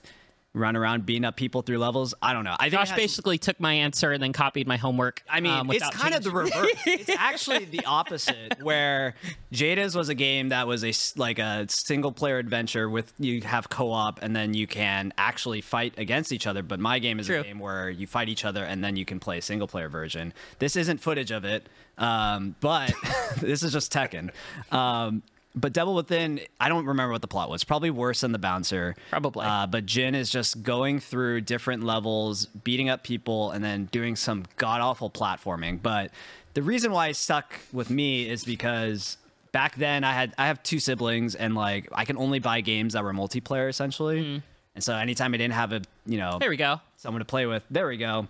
run 0.54 0.76
around 0.76 1.06
beating 1.06 1.24
up 1.24 1.36
people 1.36 1.62
through 1.62 1.78
levels. 1.78 2.14
I 2.22 2.32
don't 2.32 2.44
know. 2.44 2.56
I 2.58 2.70
think 2.70 2.72
Josh 2.72 2.92
basically 2.92 3.38
took 3.38 3.60
my 3.60 3.74
answer 3.74 4.12
and 4.12 4.22
then 4.22 4.32
copied 4.32 4.66
my 4.66 4.76
homework. 4.76 5.22
I 5.28 5.40
mean, 5.40 5.52
um, 5.52 5.70
it's 5.70 5.88
kind 5.90 6.14
of 6.14 6.22
the 6.22 6.30
reverse. 6.30 6.52
it's 6.86 7.10
actually 7.10 7.66
the 7.66 7.84
opposite, 7.84 8.54
where 8.62 9.14
Jada's 9.52 9.94
was 9.94 10.08
a 10.08 10.14
game 10.14 10.48
that 10.48 10.66
was 10.66 10.84
a 10.84 10.92
like 11.18 11.38
a 11.38 11.66
single 11.68 12.12
player 12.12 12.38
adventure 12.38 12.88
with 12.88 13.12
you 13.18 13.42
have 13.42 13.68
co-op 13.68 14.22
and 14.22 14.34
then 14.34 14.54
you 14.54 14.66
can 14.66 15.12
actually 15.18 15.60
fight 15.60 15.94
against 15.98 16.32
each 16.32 16.46
other. 16.46 16.62
But 16.62 16.80
my 16.80 16.98
game 16.98 17.20
is 17.20 17.26
True. 17.26 17.40
a 17.40 17.44
game 17.44 17.58
where 17.58 17.90
you 17.90 18.06
fight 18.06 18.28
each 18.28 18.44
other 18.44 18.64
and 18.64 18.82
then 18.82 18.96
you 18.96 19.04
can 19.04 19.20
play 19.20 19.38
a 19.38 19.42
single 19.42 19.68
player 19.68 19.88
version. 19.88 20.32
This 20.58 20.76
isn't 20.76 20.98
footage 20.98 21.30
of 21.30 21.44
it, 21.44 21.68
um, 21.98 22.56
but 22.60 22.92
this 23.40 23.62
is 23.62 23.72
just 23.72 23.92
Tekken. 23.92 24.30
Um, 24.72 25.22
but 25.60 25.72
Devil 25.72 25.94
Within, 25.94 26.40
I 26.60 26.68
don't 26.68 26.86
remember 26.86 27.12
what 27.12 27.20
the 27.22 27.28
plot 27.28 27.50
was. 27.50 27.64
Probably 27.64 27.90
worse 27.90 28.20
than 28.22 28.32
the 28.32 28.38
bouncer. 28.38 28.94
Probably. 29.10 29.44
Uh, 29.46 29.66
but 29.66 29.86
Jin 29.86 30.14
is 30.14 30.30
just 30.30 30.62
going 30.62 31.00
through 31.00 31.42
different 31.42 31.84
levels, 31.84 32.46
beating 32.46 32.88
up 32.88 33.02
people, 33.04 33.50
and 33.50 33.64
then 33.64 33.86
doing 33.92 34.16
some 34.16 34.44
god 34.56 34.80
awful 34.80 35.10
platforming. 35.10 35.80
But 35.82 36.10
the 36.54 36.62
reason 36.62 36.92
why 36.92 37.08
it 37.08 37.16
stuck 37.16 37.52
with 37.72 37.90
me 37.90 38.28
is 38.28 38.44
because 38.44 39.16
back 39.52 39.76
then 39.76 40.04
I 40.04 40.12
had 40.12 40.34
I 40.38 40.46
have 40.46 40.62
two 40.62 40.78
siblings, 40.80 41.34
and 41.34 41.54
like 41.54 41.88
I 41.92 42.04
can 42.04 42.16
only 42.18 42.38
buy 42.38 42.60
games 42.60 42.94
that 42.94 43.04
were 43.04 43.12
multiplayer 43.12 43.68
essentially. 43.68 44.42
And 44.74 44.84
so 44.84 44.94
anytime 44.94 45.34
I 45.34 45.36
didn't 45.38 45.54
have 45.54 45.72
a 45.72 45.82
you 46.06 46.18
know 46.18 46.38
There 46.38 46.50
we 46.50 46.56
go. 46.56 46.80
someone 46.96 47.20
to 47.20 47.24
play 47.24 47.46
with. 47.46 47.64
There 47.70 47.86
we 47.88 47.96
go. 47.96 48.26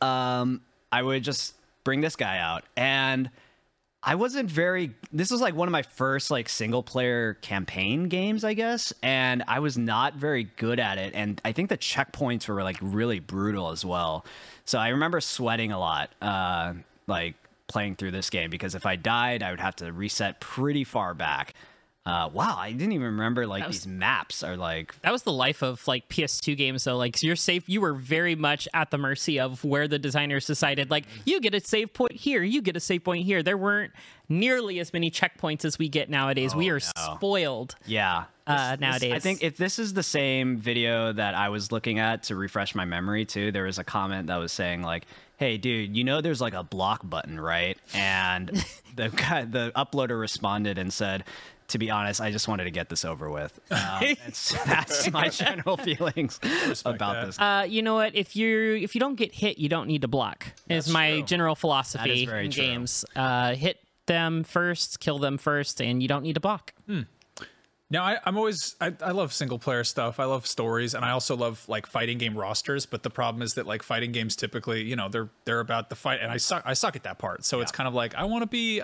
Um, 0.00 0.60
I 0.90 1.02
would 1.02 1.22
just 1.22 1.54
bring 1.84 2.00
this 2.00 2.16
guy 2.16 2.38
out, 2.38 2.64
and 2.76 3.30
I 4.04 4.16
wasn't 4.16 4.50
very. 4.50 4.94
This 5.12 5.30
was 5.30 5.40
like 5.40 5.54
one 5.54 5.68
of 5.68 5.72
my 5.72 5.82
first 5.82 6.30
like 6.30 6.48
single 6.48 6.82
player 6.82 7.34
campaign 7.34 8.08
games, 8.08 8.42
I 8.42 8.54
guess, 8.54 8.92
and 9.02 9.44
I 9.46 9.60
was 9.60 9.78
not 9.78 10.14
very 10.14 10.44
good 10.56 10.80
at 10.80 10.98
it. 10.98 11.14
And 11.14 11.40
I 11.44 11.52
think 11.52 11.68
the 11.68 11.78
checkpoints 11.78 12.48
were 12.48 12.62
like 12.64 12.78
really 12.80 13.20
brutal 13.20 13.70
as 13.70 13.84
well. 13.84 14.24
So 14.64 14.78
I 14.78 14.88
remember 14.88 15.20
sweating 15.20 15.70
a 15.70 15.78
lot, 15.78 16.10
uh, 16.20 16.74
like 17.06 17.36
playing 17.68 17.94
through 17.94 18.10
this 18.10 18.28
game 18.28 18.50
because 18.50 18.74
if 18.74 18.86
I 18.86 18.96
died, 18.96 19.42
I 19.42 19.50
would 19.50 19.60
have 19.60 19.76
to 19.76 19.92
reset 19.92 20.40
pretty 20.40 20.82
far 20.84 21.14
back. 21.14 21.54
Uh, 22.04 22.28
wow, 22.32 22.56
I 22.58 22.72
didn't 22.72 22.92
even 22.92 23.06
remember 23.06 23.46
like 23.46 23.64
was- 23.64 23.84
these 23.84 23.86
maps 23.86 24.42
are 24.42 24.56
like 24.56 25.00
That 25.02 25.12
was 25.12 25.22
the 25.22 25.32
life 25.32 25.62
of 25.62 25.86
like 25.86 26.08
PS2 26.08 26.56
games 26.56 26.82
though. 26.82 26.96
Like 26.96 27.22
you're 27.22 27.36
safe 27.36 27.68
you 27.68 27.80
were 27.80 27.94
very 27.94 28.34
much 28.34 28.66
at 28.74 28.90
the 28.90 28.98
mercy 28.98 29.38
of 29.38 29.62
where 29.62 29.86
the 29.86 30.00
designers 30.00 30.44
decided 30.46 30.90
like 30.90 31.04
you 31.24 31.40
get 31.40 31.54
a 31.54 31.60
save 31.60 31.92
point 31.94 32.12
here, 32.12 32.42
you 32.42 32.60
get 32.60 32.76
a 32.76 32.80
save 32.80 33.04
point 33.04 33.24
here. 33.24 33.40
There 33.44 33.56
weren't 33.56 33.92
nearly 34.28 34.80
as 34.80 34.92
many 34.92 35.12
checkpoints 35.12 35.64
as 35.64 35.78
we 35.78 35.88
get 35.88 36.10
nowadays. 36.10 36.56
we 36.56 36.70
are 36.70 36.80
no. 36.96 37.14
spoiled. 37.16 37.76
Yeah. 37.86 38.24
Uh, 38.48 38.72
This- 38.72 38.80
nowadays. 38.80 39.12
I 39.12 39.18
think 39.20 39.44
if 39.44 39.56
this 39.56 39.78
is 39.78 39.94
the 39.94 40.02
same 40.02 40.56
video 40.56 41.12
that 41.12 41.36
I 41.36 41.50
was 41.50 41.70
looking 41.70 42.00
at 42.00 42.24
to 42.24 42.34
refresh 42.34 42.74
my 42.74 42.84
memory 42.84 43.24
too, 43.24 43.52
there 43.52 43.64
was 43.64 43.78
a 43.78 43.84
comment 43.84 44.26
that 44.26 44.38
was 44.38 44.50
saying 44.50 44.82
like, 44.82 45.04
"Hey, 45.36 45.56
dude, 45.56 45.96
you 45.96 46.02
know 46.02 46.20
there's 46.20 46.40
like 46.40 46.54
a 46.54 46.64
block 46.64 47.08
button, 47.08 47.38
right?" 47.38 47.78
And 47.94 48.48
the 48.96 49.10
guy, 49.10 49.44
the 49.44 49.70
uploader 49.76 50.18
responded 50.18 50.78
and 50.78 50.92
said. 50.92 51.22
To 51.72 51.78
be 51.78 51.90
honest, 51.90 52.20
I 52.20 52.30
just 52.30 52.48
wanted 52.48 52.64
to 52.64 52.70
get 52.70 52.90
this 52.90 53.04
over 53.04 53.30
with. 53.30 53.58
Um, 53.72 54.16
that's 54.66 55.10
my 55.12 55.28
general 55.28 55.76
feelings 55.76 56.38
about 56.84 57.14
that. 57.14 57.26
this. 57.26 57.38
Uh, 57.38 57.66
you 57.68 57.82
know 57.82 57.94
what? 57.94 58.14
If 58.14 58.36
you 58.36 58.76
if 58.76 58.94
you 58.94 59.00
don't 59.00 59.16
get 59.16 59.34
hit, 59.34 59.58
you 59.58 59.68
don't 59.68 59.86
need 59.86 60.02
to 60.02 60.08
block. 60.08 60.46
Is 60.68 60.88
my 60.88 61.18
true. 61.18 61.22
general 61.24 61.54
philosophy 61.54 62.26
very 62.26 62.46
in 62.46 62.50
true. 62.50 62.62
games. 62.62 63.04
Uh, 63.16 63.54
hit 63.54 63.78
them 64.06 64.44
first, 64.44 65.00
kill 65.00 65.18
them 65.18 65.38
first, 65.38 65.80
and 65.80 66.02
you 66.02 66.08
don't 66.08 66.22
need 66.22 66.34
to 66.34 66.40
block. 66.40 66.74
Now 67.92 68.04
I, 68.04 68.18
I'm 68.24 68.38
always 68.38 68.74
I, 68.80 68.94
I 69.02 69.10
love 69.10 69.34
single 69.34 69.58
player 69.58 69.84
stuff. 69.84 70.18
I 70.18 70.24
love 70.24 70.46
stories, 70.46 70.94
and 70.94 71.04
I 71.04 71.10
also 71.10 71.36
love 71.36 71.62
like 71.68 71.86
fighting 71.86 72.16
game 72.16 72.36
rosters. 72.36 72.86
But 72.86 73.02
the 73.02 73.10
problem 73.10 73.42
is 73.42 73.54
that 73.54 73.66
like 73.66 73.82
fighting 73.82 74.12
games 74.12 74.34
typically, 74.34 74.82
you 74.82 74.96
know, 74.96 75.10
they're 75.10 75.28
they're 75.44 75.60
about 75.60 75.90
the 75.90 75.96
fight, 75.96 76.20
and 76.22 76.32
I 76.32 76.38
suck 76.38 76.62
I 76.64 76.72
suck 76.72 76.96
at 76.96 77.02
that 77.02 77.18
part. 77.18 77.44
So 77.44 77.60
it's 77.60 77.70
kind 77.70 77.86
of 77.86 77.94
like 77.94 78.14
I 78.14 78.24
want 78.24 78.42
to 78.42 78.46
be. 78.46 78.82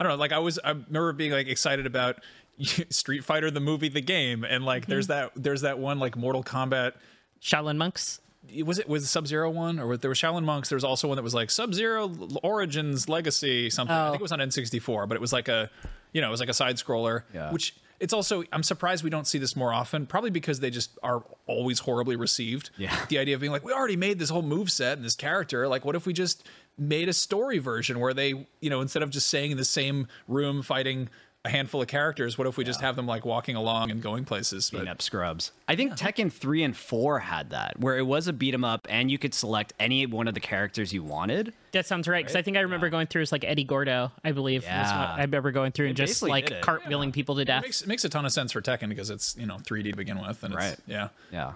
I 0.00 0.04
don't 0.04 0.12
know. 0.12 0.18
Like 0.18 0.32
I 0.32 0.38
was, 0.38 0.58
I 0.64 0.70
remember 0.70 1.12
being 1.12 1.30
like 1.30 1.46
excited 1.46 1.84
about 1.84 2.16
Street 2.90 3.22
Fighter 3.22 3.50
the 3.50 3.60
movie, 3.60 3.90
the 3.90 4.00
game, 4.00 4.44
and 4.44 4.64
like 4.64 4.86
there's 4.86 5.08
mm-hmm. 5.08 5.34
that 5.34 5.42
there's 5.42 5.60
that 5.60 5.78
one 5.78 5.98
like 5.98 6.16
Mortal 6.16 6.42
Kombat. 6.42 6.94
Shaolin 7.42 7.76
monks. 7.76 8.20
Was 8.64 8.78
it 8.78 8.88
was 8.88 9.08
Sub 9.08 9.26
Zero 9.26 9.50
one 9.50 9.78
or 9.78 9.86
was, 9.86 10.00
there 10.00 10.08
was 10.08 10.18
Shaolin 10.18 10.44
Monks? 10.44 10.70
There 10.70 10.76
was 10.76 10.84
also 10.84 11.06
one 11.08 11.16
that 11.16 11.22
was 11.22 11.34
like 11.34 11.50
Sub 11.50 11.74
Zero 11.74 12.10
Origins 12.42 13.08
Legacy 13.08 13.68
something. 13.68 13.94
I 13.94 14.08
Oh. 14.08 14.10
think 14.12 14.20
it 14.20 14.22
oh. 14.22 14.24
was 14.24 14.32
on 14.32 14.38
N64, 14.38 15.06
but 15.06 15.14
it 15.14 15.20
was 15.20 15.32
like 15.32 15.48
a, 15.48 15.70
you 16.12 16.22
know, 16.22 16.28
it 16.28 16.30
was 16.30 16.40
like 16.40 16.48
a 16.48 16.54
side 16.54 16.76
scroller. 16.76 17.24
Yeah. 17.34 17.52
Which 17.52 17.76
it's 18.00 18.14
also 18.14 18.42
I'm 18.50 18.62
surprised 18.62 19.04
we 19.04 19.10
don't 19.10 19.26
see 19.26 19.38
this 19.38 19.54
more 19.54 19.72
often. 19.72 20.06
Probably 20.06 20.30
because 20.30 20.60
they 20.60 20.70
just 20.70 20.98
are 21.02 21.22
always 21.46 21.80
horribly 21.80 22.16
received. 22.16 22.70
Yeah. 22.78 22.96
The 23.10 23.18
idea 23.18 23.34
of 23.34 23.42
being 23.42 23.52
like, 23.52 23.64
we 23.64 23.72
already 23.72 23.96
made 23.96 24.18
this 24.18 24.30
whole 24.30 24.42
move 24.42 24.72
set 24.72 24.96
and 24.96 25.04
this 25.04 25.16
character. 25.16 25.68
Like, 25.68 25.84
what 25.84 25.94
if 25.94 26.06
we 26.06 26.14
just 26.14 26.48
made 26.80 27.08
a 27.08 27.12
story 27.12 27.58
version 27.58 28.00
where 28.00 28.14
they, 28.14 28.46
you 28.60 28.70
know, 28.70 28.80
instead 28.80 29.02
of 29.02 29.10
just 29.10 29.28
staying 29.28 29.52
in 29.52 29.56
the 29.56 29.64
same 29.64 30.08
room 30.26 30.62
fighting 30.62 31.08
a 31.44 31.48
handful 31.48 31.80
of 31.80 31.88
characters, 31.88 32.36
what 32.36 32.46
if 32.46 32.56
we 32.58 32.64
just 32.64 32.80
have 32.82 32.96
them 32.96 33.06
like 33.06 33.24
walking 33.24 33.56
along 33.56 33.90
and 33.90 34.02
going 34.02 34.24
places? 34.26 34.68
beating 34.70 34.86
But 34.86 34.90
up 34.92 35.00
scrubs. 35.02 35.52
I 35.68 35.74
think 35.76 35.92
Tekken 35.94 36.30
3 36.30 36.62
and 36.64 36.76
4 36.76 37.18
had 37.20 37.50
that, 37.50 37.78
where 37.80 37.96
it 37.96 38.02
was 38.02 38.28
a 38.28 38.32
beat 38.34 38.52
'em 38.52 38.62
up 38.64 38.86
and 38.90 39.10
you 39.10 39.16
could 39.16 39.32
select 39.32 39.72
any 39.80 40.04
one 40.04 40.28
of 40.28 40.34
the 40.34 40.40
characters 40.40 40.92
you 40.92 41.02
wanted. 41.02 41.54
That 41.72 41.86
sounds 41.86 42.06
right. 42.08 42.22
Because 42.22 42.36
I 42.36 42.42
think 42.42 42.58
I 42.58 42.60
remember 42.60 42.90
going 42.90 43.06
through 43.06 43.22
as 43.22 43.32
like 43.32 43.44
Eddie 43.44 43.64
Gordo, 43.64 44.12
I 44.22 44.32
believe. 44.32 44.64
Yeah. 44.64 45.14
I 45.16 45.22
remember 45.22 45.50
going 45.50 45.72
through 45.72 45.86
and 45.88 45.96
They 45.96 46.04
just 46.04 46.22
like 46.22 46.46
did 46.48 46.58
it. 46.58 46.62
cartwheeling 46.64 47.12
people 47.14 47.34
to 47.36 47.40
it 47.42 47.44
death. 47.46 47.62
makes, 47.62 47.80
it 47.80 47.88
makes 47.88 48.04
a 48.04 48.10
ton 48.10 48.26
of 48.26 48.32
sense 48.32 48.52
for 48.52 48.60
Tekken 48.60 48.90
because 48.90 49.08
it's, 49.08 49.34
you 49.38 49.46
know, 49.46 49.56
3D 49.64 49.92
to 49.92 49.96
begin 49.96 50.20
with. 50.20 50.42
And 50.42 50.54
Right. 50.54 50.72
it's, 50.74 50.82
yeah. 50.86 51.08
Yeah. 51.32 51.52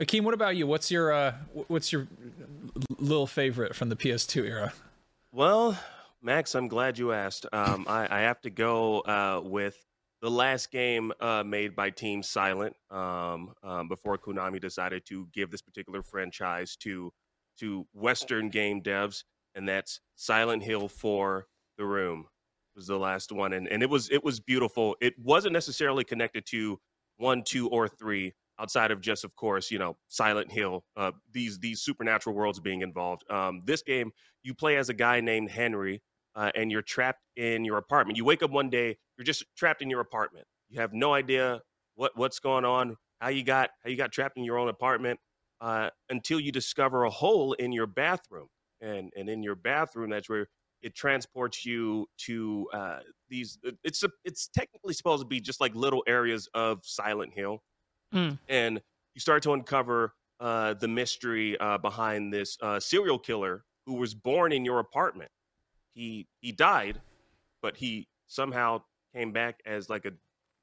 Akeem, 0.00 0.22
what 0.22 0.34
about 0.34 0.54
you? 0.54 0.66
What's 0.66 0.90
your 0.90 1.12
uh, 1.12 1.34
what's 1.66 1.92
your 1.92 2.06
little 2.98 3.26
favorite 3.26 3.74
from 3.74 3.88
the 3.88 3.96
PS2 3.96 4.44
era? 4.44 4.72
Well, 5.32 5.76
Max, 6.22 6.54
I'm 6.54 6.68
glad 6.68 6.98
you 6.98 7.12
asked. 7.12 7.46
Um, 7.52 7.84
I, 7.88 8.06
I 8.08 8.20
have 8.20 8.40
to 8.42 8.50
go 8.50 9.00
uh, 9.00 9.40
with 9.42 9.76
the 10.22 10.30
last 10.30 10.70
game 10.70 11.12
uh, 11.20 11.42
made 11.44 11.74
by 11.74 11.90
Team 11.90 12.22
Silent 12.22 12.76
um, 12.90 13.52
um, 13.64 13.88
before 13.88 14.16
Konami 14.18 14.60
decided 14.60 15.04
to 15.06 15.28
give 15.32 15.50
this 15.50 15.62
particular 15.62 16.02
franchise 16.02 16.76
to 16.76 17.12
to 17.58 17.84
Western 17.92 18.50
game 18.50 18.80
devs, 18.80 19.24
and 19.56 19.68
that's 19.68 20.00
Silent 20.14 20.62
Hill 20.62 20.86
4: 20.86 21.44
The 21.76 21.84
Room 21.84 22.26
was 22.76 22.86
the 22.86 22.98
last 22.98 23.32
one, 23.32 23.52
and, 23.52 23.66
and 23.66 23.82
it 23.82 23.90
was 23.90 24.08
it 24.10 24.22
was 24.22 24.38
beautiful. 24.38 24.96
It 25.00 25.14
wasn't 25.18 25.54
necessarily 25.54 26.04
connected 26.04 26.46
to 26.46 26.78
one, 27.16 27.42
two, 27.44 27.68
or 27.68 27.88
three, 27.88 28.34
outside 28.60 28.90
of 28.90 29.00
just, 29.00 29.24
of 29.24 29.34
course, 29.36 29.70
you 29.70 29.78
know, 29.78 29.96
Silent 30.08 30.50
Hill. 30.50 30.84
Uh, 30.96 31.12
these 31.32 31.58
these 31.58 31.80
supernatural 31.80 32.34
worlds 32.34 32.60
being 32.60 32.82
involved. 32.82 33.24
Um, 33.30 33.62
this 33.64 33.82
game, 33.82 34.10
you 34.42 34.54
play 34.54 34.76
as 34.76 34.88
a 34.88 34.94
guy 34.94 35.20
named 35.20 35.50
Henry, 35.50 36.02
uh, 36.34 36.50
and 36.54 36.70
you're 36.70 36.82
trapped 36.82 37.22
in 37.36 37.64
your 37.64 37.78
apartment. 37.78 38.16
You 38.16 38.24
wake 38.24 38.42
up 38.42 38.50
one 38.50 38.70
day, 38.70 38.96
you're 39.16 39.24
just 39.24 39.44
trapped 39.56 39.82
in 39.82 39.90
your 39.90 40.00
apartment. 40.00 40.46
You 40.68 40.80
have 40.80 40.92
no 40.92 41.14
idea 41.14 41.60
what 41.94 42.12
what's 42.16 42.38
going 42.38 42.64
on, 42.64 42.96
how 43.20 43.28
you 43.28 43.42
got 43.42 43.70
how 43.82 43.90
you 43.90 43.96
got 43.96 44.12
trapped 44.12 44.36
in 44.36 44.44
your 44.44 44.58
own 44.58 44.68
apartment, 44.68 45.18
uh, 45.60 45.90
until 46.10 46.40
you 46.40 46.52
discover 46.52 47.04
a 47.04 47.10
hole 47.10 47.52
in 47.54 47.72
your 47.72 47.86
bathroom. 47.86 48.48
And 48.80 49.12
and 49.16 49.28
in 49.28 49.42
your 49.42 49.56
bathroom, 49.56 50.10
that's 50.10 50.28
where 50.28 50.46
it 50.82 50.94
transports 50.94 51.64
you 51.66 52.06
to 52.18 52.68
uh, 52.72 52.98
these. 53.28 53.58
It's 53.82 54.04
a, 54.04 54.10
it's 54.24 54.48
technically 54.48 54.94
supposed 54.94 55.22
to 55.22 55.26
be 55.26 55.40
just 55.40 55.60
like 55.60 55.74
little 55.74 56.04
areas 56.06 56.48
of 56.54 56.78
Silent 56.84 57.34
Hill, 57.34 57.62
Mm. 58.14 58.38
and 58.48 58.80
you 59.14 59.20
start 59.20 59.42
to 59.42 59.52
uncover 59.52 60.14
uh, 60.40 60.74
the 60.74 60.88
mystery 60.88 61.58
uh, 61.58 61.78
behind 61.78 62.32
this 62.32 62.56
uh, 62.62 62.80
serial 62.80 63.18
killer 63.18 63.64
who 63.86 63.94
was 63.94 64.14
born 64.14 64.52
in 64.52 64.64
your 64.64 64.78
apartment. 64.78 65.30
He 65.94 66.28
he 66.40 66.52
died, 66.52 67.00
but 67.62 67.76
he 67.76 68.08
somehow 68.28 68.82
came 69.14 69.32
back 69.32 69.60
as 69.66 69.90
like 69.90 70.04
a 70.04 70.12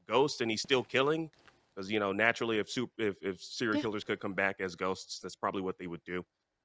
ghost, 0.08 0.41
and 0.41 0.50
he's 0.50 0.62
still 0.62 0.84
killing. 0.84 1.30
Because 1.76 1.91
you 1.91 2.00
know, 2.00 2.14
naturally, 2.14 2.60
if, 2.60 2.70
soup, 2.70 2.91
if 2.98 3.16
if 3.22 3.41
serial 3.41 3.76
Yeah. 3.76 3.82
killers 3.82 4.04
could 4.04 4.20
come 4.20 4.34
back 4.34 4.62
as 4.62 4.76
ghosts, 4.76 5.20
that's 5.20 5.36
probably 5.36 5.62
what 5.62 5.78
they 5.78 5.88
would 5.88 6.04
do, 6.06 6.24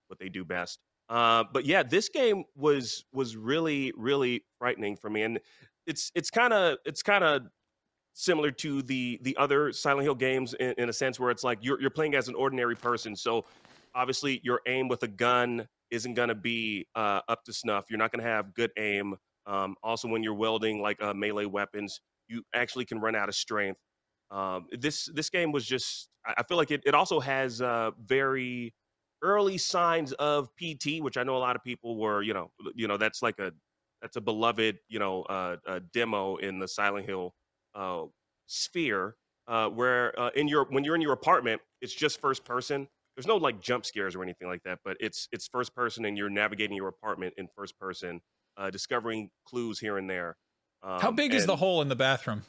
what 0.08 0.18
they 0.18 0.28
do 0.28 0.44
best. 0.44 0.78
Uh, 1.08 1.42
but 1.52 1.64
yeah, 1.64 1.82
this 1.82 2.08
game 2.08 2.44
was 2.54 3.04
was 3.12 3.36
really 3.36 3.92
really 3.96 4.44
frightening 4.58 4.96
for 4.96 5.10
me, 5.10 5.22
and 5.22 5.40
it's 5.86 6.12
it's 6.14 6.30
kind 6.30 6.52
of 6.52 6.78
it's 6.84 7.02
kind 7.02 7.24
of 7.24 7.42
similar 8.20 8.50
to 8.50 8.82
the 8.82 9.18
the 9.22 9.36
other 9.38 9.72
Silent 9.72 10.04
Hill 10.04 10.14
games 10.14 10.54
in, 10.54 10.74
in 10.76 10.88
a 10.90 10.92
sense 10.92 11.18
where 11.18 11.30
it's 11.30 11.42
like 11.42 11.58
you're 11.62 11.80
you're 11.80 11.90
playing 11.90 12.14
as 12.14 12.28
an 12.28 12.34
ordinary 12.34 12.76
person, 12.76 13.16
so 13.16 13.44
obviously 13.94 14.40
your 14.44 14.60
aim 14.66 14.88
with 14.88 15.02
a 15.02 15.08
gun 15.08 15.66
isn't 15.90 16.14
going 16.14 16.28
to 16.28 16.34
be 16.34 16.86
uh, 16.94 17.20
up 17.28 17.42
to 17.44 17.52
snuff. 17.52 17.86
You're 17.88 17.98
not 17.98 18.12
going 18.12 18.22
to 18.22 18.30
have 18.30 18.54
good 18.54 18.70
aim. 18.78 19.16
Um, 19.46 19.74
also, 19.82 20.06
when 20.06 20.22
you're 20.22 20.34
wielding 20.34 20.80
like 20.80 21.02
uh, 21.02 21.14
melee 21.14 21.46
weapons, 21.46 22.00
you 22.28 22.42
actually 22.54 22.84
can 22.84 23.00
run 23.00 23.16
out 23.16 23.28
of 23.28 23.34
strength. 23.34 23.80
Um, 24.30 24.66
this 24.78 25.06
this 25.14 25.30
game 25.30 25.50
was 25.50 25.64
just 25.64 26.08
I 26.26 26.42
feel 26.42 26.58
like 26.58 26.70
it, 26.70 26.82
it 26.84 26.94
also 26.94 27.20
has 27.20 27.62
uh, 27.62 27.90
very 28.04 28.74
early 29.22 29.58
signs 29.58 30.12
of 30.14 30.50
PT, 30.56 31.00
which 31.00 31.16
I 31.16 31.24
know 31.24 31.36
a 31.36 31.38
lot 31.38 31.56
of 31.56 31.64
people 31.64 31.98
were 31.98 32.22
you 32.22 32.34
know 32.34 32.50
you 32.74 32.86
know 32.86 32.98
that's 32.98 33.22
like 33.22 33.38
a 33.38 33.52
that's 34.02 34.16
a 34.16 34.20
beloved 34.20 34.78
you 34.88 34.98
know 34.98 35.22
uh, 35.22 35.56
demo 35.94 36.36
in 36.36 36.58
the 36.58 36.68
Silent 36.68 37.06
Hill 37.06 37.34
uh, 37.74 38.02
sphere 38.46 39.16
uh, 39.48 39.68
where 39.68 40.18
uh, 40.18 40.30
in 40.34 40.48
your 40.48 40.66
when 40.70 40.84
you're 40.84 40.94
in 40.94 41.00
your 41.00 41.12
apartment 41.12 41.60
it's 41.80 41.94
just 41.94 42.20
first 42.20 42.44
person. 42.44 42.86
There's 43.16 43.26
no 43.26 43.36
like 43.36 43.60
jump 43.60 43.84
scares 43.84 44.14
or 44.14 44.22
anything 44.22 44.48
like 44.48 44.62
that, 44.64 44.78
but 44.84 44.96
it's 45.00 45.28
it's 45.32 45.46
first 45.48 45.74
person 45.74 46.04
and 46.04 46.16
you're 46.16 46.30
navigating 46.30 46.76
your 46.76 46.88
apartment 46.88 47.34
in 47.36 47.48
first 47.56 47.78
person, 47.78 48.20
uh, 48.56 48.70
discovering 48.70 49.30
clues 49.46 49.78
here 49.78 49.98
and 49.98 50.08
there. 50.08 50.36
Um, 50.82 51.00
How 51.00 51.10
big 51.10 51.34
is 51.34 51.44
the 51.46 51.56
hole 51.56 51.82
in 51.82 51.88
the 51.88 51.96
bathroom? 51.96 52.42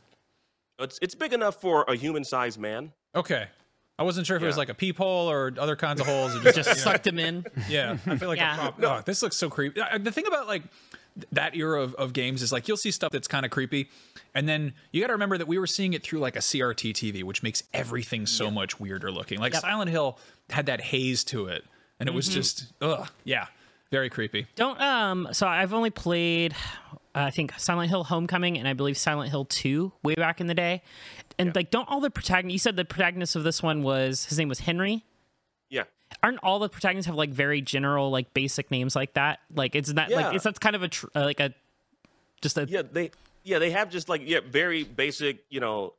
It's 0.80 0.98
it's 1.02 1.16
big 1.16 1.34
enough 1.34 1.60
for 1.60 1.84
a 1.88 1.96
human 1.96 2.24
sized 2.24 2.60
man. 2.60 2.94
Okay. 3.16 3.48
I 4.00 4.04
wasn't 4.04 4.26
sure 4.26 4.36
if 4.38 4.42
it 4.42 4.48
was 4.48 4.58
like 4.58 4.70
a 4.70 4.74
peephole 4.74 5.30
or 5.30 5.54
other 5.60 5.76
kinds 5.76 6.02
of 6.02 6.08
holes. 6.08 6.36
Or 6.36 6.40
just, 6.42 6.56
Just 6.56 6.70
you 6.70 6.76
know. 6.76 6.82
sucked 6.92 7.06
him 7.06 7.20
in. 7.20 7.46
Yeah, 7.70 7.98
I 8.08 8.18
feel 8.18 8.30
like 8.30 8.40
Yeah. 8.40 8.56
a 8.70 8.72
prop. 8.72 9.00
oh, 9.00 9.04
this 9.06 9.22
looks 9.22 9.36
so 9.38 9.50
creepy. 9.50 9.80
The 10.00 10.12
thing 10.12 10.26
about 10.26 10.48
like 10.48 10.64
th- 10.64 11.01
that 11.32 11.56
era 11.56 11.82
of, 11.82 11.94
of 11.96 12.14
games 12.14 12.42
is 12.42 12.52
like 12.52 12.68
you'll 12.68 12.78
see 12.78 12.92
stuff 12.92 13.12
that's 13.12 13.28
kind 13.28 13.46
of 13.46 13.52
creepy, 13.52 13.90
and 14.34 14.48
then 14.48 14.74
you 14.92 15.02
got 15.02 15.08
to 15.08 15.14
remember 15.14 15.38
that 15.38 15.48
we 15.48 15.58
were 15.60 15.68
seeing 15.68 15.94
it 15.94 16.04
through 16.04 16.20
like 16.20 16.36
a 16.36 16.40
CRT 16.40 16.94
TV, 16.94 17.24
which 17.24 17.44
makes 17.44 17.64
everything 17.74 18.26
so 18.26 18.50
much 18.50 18.80
weirder 18.80 19.12
looking. 19.12 19.40
Like 19.40 19.54
Yep. 19.54 19.62
Silent 19.62 19.92
Hill 19.92 20.18
had 20.50 20.68
that 20.68 20.82
haze 20.82 21.24
to 21.26 21.48
it, 21.48 21.66
and 22.00 22.08
it 22.08 22.14
was 22.14 22.28
just 22.30 22.72
ugh, 22.82 23.10
yeah, 23.24 23.48
very 23.92 24.10
creepy. 24.10 24.48
Don't 24.56 24.80
um. 24.82 25.28
So 25.34 25.48
I've 25.48 25.74
only 25.74 25.90
played, 25.90 26.54
uh, 27.14 27.24
I 27.24 27.32
think 27.32 27.54
Silent 27.58 27.90
Hill 27.90 28.06
Homecoming 28.06 28.58
and 28.58 28.68
I 28.68 28.74
believe 28.74 28.98
Silent 28.98 29.30
Hill 29.30 29.46
Two 29.46 29.92
way 30.04 30.16
back 30.16 30.40
in 30.40 30.48
the 30.48 30.56
day, 30.56 30.82
and 31.38 31.54
like 31.56 31.72
don't 31.72 31.90
all 31.90 32.00
the 32.00 32.10
protagonists. 32.10 32.54
You 32.54 32.60
said 32.60 32.76
the 32.78 32.86
protagonist 32.86 33.36
of 33.36 33.44
this 33.44 33.62
one 33.62 33.84
was 33.84 34.26
his 34.26 34.38
name 34.38 34.48
was 34.48 34.60
Henry. 34.60 35.04
Yeah. 36.12 36.18
Aren't 36.24 36.40
all 36.44 36.60
the 36.60 36.70
protagonists 36.70 37.08
have 37.08 37.16
like 37.16 37.30
very 37.32 37.62
general 37.62 38.10
like 38.10 38.34
basic 38.34 38.70
names 38.72 38.96
like 38.96 39.14
that? 39.14 39.40
Like 39.54 39.76
it's 39.76 39.92
not 39.92 40.10
Yeah. 40.10 40.18
like 40.28 40.36
it's 40.36 40.44
that's 40.44 40.60
kind 40.60 40.76
of 40.76 40.84
a 40.84 40.88
tr- 40.88 41.08
uh, 41.16 41.22
like 41.26 41.40
a 41.40 41.54
just 42.42 42.58
a 42.58 42.66
Yeah, 42.70 42.82
they 42.90 43.12
yeah 43.44 43.60
they 43.60 43.72
have 43.72 43.90
just 43.90 44.10
like 44.10 44.22
yeah 44.26 44.40
very 44.46 44.84
basic 44.84 45.44
you 45.50 45.60
know. 45.60 45.94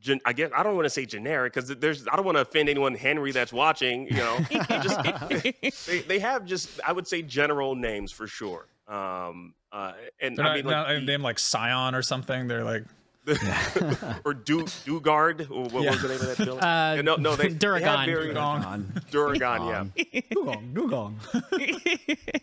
Gen- 0.00 0.20
I 0.24 0.32
guess 0.32 0.50
I 0.56 0.62
don't 0.62 0.76
want 0.76 0.86
to 0.86 0.90
say 0.90 1.04
generic 1.04 1.52
because 1.52 1.68
there's 1.76 2.08
I 2.08 2.16
don't 2.16 2.24
want 2.24 2.36
to 2.38 2.40
offend 2.40 2.70
anyone 2.70 2.94
Henry 2.94 3.32
that's 3.32 3.52
watching. 3.52 4.06
You 4.06 4.16
know, 4.16 4.38
just 4.82 5.86
they, 5.86 6.00
they 6.00 6.18
have 6.20 6.46
just 6.46 6.80
I 6.86 6.92
would 6.92 7.06
say 7.06 7.20
general 7.20 7.74
names 7.74 8.10
for 8.10 8.26
sure. 8.26 8.66
Um, 8.88 9.52
uh, 9.70 9.92
and 10.18 10.36
They're 10.38 10.46
I 10.46 10.48
not, 10.48 10.56
mean 10.56 10.64
like 10.64 10.72
not 10.74 10.88
the- 10.88 11.00
named 11.02 11.22
like 11.22 11.38
Sion 11.38 11.94
or 11.94 12.00
something. 12.00 12.48
They're 12.48 12.64
like 12.64 12.84
or 14.24 14.34
Du 14.34 14.62
Dugard. 14.84 15.50
or 15.50 15.64
What 15.68 15.82
Yeah. 15.84 15.90
was 15.92 16.02
the 16.02 16.08
name 16.08 16.20
of 16.20 16.26
that 16.28 16.36
villain? 16.38 16.62
Uh, 16.64 16.92
Yeah, 16.96 17.02
no, 17.02 17.16
no, 17.16 17.36
they, 17.36 17.48
they 17.48 17.54
Dauragon. 17.54 17.82
have 17.82 18.06
very 18.06 18.32
Gong. 18.32 18.84
Dauragon. 19.10 19.92
Yeah, 19.96 20.20
Dugong, 20.30 20.72
Dugong. 20.74 21.18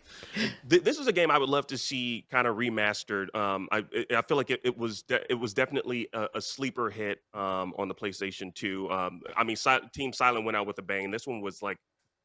This 0.63 0.99
is 0.99 1.07
a 1.07 1.11
game 1.13 1.31
I 1.31 1.37
would 1.37 1.49
love 1.49 1.67
to 1.67 1.77
see 1.77 2.25
kind 2.29 2.45
of 2.47 2.55
remastered. 2.57 3.33
Um, 3.35 3.67
I 3.71 3.83
I 4.15 4.21
feel 4.21 4.37
like 4.37 4.49
it, 4.51 4.61
it 4.63 4.77
was 4.77 5.01
de- 5.03 5.29
it 5.31 5.35
was 5.35 5.53
definitely 5.53 6.07
a, 6.13 6.27
a 6.35 6.41
sleeper 6.41 6.89
hit 6.89 7.21
um, 7.33 7.73
on 7.77 7.87
the 7.87 7.95
PlayStation 7.95 8.53
2. 8.53 8.91
Um, 8.91 9.21
I 9.35 9.43
mean, 9.43 9.55
si- 9.55 9.79
Team 9.93 10.13
Silent 10.13 10.45
went 10.45 10.55
out 10.55 10.67
with 10.67 10.77
a 10.79 10.81
bang. 10.81 11.09
This 11.11 11.25
one 11.27 11.41
was 11.41 11.61
like 11.61 11.77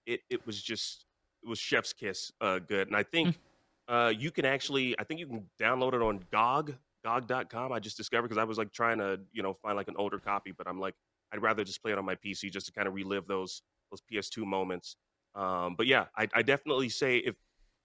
it 0.07 0.21
it 0.31 0.45
was 0.47 0.61
just 0.63 1.07
it 1.43 1.49
was 1.49 1.59
chef's 1.59 1.93
kiss 1.93 2.33
uh, 2.41 2.59
good. 2.59 2.89
And 2.89 2.97
I 2.97 3.03
think 3.03 3.39
uh, 3.89 4.13
you 4.17 4.31
can 4.31 4.45
actually 4.45 4.95
I 4.99 5.05
think 5.05 5.21
you 5.21 5.27
can 5.27 5.49
download 5.61 5.95
it 5.95 6.03
on 6.03 6.21
GOG 6.31 6.75
GOG.com. 7.05 7.73
I 7.73 7.79
just 7.81 7.97
discovered 7.97 8.29
because 8.29 8.39
I 8.39 8.45
was 8.45 8.59
like 8.59 8.73
trying 8.73 8.99
to 8.99 9.21
you 9.33 9.43
know 9.43 9.55
find 9.55 9.77
like 9.77 9.89
an 9.89 9.97
older 9.97 10.19
copy, 10.19 10.53
but 10.57 10.67
I'm 10.69 10.79
like 10.81 10.95
I'd 11.33 11.43
rather 11.43 11.65
just 11.65 11.83
play 11.83 11.93
it 11.93 11.99
on 11.99 12.05
my 12.05 12.15
PC 12.15 12.51
just 12.53 12.67
to 12.67 12.73
kind 12.73 12.87
of 12.89 12.95
relive 12.95 13.27
those 13.27 13.63
those 13.91 14.01
PS2 14.11 14.45
moments. 14.47 14.97
Um, 15.35 15.75
but 15.77 15.87
yeah, 15.87 16.07
I, 16.17 16.29
I 16.35 16.43
definitely 16.43 16.89
say 16.89 17.19
if 17.19 17.35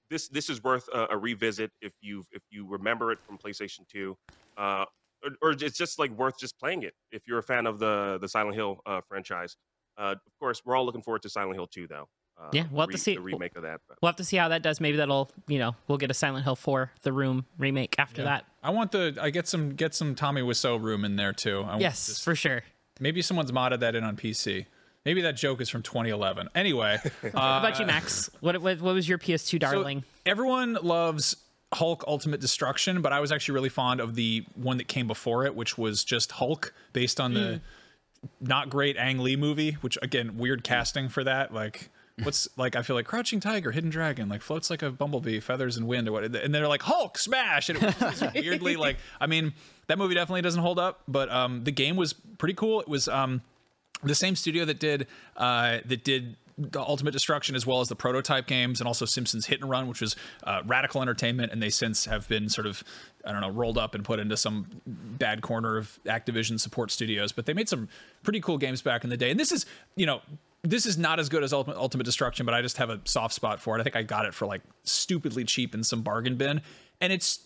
this 0.10 0.28
this 0.30 0.50
is 0.50 0.64
worth 0.64 0.88
a, 0.94 1.08
a 1.12 1.18
revisit 1.18 1.72
if 1.82 1.94
you 2.02 2.24
if 2.32 2.42
you 2.50 2.68
remember 2.68 3.12
it 3.12 3.20
from 3.26 3.38
PlayStation 3.38 3.88
Two, 3.88 4.18
uh, 4.58 4.86
or, 5.24 5.32
or 5.42 5.52
it's 5.52 5.78
just 5.78 6.00
like 6.00 6.12
worth 6.12 6.38
just 6.40 6.60
playing 6.60 6.84
it 6.84 6.94
if 7.12 7.28
you're 7.28 7.40
a 7.40 7.44
fan 7.44 7.66
of 7.66 7.80
the 7.80 8.18
the 8.22 8.28
Silent 8.28 8.56
Hill 8.56 8.80
uh, 8.86 9.02
franchise. 9.08 9.56
Uh, 9.98 10.12
of 10.14 10.32
course, 10.40 10.62
we're 10.64 10.76
all 10.76 10.86
looking 10.86 11.02
forward 11.02 11.24
to 11.24 11.30
Silent 11.30 11.56
Hill 11.56 11.68
Two, 11.68 11.88
though. 11.88 12.08
Uh, 12.40 12.50
Yeah, 12.54 12.66
we'll 12.70 12.82
have 12.82 12.92
to 12.92 12.98
see- 13.00 13.16
the 13.16 13.22
remake 13.22 13.56
of 13.56 13.64
that. 13.64 13.82
But 13.90 13.98
We'll 14.02 14.10
have 14.10 14.16
to 14.18 14.24
see 14.24 14.38
how 14.38 14.50
that 14.50 14.62
does. 14.62 14.80
Maybe 14.80 14.98
that'll 14.98 15.32
you 15.48 15.58
know 15.58 15.76
we'll 15.88 15.98
get 15.98 16.12
a 16.12 16.14
Silent 16.14 16.44
Hill 16.44 16.56
Four 16.56 16.92
The 17.02 17.12
Room 17.12 17.46
remake 17.58 17.96
after 17.98 18.24
that. 18.24 18.46
I 18.68 18.72
want 18.72 18.92
the 18.92 19.18
I 19.22 19.30
get 19.30 19.48
some 19.48 19.72
get 19.76 19.96
some 19.96 20.14
Tommy 20.14 20.42
Wiseau 20.42 20.82
room 20.82 21.06
in 21.06 21.16
there 21.16 21.32
too. 21.34 21.60
I 21.62 21.70
want 21.70 21.82
Yes, 21.82 22.08
this- 22.08 22.20
for 22.24 22.36
sure. 22.36 22.64
maybe 23.00 23.22
someone's 23.22 23.52
modded 23.52 23.80
that 23.80 23.96
in 23.96 24.04
on 24.04 24.18
PC. 24.18 24.66
Maybe 25.06 25.22
that 25.22 25.38
joke 25.38 25.62
is 25.62 25.70
from 25.70 25.84
2011. 25.84 26.50
Anyway, 26.54 27.00
uh, 27.24 27.30
How 27.34 27.60
about 27.60 27.80
you, 27.80 27.86
Max? 27.86 28.30
What, 28.42 28.62
what 28.62 28.82
what 28.82 28.94
was 28.94 29.08
your 29.08 29.18
PS2 29.18 29.52
So 29.52 29.58
darling? 29.60 30.04
everyone 30.26 30.78
loves 30.82 31.38
Hulk 31.74 32.04
Ultimate 32.08 32.42
Destruction, 32.42 33.02
but 33.02 33.14
I 33.14 33.22
was 33.22 33.32
actually 33.32 33.56
really 33.56 33.70
fond 33.70 34.02
of 34.02 34.16
the 34.16 34.44
one 34.56 34.78
that 34.78 34.88
came 34.90 35.08
before 35.08 35.46
it, 35.46 35.56
which 35.56 35.78
was 35.78 36.04
just 36.04 36.34
Hulk, 36.34 36.74
based 36.92 37.20
on 37.22 37.34
the 37.34 37.62
not 38.42 38.70
great 38.70 38.98
Ang 38.98 39.20
Lee 39.20 39.36
movie. 39.38 39.72
Which 39.82 39.98
again, 40.02 40.38
weird 40.38 40.64
casting 40.66 41.08
for 41.08 41.24
that. 41.24 41.54
Like, 41.54 41.90
what's 42.24 42.48
like? 42.58 42.76
I 42.76 42.82
feel 42.82 42.96
like 42.96 43.06
Crouching 43.06 43.40
Tiger, 43.40 43.72
Hidden 43.72 43.90
Dragon, 43.90 44.30
like 44.30 44.42
floats 44.42 44.70
like 44.70 44.82
a 44.82 44.92
bumblebee, 44.92 45.40
feathers 45.40 45.78
and 45.78 45.88
wind, 45.88 46.08
or 46.08 46.12
what? 46.12 46.24
And 46.24 46.54
they're 46.54 46.68
like 46.68 46.82
Hulk 46.82 47.18
smash, 47.18 47.70
and 47.70 47.82
it 47.82 48.02
was 48.02 48.24
weirdly 48.36 48.76
like. 48.76 48.98
I 49.20 49.28
mean, 49.28 49.54
that 49.88 49.98
movie 49.98 50.16
definitely 50.16 50.42
doesn't 50.42 50.62
hold 50.62 50.80
up, 50.80 51.02
but 51.08 51.32
um, 51.32 51.64
the 51.64 51.72
game 51.72 51.96
was 51.96 52.14
pretty 52.14 52.54
cool. 52.54 52.82
It 52.82 52.88
was 52.88 53.08
um, 53.08 53.42
the 54.04 54.16
same 54.16 54.36
studio 54.36 54.66
that 54.66 54.80
did 54.80 55.08
uh, 55.36 55.80
that 55.86 56.04
did 56.04 56.38
the 56.58 56.80
Ultimate 56.80 57.12
Destruction 57.12 57.56
as 57.56 57.68
well 57.68 57.82
as 57.82 57.88
the 57.88 57.96
prototype 57.96 58.48
games 58.48 58.82
and 58.82 58.88
also 58.88 59.06
Simpsons 59.06 59.46
Hit 59.46 59.62
and 59.62 59.70
Run, 59.70 59.88
which 59.88 60.02
was 60.02 60.16
uh, 60.44 60.62
Radical 60.66 61.02
Entertainment, 61.04 61.52
and 61.52 61.62
they 61.62 61.70
since 61.70 62.06
have 62.06 62.28
been 62.28 62.50
sort 62.50 62.66
of 62.66 62.84
I 63.24 63.32
don't 63.32 63.42
know 63.42 63.50
rolled 63.50 63.78
up 63.78 63.94
and 63.94 64.04
put 64.04 64.20
into 64.20 64.38
some 64.38 64.68
bad 64.86 65.42
corner 65.42 65.78
of 65.78 66.00
Activision 66.06 66.60
support 66.60 66.92
studios. 66.92 67.32
But 67.32 67.46
they 67.46 67.54
made 67.54 67.70
some 67.70 67.90
pretty 68.24 68.40
cool 68.40 68.58
games 68.58 68.82
back 68.82 69.04
in 69.04 69.10
the 69.10 69.18
day, 69.18 69.32
and 69.32 69.40
this 69.40 69.52
is 69.52 69.66
you 69.96 70.06
know. 70.06 70.22
This 70.70 70.86
is 70.86 70.98
not 70.98 71.20
as 71.20 71.30
good 71.30 71.44
as 71.44 71.54
Ultimate, 71.54 71.78
Ultimate 71.78 72.04
Destruction, 72.04 72.46
but 72.46 72.54
I 72.54 72.62
just 72.62 72.78
have 72.78 72.90
a 72.90 73.00
soft 73.06 73.34
spot 73.34 73.60
for 73.60 73.78
it. 73.78 73.80
I 73.80 73.84
think 73.84 73.96
I 73.96 74.04
got 74.04 74.26
it 74.26 74.34
for 74.34 74.46
like 74.46 74.62
stupidly 74.84 75.46
cheap 75.46 75.74
in 75.74 75.84
some 75.84 76.02
bargain 76.02 76.36
bin, 76.36 76.62
and 77.00 77.14
it's 77.14 77.40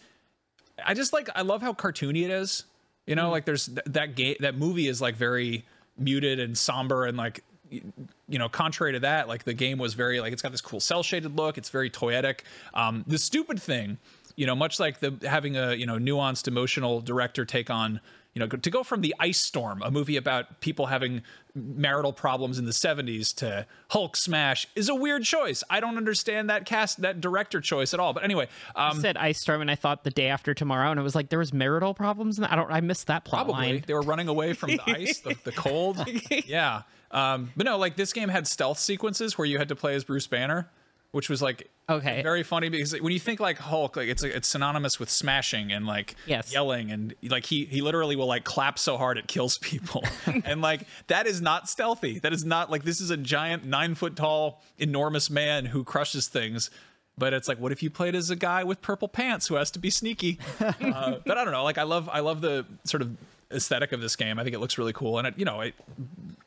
I 0.83 0.93
just 0.93 1.13
like 1.13 1.29
I 1.35 1.41
love 1.41 1.61
how 1.61 1.73
cartoony 1.73 2.23
it 2.23 2.31
is. 2.31 2.65
You 3.05 3.15
know, 3.15 3.29
like 3.29 3.45
there's 3.45 3.67
th- 3.67 3.79
that 3.85 4.15
game 4.15 4.37
that 4.39 4.55
movie 4.57 4.87
is 4.87 5.01
like 5.01 5.15
very 5.15 5.65
muted 5.97 6.39
and 6.39 6.57
somber 6.57 7.05
and 7.05 7.17
like 7.17 7.43
you 7.69 8.39
know, 8.39 8.49
contrary 8.49 8.93
to 8.93 8.99
that, 8.99 9.27
like 9.27 9.43
the 9.43 9.53
game 9.53 9.77
was 9.77 9.93
very 9.93 10.19
like 10.19 10.33
it's 10.33 10.41
got 10.41 10.51
this 10.51 10.61
cool 10.61 10.79
cell 10.79 11.03
shaded 11.03 11.35
look. 11.37 11.57
It's 11.57 11.69
very 11.69 11.89
toyetic. 11.89 12.41
Um, 12.73 13.03
the 13.07 13.17
stupid 13.17 13.61
thing, 13.61 13.97
you 14.35 14.45
know, 14.45 14.55
much 14.55 14.79
like 14.79 14.99
the 14.99 15.15
having 15.27 15.57
a 15.57 15.73
you 15.73 15.85
know 15.85 15.97
nuanced 15.97 16.47
emotional 16.47 17.01
director 17.01 17.45
take 17.45 17.69
on 17.69 18.01
you 18.33 18.39
know 18.39 18.47
to 18.47 18.69
go 18.69 18.83
from 18.83 19.01
the 19.01 19.13
Ice 19.19 19.39
Storm, 19.39 19.81
a 19.81 19.91
movie 19.91 20.17
about 20.17 20.61
people 20.61 20.87
having 20.87 21.21
marital 21.53 22.13
problems 22.13 22.57
in 22.57 22.65
the 22.65 22.71
70s 22.71 23.33
to 23.35 23.65
Hulk 23.89 24.15
smash 24.15 24.67
is 24.75 24.87
a 24.87 24.95
weird 24.95 25.23
choice. 25.23 25.63
I 25.69 25.79
don't 25.79 25.97
understand 25.97 26.49
that 26.49 26.65
cast 26.65 27.01
that 27.01 27.19
director 27.19 27.59
choice 27.59 27.93
at 27.93 27.99
all. 27.99 28.13
But 28.13 28.23
anyway, 28.23 28.47
um, 28.75 28.97
I 28.97 29.01
said 29.01 29.17
Ice 29.17 29.39
Storm, 29.41 29.61
and 29.61 29.69
I 29.69 29.75
thought 29.75 30.03
the 30.03 30.11
day 30.11 30.27
after 30.27 30.53
tomorrow, 30.53 30.91
and 30.91 30.99
it 30.99 31.03
was 31.03 31.15
like 31.15 31.29
there 31.29 31.39
was 31.39 31.53
marital 31.53 31.93
problems. 31.93 32.37
That. 32.37 32.51
I 32.51 32.55
don't. 32.55 32.71
I 32.71 32.81
missed 32.81 33.07
that 33.07 33.25
plot 33.25 33.45
Probably 33.45 33.73
line. 33.73 33.83
they 33.85 33.93
were 33.93 34.01
running 34.01 34.27
away 34.27 34.53
from 34.53 34.71
the 34.71 34.81
ice, 34.87 35.19
the, 35.19 35.35
the 35.43 35.51
cold. 35.51 36.05
Yeah, 36.45 36.83
um, 37.11 37.51
but 37.55 37.65
no, 37.65 37.77
like 37.77 37.95
this 37.95 38.13
game 38.13 38.29
had 38.29 38.47
stealth 38.47 38.79
sequences 38.79 39.37
where 39.37 39.45
you 39.45 39.57
had 39.57 39.67
to 39.69 39.75
play 39.75 39.95
as 39.95 40.03
Bruce 40.03 40.27
Banner, 40.27 40.69
which 41.11 41.29
was 41.29 41.41
like 41.41 41.69
Okay. 41.89 42.21
very 42.21 42.41
funny 42.43 42.69
because 42.69 42.93
when 43.01 43.11
you 43.11 43.19
think 43.19 43.39
like 43.41 43.57
Hulk, 43.57 43.97
like 43.97 44.07
it's 44.07 44.23
it's 44.23 44.47
synonymous 44.47 44.97
with 44.99 45.09
smashing 45.09 45.71
and 45.73 45.85
like 45.85 46.15
Yes. 46.25 46.53
yelling 46.53 46.89
and 46.91 47.13
like 47.23 47.45
he 47.45 47.65
he 47.65 47.81
literally 47.81 48.15
will 48.15 48.27
like 48.27 48.43
clap 48.45 48.79
so 48.79 48.97
hard 48.97 49.17
it 49.17 49.27
kills 49.27 49.57
people, 49.57 50.03
and 50.45 50.61
like 50.61 50.87
that 51.07 51.27
is 51.27 51.41
not 51.41 51.67
stealthy. 51.69 52.19
That 52.19 52.31
is 52.33 52.45
not 52.45 52.71
like 52.71 52.83
this 52.83 53.01
is 53.01 53.09
a 53.09 53.17
giant 53.17 53.65
nine 53.65 53.95
foot 53.95 54.15
tall 54.15 54.61
enormous 54.77 55.29
man 55.29 55.65
who 55.65 55.83
crushes 55.83 56.27
things. 56.29 56.69
But 57.17 57.33
it's 57.33 57.47
like, 57.49 57.59
what 57.59 57.71
if 57.73 57.83
you 57.83 57.89
played 57.91 58.15
as 58.15 58.29
a 58.29 58.35
guy 58.37 58.63
with 58.63 58.81
purple 58.81 59.07
pants 59.09 59.47
who 59.47 59.55
has 59.55 59.69
to 59.71 59.79
be 59.79 59.89
sneaky? 59.89 60.39
uh, 60.61 61.17
but 61.25 61.37
I 61.37 61.43
don't 61.43 61.51
know. 61.51 61.63
Like, 61.63 61.77
I 61.77 61.83
love, 61.83 62.09
I 62.11 62.21
love 62.21 62.39
the 62.41 62.65
sort 62.85 63.01
of 63.01 63.15
aesthetic 63.51 63.91
of 63.91 63.99
this 64.01 64.15
game. 64.15 64.39
I 64.39 64.43
think 64.43 64.55
it 64.55 64.59
looks 64.59 64.77
really 64.77 64.93
cool, 64.93 65.19
and 65.19 65.27
it, 65.27 65.37
you 65.37 65.43
know, 65.45 65.59
it 65.59 65.75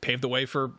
paved 0.00 0.22
the 0.22 0.28
way 0.28 0.46
for 0.46 0.72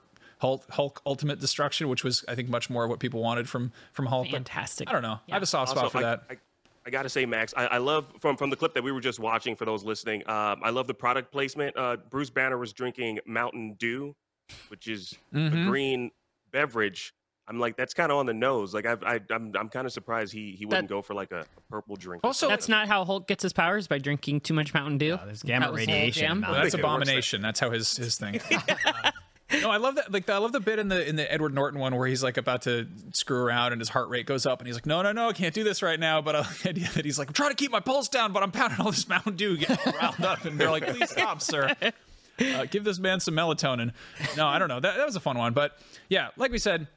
Hulk, 0.46 0.70
Hulk 0.72 1.02
Ultimate 1.06 1.40
Destruction, 1.40 1.90
which 1.90 2.04
was, 2.04 2.24
I 2.28 2.36
think, 2.36 2.50
much 2.50 2.70
more 2.70 2.88
what 2.88 3.00
people 3.00 3.22
wanted 3.22 3.50
from 3.50 3.72
from 3.94 4.06
Hulk. 4.06 4.28
But 4.28 4.34
Fantastic. 4.38 4.90
I 4.90 4.92
don't 4.92 5.02
know. 5.02 5.20
I 5.30 5.34
have 5.34 5.44
a 5.44 5.46
soft 5.48 5.72
spot 5.72 5.92
for 5.92 5.98
I, 5.98 6.02
that. 6.02 6.24
I, 6.30 6.38
I 6.86 6.90
gotta 6.92 7.10
say, 7.10 7.26
Max, 7.26 7.52
I, 7.58 7.66
I 7.66 7.78
love 7.80 8.06
from 8.20 8.38
from 8.38 8.52
the 8.52 8.56
clip 8.56 8.74
that 8.76 8.84
we 8.84 8.92
were 8.92 9.02
just 9.02 9.20
watching. 9.20 9.56
For 9.56 9.66
those 9.66 9.84
listening, 9.84 10.22
um, 10.30 10.60
I 10.64 10.70
love 10.70 10.86
the 10.86 10.94
product 10.94 11.32
placement. 11.32 11.76
Uh, 11.76 11.98
Bruce 12.12 12.30
Banner 12.30 12.58
was 12.60 12.74
drinking 12.74 13.20
Mountain 13.26 13.74
Dew, 13.80 14.16
which 14.68 14.88
is 14.88 15.16
Mm-hmm. 15.34 15.58
a 15.58 15.66
green 15.66 16.12
beverage. 16.52 17.14
I'm 17.48 17.60
like, 17.60 17.76
that's 17.78 17.94
kind 17.94 18.12
of 18.12 18.18
on 18.18 18.26
the 18.26 18.34
nose. 18.34 18.74
Like, 18.74 18.88
I've, 18.88 19.04
I, 19.04 19.20
I'm, 19.30 19.52
I'm 19.56 19.70
kind 19.70 19.86
of 19.86 19.94
surprised 19.94 20.34
he 20.34 20.56
he 20.58 20.66
wouldn't 20.66 20.90
go 20.90 21.02
for 21.04 21.14
like 21.14 21.32
a, 21.32 21.42
a 21.42 21.62
purple 21.70 21.96
drink. 21.96 22.24
also, 22.24 22.48
That's 22.48 22.68
not 22.70 22.88
how 22.88 23.06
Hulk 23.06 23.28
gets 23.28 23.44
his 23.44 23.54
powers 23.54 23.88
by 23.88 24.00
drinking 24.00 24.42
too 24.42 24.54
much 24.56 24.74
Mountain 24.74 24.98
Dew. 24.98 25.20
there's 25.26 25.44
gamma 25.44 25.66
That 25.68 25.74
was 25.74 25.86
the 25.86 25.92
whole 25.92 25.96
radiation 26.02 26.24
in 26.24 26.28
jam. 26.30 26.40
Mountain 26.40 26.52
Well, 26.54 26.62
that's 26.64 26.74
think 26.74 26.80
it 26.80 26.86
abomination. 26.88 27.42
That's 27.44 27.60
how 27.60 27.70
his 27.72 27.98
his 27.98 28.18
thing. 28.18 28.40
Uh, 28.52 29.12
no, 29.62 29.70
I 29.70 29.78
love 29.78 29.96
that. 29.96 30.12
Like, 30.12 30.28
I 30.30 30.38
love 30.40 30.52
the 30.54 30.60
bit 30.60 30.80
in 30.80 30.88
the 30.88 31.08
in 31.08 31.16
the 31.16 31.32
Edward 31.32 31.54
Norton 31.54 31.80
one 31.80 31.96
where 31.96 32.08
he's 32.08 32.24
like 32.24 32.38
about 32.38 32.64
to 32.64 32.88
screw 33.14 33.38
around 33.38 33.74
and 33.74 33.82
his 33.82 33.90
heart 33.90 34.10
rate 34.10 34.26
goes 34.26 34.46
up, 34.46 34.60
and 34.60 34.68
he's 34.68 34.76
like, 34.76 34.88
"No, 34.88 35.04
no, 35.04 35.12
no, 35.12 35.30
I 35.30 35.34
can't 35.34 35.54
do 35.54 35.64
this 35.64 35.84
right 35.84 36.00
now." 36.00 36.22
But 36.22 36.36
I 36.36 36.40
like 36.40 36.58
the 36.64 36.70
idea 36.70 36.90
that 36.96 37.06
he's 37.06 37.20
like, 37.20 37.28
"I'm 37.28 37.34
trying 37.34 37.52
to 37.52 37.56
keep 37.56 37.72
my 37.72 37.80
pulse 37.80 38.10
down, 38.10 38.34
but 38.34 38.42
I'm 38.42 38.52
pounding 38.52 38.80
all 38.80 38.92
this 38.92 39.08
Mountain 39.08 39.36
Dew, 39.36 39.56
getting 39.58 39.78
all 39.86 39.94
riled 39.94 40.22
up," 40.22 40.46
and 40.46 40.60
they're 40.60 40.72
like, 40.72 40.88
"Please 40.88 41.12
stop, 41.12 41.42
sir. 41.42 41.76
Uh, 42.38 42.66
give 42.66 42.84
this 42.84 42.98
man 42.98 43.20
some 43.20 43.36
melatonin." 43.36 43.94
No, 44.36 44.48
I 44.48 44.58
don't 44.58 44.68
know. 44.68 44.80
That 44.80 44.98
that 44.98 45.06
was 45.06 45.16
a 45.16 45.22
fun 45.22 45.38
one, 45.38 45.54
but 45.54 45.78
yeah, 46.10 46.30
like 46.38 46.52
we 46.52 46.60
said. 46.60 46.88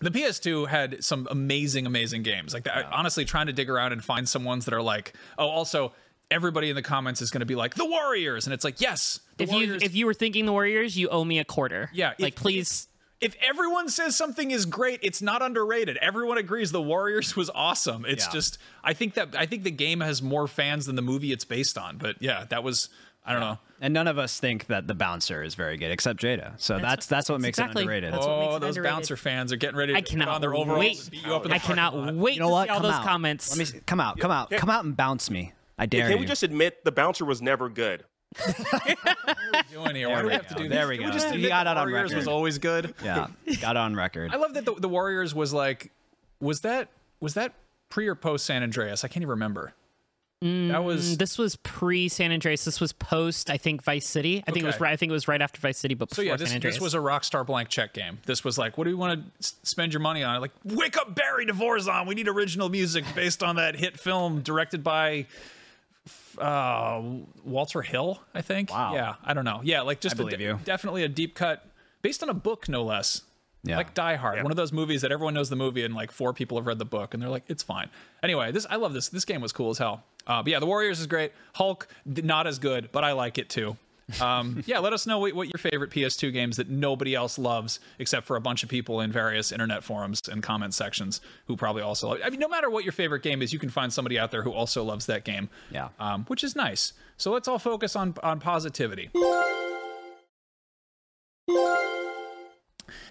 The 0.00 0.12
PS2 0.12 0.68
had 0.68 1.02
some 1.02 1.26
amazing, 1.28 1.84
amazing 1.84 2.22
games. 2.22 2.54
Like, 2.54 2.62
that, 2.62 2.86
honestly, 2.92 3.24
trying 3.24 3.48
to 3.48 3.52
dig 3.52 3.68
around 3.68 3.90
and 3.90 4.04
find 4.04 4.28
some 4.28 4.44
ones 4.44 4.66
that 4.66 4.72
are 4.72 4.80
like, 4.80 5.12
oh, 5.36 5.48
also, 5.48 5.92
everybody 6.30 6.70
in 6.70 6.76
the 6.76 6.82
comments 6.82 7.20
is 7.20 7.32
going 7.32 7.40
to 7.40 7.46
be 7.46 7.56
like, 7.56 7.74
the 7.74 7.84
Warriors. 7.84 8.46
And 8.46 8.54
it's 8.54 8.62
like, 8.64 8.80
yes, 8.80 9.18
the 9.38 9.44
if 9.44 9.52
you 9.52 9.74
if 9.80 9.94
you 9.94 10.06
were 10.06 10.14
thinking 10.14 10.46
the 10.46 10.52
Warriors, 10.52 10.96
you 10.98 11.08
owe 11.08 11.24
me 11.24 11.38
a 11.38 11.44
quarter. 11.44 11.90
Yeah, 11.92 12.12
if- 12.12 12.20
like 12.20 12.34
please. 12.36 12.88
if 13.20 13.34
everyone 13.42 13.88
says 13.88 14.14
something 14.16 14.50
is 14.50 14.64
great, 14.66 15.00
it's 15.02 15.20
not 15.22 15.42
underrated. 15.42 15.96
Everyone 15.98 16.38
agrees 16.38 16.70
the 16.72 16.82
Warriors 16.82 17.34
was 17.42 17.50
awesome. 17.54 18.04
It's 18.06 18.26
Yeah. 18.26 18.32
just, 18.32 18.58
I 18.84 18.92
think 18.92 19.14
that, 19.14 19.34
I 19.36 19.46
think 19.46 19.64
the 19.64 19.70
game 19.72 20.00
has 20.00 20.22
more 20.22 20.46
fans 20.46 20.86
than 20.86 20.94
the 20.96 21.02
movie 21.02 21.32
it's 21.32 21.44
based 21.44 21.76
on. 21.78 21.98
But 21.98 22.16
yeah, 22.20 22.44
that 22.50 22.62
was, 22.62 22.88
I 23.26 23.32
don't 23.32 23.40
know. 23.40 23.58
And 23.80 23.92
none 23.94 24.06
of 24.08 24.18
us 24.18 24.38
think 24.40 24.66
that 24.66 24.86
the 24.88 24.94
bouncer 24.94 25.42
is 25.42 25.54
very 25.54 25.76
good, 25.76 25.90
except 25.92 26.20
Jada. 26.20 26.52
So 26.60 26.78
that's 26.78 27.06
that's, 27.06 27.28
what 27.28 27.36
that's 27.36 27.42
makes 27.42 27.58
exactly- 27.58 27.82
it 27.82 27.84
underrated. 27.84 28.12
that's 28.14 28.26
what 28.26 28.38
makes 28.40 28.52
Oh, 28.52 28.56
it 28.56 28.60
those 28.60 28.76
underrated. 28.76 28.96
bouncer 28.96 29.16
fans 29.16 29.52
are 29.52 29.56
getting 29.56 29.76
ready 29.76 29.92
to 29.92 29.98
I 29.98 30.00
put 30.02 30.10
cannot 30.10 30.28
on 30.28 30.40
their 30.40 30.54
overalls 30.54 30.78
wait. 30.80 31.00
and 31.02 31.10
beat 31.10 31.26
you 31.26 31.34
up 31.34 31.44
in 31.44 31.50
the 31.50 31.54
I 31.56 31.58
cannot 31.58 31.96
lot. 31.96 32.14
wait 32.14 32.34
you 32.34 32.40
know 32.40 32.46
to 32.48 32.52
what? 32.52 32.66
see 32.66 32.70
all 32.70 32.76
come 32.76 32.82
those 32.84 32.92
out. 32.94 33.04
comments. 33.04 33.50
Let 33.50 33.58
me 33.58 33.64
see. 33.64 33.80
come 33.86 34.00
out, 34.00 34.18
come 34.18 34.30
out, 34.30 34.50
come 34.50 34.70
out 34.70 34.84
and 34.84 34.96
bounce 34.96 35.30
me. 35.30 35.52
I 35.76 35.86
dare 35.86 36.04
Can 36.08 36.12
you. 36.12 36.18
we 36.18 36.26
just 36.26 36.42
admit 36.42 36.84
the 36.84 36.90
bouncer 36.92 37.24
was 37.24 37.40
never 37.42 37.68
good? 37.68 38.04
Doing 39.72 39.96
here? 39.96 40.08
Why 40.08 40.16
do 40.16 40.22
we 40.22 40.26
we 40.28 40.32
have 40.34 40.46
to 40.48 40.54
go. 40.54 40.62
do 40.62 40.68
There 40.68 40.88
we 40.88 40.98
Can 40.98 41.06
go. 41.06 41.12
just 41.12 41.28
You 41.28 41.34
admit 41.34 41.48
got 41.50 41.64
the 41.64 41.70
it 41.72 41.76
on 41.76 41.90
Warriors 41.90 42.14
was 42.14 42.28
always 42.28 42.58
good. 42.58 42.94
yeah, 43.04 43.28
got 43.60 43.76
on 43.76 43.94
record. 43.96 44.32
I 44.32 44.36
love 44.36 44.54
that 44.54 44.64
the, 44.64 44.74
the 44.74 44.88
Warriors 44.88 45.34
was 45.34 45.52
like, 45.52 45.90
was 46.40 46.60
that 46.62 46.88
was 47.20 47.34
that 47.34 47.52
pre 47.88 48.06
or 48.06 48.14
post 48.14 48.46
San 48.46 48.62
Andreas? 48.62 49.04
I 49.04 49.08
can't 49.08 49.22
even 49.22 49.30
remember. 49.30 49.72
that 50.40 50.84
was 50.84 51.14
mm, 51.16 51.18
this 51.18 51.36
was 51.36 51.56
pre 51.56 52.08
San 52.08 52.30
Andreas. 52.30 52.64
This 52.64 52.80
was 52.80 52.92
post, 52.92 53.50
I 53.50 53.56
think, 53.56 53.82
Vice 53.82 54.06
City. 54.06 54.44
I 54.46 54.52
think 54.52 54.62
it 54.62 54.66
was 54.66 54.78
right. 54.80 54.92
I 54.92 54.96
think 54.96 55.10
it 55.10 55.14
was 55.14 55.26
right 55.26 55.42
after 55.42 55.60
Vice 55.60 55.78
City, 55.78 55.94
but 55.94 56.10
so 56.10 56.22
before 56.22 56.24
yeah. 56.24 56.36
This, 56.36 56.50
San 56.50 56.56
Andreas. 56.58 56.76
this 56.76 56.82
was 56.82 56.94
a 56.94 56.98
Rockstar 56.98 57.44
blank 57.44 57.70
check 57.70 57.92
game. 57.92 58.18
This 58.26 58.44
was 58.44 58.56
like, 58.58 58.78
what 58.78 58.84
do 58.84 58.90
we 58.90 58.94
want 58.94 59.20
to 59.20 59.30
s- 59.40 59.56
spend 59.64 59.92
your 59.92 60.00
money 60.00 60.22
on? 60.22 60.40
Like, 60.40 60.52
wake 60.64 60.96
up, 60.96 61.14
Barry 61.14 61.44
De 61.46 61.52
Vorzon. 61.52 62.06
We 62.06 62.14
need 62.14 62.28
original 62.28 62.68
music 62.68 63.04
based 63.16 63.42
on 63.42 63.56
that 63.56 63.74
hit 63.74 63.98
film 63.98 64.42
directed 64.42 64.84
by 64.84 65.26
uh, 66.40 67.02
Walter 67.44 67.82
Hill. 67.82 68.20
I 68.34 68.42
think. 68.42 68.70
Wow. 68.70 68.94
Yeah, 68.94 69.14
I 69.24 69.34
don't 69.34 69.44
know. 69.44 69.60
Yeah, 69.62 69.82
like 69.82 70.00
just 70.00 70.18
a, 70.18 70.38
you. 70.38 70.58
definitely 70.64 71.02
a 71.04 71.08
deep 71.08 71.34
cut 71.34 71.64
based 72.02 72.22
on 72.22 72.28
a 72.28 72.34
book, 72.34 72.68
no 72.68 72.84
less. 72.84 73.22
Yeah. 73.64 73.76
Like 73.76 73.92
Die 73.92 74.14
Hard, 74.14 74.36
Yeah. 74.36 74.42
one 74.44 74.52
of 74.52 74.56
those 74.56 74.72
movies 74.72 75.02
that 75.02 75.10
everyone 75.10 75.34
knows 75.34 75.50
the 75.50 75.56
movie 75.56 75.82
and 75.84 75.92
like 75.94 76.12
four 76.12 76.32
people 76.32 76.56
have 76.58 76.66
read 76.66 76.78
the 76.78 76.84
book 76.84 77.12
and 77.12 77.20
they're 77.22 77.28
like, 77.28 77.42
it's 77.48 77.62
fine. 77.62 77.90
Anyway, 78.22 78.52
this 78.52 78.66
I 78.70 78.76
love 78.76 78.92
this. 78.92 79.08
This 79.08 79.24
game 79.24 79.40
was 79.40 79.52
cool 79.52 79.70
as 79.70 79.78
hell. 79.78 80.04
Uh, 80.26 80.42
but 80.42 80.52
yeah, 80.52 80.60
the 80.60 80.66
Warriors 80.66 81.00
is 81.00 81.06
great. 81.06 81.32
Hulk 81.54 81.88
not 82.06 82.46
as 82.46 82.58
good, 82.60 82.90
but 82.92 83.02
I 83.02 83.12
like 83.12 83.36
it 83.36 83.48
too. 83.48 83.76
Um, 84.20 84.62
yeah, 84.66 84.78
let 84.78 84.92
us 84.92 85.06
know 85.06 85.18
what, 85.18 85.34
what 85.34 85.48
your 85.48 85.58
favorite 85.58 85.90
PS2 85.90 86.32
games 86.32 86.56
that 86.56 86.68
nobody 86.68 87.14
else 87.14 87.38
loves 87.38 87.78
except 87.98 88.26
for 88.26 88.36
a 88.36 88.40
bunch 88.40 88.62
of 88.62 88.68
people 88.68 89.00
in 89.00 89.12
various 89.12 89.52
internet 89.52 89.84
forums 89.84 90.22
and 90.28 90.42
comment 90.42 90.74
sections 90.74 91.20
who 91.46 91.56
probably 91.56 91.82
also 91.82 92.08
love. 92.08 92.20
I 92.24 92.30
mean, 92.30 92.40
no 92.40 92.48
matter 92.48 92.70
what 92.70 92.84
your 92.84 92.92
favorite 92.92 93.22
game 93.22 93.42
is, 93.42 93.52
you 93.52 93.58
can 93.58 93.68
find 93.70 93.92
somebody 93.92 94.18
out 94.18 94.30
there 94.30 94.42
who 94.42 94.52
also 94.52 94.82
loves 94.82 95.06
that 95.06 95.24
game. 95.24 95.50
Yeah. 95.70 95.88
um, 96.00 96.24
which 96.26 96.42
is 96.42 96.56
nice. 96.56 96.92
So 97.16 97.32
let's 97.32 97.48
all 97.48 97.58
focus 97.58 97.96
on 97.96 98.14
on 98.22 98.40
positivity. 98.40 99.10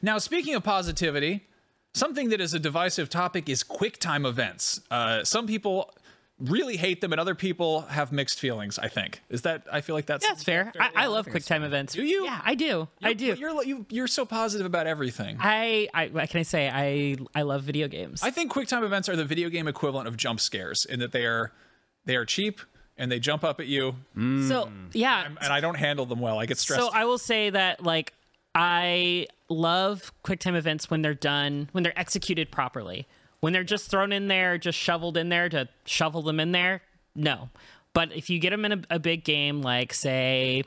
Now, 0.02 0.18
speaking 0.18 0.56
of 0.56 0.64
positivity, 0.64 1.48
something 1.94 2.30
that 2.30 2.40
is 2.42 2.54
a 2.54 2.60
divisive 2.60 3.10
topic 3.10 3.50
is 3.50 3.64
QuickTime 3.64 4.26
events. 4.28 4.82
Uh, 4.92 5.24
some 5.24 5.48
people 5.48 5.94
really 6.40 6.78
hate 6.78 7.02
them, 7.02 7.12
and 7.12 7.20
other 7.20 7.36
people 7.36 7.82
have 7.82 8.12
mixed 8.12 8.40
feelings. 8.40 8.78
I 8.80 8.88
think 8.88 9.22
is 9.30 9.42
that 9.44 9.64
I 9.72 9.82
feel 9.82 9.96
like 9.96 10.06
that's 10.06 10.26
That's 10.26 10.44
fair. 10.44 10.72
I, 10.80 10.92
I 10.96 11.06
love 11.08 11.26
QuickTime 11.26 11.64
events. 11.64 11.94
Do 11.94 12.04
you? 12.04 12.26
Yeah, 12.26 12.42
I 12.44 12.56
do. 12.56 12.88
I 13.02 13.14
do. 13.14 13.36
You're 13.38 13.64
you, 13.64 13.86
you're 13.90 14.08
so 14.08 14.26
positive 14.26 14.66
about 14.66 14.88
everything. 14.88 15.38
I, 15.40 15.88
I 15.94 16.08
can 16.28 16.40
I 16.40 16.44
say? 16.44 16.70
I 16.72 17.18
I 17.34 17.44
love 17.44 17.64
video 17.64 17.88
games. 17.88 18.22
I 18.24 18.32
think 18.32 18.52
QuickTime 18.52 18.84
events 18.84 19.10
are 19.10 19.16
the 19.16 19.26
video 19.26 19.50
game 19.50 19.68
equivalent 19.68 20.08
of 20.08 20.18
jump 20.18 20.40
scares 20.40 20.86
in 20.86 21.00
that 21.00 21.12
they 21.12 21.26
are 21.26 21.52
they 22.06 22.16
are 22.16 22.26
cheap 22.26 22.62
and 22.98 23.12
they 23.12 23.20
jump 23.20 23.44
up 23.44 23.60
at 23.60 23.68
you, 23.68 23.96
so 24.16 24.72
yeah. 24.94 25.28
and 25.28 25.54
I 25.54 25.60
don't 25.60 25.76
handle 25.76 26.08
them 26.08 26.20
well. 26.20 26.40
I 26.40 26.48
get 26.48 26.58
stressed. 26.58 26.82
So 26.82 26.90
I 26.92 27.06
will 27.06 27.20
say 27.20 27.52
that 27.52 27.84
like 27.84 28.14
I 28.56 29.28
love 29.50 30.12
QuickTime 30.24 30.56
events 30.56 30.90
when 30.90 31.04
they're 31.04 31.14
done, 31.14 31.70
when 31.74 31.84
they're 31.84 31.98
executed 31.98 32.52
properly. 32.52 33.08
When 33.40 33.54
they're 33.54 33.64
just 33.64 33.90
thrown 33.90 34.12
in 34.12 34.28
there, 34.28 34.58
just 34.58 34.78
shoveled 34.78 35.16
in 35.18 35.30
there 35.30 35.48
to 35.50 35.70
shovel 35.86 36.22
them 36.24 36.40
in 36.40 36.52
there, 36.52 36.82
no. 37.16 37.50
But 37.94 38.12
if 38.16 38.30
you 38.30 38.40
get 38.40 38.50
them 38.52 38.66
in 38.66 38.72
a, 38.72 38.82
a 38.96 39.00
big 39.00 39.24
game 39.24 39.62
like 39.62 39.94
say 39.94 40.64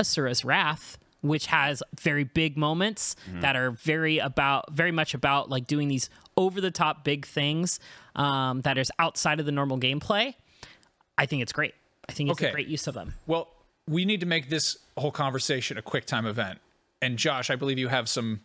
Asura's 0.00 0.44
Wrath, 0.44 0.98
which 1.20 1.46
has 1.46 1.82
very 2.00 2.22
big 2.24 2.56
moments 2.56 3.16
that 3.40 3.56
are 3.56 3.72
very 3.72 4.18
about 4.18 4.72
very 4.72 4.92
much 4.92 5.14
about 5.14 5.50
like 5.50 5.66
doing 5.66 5.88
these 5.88 6.08
over 6.36 6.60
the 6.60 6.70
top 6.70 7.02
big 7.02 7.26
things 7.26 7.80
um, 8.14 8.60
that 8.60 8.78
is 8.78 8.92
outside 9.00 9.40
of 9.40 9.46
the 9.46 9.50
normal 9.52 9.78
gameplay, 9.78 10.34
I 11.16 11.26
think 11.26 11.42
it's 11.42 11.52
great. 11.52 11.74
I 12.08 12.12
think 12.12 12.30
it's 12.30 12.38
Okay. 12.40 12.48
a 12.50 12.52
great 12.52 12.68
use 12.68 12.86
of 12.86 12.94
them. 12.94 13.14
Well, 13.26 13.48
we 13.88 14.04
need 14.04 14.20
to 14.20 14.26
make 14.26 14.48
this 14.48 14.78
whole 14.96 15.10
conversation 15.10 15.76
a 15.78 15.82
quick 15.82 16.04
time 16.06 16.26
event. 16.26 16.60
And 17.02 17.16
Josh, 17.18 17.50
I 17.50 17.56
believe 17.56 17.78
you 17.78 17.88
have 17.88 18.08
some 18.08 18.40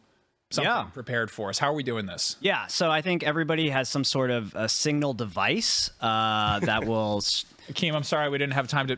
something 0.54 0.70
Yeah. 0.72 0.84
prepared 0.94 1.30
for 1.32 1.50
us. 1.50 1.58
How 1.60 1.68
are 1.72 1.74
we 1.74 1.84
doing 1.84 2.06
this? 2.06 2.36
Yeah, 2.42 2.68
so 2.68 2.90
I 2.92 3.02
think 3.02 3.24
everybody 3.24 3.70
has 3.70 3.90
some 3.90 4.04
sort 4.04 4.32
of 4.32 4.54
a 4.56 4.70
signal 4.70 5.14
device 5.14 5.90
uh, 6.02 6.60
that 6.60 6.86
will. 6.88 7.18
s- 7.18 7.46
Akeem, 7.72 7.94
I'm 7.96 8.04
sorry 8.04 8.30
we 8.30 8.38
didn't 8.38 8.54
have 8.54 8.68
time 8.68 8.88
to. 8.88 8.98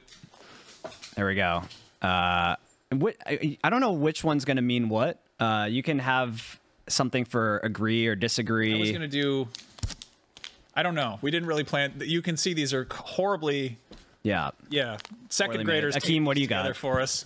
There 1.15 1.25
we 1.25 1.35
go. 1.35 1.63
Uh, 2.01 2.55
wh- 2.93 3.15
I, 3.25 3.57
I 3.63 3.69
don't 3.69 3.79
know 3.81 3.93
which 3.93 4.23
one's 4.23 4.45
going 4.45 4.57
to 4.57 4.61
mean 4.63 4.89
what. 4.89 5.21
Uh, 5.39 5.67
you 5.69 5.81
can 5.83 5.99
have 5.99 6.59
something 6.87 7.25
for 7.25 7.59
agree 7.59 8.07
or 8.07 8.15
disagree. 8.15 8.75
I 8.75 8.79
was 8.79 8.89
going 8.91 9.01
to 9.01 9.07
do. 9.07 9.47
I 10.75 10.83
don't 10.83 10.95
know. 10.95 11.19
We 11.21 11.31
didn't 11.31 11.47
really 11.47 11.63
plan. 11.63 11.93
You 12.03 12.21
can 12.21 12.35
see 12.37 12.53
these 12.53 12.73
are 12.73 12.85
horribly, 12.91 13.77
yeah. 14.23 14.49
yeah, 14.69 14.97
second 15.29 15.51
Poorly 15.53 15.63
made. 15.63 15.71
graders. 15.71 15.95
Akeem, 15.95 16.25
what 16.25 16.35
do 16.35 16.41
you 16.41 16.47
together 16.47 16.69
got? 16.69 16.77
for 16.77 16.99
us? 16.99 17.25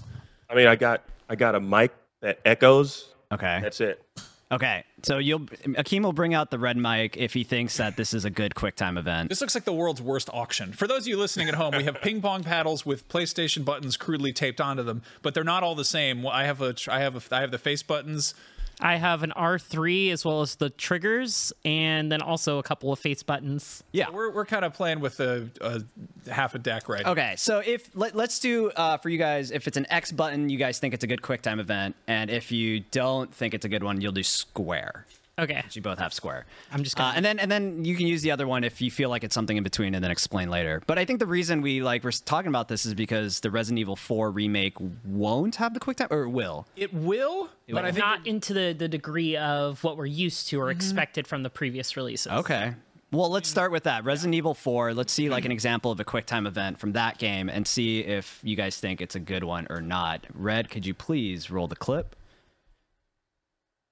I 0.49 0.55
mean, 0.55 0.67
I 0.67 0.75
got 0.75 1.03
I 1.29 1.35
got 1.35 1.55
a 1.55 1.59
mic 1.59 1.91
that 2.21 2.39
echoes. 2.45 3.07
Okay. 3.31 3.59
That's 3.61 3.81
it. 3.81 4.03
Okay. 4.51 4.83
So 5.03 5.19
you'll 5.19 5.41
Akeem 5.41 6.03
will 6.03 6.13
bring 6.13 6.33
out 6.33 6.49
the 6.49 6.57
red 6.57 6.75
mic 6.75 7.15
if 7.17 7.33
he 7.33 7.43
thinks 7.43 7.77
that 7.77 7.97
this 7.97 8.13
is 8.13 8.25
a 8.25 8.29
good 8.29 8.55
QuickTime 8.55 8.97
event. 8.97 9.29
This 9.29 9.41
looks 9.41 9.55
like 9.55 9.63
the 9.63 9.73
world's 9.73 10.01
worst 10.01 10.29
auction. 10.33 10.73
For 10.73 10.87
those 10.87 11.01
of 11.01 11.07
you 11.07 11.17
listening 11.17 11.47
at 11.47 11.55
home, 11.55 11.75
we 11.77 11.83
have 11.83 11.95
ping 12.01 12.21
pong 12.21 12.43
paddles 12.43 12.85
with 12.85 13.07
PlayStation 13.07 13.63
buttons 13.63 13.95
crudely 13.95 14.33
taped 14.33 14.59
onto 14.59 14.83
them, 14.83 15.03
but 15.21 15.33
they're 15.33 15.43
not 15.43 15.61
all 15.63 15.75
the 15.75 15.85
same. 15.85 16.25
I 16.25 16.45
have 16.45 16.61
a, 16.61 16.75
I 16.89 16.99
have 16.99 17.15
a, 17.15 17.35
I 17.35 17.41
have 17.41 17.51
the 17.51 17.59
face 17.59 17.83
buttons. 17.83 18.33
I 18.79 18.95
have 18.95 19.23
an 19.23 19.33
R3 19.35 20.11
as 20.11 20.23
well 20.23 20.41
as 20.41 20.55
the 20.55 20.69
triggers, 20.69 21.51
and 21.65 22.11
then 22.11 22.21
also 22.21 22.59
a 22.59 22.63
couple 22.63 22.93
of 22.93 22.99
face 22.99 23.23
buttons. 23.23 23.83
Yeah. 23.91 24.09
We're, 24.11 24.31
we're 24.31 24.45
kind 24.45 24.63
of 24.63 24.73
playing 24.73 24.99
with 24.99 25.19
a, 25.19 25.49
a 25.61 25.83
half 26.31 26.55
a 26.55 26.59
deck 26.59 26.87
right. 26.87 27.05
Okay, 27.05 27.35
so 27.37 27.61
if 27.65 27.89
let, 27.95 28.15
let's 28.15 28.39
do 28.39 28.69
uh, 28.71 28.97
for 28.97 29.09
you 29.09 29.17
guys, 29.17 29.51
if 29.51 29.67
it's 29.67 29.77
an 29.77 29.85
X 29.89 30.11
button, 30.11 30.49
you 30.49 30.57
guys 30.57 30.79
think 30.79 30.93
it's 30.93 31.03
a 31.03 31.07
good 31.07 31.21
quick 31.21 31.41
time 31.41 31.59
event, 31.59 31.95
and 32.07 32.29
if 32.29 32.51
you 32.51 32.81
don't 32.91 33.33
think 33.33 33.53
it's 33.53 33.65
a 33.65 33.69
good 33.69 33.83
one, 33.83 33.99
you'll 34.01 34.11
do 34.11 34.23
square. 34.23 35.05
Okay. 35.39 35.63
You 35.71 35.81
both 35.81 35.99
have 35.99 36.13
square. 36.13 36.45
I'm 36.71 36.83
just 36.83 36.99
Uh, 36.99 37.03
gonna. 37.03 37.15
and 37.17 37.25
then 37.25 37.39
and 37.39 37.51
then 37.51 37.85
you 37.85 37.95
can 37.95 38.05
use 38.07 38.21
the 38.21 38.31
other 38.31 38.45
one 38.47 38.63
if 38.63 38.81
you 38.81 38.91
feel 38.91 39.09
like 39.09 39.23
it's 39.23 39.33
something 39.33 39.57
in 39.57 39.63
between, 39.63 39.95
and 39.95 40.03
then 40.03 40.11
explain 40.11 40.49
later. 40.49 40.81
But 40.85 40.99
I 40.99 41.05
think 41.05 41.19
the 41.19 41.25
reason 41.25 41.61
we 41.61 41.81
like 41.81 42.03
we're 42.03 42.11
talking 42.11 42.49
about 42.49 42.67
this 42.67 42.85
is 42.85 42.93
because 42.93 43.39
the 43.39 43.49
Resident 43.51 43.79
Evil 43.79 43.95
4 43.95 44.29
remake 44.31 44.75
won't 45.05 45.55
have 45.55 45.73
the 45.73 45.79
quick 45.79 45.97
time, 45.97 46.07
or 46.11 46.23
it 46.23 46.29
will. 46.29 46.67
It 46.75 46.93
will, 46.93 47.49
but 47.69 47.85
I 47.85 47.91
think 47.91 48.05
not 48.05 48.27
into 48.27 48.53
the, 48.53 48.73
the 48.77 48.87
degree 48.87 49.37
of 49.37 49.83
what 49.83 49.97
we're 49.97 50.05
used 50.05 50.47
to 50.49 50.59
or 50.59 50.69
expected 50.71 51.25
from 51.27 51.43
the 51.43 51.49
previous 51.49 51.95
releases. 51.97 52.31
Okay. 52.31 52.73
Well, 53.11 53.31
let's 53.31 53.49
start 53.49 53.71
with 53.71 53.85
that. 53.85 54.03
Resident 54.03 54.35
Evil 54.35 54.53
4. 54.53 54.93
Let's 54.93 55.11
see 55.11 55.29
like 55.29 55.43
an 55.43 55.51
example 55.51 55.89
of 55.91 55.99
a 55.99 56.03
quick 56.03 56.27
time 56.27 56.45
event 56.45 56.77
from 56.77 56.91
that 56.93 57.17
game 57.17 57.49
and 57.49 57.65
see 57.67 58.01
if 58.01 58.39
you 58.43 58.55
guys 58.55 58.77
think 58.79 59.01
it's 59.01 59.15
a 59.15 59.19
good 59.19 59.43
one 59.43 59.65
or 59.71 59.81
not. 59.81 60.27
Red, 60.31 60.69
could 60.69 60.85
you 60.85 60.93
please 60.93 61.49
roll 61.49 61.67
the 61.67 61.75
clip? 61.75 62.15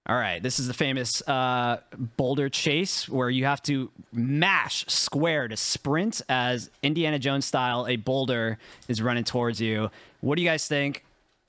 All 0.08 0.16
right, 0.16 0.42
this 0.42 0.58
is 0.58 0.68
the 0.68 0.74
famous 0.74 1.22
uh, 1.28 1.82
boulder 2.16 2.48
chase 2.48 3.10
where 3.10 3.30
you 3.30 3.44
have 3.44 3.62
to 3.64 3.92
mash 4.14 4.86
square 4.88 5.50
to 5.50 5.58
sprint 5.58 6.22
as 6.30 6.70
Indiana 6.82 7.20
Jones 7.20 7.46
style. 7.46 7.86
A 7.88 7.98
boulder 7.98 8.58
is 8.88 9.02
running 9.02 9.26
towards 9.26 9.60
you. 9.60 9.92
What 10.22 10.38
do 10.38 10.42
you 10.42 10.48
guys 10.48 10.66
think? 10.66 11.04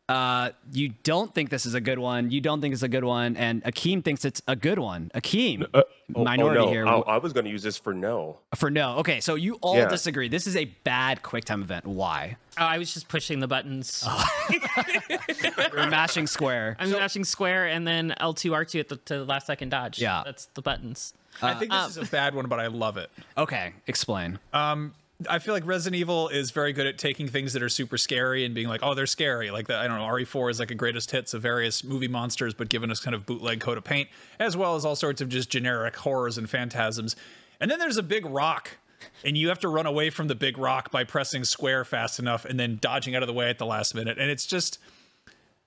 Uh, 0.08 0.50
you 0.72 0.90
don't 1.02 1.34
think 1.34 1.50
this 1.50 1.66
is 1.66 1.74
a 1.74 1.80
good 1.82 1.98
one. 1.98 2.30
You 2.30 2.40
don't 2.40 2.62
think 2.62 2.72
it's 2.72 2.82
a 2.82 2.88
good 2.88 3.04
one, 3.04 3.36
and 3.36 3.62
Akeem 3.64 4.02
thinks 4.02 4.24
it's 4.24 4.40
a 4.48 4.56
good 4.56 4.78
one. 4.78 5.10
Akeem, 5.14 5.64
uh, 5.64 5.66
oh, 5.74 5.82
oh, 6.16 6.24
minority 6.24 6.60
oh, 6.60 6.64
no. 6.64 6.70
here 6.70 6.86
I, 6.86 6.98
I 7.00 7.18
was 7.18 7.34
going 7.34 7.44
to 7.44 7.50
use 7.50 7.62
this 7.62 7.76
for 7.76 7.92
no. 7.92 8.38
for 8.54 8.70
no. 8.70 8.96
Okay, 8.98 9.20
so 9.20 9.34
you 9.34 9.56
all 9.60 9.76
Yeah. 9.76 9.88
disagree. 9.88 10.28
This 10.28 10.46
is 10.46 10.56
a 10.56 10.64
bad 10.64 11.22
QuickTime 11.22 11.60
event. 11.60 11.86
Why? 11.86 12.38
Oh, 12.58 12.64
I 12.64 12.78
was 12.78 12.94
just 12.94 13.08
pushing 13.08 13.40
the 13.40 13.48
buttons. 13.48 14.06
You're 14.50 15.90
mashing 15.90 16.26
square. 16.26 16.76
I'm 16.78 16.90
mashing 16.90 17.24
square 17.24 17.66
and 17.66 17.86
then 17.86 18.14
L2 18.18 18.50
R2 18.50 18.80
at 18.80 18.88
the 18.88 18.96
to 18.96 19.18
the 19.18 19.24
last 19.26 19.46
second 19.46 19.68
dodge. 19.68 20.00
Yeah. 20.00 20.22
That's 20.24 20.46
the 20.54 20.62
buttons. 20.62 21.12
I 21.42 21.54
think 21.54 21.70
this 21.70 21.98
uh, 21.98 22.00
is 22.00 22.08
a 22.08 22.10
bad 22.10 22.34
one, 22.34 22.46
but 22.46 22.58
I 22.58 22.66
love 22.68 22.96
it. 22.96 23.10
Okay, 23.36 23.74
explain. 23.86 24.38
Um, 24.52 24.94
I 25.28 25.40
feel 25.40 25.52
like 25.52 25.66
Resident 25.66 25.98
Evil 25.98 26.28
is 26.28 26.52
very 26.52 26.72
good 26.72 26.86
at 26.86 26.96
taking 26.96 27.26
things 27.26 27.52
that 27.54 27.62
are 27.62 27.68
super 27.68 27.98
scary 27.98 28.44
and 28.44 28.54
being 28.54 28.68
like, 28.68 28.84
oh, 28.84 28.94
they're 28.94 29.06
scary. 29.06 29.50
Like 29.50 29.66
the, 29.66 29.76
I 29.76 29.88
don't 29.88 29.98
know, 29.98 30.04
RE4 30.04 30.50
is 30.50 30.60
like 30.60 30.70
a 30.70 30.76
greatest 30.76 31.10
hits 31.10 31.34
of 31.34 31.42
various 31.42 31.82
movie 31.82 32.06
monsters, 32.06 32.54
but 32.54 32.68
given 32.68 32.88
us 32.90 33.00
kind 33.00 33.16
of 33.16 33.26
bootleg 33.26 33.58
coat 33.58 33.76
of 33.78 33.82
paint, 33.84 34.08
as 34.38 34.56
well 34.56 34.76
as 34.76 34.84
all 34.84 34.94
sorts 34.94 35.20
of 35.20 35.28
just 35.28 35.50
generic 35.50 35.96
horrors 35.96 36.38
and 36.38 36.48
phantasms. 36.48 37.16
And 37.60 37.68
then 37.68 37.80
there's 37.80 37.96
a 37.96 38.02
big 38.02 38.26
rock, 38.26 38.76
and 39.24 39.36
you 39.36 39.48
have 39.48 39.58
to 39.60 39.68
run 39.68 39.86
away 39.86 40.10
from 40.10 40.28
the 40.28 40.36
big 40.36 40.56
rock 40.56 40.92
by 40.92 41.02
pressing 41.02 41.42
square 41.42 41.84
fast 41.84 42.20
enough 42.20 42.44
and 42.44 42.60
then 42.60 42.78
dodging 42.80 43.16
out 43.16 43.22
of 43.24 43.26
the 43.26 43.32
way 43.32 43.50
at 43.50 43.58
the 43.58 43.66
last 43.66 43.96
minute. 43.96 44.18
And 44.18 44.30
it's 44.30 44.46
just, 44.46 44.78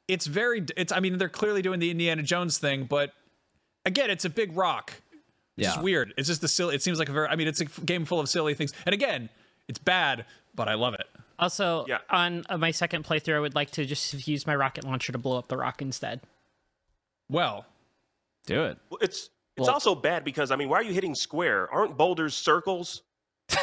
it's 0.08 0.28
very, 0.28 0.66
it's. 0.78 0.94
I 0.94 1.02
mean, 1.02 1.18
they're 1.18 1.28
clearly 1.28 1.62
doing 1.62 1.80
the 1.80 1.92
Indiana 1.92 2.24
Jones 2.24 2.58
thing, 2.58 2.86
but 2.86 3.12
again, 3.86 4.10
it's 4.10 4.24
a 4.24 4.30
big 4.30 4.56
rock. 4.56 4.94
It's 5.58 5.68
just 5.68 5.84
weird. 5.84 6.14
It's 6.18 6.30
just 6.30 6.42
the 6.42 6.48
silly. 6.48 6.74
It 6.74 6.82
seems 6.82 6.98
like 6.98 7.10
a 7.10 7.12
very. 7.12 7.28
I 7.28 7.36
mean, 7.36 7.48
it's 7.48 7.60
a 7.62 7.66
game 7.66 8.06
full 8.06 8.20
of 8.20 8.30
silly 8.30 8.54
things. 8.54 8.74
And 8.86 8.94
again, 8.94 9.30
it's 9.72 9.80
bad, 9.80 10.26
but 10.54 10.68
I 10.68 10.74
love 10.76 10.94
it. 10.94 11.08
Also, 11.40 11.86
Yeah. 11.88 12.00
on 12.10 12.44
uh, 12.50 12.58
my 12.58 12.70
second 12.72 13.06
playthrough, 13.06 13.36
I 13.36 13.40
would 13.40 13.56
like 13.56 13.72
to 13.72 13.86
just 13.86 14.28
use 14.28 14.46
my 14.46 14.54
rocket 14.56 14.84
launcher 14.84 15.12
to 15.14 15.18
blow 15.18 15.38
up 15.40 15.48
the 15.48 15.58
rock 15.58 15.82
instead. 15.82 16.20
Well, 17.30 17.66
Do 18.46 18.64
it. 18.66 18.78
Well, 18.90 19.00
It's 19.02 19.30
it's 19.58 19.66
Well- 19.68 19.72
also 19.72 19.96
bad 19.96 20.24
because 20.24 20.52
I 20.52 20.56
mean, 20.58 20.68
why 20.70 20.78
are 20.80 20.84
you 20.84 20.94
hitting 20.94 21.16
square? 21.16 21.70
Aren't 21.72 21.98
boulders 21.98 22.36
circles? 22.36 23.02
but 23.50 23.60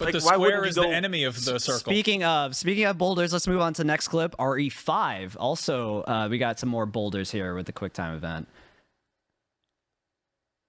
Like, 0.00 0.12
the 0.12 0.20
square 0.20 0.62
you 0.62 0.68
is 0.68 0.76
the 0.76 0.86
enemy 0.88 1.24
of 1.24 1.34
the 1.44 1.58
circle. 1.58 1.80
Speaking 1.92 2.22
of 2.24 2.54
speaking 2.54 2.84
of 2.84 2.96
boulders, 2.98 3.32
let's 3.32 3.48
move 3.48 3.60
on 3.60 3.72
to 3.74 3.82
the 3.82 3.86
next 3.86 4.08
clip. 4.08 4.34
RE5. 4.38 5.36
Also, 5.40 6.02
uh, 6.02 6.28
we 6.30 6.38
got 6.38 6.58
some 6.60 6.68
more 6.68 6.86
boulders 6.86 7.30
here 7.32 7.54
with 7.54 7.66
the 7.66 7.72
QuickTime 7.72 8.14
event. 8.16 8.46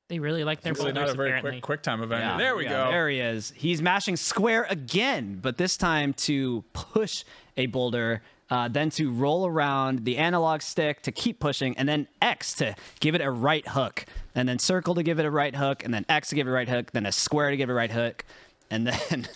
They 0.10 0.18
really 0.18 0.44
like 0.44 0.62
their 0.62 0.72
It's 0.72 0.80
really 0.80 0.92
not 0.92 1.10
a 1.10 1.14
very 1.14 1.30
apparently. 1.30 1.52
quick 1.52 1.62
quick 1.62 1.82
time 1.84 2.02
event. 2.02 2.24
Yeah, 2.24 2.38
there 2.38 2.56
we 2.56 2.64
yeah, 2.64 2.86
go. 2.86 2.92
There 2.92 3.10
he 3.10 3.20
is. 3.20 3.54
He's 3.56 3.80
mashing 3.80 4.18
square 4.18 4.66
again, 4.68 5.38
but 5.40 5.58
this 5.58 5.78
time 5.78 6.14
to 6.14 6.64
push 6.74 7.24
a 7.56 7.68
boulder, 7.68 8.24
uh, 8.50 8.68
then 8.70 8.90
to 8.92 9.12
roll 9.12 9.46
around 9.46 10.06
the 10.06 10.18
analog 10.18 10.64
stick 10.64 11.04
to 11.04 11.12
keep 11.12 11.40
pushing, 11.40 11.78
and 11.78 11.88
then 11.88 12.08
X 12.24 12.56
to 12.56 12.76
give 13.00 13.14
it 13.14 13.22
a 13.22 13.30
right 13.30 13.68
hook, 13.68 14.06
and 14.34 14.50
then 14.50 14.58
circle 14.58 14.96
to 14.96 15.04
give 15.04 15.20
it 15.20 15.26
a 15.26 15.32
right 15.32 15.56
hook, 15.56 15.84
and 15.86 15.94
then 15.94 16.08
X 16.10 16.30
to 16.30 16.36
give 16.36 16.48
it 16.48 16.50
a 16.50 16.54
right 16.54 16.68
hook, 16.70 16.90
then 16.92 17.06
a 17.06 17.12
square 17.12 17.52
to 17.52 17.58
give 17.58 17.70
it 17.70 17.74
a 17.74 17.76
right 17.76 17.92
hook, 17.92 18.26
and 18.72 18.88
then 19.10 19.28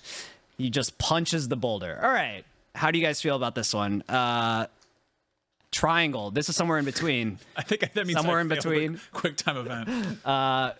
he 0.57 0.71
just 0.71 0.97
punches 0.97 1.49
the 1.49 1.55
boulder. 1.55 1.99
All 2.01 2.09
right. 2.11 2.43
How 2.73 2.89
do 2.89 2.97
you 2.97 3.05
guys 3.05 3.21
feel 3.21 3.35
about 3.35 3.53
this 3.53 3.75
one? 3.75 4.01
Uh, 4.09 4.65
triangle. 5.73 6.31
This 6.31 6.47
is 6.47 6.55
somewhere 6.55 6.77
in 6.77 6.85
between. 6.85 7.39
I 7.57 7.63
think 7.63 7.81
that 7.81 8.07
means 8.07 8.13
Somewhere 8.13 8.37
I 8.37 8.41
in 8.41 8.47
between. 8.47 8.99
Quick 9.11 9.35
time 9.35 9.57
event. 9.57 10.19
Uh, 10.25 10.73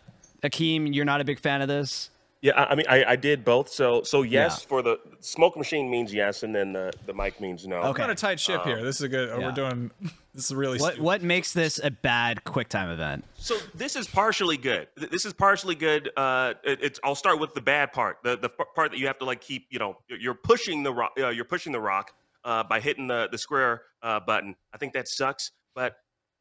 Akeem, 0.44 0.94
you're 0.94 1.06
not 1.06 1.22
a 1.22 1.24
big 1.24 1.40
fan 1.40 1.62
of 1.62 1.68
this? 1.68 2.10
Yeah, 2.42 2.52
I, 2.62 2.72
I 2.72 2.76
mean, 2.76 2.86
I, 2.90 3.04
I 3.06 3.16
did 3.16 3.46
both. 3.46 3.70
So 3.70 4.04
so 4.04 4.22
yes 4.22 4.64
for 4.64 4.82
the 4.82 5.00
smoke 5.22 5.56
machine 5.56 5.90
means 5.90 6.14
yes, 6.14 6.44
and 6.44 6.54
then 6.54 6.74
the, 6.74 6.92
the 7.06 7.14
mic 7.14 7.40
means 7.40 7.66
no. 7.66 7.78
Okay. 7.78 8.02
We're 8.02 8.04
on 8.04 8.10
a 8.12 8.16
tight 8.16 8.38
ship 8.40 8.64
here. 8.66 8.84
This 8.84 8.98
is 8.98 9.04
a 9.04 9.08
good. 9.10 9.30
oh, 9.30 9.40
yeah. 9.40 9.46
We're 9.48 9.52
doing. 9.54 9.92
This 10.36 10.46
is 10.46 10.56
really. 10.56 10.80
What 10.80 10.94
stupid. 10.94 11.04
what 11.04 11.22
makes 11.22 11.54
this 11.54 11.80
a 11.84 11.92
bad 11.92 12.44
quick 12.44 12.68
time 12.68 12.90
event? 12.90 13.24
So 13.36 13.56
this 13.76 13.96
is 13.96 14.08
partially 14.08 14.58
good. 14.58 14.88
This 14.98 15.26
is 15.28 15.32
partially 15.34 15.76
good. 15.76 16.10
Uh, 16.18 16.56
it, 16.64 16.80
it's. 16.82 17.00
I'll 17.04 17.14
start 17.14 17.40
with 17.40 17.54
the 17.54 17.62
bad 17.62 17.94
part. 17.94 18.18
The 18.24 18.36
the 18.36 18.50
part 18.50 18.90
that 18.90 18.98
you 18.98 19.06
have 19.06 19.20
to 19.20 19.26
like 19.26 19.42
keep. 19.42 19.68
You 19.70 19.78
know, 19.78 19.98
you're- 20.10 20.24
you're 20.24 20.34
pushing 20.34 20.82
the 20.82 20.92
rock. 20.92 21.12
Uh, 21.20 21.30
you're 21.30 21.46
pushing 21.46 21.72
the 21.72 21.80
rock 21.80 22.14
uh, 22.46 22.64
by 22.64 22.80
hitting 22.80 23.08
the 23.08 23.28
the 23.32 23.38
square 23.38 23.82
uh, 24.02 24.20
button. 24.20 24.56
I 24.74 24.78
think 24.78 24.94
that 24.94 25.08
sucks. 25.08 25.52
But 25.76 25.96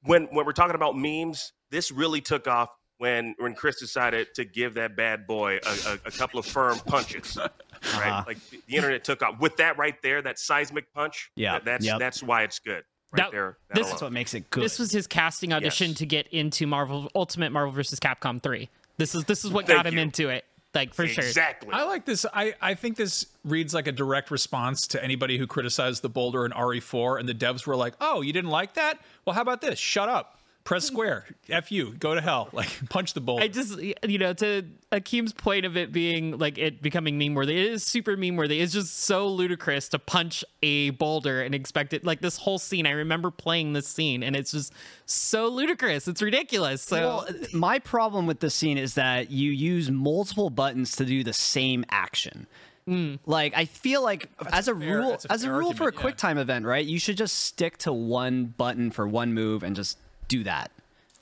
when 0.05 0.24
when 0.30 0.44
we're 0.46 0.53
talking 0.53 0.74
about 0.74 0.96
memes, 0.96 1.53
this 1.70 1.90
really 1.90 2.20
took 2.20 2.46
off 2.48 2.70
when 2.98 3.34
when 3.38 3.55
Chris 3.55 3.78
decided 3.80 4.28
to 4.36 4.44
give 4.44 4.74
that 4.74 4.96
bad 4.96 5.26
boy 5.26 5.59
a, 5.64 5.90
a, 5.90 5.98
a 6.07 6.11
couple 6.11 6.38
of 6.38 6.46
firm 6.46 6.78
punches. 6.86 7.38
Right, 7.96 8.11
Uh-huh. 8.11 8.24
like 8.28 8.38
the, 8.50 8.61
the 8.68 8.76
internet 8.76 9.03
took 9.03 9.22
off 9.22 9.40
with 9.40 9.57
that 9.57 9.76
right 9.76 10.00
there. 10.05 10.22
That 10.22 10.38
seismic 10.38 10.92
punch. 10.94 11.32
Yeah, 11.34 11.55
that- 11.55 11.64
that's 11.64 11.84
yep. 11.84 11.98
that's 11.98 12.22
why 12.22 12.44
it's 12.44 12.61
good. 12.61 12.84
Right 13.11 13.16
That- 13.24 13.32
there. 13.32 13.59
that 13.68 13.74
this- 13.74 13.80
alone. 13.86 13.90
That's 13.90 14.03
what 14.03 14.12
makes 14.12 14.34
it 14.34 14.48
good. 14.50 14.62
This 14.62 14.78
was 14.78 14.92
his 14.92 15.09
casting 15.09 15.53
audition 15.53 15.88
Yes. 15.88 15.98
to 15.98 16.07
get 16.07 16.28
into 16.28 16.68
Marvel 16.68 17.11
Ultimate 17.16 17.50
Marvel 17.50 17.72
vs. 17.72 17.98
Capcom 17.98 18.40
3. 18.40 18.68
This 18.98 19.16
is 19.16 19.24
this 19.24 19.44
is 19.44 19.50
what 19.50 19.66
Thank 19.66 19.78
got 19.78 19.86
him 19.88 19.94
you. 19.96 20.00
into 20.00 20.28
it. 20.28 20.44
Like 20.74 20.94
for 20.94 21.06
sure. 21.06 21.24
exactly. 21.24 21.70
I 21.72 21.84
like 21.84 22.06
this. 22.06 22.24
I, 22.32 22.54
I 22.60 22.74
think 22.74 22.96
this 22.96 23.26
reads 23.44 23.74
like 23.74 23.86
a 23.86 23.92
direct 23.92 24.30
response 24.30 24.86
to 24.88 25.04
anybody 25.04 25.36
who 25.36 25.46
criticized 25.46 26.02
the 26.02 26.08
Boulder 26.08 26.46
in 26.46 26.52
RE4, 26.52 27.20
and 27.20 27.28
the 27.28 27.34
devs 27.34 27.66
were 27.66 27.76
like, 27.76 27.94
"Oh, 28.00 28.22
you 28.22 28.32
didn't 28.32 28.50
like 28.50 28.74
that? 28.74 28.98
Well, 29.24 29.34
how 29.34 29.42
about 29.42 29.60
this? 29.60 29.78
Shut 29.78 30.08
up. 30.08 30.38
Press 30.64 30.84
square. 30.84 31.26
F 31.48 31.72
you. 31.72 31.92
Go 31.94 32.14
to 32.14 32.20
hell. 32.20 32.48
Like 32.52 32.88
punch 32.88 33.14
the 33.14 33.20
Boulder." 33.20 33.42
I 33.42 33.48
just 33.48 33.78
you 33.80 34.18
know 34.18 34.32
to 34.34 34.64
Akeem's 34.92 35.32
point 35.32 35.64
of 35.66 35.76
it 35.76 35.90
being 35.90 36.38
like 36.38 36.58
it 36.58 36.80
becoming 36.82 37.18
meme 37.18 37.34
worthy. 37.34 37.58
It 37.58 37.72
is 37.72 37.82
super 37.84 38.16
meme 38.16 38.36
worthy. 38.36 38.60
It's 38.60 38.72
just 38.72 39.00
so 39.00 39.28
ludicrous 39.28 39.88
to 39.90 39.98
punch 39.98 40.44
a 40.62 40.90
boulder 40.90 41.42
and 41.42 41.54
expect 41.54 41.92
it 41.92 42.04
like 42.04 42.20
this 42.20 42.36
whole 42.36 42.58
scene. 42.58 42.86
I 42.86 42.92
remember 42.92 43.30
playing 43.30 43.72
this 43.72 43.88
scene 43.88 44.22
and 44.22 44.36
it's 44.36 44.52
just 44.52 44.72
so 45.06 45.48
ludicrous. 45.48 46.06
It's 46.06 46.22
ridiculous. 46.22 46.82
So 46.82 46.96
well, 46.96 47.28
my 47.52 47.78
problem 47.78 48.26
with 48.26 48.40
this 48.40 48.54
scene 48.54 48.78
is 48.78 48.94
that 48.94 49.30
you 49.30 49.50
use 49.50 49.90
multiple 49.90 50.50
buttons 50.50 50.94
to 50.96 51.04
do 51.04 51.24
the 51.24 51.32
same 51.32 51.84
action. 51.90 52.46
Hmm. 52.86 53.14
Like 53.26 53.56
I 53.56 53.64
feel 53.64 54.02
like 54.02 54.28
as 54.52 54.68
a 54.68 54.74
fair- 54.74 54.98
rule, 54.98 55.12
a 55.12 55.32
as 55.32 55.44
a 55.44 55.46
fair 55.46 55.56
rule 55.56 55.72
for 55.72 55.88
a 55.88 55.92
quick 55.92 56.16
time 56.16 56.38
event, 56.38 56.66
right? 56.66 56.84
You 56.84 56.98
should 56.98 57.16
just 57.16 57.38
stick 57.38 57.78
to 57.78 57.92
one 57.92 58.46
button 58.46 58.90
for 58.90 59.06
one 59.06 59.32
move 59.34 59.62
and 59.62 59.76
just 59.76 59.98
do 60.38 60.44
that. 60.44 60.70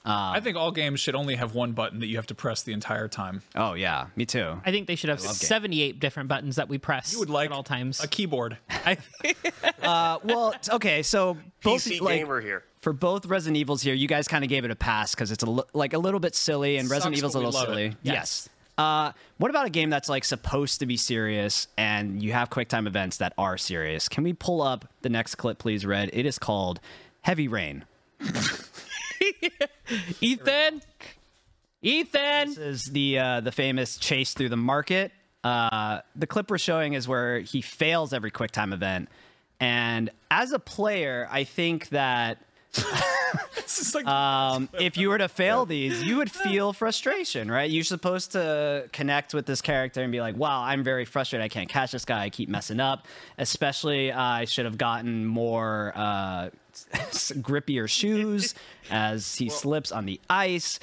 I 0.02 0.40
think 0.40 0.56
all 0.56 0.72
games 0.72 0.98
should 0.98 1.14
only 1.14 1.36
have 1.36 1.54
one 1.54 1.72
button 1.72 2.00
that 2.00 2.06
you 2.06 2.16
have 2.16 2.26
to 2.28 2.34
press 2.34 2.62
the 2.62 2.72
entire 2.72 3.06
time. 3.06 3.42
Oh 3.54 3.74
yeah, 3.74 4.06
me 4.16 4.24
too. 4.24 4.61
I 4.64 4.70
think 4.70 4.86
they 4.88 4.96
should 4.96 5.11
have 5.11 5.20
love 5.20 5.28
games. 5.38 5.46
78 5.46 6.00
different 6.00 6.28
buttons 6.28 6.56
that 6.56 6.68
we 6.70 6.78
press 6.78 7.12
You 7.12 7.18
would 7.20 7.28
like 7.30 7.50
at 7.50 7.54
all 7.54 7.62
times. 7.62 8.02
a 8.02 8.08
keyboard. 8.08 8.56
I, 8.70 8.96
Uh, 9.82 10.18
well, 10.24 10.54
okay, 10.72 11.02
so 11.02 11.36
both 11.62 11.82
PC 11.84 12.00
like 12.00 12.20
gamer 12.20 12.40
here. 12.40 12.62
for 12.80 12.92
both 12.92 13.26
Resident 13.26 13.56
Evils 13.58 13.82
here, 13.82 13.94
you 13.94 14.06
guys 14.08 14.26
kind 14.28 14.42
of 14.44 14.48
gave 14.50 14.64
it 14.64 14.70
a 14.70 14.76
pass 14.76 15.14
because 15.14 15.32
it's 15.32 15.42
a 15.42 15.50
li- 15.50 15.62
like 15.74 15.92
a 15.94 15.98
little 15.98 16.20
bit 16.20 16.34
silly, 16.34 16.76
and 16.78 16.88
Resident 16.90 17.16
Sucks, 17.16 17.18
Evil's 17.18 17.34
a 17.34 17.38
little 17.38 17.52
love 17.52 17.68
it. 17.68 17.72
silly. 17.72 17.96
Yes. 18.02 18.48
Uh, 18.78 19.12
what 19.38 19.50
about 19.50 19.66
a 19.66 19.70
game 19.70 19.90
that's 19.90 20.08
like 20.08 20.24
supposed 20.24 20.80
to 20.80 20.86
be 20.86 20.96
serious, 20.96 21.66
and 21.76 22.22
you 22.22 22.32
have 22.32 22.48
QuickTime 22.50 22.86
events 22.86 23.16
that 23.18 23.32
are 23.36 23.58
serious? 23.58 24.08
Can 24.08 24.22
we 24.24 24.32
pull 24.32 24.62
up 24.62 24.86
the 25.02 25.08
next 25.11 25.34
clip, 25.36 25.58
please, 25.58 25.84
Red? 25.84 26.11
It 26.12 26.24
is 26.26 26.38
called 26.38 26.80
Heavy 27.22 27.48
Rain. 27.48 27.84
Ethan, 30.21 30.83
Ethan. 31.83 32.49
This 32.49 32.59
is 32.59 32.85
the 32.87 33.18
uh, 33.18 33.41
the 33.41 33.53
famous 33.53 33.97
chase 33.97 34.35
through 34.35 34.49
the 34.49 34.57
market. 34.57 35.12
Uh, 35.43 36.01
the 36.16 36.27
clip 36.27 36.51
we're 36.51 36.59
showing 36.59 36.93
is 36.93 37.09
where 37.09 37.41
he 37.41 37.62
fails 37.62 38.12
every 38.12 38.31
QuickTime 38.31 38.73
event, 38.73 39.09
and 39.59 40.11
as 40.31 40.53
a 40.53 40.59
player, 40.59 41.29
I 41.31 41.45
think 41.45 41.89
that 41.91 42.39
like 43.95 44.07
um, 44.07 44.68
if 44.79 44.97
you 44.97 45.09
were 45.09 45.18
to 45.18 45.29
fail 45.29 45.66
these, 45.66 46.03
you 46.03 46.16
would 46.18 46.31
feel 46.31 46.73
frustration, 46.73 47.51
right? 47.51 47.71
You're 47.71 47.85
supposed 47.85 48.33
to 48.33 48.89
connect 48.93 49.35
with 49.35 49.47
this 49.47 49.61
character 49.61 50.03
and 50.03 50.12
be 50.12 50.21
like, 50.21 50.37
"Wow, 50.37 50.62
I'm 50.62 50.85
very 50.85 51.05
frustrated. 51.05 51.45
I 51.45 51.49
can't 51.49 51.68
catch 51.68 51.93
this 51.93 52.05
guy. 52.05 52.25
I 52.25 52.31
keep 52.31 52.49
messing 52.49 52.81
up. 52.81 53.07
Especially, 53.39 54.12
uh, 54.12 54.21
I 54.21 54.45
should 54.45 54.64
have 54.66 54.79
gotten 54.79 55.27
more 55.27 55.93
uh, 55.95 56.51
grippier 56.93 57.89
shoes 57.89 58.55
as 58.91 59.37
he 59.37 59.49
slips 59.49 59.93
on 59.93 60.07
the 60.07 60.21
ice. 60.29 60.79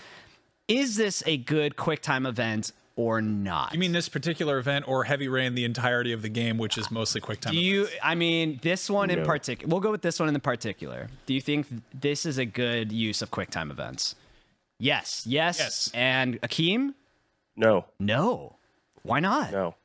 Is 0.67 0.95
this 0.95 1.23
a 1.25 1.37
good 1.37 1.75
QuickTime 1.75 2.27
event 2.27 2.71
or 2.95 3.21
not? 3.21 3.73
You 3.73 3.79
mean 3.79 3.93
this 3.93 4.09
particular 4.09 4.57
event 4.57 4.87
or 4.87 5.05
Heavy 5.05 5.27
Rain 5.27 5.55
the 5.55 5.63
entirety 5.63 6.11
of 6.11 6.21
the 6.21 6.29
game, 6.29 6.57
which 6.57 6.77
is 6.77 6.91
mostly 6.91 7.21
quick 7.21 7.39
time? 7.39 7.53
Do 7.53 7.59
you? 7.59 7.83
events? 7.83 7.99
I 8.03 8.15
mean, 8.15 8.59
this 8.61 8.89
one 8.89 9.09
in 9.09 9.23
particular. 9.25 9.71
We'll 9.71 9.81
go 9.81 9.91
with 9.91 10.01
this 10.01 10.19
one 10.19 10.27
in 10.27 10.33
the 10.33 10.39
particular. 10.41 11.07
Do 11.25 11.33
you 11.33 11.41
think 11.41 11.67
this 11.93 12.25
is 12.25 12.37
a 12.37 12.45
good 12.45 12.91
use 12.91 13.21
of 13.21 13.31
QuickTime 13.31 13.71
events? 13.71 14.15
Yes. 14.79 15.23
Yes. 15.25 15.59
Yes. 15.59 15.91
And 15.93 16.41
Akeem? 16.41 16.93
No, 17.55 17.85
No. 17.99 18.57
Why 19.03 19.19
not? 19.19 19.51
no. 19.51 19.75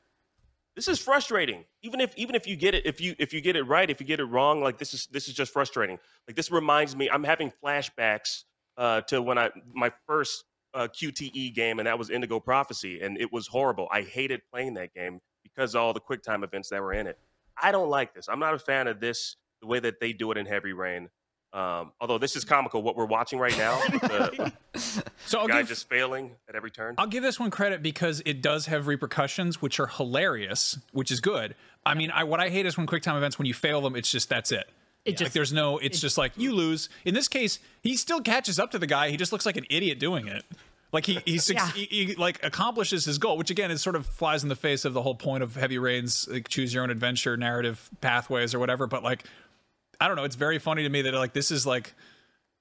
This 0.74 0.88
is 0.88 0.98
frustrating. 0.98 1.64
Even 1.82 2.00
if 2.00 2.16
even 2.16 2.34
if 2.34 2.46
you 2.46 2.56
get 2.56 2.74
it 2.74 2.86
if 2.86 3.00
you 3.00 3.14
if 3.18 3.32
you 3.32 3.40
get 3.40 3.56
it 3.56 3.64
right, 3.64 3.90
if 3.90 4.00
you 4.00 4.06
get 4.06 4.20
it 4.20 4.24
wrong, 4.24 4.62
like 4.62 4.78
this 4.78 4.94
is 4.94 5.06
this 5.06 5.28
is 5.28 5.34
just 5.34 5.52
frustrating. 5.52 5.98
Like 6.28 6.36
this 6.36 6.50
reminds 6.50 6.94
me, 6.94 7.10
I'm 7.10 7.24
having 7.24 7.52
flashbacks 7.62 8.44
uh, 8.76 9.00
to 9.02 9.20
when 9.20 9.38
I 9.38 9.50
my 9.74 9.92
first 10.06 10.44
uh, 10.74 10.88
QTE 10.88 11.54
game, 11.54 11.78
and 11.78 11.86
that 11.86 11.98
was 11.98 12.10
Indigo 12.10 12.40
Prophecy, 12.40 13.00
and 13.00 13.18
it 13.18 13.32
was 13.32 13.46
horrible. 13.46 13.88
I 13.90 14.02
hated 14.02 14.42
playing 14.52 14.74
that 14.74 14.94
game 14.94 15.20
because 15.42 15.74
of 15.74 15.82
all 15.82 15.92
the 15.92 16.00
QuickTime 16.00 16.44
events 16.44 16.68
that 16.70 16.80
were 16.80 16.92
in 16.92 17.06
it. 17.06 17.18
I 17.60 17.72
don't 17.72 17.90
like 17.90 18.14
this. 18.14 18.28
I'm 18.28 18.38
not 18.38 18.54
a 18.54 18.58
fan 18.58 18.86
of 18.86 19.00
this. 19.00 19.36
The 19.60 19.66
way 19.66 19.80
that 19.80 20.00
they 20.00 20.12
do 20.12 20.32
it 20.32 20.38
in 20.38 20.46
Heavy 20.46 20.72
Rain. 20.72 21.08
Um, 21.52 21.92
although 22.00 22.16
this 22.18 22.34
is 22.34 22.44
comical, 22.44 22.80
what 22.82 22.96
we're 22.96 23.04
watching 23.04 23.38
right 23.38 23.56
now, 23.58 23.78
the 23.90 24.52
So 25.26 25.38
I'll 25.38 25.48
guy 25.48 25.58
give, 25.58 25.68
just 25.68 25.88
failing 25.88 26.30
at 26.48 26.54
every 26.54 26.70
turn. 26.70 26.94
I'll 26.96 27.06
give 27.06 27.22
this 27.22 27.38
one 27.38 27.50
credit 27.50 27.82
because 27.82 28.22
it 28.24 28.40
does 28.40 28.66
have 28.66 28.86
repercussions, 28.86 29.60
which 29.60 29.78
are 29.78 29.86
hilarious, 29.86 30.78
which 30.92 31.10
is 31.10 31.20
good. 31.20 31.54
I 31.84 31.94
mean, 31.94 32.10
I, 32.10 32.24
what 32.24 32.40
I 32.40 32.48
hate 32.48 32.64
is 32.64 32.76
when 32.78 32.86
QuickTime 32.86 33.16
events, 33.16 33.38
when 33.38 33.46
you 33.46 33.54
fail 33.54 33.80
them, 33.82 33.96
it's 33.96 34.10
just 34.10 34.28
that's 34.30 34.50
it. 34.50 34.64
It 35.04 35.10
like 35.10 35.18
just- 35.18 35.34
there's 35.34 35.52
no, 35.52 35.78
it's 35.78 36.00
just 36.00 36.16
like 36.16 36.32
you 36.36 36.52
lose. 36.54 36.88
In 37.04 37.12
this 37.12 37.28
case, 37.28 37.58
he 37.82 37.96
still 37.96 38.20
catches 38.22 38.58
up 38.58 38.70
to 38.70 38.78
the 38.78 38.86
guy. 38.86 39.10
He 39.10 39.16
just 39.18 39.32
looks 39.32 39.44
like 39.44 39.56
an 39.58 39.66
idiot 39.68 39.98
doing 39.98 40.28
it. 40.28 40.44
Like 40.92 41.04
he 41.06 41.18
he, 41.24 41.38
suc- 41.38 41.56
Yeah. 41.56 41.70
he, 41.72 41.84
he 41.86 42.14
like 42.14 42.42
accomplishes 42.44 43.04
his 43.04 43.18
goal, 43.18 43.36
which 43.36 43.50
again 43.50 43.70
is 43.70 43.82
sort 43.82 43.96
of 43.96 44.06
flies 44.06 44.42
in 44.42 44.48
the 44.48 44.56
face 44.56 44.84
of 44.84 44.92
the 44.94 45.02
whole 45.02 45.14
point 45.14 45.42
of 45.42 45.54
Heavy 45.54 45.78
Rain's 45.78 46.28
like, 46.30 46.48
choose 46.48 46.72
your 46.72 46.82
own 46.82 46.90
adventure 46.90 47.36
narrative 47.36 47.90
pathways 48.00 48.54
or 48.54 48.58
whatever. 48.58 48.86
But 48.86 49.02
like, 49.02 49.24
I 50.02 50.08
don't 50.08 50.16
know. 50.16 50.24
It's 50.24 50.34
very 50.36 50.58
funny 50.58 50.82
to 50.82 50.88
me 50.88 51.02
that 51.02 51.14
like 51.14 51.32
this 51.32 51.52
is 51.52 51.64
like 51.64 51.94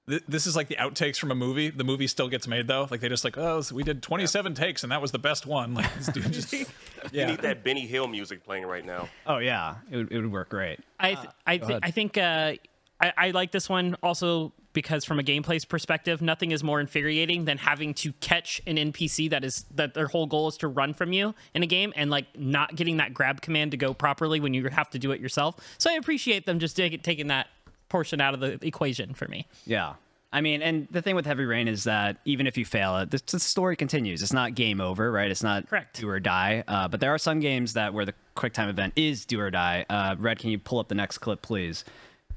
th- 0.08 0.22
this 0.28 0.46
is 0.46 0.56
like 0.56 0.68
the 0.68 0.76
outtakes 0.76 1.18
from 1.18 1.32
a 1.32 1.36
movie. 1.36 1.72
The 1.72 1.84
movie 1.84 2.06
still 2.06 2.28
gets 2.30 2.48
made 2.48 2.68
though. 2.68 2.88
Like 2.92 3.00
they 3.00 3.10
just 3.10 3.24
like, 3.24 3.36
oh, 3.36 3.62
so 3.62 3.74
we 3.74 3.84
did 3.84 4.04
27 4.04 4.54
takes 4.54 4.84
and 4.84 4.92
that 4.92 5.02
was 5.02 5.12
the 5.12 5.18
best 5.20 5.48
one. 5.48 5.74
Like 5.74 5.92
this 5.96 6.08
dude 6.08 6.32
just, 6.32 6.54
You 7.12 7.26
need 7.26 7.40
that 7.40 7.64
Benny 7.64 7.88
Hill 7.88 8.08
music 8.08 8.44
playing 8.44 8.66
right 8.68 8.86
now. 8.86 9.10
Oh 9.26 9.40
yeah, 9.40 9.78
it 9.90 9.98
would, 9.98 10.12
it 10.12 10.22
would 10.22 10.32
work 10.32 10.50
great. 10.50 10.80
I 11.00 11.16
th- 11.16 11.28
I, 11.48 11.58
th- 11.58 11.80
I 11.82 11.90
think 11.90 12.16
uh, 12.18 12.54
I, 13.02 13.14
I 13.18 13.32
like 13.32 13.52
this 13.52 13.68
one 13.68 13.96
also 14.04 14.54
because 14.74 15.04
from 15.04 15.20
a 15.20 15.24
gameplay 15.24 15.68
perspective, 15.68 16.22
nothing 16.22 16.52
is 16.52 16.64
more 16.64 16.80
infuriating 16.80 17.46
than 17.46 17.58
having 17.58 17.94
to 17.96 18.14
catch 18.14 18.62
an 18.66 18.78
NPC 18.78 19.30
that 19.32 19.44
is 19.44 19.66
that 19.76 19.94
their 19.94 20.08
whole 20.08 20.28
goal 20.28 20.48
is 20.48 20.58
to 20.58 20.68
run 20.68 20.94
from 20.94 21.12
you 21.12 21.36
in 21.54 21.64
a 21.64 21.68
game 21.68 21.92
and 21.96 22.10
like 22.10 22.28
not 22.38 22.76
getting 22.76 22.98
that 22.98 23.14
grab 23.14 23.42
command 23.42 23.72
to 23.72 23.78
go 23.78 23.94
properly 23.94 24.40
when 24.40 24.54
you 24.54 24.68
have 24.70 24.90
to 24.92 25.00
do 25.00 25.12
it 25.12 25.20
yourself. 25.20 25.56
So 25.78 25.92
I 25.92 25.96
appreciate 25.96 26.46
them 26.46 26.60
just 26.60 26.76
take, 26.76 27.02
taking 27.04 27.28
that 27.28 27.48
portion 27.90 28.22
out 28.22 28.34
of 28.34 28.40
the 28.40 28.66
equation 28.66 29.14
for 29.14 29.28
me. 29.28 29.48
Yeah. 29.66 29.96
I 30.34 30.40
mean, 30.40 30.62
and 30.62 30.88
the 30.90 31.02
thing 31.02 31.16
with 31.16 31.26
Heavy 31.26 31.44
Rain 31.44 31.68
is 31.68 31.84
that 31.84 32.20
even 32.24 32.48
if 32.48 32.58
you 32.58 32.64
fail 32.64 32.98
it, 33.00 33.12
the, 33.12 33.22
the 33.32 33.40
story 33.40 33.76
continues. 33.76 34.22
It's 34.22 34.32
not 34.32 34.56
game 34.56 34.80
over, 34.80 35.12
right? 35.12 35.30
It's 35.30 35.44
not 35.44 35.68
Correct. 35.68 36.00
do 36.00 36.08
or 36.08 36.22
die. 36.22 36.64
Uh, 36.70 36.88
but 36.88 37.02
there 37.02 37.14
are 37.14 37.18
some 37.18 37.42
games 37.42 37.74
that 37.74 37.94
where 37.94 38.06
the 38.06 38.14
quick 38.36 38.54
time 38.54 38.70
event 38.70 38.94
is 38.96 39.26
do 39.26 39.42
or 39.42 39.52
die. 39.52 39.86
Uh, 39.90 40.16
Red, 40.18 40.40
can 40.40 40.50
you 40.50 40.58
pull 40.58 40.80
up 40.80 40.88
the 40.88 40.96
next 40.96 41.18
clip, 41.18 41.42
please? 41.42 41.84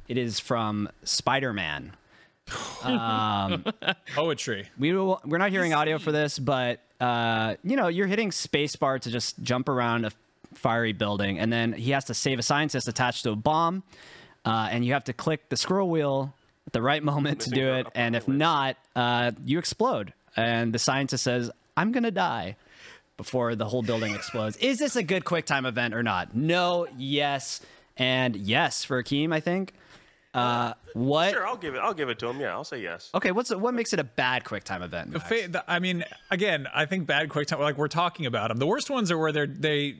It 0.09 0.19
is 0.19 0.39
from 0.39 0.89
Spider 1.05 1.53
Man. 1.53 1.93
Poetry. 4.15 4.69
We 4.79 4.93
will, 4.93 5.21
we're 5.25 5.39
not 5.39 5.51
hearing 5.51 5.73
audio 5.73 5.99
for 5.99 6.13
this, 6.13 6.39
but 6.39 6.81
uh, 7.01 7.55
you 7.65 7.77
know, 7.77 7.89
you're 7.89 8.07
hitting 8.07 8.31
spacebar 8.31 9.01
to 9.01 9.11
just 9.11 9.41
jump 9.43 9.69
around 9.69 10.05
a 10.05 10.13
fiery 10.55 10.93
building, 10.93 11.39
and 11.39 11.53
then 11.53 11.73
he 11.73 11.93
has 11.93 12.05
to 12.07 12.15
save 12.15 12.39
a 12.39 12.43
scientist 12.43 12.87
attached 12.87 13.23
to 13.25 13.31
a 13.31 13.37
bomb, 13.37 13.83
uh, 14.45 14.69
and 14.71 14.85
you 14.85 14.93
have 14.93 15.05
to 15.05 15.13
click 15.13 15.49
the 15.49 15.57
scroll 15.57 15.89
wheel 15.89 16.35
at 16.67 16.73
the 16.73 16.83
right 16.83 17.03
moment 17.03 17.41
to 17.41 17.51
do 17.51 17.75
it, 17.75 17.87
and 17.95 18.15
if 18.15 18.29
not, 18.29 18.77
uh, 18.95 19.33
you 19.45 19.59
explode, 19.59 20.13
and 20.37 20.73
the 20.73 20.79
scientist 20.79 21.25
says, 21.25 21.51
"I'm 21.77 21.93
gonna 21.93 22.11
die." 22.11 22.57
Before 23.17 23.55
the 23.55 23.65
whole 23.65 23.83
building 23.85 24.13
explodes. 24.13 24.57
Is 24.57 24.81
this 24.81 24.97
a 24.97 25.03
good 25.05 25.25
QuickTime 25.25 25.69
event 25.69 25.95
or 25.95 26.03
not? 26.03 26.35
No, 26.35 26.89
yes, 26.99 27.61
and 27.97 28.35
yes 28.35 28.83
for 28.83 29.01
Akeem, 29.01 29.33
I 29.33 29.39
think. 29.39 29.73
Uh, 30.35 30.75
what? 30.95 31.31
Sure, 31.33 31.47
I'll 31.47 31.57
give 31.57 31.75
it. 31.75 31.79
I'll 31.79 31.95
give 31.95 32.09
it 32.09 32.19
to 32.21 32.29
him. 32.29 32.41
Yeah, 32.41 32.53
I'll 32.53 32.65
say 32.65 32.81
yes. 32.83 33.11
Okay, 33.15 33.31
what's 33.31 33.55
what 33.55 33.73
makes 33.75 33.93
it 33.93 34.01
a 34.01 34.05
bad 34.05 34.45
QuickTime 34.45 34.83
event? 34.83 35.11
Max? 35.13 35.29
Fa- 35.29 35.49
the- 35.49 35.65
I 35.71 35.79
mean, 35.79 36.05
again, 36.31 36.67
I 36.75 36.87
think 36.87 37.07
bad 37.07 37.29
quick 37.29 37.47
time. 37.49 37.61
Like 37.61 37.79
we're 37.79 37.89
talking 37.89 38.27
about 38.27 38.49
them. 38.49 38.59
The 38.59 38.67
worst 38.67 38.91
ones 38.91 39.11
are 39.11 39.19
where 39.19 39.33
they 39.33 39.47
they 39.47 39.97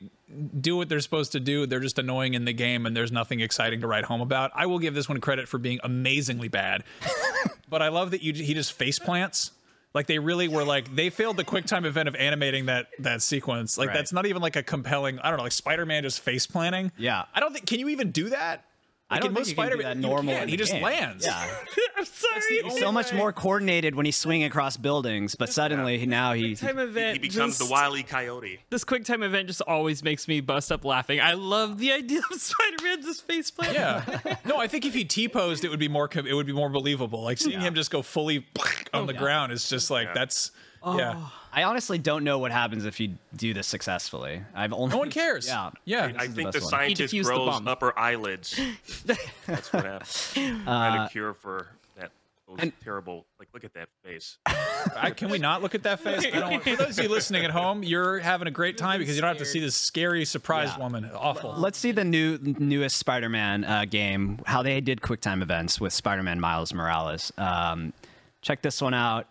do 0.59 0.75
what 0.75 0.89
they're 0.89 0.99
supposed 0.99 1.31
to 1.33 1.39
do. 1.39 1.65
They're 1.65 1.79
just 1.79 1.99
annoying 1.99 2.33
in 2.33 2.45
the 2.45 2.53
game, 2.53 2.85
and 2.85 2.95
there's 2.97 3.11
nothing 3.11 3.39
exciting 3.39 3.81
to 3.81 3.87
write 3.87 4.03
home 4.05 4.21
about. 4.21 4.51
I 4.55 4.65
will 4.65 4.79
give 4.79 4.93
this 4.93 5.07
one 5.07 5.21
credit 5.21 5.47
for 5.47 5.57
being 5.57 5.79
amazingly 5.83 6.47
bad, 6.49 6.83
but 7.69 7.81
I 7.81 7.87
love 7.89 8.11
that 8.11 8.21
you 8.21 8.33
he 8.33 8.53
just 8.53 8.73
face 8.73 8.99
plants. 8.99 9.51
Like 9.93 10.07
they 10.07 10.19
really 10.19 10.49
were 10.49 10.65
like 10.65 10.93
they 10.93 11.09
failed 11.09 11.37
the 11.37 11.45
QuickTime 11.45 11.85
event 11.85 12.09
of 12.09 12.15
animating 12.15 12.65
that 12.65 12.87
that 12.99 13.21
sequence. 13.21 13.77
Like 13.77 13.87
Right. 13.89 13.93
that's 13.93 14.11
not 14.11 14.25
even 14.25 14.41
like 14.41 14.57
a 14.57 14.63
compelling. 14.63 15.19
I 15.19 15.29
don't 15.29 15.37
know, 15.37 15.43
like 15.43 15.53
Spider 15.53 15.85
Man 15.85 16.03
just 16.03 16.19
face 16.19 16.45
planting. 16.45 16.91
Yeah. 16.97 17.23
I 17.33 17.39
don't 17.39 17.53
think. 17.53 17.65
Can 17.65 17.79
you 17.79 17.87
even 17.89 18.11
do 18.11 18.29
that? 18.29 18.65
I 19.07 19.19
don't 19.19 19.27
in 19.29 19.35
think 19.35 19.39
most 19.39 19.49
you 19.49 19.55
can 19.55 19.63
do 19.65 19.69
Spider-Man- 19.73 20.01
that 20.01 20.07
normal. 20.07 20.33
can't. 20.33 20.49
He 20.49 20.57
just 20.57 20.71
game. 20.71 20.81
lands. 20.81 21.25
Yeah, 21.25 21.57
I'm 21.97 22.05
sorry. 22.05 22.61
only 22.63 22.79
so 22.79 22.91
much 22.91 23.13
more 23.13 23.31
coordinated 23.31 23.93
when 23.93 24.05
he's 24.07 24.17
swinging 24.17 24.47
across 24.47 24.77
buildings, 24.77 25.35
but 25.35 25.49
suddenly 25.51 26.03
now 26.07 26.33
he. 26.33 26.55
Time 26.55 26.79
event 26.79 27.13
He 27.21 27.27
becomes 27.27 27.59
the 27.59 27.67
wily 27.67 28.01
coyote. 28.01 28.59
This 28.71 28.83
QuickTime 28.83 29.23
event 29.23 29.47
just 29.47 29.61
always 29.61 30.03
makes 30.03 30.27
me 30.27 30.41
bust 30.41 30.71
up 30.71 30.83
laughing. 30.83 31.21
I 31.21 31.33
love 31.33 31.77
the 31.77 31.91
idea 31.91 32.21
of 32.31 32.41
Spider-Man 32.41 33.03
just 33.03 33.27
face 33.27 33.51
planting. 33.51 33.75
Yeah. 33.75 34.19
No, 34.45 34.57
I 34.57 34.67
think 34.67 34.85
if 34.85 34.93
he 34.93 35.05
T 35.05 35.27
posed, 35.27 35.63
it 35.65 35.69
would 35.69 35.79
be 35.79 35.87
more 35.87 36.09
it 36.13 36.33
would 36.33 36.45
be 36.45 36.53
more 36.53 36.69
believable. 36.69 37.23
Like 37.23 37.37
seeing 37.37 37.59
him 37.59 37.73
just 37.73 37.89
go 37.91 38.01
fully 38.01 38.45
on 38.93 39.03
oh, 39.03 39.05
the 39.05 39.13
ground 39.13 39.51
is 39.51 39.67
just 39.69 39.89
like 39.91 40.13
that's. 40.13 40.51
Yeah. 40.85 41.17
I 41.51 41.63
honestly 41.63 41.97
don't 41.97 42.23
know 42.25 42.37
what 42.37 42.51
happens 42.51 42.85
if 42.85 42.99
you 42.99 43.13
do 43.35 43.53
this 43.53 43.65
successfully. 43.65 44.41
I've 44.53 44.73
only. 44.73 44.89
No 44.89 44.97
one 44.97 45.09
cares. 45.09 45.47
Yeah. 45.47 45.69
Yeah. 45.85 46.07
This 46.07 46.17
I 46.17 46.23
is 46.25 46.29
the 46.29 46.35
think 46.35 46.47
the 46.47 46.51
best 46.59 46.63
one. 46.63 46.69
scientist 46.71 47.13
defused 47.13 47.63
the 47.63 47.69
upper 47.71 47.97
eyelids. 47.97 48.59
That's 49.47 49.71
what 49.71 49.85
happens. 49.85 50.17
Find 50.65 51.03
a 51.03 51.09
cure 51.09 51.33
for 51.33 51.67
that. 51.97 52.11
Those 52.47 52.71
terrible. 52.83 53.25
Like, 53.39 53.47
look 53.53 53.63
at 53.63 53.73
that 53.73 53.87
face. 54.03 54.37
I, 54.45 55.11
can 55.11 55.29
we 55.29 55.39
not 55.39 55.61
look 55.63 55.75
at 55.75 55.83
that 55.83 56.01
face? 56.01 56.25
I 56.25 56.29
don't 56.31 56.51
want, 56.51 56.63
for 56.63 56.75
those 56.75 56.97
of 56.99 57.03
you 57.05 57.09
listening 57.09 57.43
at 57.45 57.51
home, 57.51 57.83
you're 57.83 58.19
having 58.19 58.47
a 58.47 58.51
great 58.51 58.77
time 58.77 58.99
because 58.99 59.15
you 59.15 59.21
don't 59.21 59.29
have 59.29 59.37
to 59.37 59.45
see 59.45 59.59
this 59.61 59.75
scary 59.75 60.25
surprise 60.25 60.69
Yeah. 60.75 60.83
woman. 60.83 61.09
Awful. 61.15 61.53
Let's 61.57 61.77
see 61.79 61.91
the 61.93 62.03
new 62.03 62.37
newest 62.59 62.97
Spider-Man 62.97 63.63
uh, 63.63 63.85
game. 63.85 64.39
How 64.45 64.61
they 64.61 64.81
did 64.81 64.99
QuickTime 65.01 65.41
events 65.41 65.79
with 65.79 65.93
Spider-Man 65.93 66.39
Miles 66.39 66.73
Morales. 66.73 67.31
Um, 67.37 67.93
check 68.41 68.61
this 68.61 68.81
one 68.81 68.93
out. 68.93 69.27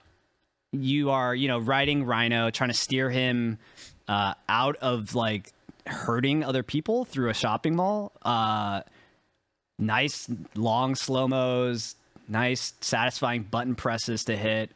You 0.82 1.10
are, 1.10 1.34
you 1.34 1.48
know, 1.48 1.58
riding 1.58 2.04
Rhino, 2.04 2.50
trying 2.50 2.70
to 2.70 2.74
steer 2.74 3.10
him 3.10 3.58
uh, 4.08 4.34
out 4.48 4.76
of 4.76 5.14
like 5.14 5.52
hurting 5.86 6.44
other 6.44 6.62
people 6.62 7.04
through 7.04 7.30
a 7.30 7.34
shopping 7.34 7.76
mall. 7.76 8.12
Uh, 8.22 8.82
nice 9.78 10.28
long 10.54 10.94
slow 10.94 11.28
mos. 11.28 11.96
Nice 12.26 12.72
satisfying 12.80 13.42
button 13.42 13.74
presses 13.74 14.24
to 14.24 14.36
hit. 14.36 14.70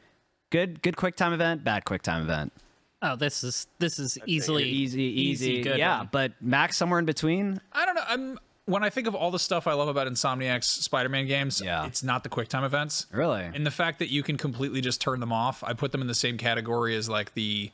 Good, 0.51 0.83
good 0.83 0.97
QuickTime 0.97 1.33
event. 1.33 1.65
Bad 1.65 1.85
QuickTime 1.85 2.23
event. 2.23 2.53
Oh, 3.01 3.17
this 3.17 3.45
is 3.45 3.67
this 3.79 3.99
is 3.99 4.19
easily 4.27 4.65
Easy, 4.65 5.03
easy, 5.03 5.63
good 5.63 5.79
yeah. 5.79 5.99
one. 5.99 6.09
But 6.11 6.33
Max 6.41 6.77
somewhere 6.77 6.99
in 6.99 7.05
between. 7.05 7.61
I 7.73 7.87
don't 7.87 7.95
know. 7.95 8.03
I'm 8.07 8.39
when 8.69 8.85
I 8.85 8.91
think 8.91 9.07
of 9.07 9.14
all 9.14 9.31
the 9.31 9.39
stuff 9.39 9.66
I 9.66 9.73
love 9.73 9.89
about 9.89 10.07
Insomniac's 10.07 10.66
Spider-Man 10.66 11.27
games, 11.27 11.61
Yeah. 11.61 11.87
it's 11.87 12.03
not 12.03 12.23
the 12.23 12.29
QuickTime 12.29 12.64
events. 12.64 13.07
Really? 13.11 13.43
And 13.43 13.66
the 13.66 13.71
fact 13.71 13.99
that 13.99 14.11
you 14.11 14.23
can 14.23 14.37
completely 14.37 14.81
just 14.81 15.01
turn 15.01 15.21
them 15.21 15.33
off, 15.33 15.64
I 15.64 15.73
put 15.73 15.93
them 15.93 16.01
in 16.01 16.07
the 16.07 16.14
same 16.14 16.37
category 16.39 16.95
as 16.97 17.09
like 17.09 17.35
the 17.35 17.71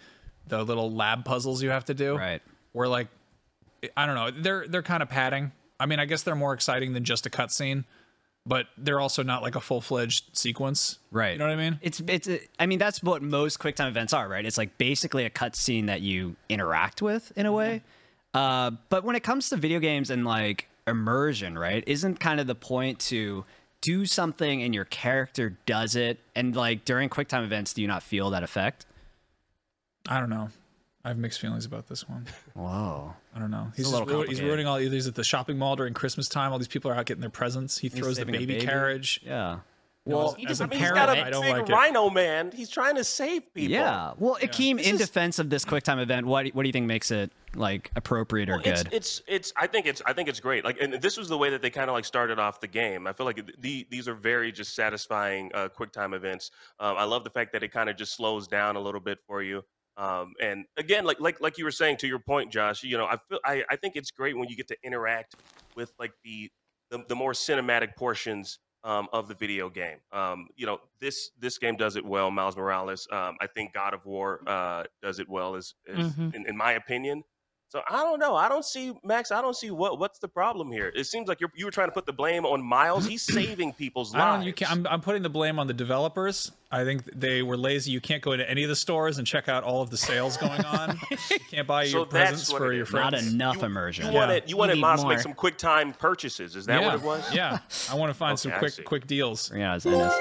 the 0.46 0.62
little 0.62 0.92
lab 0.92 1.24
puzzles 1.24 1.62
you 1.62 1.70
have 1.70 1.84
to 1.86 1.94
do. 1.94 2.16
Right. 2.16 2.42
Where 2.72 2.86
like 2.88 3.08
I 3.96 4.06
don't 4.06 4.14
know, 4.14 4.30
they're 4.42 4.66
they're 4.68 4.82
kind 4.82 5.02
of 5.02 5.08
padding. 5.08 5.52
I 5.80 5.86
mean, 5.86 5.98
I 5.98 6.04
guess 6.04 6.22
they're 6.22 6.34
more 6.36 6.54
exciting 6.54 6.92
than 6.92 7.02
just 7.04 7.26
a 7.26 7.30
cutscene, 7.30 7.84
but 8.46 8.66
they're 8.78 9.00
also 9.00 9.22
not 9.22 9.42
like 9.42 9.56
a 9.56 9.60
full-fledged 9.60 10.36
sequence. 10.36 10.98
Right. 11.10 11.32
You 11.32 11.38
know 11.38 11.46
what 11.46 11.52
I 11.54 11.56
mean? 11.56 11.78
It's 11.82 12.00
it's. 12.06 12.28
I 12.58 12.66
mean, 12.66 12.78
that's 12.78 13.02
what 13.02 13.22
most 13.22 13.58
QuickTime 13.58 13.88
events 13.88 14.12
are, 14.12 14.28
right? 14.28 14.44
It's 14.46 14.56
like 14.58 14.78
basically 14.78 15.24
a 15.24 15.30
cutscene 15.30 15.86
that 15.86 16.00
you 16.02 16.36
interact 16.48 17.02
with 17.02 17.32
in 17.36 17.46
a 17.46 17.52
way. 17.52 17.82
Uh, 18.32 18.72
but 18.90 19.04
when 19.04 19.16
it 19.16 19.22
comes 19.22 19.48
to 19.50 19.56
video 19.56 19.80
games 19.80 20.10
and 20.10 20.24
like 20.24 20.68
immersion, 20.86 21.58
right? 21.58 21.84
Isn't 21.86 22.20
kind 22.20 22.40
of 22.40 22.46
the 22.46 22.54
point 22.54 22.98
to 23.00 23.44
do 23.80 24.06
something 24.06 24.62
and 24.62 24.74
your 24.74 24.86
character 24.86 25.58
does 25.66 25.96
it, 25.96 26.18
and 26.34 26.56
like 26.56 26.84
during 26.84 27.08
QuickTime 27.08 27.44
events, 27.44 27.74
do 27.74 27.82
you 27.82 27.88
not 27.88 28.02
feel 28.02 28.30
that 28.30 28.42
effect? 28.42 28.86
I 30.08 30.20
don't 30.20 30.30
know. 30.30 30.48
I 31.04 31.08
have 31.08 31.18
mixed 31.18 31.38
feelings 31.38 31.66
about 31.66 31.86
this 31.86 32.08
one. 32.08 32.26
Whoa. 32.54 33.12
I 33.34 33.38
don't 33.38 33.50
know. 33.50 33.70
He's 33.76 33.90
just 33.90 34.10
he's 34.28 34.40
ruining 34.40 34.66
all. 34.66 34.76
He's 34.78 35.06
at 35.06 35.14
the 35.14 35.24
shopping 35.24 35.58
mall 35.58 35.76
during 35.76 35.92
Christmas 35.92 36.28
time. 36.28 36.50
All 36.52 36.58
these 36.58 36.68
people 36.68 36.90
are 36.90 36.94
out 36.94 37.04
getting 37.04 37.20
their 37.20 37.28
presents. 37.28 37.76
He 37.76 37.90
throws 37.90 38.16
the 38.16 38.24
baby, 38.24 38.46
baby. 38.46 38.64
carriage. 38.64 39.20
Yeah. 39.22 39.58
Well, 40.06 40.34
He 40.34 40.44
as 40.44 40.58
just, 40.58 40.60
a 40.60 40.64
I 40.64 40.66
mean, 40.66 40.78
he's 40.78 40.88
parent, 40.88 41.06
got 41.06 41.16
a 41.16 41.24
I 41.26 41.30
don't 41.30 41.42
big 41.42 41.52
like 41.56 41.68
it. 41.68 41.72
rhino 41.72 42.10
man. 42.10 42.52
He's 42.52 42.68
trying 42.68 42.96
to 42.96 43.04
save 43.04 43.42
people. 43.54 43.72
Yeah. 43.72 44.12
Well, 44.18 44.36
Akeem, 44.42 44.72
in 44.72 44.94
is- 44.96 44.98
defense 44.98 45.38
of 45.38 45.48
this 45.48 45.64
QuickTime 45.64 46.00
event, 46.02 46.26
what 46.26 46.46
what 46.48 46.62
do 46.62 46.68
you 46.68 46.72
think 46.72 46.86
makes 46.86 47.10
it 47.10 47.32
like 47.54 47.90
appropriate 47.96 48.50
or 48.50 48.60
It's, 48.64 48.82
good? 48.82 48.92
it's 48.92 49.22
it's 49.26 49.52
I 49.56 49.66
think 49.66 49.86
it's 49.86 50.02
I 50.04 50.12
think 50.12 50.28
it's 50.28 50.40
great. 50.40 50.62
Like 50.64 50.78
and 50.80 50.92
this 50.94 51.16
was 51.16 51.28
the 51.28 51.38
way 51.38 51.48
that 51.50 51.62
they 51.62 51.70
kind 51.70 51.88
of 51.88 51.94
like 51.94 52.04
started 52.04 52.38
off 52.38 52.60
the 52.60 52.66
game. 52.66 53.06
I 53.06 53.12
feel 53.14 53.24
like 53.24 53.40
the, 53.60 53.86
these 53.90 54.06
are 54.08 54.14
very 54.14 54.52
just 54.52 54.74
satisfying 54.74 55.50
uh, 55.54 55.68
quick 55.68 55.90
time 55.92 56.12
events. 56.12 56.50
Um, 56.80 56.96
I 56.98 57.04
love 57.04 57.24
the 57.24 57.30
fact 57.30 57.52
that 57.52 57.62
it 57.62 57.68
kind 57.72 57.88
of 57.88 57.96
just 57.96 58.14
slows 58.14 58.46
down 58.46 58.76
a 58.76 58.80
little 58.80 59.00
bit 59.00 59.18
for 59.26 59.42
you. 59.42 59.62
Um, 59.96 60.32
and 60.42 60.64
again, 60.76 61.04
like 61.04 61.20
like 61.20 61.40
like 61.40 61.56
you 61.56 61.64
were 61.64 61.70
saying 61.70 61.96
to 61.98 62.06
your 62.06 62.18
point, 62.18 62.52
Josh, 62.52 62.82
you 62.82 62.98
know, 62.98 63.06
I 63.06 63.16
feel 63.28 63.38
I, 63.44 63.62
I 63.70 63.76
think 63.76 63.96
it's 63.96 64.10
great 64.10 64.36
when 64.36 64.48
you 64.50 64.56
get 64.56 64.68
to 64.68 64.76
interact 64.84 65.36
with 65.76 65.92
like 65.98 66.12
the 66.24 66.50
the, 66.90 67.04
the 67.08 67.14
more 67.16 67.32
cinematic 67.32 67.94
portions 67.96 68.58
um, 68.84 69.08
of 69.12 69.28
the 69.28 69.34
video 69.34 69.68
game. 69.70 69.98
Um, 70.12 70.46
you 70.56 70.66
know, 70.66 70.78
this 71.00 71.30
this 71.38 71.58
game 71.58 71.76
does 71.76 71.96
it 71.96 72.04
well. 72.04 72.30
Miles 72.30 72.56
Morales. 72.56 73.08
Um, 73.10 73.36
I 73.40 73.46
think 73.46 73.72
God 73.74 73.94
of 73.94 74.04
War 74.06 74.40
uh, 74.46 74.84
does 75.02 75.18
it 75.18 75.28
well, 75.28 75.56
as, 75.56 75.74
as 75.88 76.18
Mhm. 76.18 76.34
in, 76.34 76.46
in 76.46 76.56
my 76.56 76.72
opinion. 76.72 77.22
So 77.70 77.82
I 77.90 78.02
don't 78.04 78.20
know. 78.20 78.36
I 78.36 78.48
don't 78.48 78.64
see 78.64 78.92
Max. 79.02 79.32
I 79.32 79.40
don't 79.42 79.56
see 79.56 79.72
what 79.72 79.98
what's 79.98 80.20
the 80.20 80.28
problem 80.28 80.70
here. 80.70 80.92
It 80.94 81.04
seems 81.08 81.26
like 81.26 81.40
you're 81.40 81.50
you 81.56 81.64
were 81.64 81.72
trying 81.72 81.88
to 81.88 81.92
put 81.92 82.06
the 82.06 82.12
blame 82.12 82.46
on 82.46 82.62
Miles. 82.62 83.04
He's 83.04 83.22
saving 83.22 83.72
people's 83.72 84.14
I 84.14 84.18
lives. 84.18 84.36
don't. 84.38 84.46
You 84.46 84.52
can 84.52 84.68
I'm, 84.70 84.86
I'm 84.86 85.00
putting 85.00 85.22
the 85.22 85.28
blame 85.28 85.58
on 85.58 85.66
the 85.66 85.72
developers. 85.74 86.52
I 86.70 86.84
think 86.84 87.04
they 87.18 87.42
were 87.42 87.56
lazy. 87.56 87.90
You 87.90 88.00
can't 88.00 88.22
go 88.22 88.30
into 88.32 88.48
any 88.48 88.62
of 88.62 88.68
the 88.68 88.76
stores 88.76 89.18
and 89.18 89.26
check 89.26 89.48
out 89.48 89.64
all 89.64 89.82
of 89.82 89.90
the 89.90 89.96
sales 89.96 90.36
going 90.36 90.64
on. 90.64 90.98
you 91.10 91.16
can't 91.50 91.66
buy 91.66 91.86
So 91.86 91.98
your 91.98 92.06
presents 92.06 92.52
for 92.52 92.72
your 92.72 92.84
is. 92.84 92.88
friends. 92.90 93.12
Not 93.12 93.54
enough 93.54 93.56
You- 93.56 93.64
immersion. 93.64 94.06
You 94.06 94.12
Yeah. 94.12 94.18
wanted 94.20 94.48
you 94.50 94.56
wanted 94.56 94.74
need 94.76 94.80
Miles 94.80 95.02
to 95.02 95.08
make 95.08 95.18
some 95.18 95.34
quick 95.34 95.58
time 95.58 95.92
purchases. 95.94 96.54
Is 96.54 96.66
that 96.66 96.80
yeah. 96.80 96.86
what 96.86 96.94
it 96.94 97.02
was? 97.02 97.34
Yeah, 97.34 97.58
I 97.90 97.96
want 97.96 98.10
to 98.10 98.14
find 98.14 98.38
some 98.38 98.52
Okay, 98.52 98.56
I 98.56 98.60
quick 98.70 98.84
quick 98.84 99.06
deals. 99.08 99.50
Yeah, 99.52 99.74
it's 99.74 99.84
Ennis. 99.86 100.14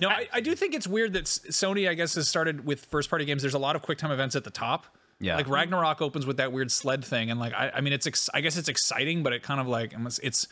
No, 0.00 0.08
I, 0.08 0.28
I 0.32 0.40
do 0.40 0.54
think 0.54 0.74
it's 0.74 0.86
weird 0.86 1.12
that 1.12 1.24
Sony, 1.24 1.88
I 1.88 1.94
guess, 1.94 2.14
has 2.14 2.28
started 2.28 2.64
with 2.64 2.86
first 2.86 3.10
party 3.10 3.24
games. 3.24 3.42
There's 3.42 3.54
a 3.54 3.58
lot 3.58 3.76
of 3.76 3.82
QuickTime 3.82 4.10
events 4.10 4.34
at 4.34 4.44
the 4.44 4.50
top. 4.50 4.86
Yeah. 5.20 5.36
Like 5.36 5.48
Ragnarok 5.48 6.00
opens 6.00 6.24
with 6.24 6.38
that 6.38 6.50
weird 6.50 6.72
sled 6.72 7.04
thing, 7.04 7.30
and 7.30 7.38
like 7.38 7.52
I, 7.52 7.70
I 7.74 7.80
mean, 7.82 7.92
it's 7.92 8.06
ex- 8.06 8.30
I 8.32 8.40
guess 8.40 8.56
it's 8.56 8.70
exciting, 8.70 9.22
but 9.22 9.34
it 9.34 9.42
kind 9.42 9.60
of 9.60 9.68
like 9.68 9.92
it's, 9.94 10.18
it's. 10.20 10.48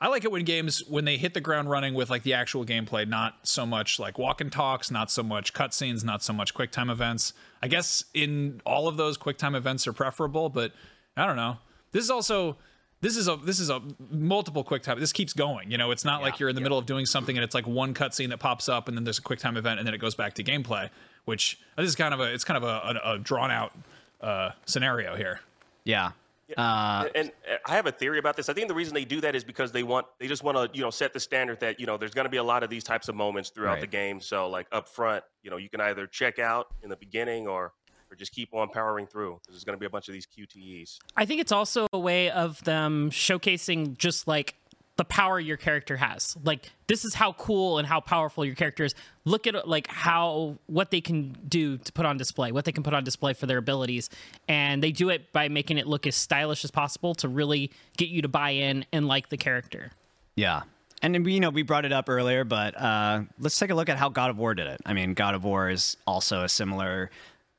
I 0.00 0.08
like 0.08 0.24
it 0.24 0.32
when 0.32 0.44
games 0.44 0.82
when 0.88 1.04
they 1.04 1.16
hit 1.16 1.34
the 1.34 1.40
ground 1.40 1.70
running 1.70 1.94
with 1.94 2.08
like 2.08 2.22
the 2.22 2.32
actual 2.32 2.64
gameplay, 2.64 3.06
not 3.06 3.34
so 3.42 3.66
much 3.66 4.00
like 4.00 4.18
walk 4.18 4.40
and 4.40 4.50
talks, 4.50 4.90
not 4.90 5.10
so 5.10 5.22
much 5.22 5.52
cutscenes, 5.52 6.02
not 6.02 6.22
so 6.22 6.32
much 6.32 6.54
QuickTime 6.54 6.90
events. 6.90 7.34
I 7.62 7.68
guess 7.68 8.02
in 8.14 8.62
all 8.64 8.88
of 8.88 8.96
those 8.96 9.18
QuickTime 9.18 9.54
events 9.54 9.86
are 9.86 9.92
preferable, 9.92 10.48
but 10.48 10.72
I 11.16 11.26
don't 11.26 11.36
know. 11.36 11.58
This 11.92 12.02
is 12.02 12.10
also 12.10 12.56
this 13.02 13.16
is 13.16 13.28
a 13.28 13.36
this 13.36 13.58
is 13.58 13.68
a 13.68 13.82
multiple 14.10 14.62
quick 14.62 14.82
time. 14.82 14.98
This 14.98 15.12
keeps 15.12 15.32
going. 15.32 15.70
You 15.70 15.76
know, 15.76 15.90
it's 15.90 16.04
not 16.04 16.22
like 16.22 16.38
you're 16.38 16.48
in 16.48 16.54
the 16.54 16.60
middle 16.60 16.78
of 16.78 16.86
doing 16.86 17.04
something 17.04 17.36
and 17.36 17.44
it's 17.44 17.54
like 17.54 17.66
one 17.66 17.94
cutscene 17.94 18.30
that 18.30 18.38
pops 18.38 18.68
up 18.68 18.88
and 18.88 18.96
then 18.96 19.02
there's 19.04 19.18
a 19.18 19.22
QuickTime 19.22 19.56
event 19.56 19.80
and 19.80 19.86
then 19.86 19.92
it 19.92 19.98
goes 19.98 20.14
back 20.14 20.34
to 20.34 20.44
gameplay. 20.44 20.88
Which 21.24 21.58
this 21.76 21.88
is 21.88 21.96
kind 21.96 22.14
of 22.14 22.20
a 22.20 22.32
it's 22.32 22.44
kind 22.44 22.56
of 22.56 22.62
a, 22.62 23.00
a, 23.04 23.14
a 23.14 23.18
drawn 23.18 23.50
out 23.50 23.72
uh, 24.20 24.50
scenario 24.66 25.16
here. 25.16 25.40
Yeah. 25.84 26.12
Uh, 26.56 27.08
and 27.14 27.32
and 27.48 27.58
I 27.66 27.74
have 27.74 27.86
a 27.86 27.92
theory 27.92 28.18
about 28.18 28.36
this. 28.36 28.48
I 28.48 28.52
think 28.52 28.68
the 28.68 28.74
reason 28.74 28.94
they 28.94 29.04
do 29.04 29.20
that 29.22 29.34
is 29.34 29.42
because 29.42 29.72
they 29.72 29.82
want 29.82 30.06
they 30.20 30.28
just 30.28 30.44
want 30.44 30.56
to 30.56 30.70
you 30.76 30.84
know 30.84 30.90
set 30.90 31.12
the 31.12 31.20
standard 31.20 31.58
that 31.60 31.80
you 31.80 31.86
know 31.86 31.96
there's 31.96 32.14
going 32.14 32.26
to 32.26 32.30
be 32.30 32.36
a 32.36 32.42
lot 32.42 32.62
of 32.62 32.70
these 32.70 32.84
types 32.84 33.08
of 33.08 33.16
moments 33.16 33.50
throughout 33.50 33.80
the 33.80 33.86
game. 33.86 34.20
So 34.20 34.48
like 34.48 34.66
up 34.70 34.88
front, 34.88 35.24
you 35.42 35.50
know, 35.50 35.56
you 35.56 35.68
can 35.68 35.80
either 35.80 36.06
check 36.06 36.38
out 36.38 36.68
in 36.82 36.90
the 36.90 36.96
beginning 36.96 37.48
or 37.48 37.72
or 38.12 38.16
just 38.16 38.32
keep 38.32 38.52
on 38.54 38.68
powering 38.68 39.06
through. 39.06 39.32
'cause 39.32 39.54
There's 39.54 39.64
going 39.64 39.76
to 39.76 39.80
be 39.80 39.86
a 39.86 39.90
bunch 39.90 40.08
of 40.08 40.12
these 40.12 40.26
QTEs. 40.26 40.98
I 41.16 41.24
think 41.24 41.40
it's 41.40 41.52
also 41.52 41.86
a 41.92 41.98
way 41.98 42.30
of 42.30 42.62
them 42.64 43.10
showcasing 43.10 43.96
just 43.96 44.28
like 44.28 44.54
the 44.96 45.04
power 45.06 45.40
your 45.40 45.56
character 45.56 45.96
has. 45.96 46.36
Like 46.44 46.70
this 46.86 47.06
is 47.06 47.14
how 47.14 47.32
cool 47.32 47.78
and 47.78 47.88
how 47.88 48.00
powerful 48.00 48.44
your 48.44 48.54
character 48.54 48.84
is. 48.84 48.94
Look 49.24 49.46
at 49.46 49.66
like 49.66 49.86
how 49.88 50.58
what 50.66 50.90
they 50.90 51.00
can 51.00 51.32
do 51.48 51.78
to 51.78 51.92
put 51.92 52.04
on 52.04 52.18
display, 52.18 52.52
what 52.52 52.66
they 52.66 52.72
can 52.72 52.82
put 52.82 52.92
on 52.92 53.02
display 53.02 53.32
for 53.32 53.46
their 53.46 53.56
abilities, 53.58 54.10
and 54.48 54.82
they 54.82 54.92
do 54.92 55.08
it 55.08 55.32
by 55.32 55.48
making 55.48 55.78
it 55.78 55.86
look 55.86 56.06
as 56.06 56.14
stylish 56.14 56.62
as 56.64 56.70
possible 56.70 57.14
to 57.16 57.28
really 57.28 57.70
get 57.96 58.10
you 58.10 58.20
to 58.20 58.28
buy 58.28 58.50
in 58.50 58.84
and 58.92 59.08
like 59.08 59.30
the 59.30 59.38
character. 59.38 59.92
Yeah. 60.36 60.62
And 61.00 61.12
then 61.14 61.24
you 61.24 61.40
know, 61.40 61.50
we 61.50 61.62
brought 61.62 61.84
it 61.84 61.92
up 61.92 62.08
earlier, 62.08 62.44
but 62.44 62.78
uh, 62.80 63.22
let's 63.40 63.58
take 63.58 63.70
a 63.70 63.74
look 63.74 63.88
at 63.88 63.96
how 63.98 64.08
God 64.08 64.30
of 64.30 64.38
War 64.38 64.54
did 64.54 64.68
it. 64.68 64.80
I 64.86 64.92
mean, 64.92 65.14
God 65.14 65.34
of 65.34 65.42
War 65.42 65.68
is 65.68 65.96
also 66.06 66.42
a 66.44 66.48
similar 66.48 67.10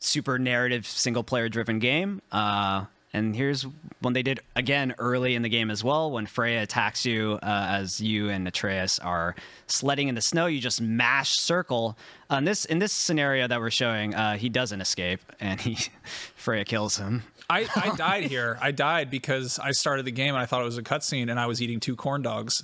super 0.04 0.38
narrative 0.38 0.86
single 0.86 1.24
player 1.24 1.50
driven 1.50 1.80
game. 1.80 2.22
Uh, 2.32 2.86
and 3.14 3.36
here's 3.36 3.66
when 4.02 4.14
they 4.14 4.24
did 4.24 4.40
again 4.56 4.96
early 4.98 5.36
in 5.36 5.44
the 5.44 5.50
game 5.50 5.70
as 5.70 5.84
well. 5.84 6.12
When 6.12 6.26
Freya 6.26 6.64
attacks 6.64 7.06
you 7.06 7.38
uh, 7.44 7.68
as 7.70 8.02
you 8.02 8.30
and 8.30 8.48
Atreus 8.48 8.98
are 9.00 9.36
sledding 9.68 10.08
in 10.08 10.16
the 10.16 10.22
snow, 10.22 10.48
you 10.48 10.60
just 10.60 10.82
mash 10.82 11.38
circle. 11.38 11.96
On 12.32 12.44
this 12.44 12.66
in 12.66 12.80
this 12.80 12.92
scenario 12.92 13.48
that 13.48 13.60
we're 13.60 13.70
showing, 13.70 14.16
uh, 14.16 14.38
he 14.38 14.50
doesn't 14.50 14.82
escape, 14.82 15.20
and 15.40 15.62
he 15.62 15.78
Freya 16.36 16.66
kills 16.66 16.98
him. 16.98 17.22
I, 17.50 17.68
I 17.76 17.96
died 17.98 18.24
here. 18.24 18.58
I 18.62 18.72
died 18.72 19.12
because 19.12 19.60
I 19.60 19.72
started 19.72 20.06
the 20.06 20.12
game 20.12 20.34
and 20.34 20.42
I 20.42 20.46
thought 20.46 20.62
it 20.62 20.66
was 20.66 20.78
a 20.78 20.84
cutscene 20.84 21.30
and 21.30 21.40
I 21.40 21.46
was 21.46 21.62
eating 21.62 21.80
two 21.80 21.96
corn 21.96 22.22
dogs. 22.24 22.64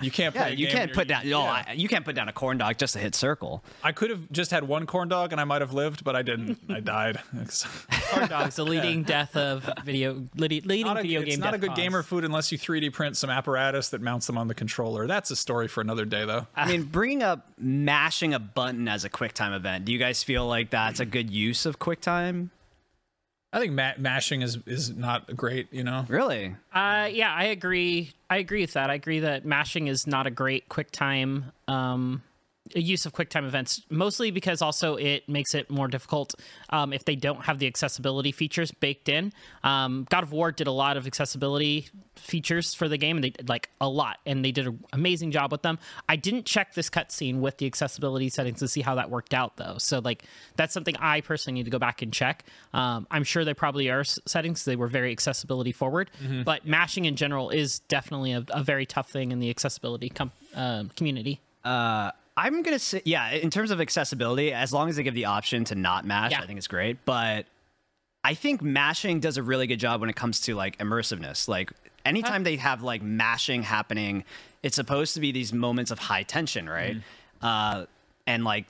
You 0.00 0.10
can't 0.10 0.34
play 0.34 0.50
Yeah, 0.50 0.54
a 0.54 0.56
you 0.56 0.66
can't 0.68 0.92
put 0.92 1.08
down. 1.08 1.22
Oh, 1.24 1.28
yeah. 1.28 1.64
I- 1.68 1.72
you 1.72 1.88
can't 1.88 2.04
put 2.04 2.14
down 2.14 2.28
a 2.28 2.32
corn 2.32 2.58
dog 2.58 2.78
just 2.78 2.92
to 2.94 2.98
hit 3.00 3.14
circle. 3.14 3.64
I 3.82 3.92
could 3.92 4.10
have 4.10 4.30
just 4.30 4.50
had 4.50 4.64
one 4.64 4.86
corn 4.86 5.08
dog 5.08 5.32
and 5.32 5.40
I 5.40 5.44
might 5.44 5.60
have 5.60 5.72
lived, 5.72 6.04
but 6.04 6.14
I 6.16 6.22
didn't. 6.22 6.58
I 6.70 6.80
died. 6.80 7.20
Corn 8.10 8.28
dogs, 8.28 8.56
the 8.56 8.64
leading 8.64 9.02
death 9.02 9.36
of 9.36 9.68
video 9.84 10.26
leading, 10.36 10.62
leading 10.68 10.86
not 10.86 10.98
a, 10.98 11.02
video 11.02 11.20
it's 11.22 11.30
game. 11.30 11.40
not 11.40 11.54
a 11.54 11.58
good 11.58 11.70
cause. 11.70 11.76
gamer 11.78 12.02
food 12.02 12.24
unless 12.24 12.50
you 12.52 12.58
3D 12.58 12.92
print 12.92 13.16
some 13.16 13.30
apparatus 13.30 13.88
that 13.90 14.00
mounts 14.00 14.26
them 14.26 14.38
on 14.38 14.48
the 14.48 14.54
controller. 14.54 15.06
That's 15.06 15.30
a 15.30 15.36
story 15.36 15.68
for 15.68 15.80
another 15.80 16.04
day, 16.04 16.24
though. 16.24 16.46
I 16.56 16.68
mean, 16.68 16.84
bringing 16.84 17.22
up 17.22 17.48
mashing 17.58 18.34
a 18.34 18.38
button 18.38 18.88
as 18.88 19.04
a 19.04 19.10
QuickTime 19.10 19.54
event, 19.54 19.84
do 19.84 19.92
you 19.92 19.98
guys 19.98 20.22
feel 20.22 20.46
like 20.46 20.70
that's 20.70 21.00
a 21.00 21.06
good 21.06 21.30
use 21.30 21.66
of 21.66 21.78
QuickTime? 21.78 22.50
I 23.52 23.60
think 23.60 23.72
ma- 23.72 23.92
mashing 23.98 24.42
is 24.42 24.58
is 24.66 24.90
not 24.90 25.34
great. 25.36 25.72
You 25.72 25.84
know, 25.84 26.04
Really? 26.08 26.54
Uh, 26.72 27.08
yeah, 27.10 27.32
I 27.34 27.44
agree. 27.44 28.12
I 28.28 28.36
agree 28.38 28.60
with 28.60 28.74
that. 28.74 28.90
I 28.90 28.94
agree 28.94 29.20
that 29.20 29.44
mashing 29.46 29.86
is 29.86 30.06
not 30.06 30.26
a 30.26 30.30
great 30.30 30.68
QuickTime 30.68 31.44
um, 31.66 32.22
use 32.74 33.06
of 33.06 33.12
QuickTime 33.12 33.46
events, 33.46 33.82
mostly 33.90 34.30
because 34.30 34.60
also 34.62 34.96
it 34.96 35.28
makes 35.28 35.54
it 35.54 35.70
more 35.70 35.88
difficult 35.88 36.34
um, 36.70 36.92
if 36.92 37.04
they 37.04 37.16
don't 37.16 37.42
have 37.44 37.58
the 37.58 37.66
accessibility 37.66 38.32
features 38.32 38.70
baked 38.72 39.08
in. 39.08 39.32
Um, 39.64 40.06
God 40.10 40.22
of 40.22 40.32
War 40.32 40.52
did 40.52 40.66
a 40.66 40.72
lot 40.72 40.96
of 40.96 41.06
accessibility 41.06 41.88
features 42.16 42.74
for 42.74 42.88
the 42.88 42.96
game, 42.98 43.16
and 43.16 43.24
they 43.24 43.30
did 43.30 43.48
like 43.48 43.70
a 43.80 43.88
lot, 43.88 44.18
and 44.26 44.44
they 44.44 44.50
did 44.52 44.66
an 44.66 44.82
amazing 44.92 45.30
job 45.30 45.52
with 45.52 45.62
them. 45.62 45.78
I 46.08 46.16
didn't 46.16 46.44
check 46.46 46.74
this 46.74 46.90
cutscene 46.90 47.38
with 47.40 47.58
the 47.58 47.66
accessibility 47.66 48.28
settings 48.28 48.58
to 48.58 48.68
see 48.68 48.80
how 48.80 48.96
that 48.96 49.08
worked 49.10 49.32
out, 49.34 49.56
though. 49.56 49.76
So 49.78 50.00
like 50.00 50.24
that's 50.56 50.74
something 50.74 50.96
I 50.98 51.20
personally 51.20 51.58
need 51.60 51.64
to 51.64 51.70
go 51.70 51.78
back 51.78 52.02
and 52.02 52.12
check. 52.12 52.44
Um, 52.74 53.06
I'm 53.10 53.24
sure 53.24 53.44
there 53.44 53.54
probably 53.54 53.88
are 53.88 54.00
s- 54.00 54.18
settings 54.26 54.64
they 54.64 54.76
were 54.76 54.88
very 54.88 55.12
accessibility 55.12 55.72
forward, 55.72 56.10
but 56.44 56.66
mashing 56.66 57.04
in 57.04 57.16
general 57.16 57.50
is 57.50 57.78
definitely 57.80 58.32
a, 58.32 58.44
a 58.50 58.62
very 58.62 58.84
tough 58.86 59.10
thing 59.10 59.30
in 59.32 59.38
the 59.38 59.50
accessibility 59.50 60.08
com- 60.08 60.32
um 60.54 60.90
community. 60.96 61.40
Uh, 61.64 62.10
I'm 62.38 62.62
gonna 62.62 62.78
say, 62.78 63.02
yeah. 63.04 63.30
In 63.30 63.50
terms 63.50 63.70
of 63.70 63.80
accessibility, 63.80 64.52
as 64.52 64.72
long 64.72 64.88
as 64.88 64.96
they 64.96 65.02
give 65.02 65.14
the 65.14 65.24
option 65.26 65.64
to 65.64 65.74
not 65.74 66.04
mash, 66.04 66.30
Yeah. 66.32 66.40
I 66.40 66.46
think 66.46 66.58
it's 66.58 66.68
great. 66.68 67.04
But 67.04 67.46
I 68.24 68.34
think 68.34 68.62
mashing 68.62 69.20
does 69.20 69.36
a 69.36 69.42
really 69.42 69.66
good 69.66 69.80
job 69.80 70.00
when 70.00 70.10
it 70.10 70.16
comes 70.16 70.40
to 70.42 70.54
like 70.54 70.78
immersiveness. 70.78 71.48
Like 71.48 71.72
anytime 72.04 72.44
they 72.44 72.56
have 72.56 72.82
like 72.82 73.02
mashing 73.02 73.62
happening, 73.62 74.24
it's 74.62 74.76
supposed 74.76 75.14
to 75.14 75.20
be 75.20 75.32
these 75.32 75.52
moments 75.52 75.90
of 75.90 75.98
high 75.98 76.22
tension, 76.22 76.68
right? 76.68 76.96
Uh, 77.42 77.86
and 78.26 78.44
like 78.44 78.66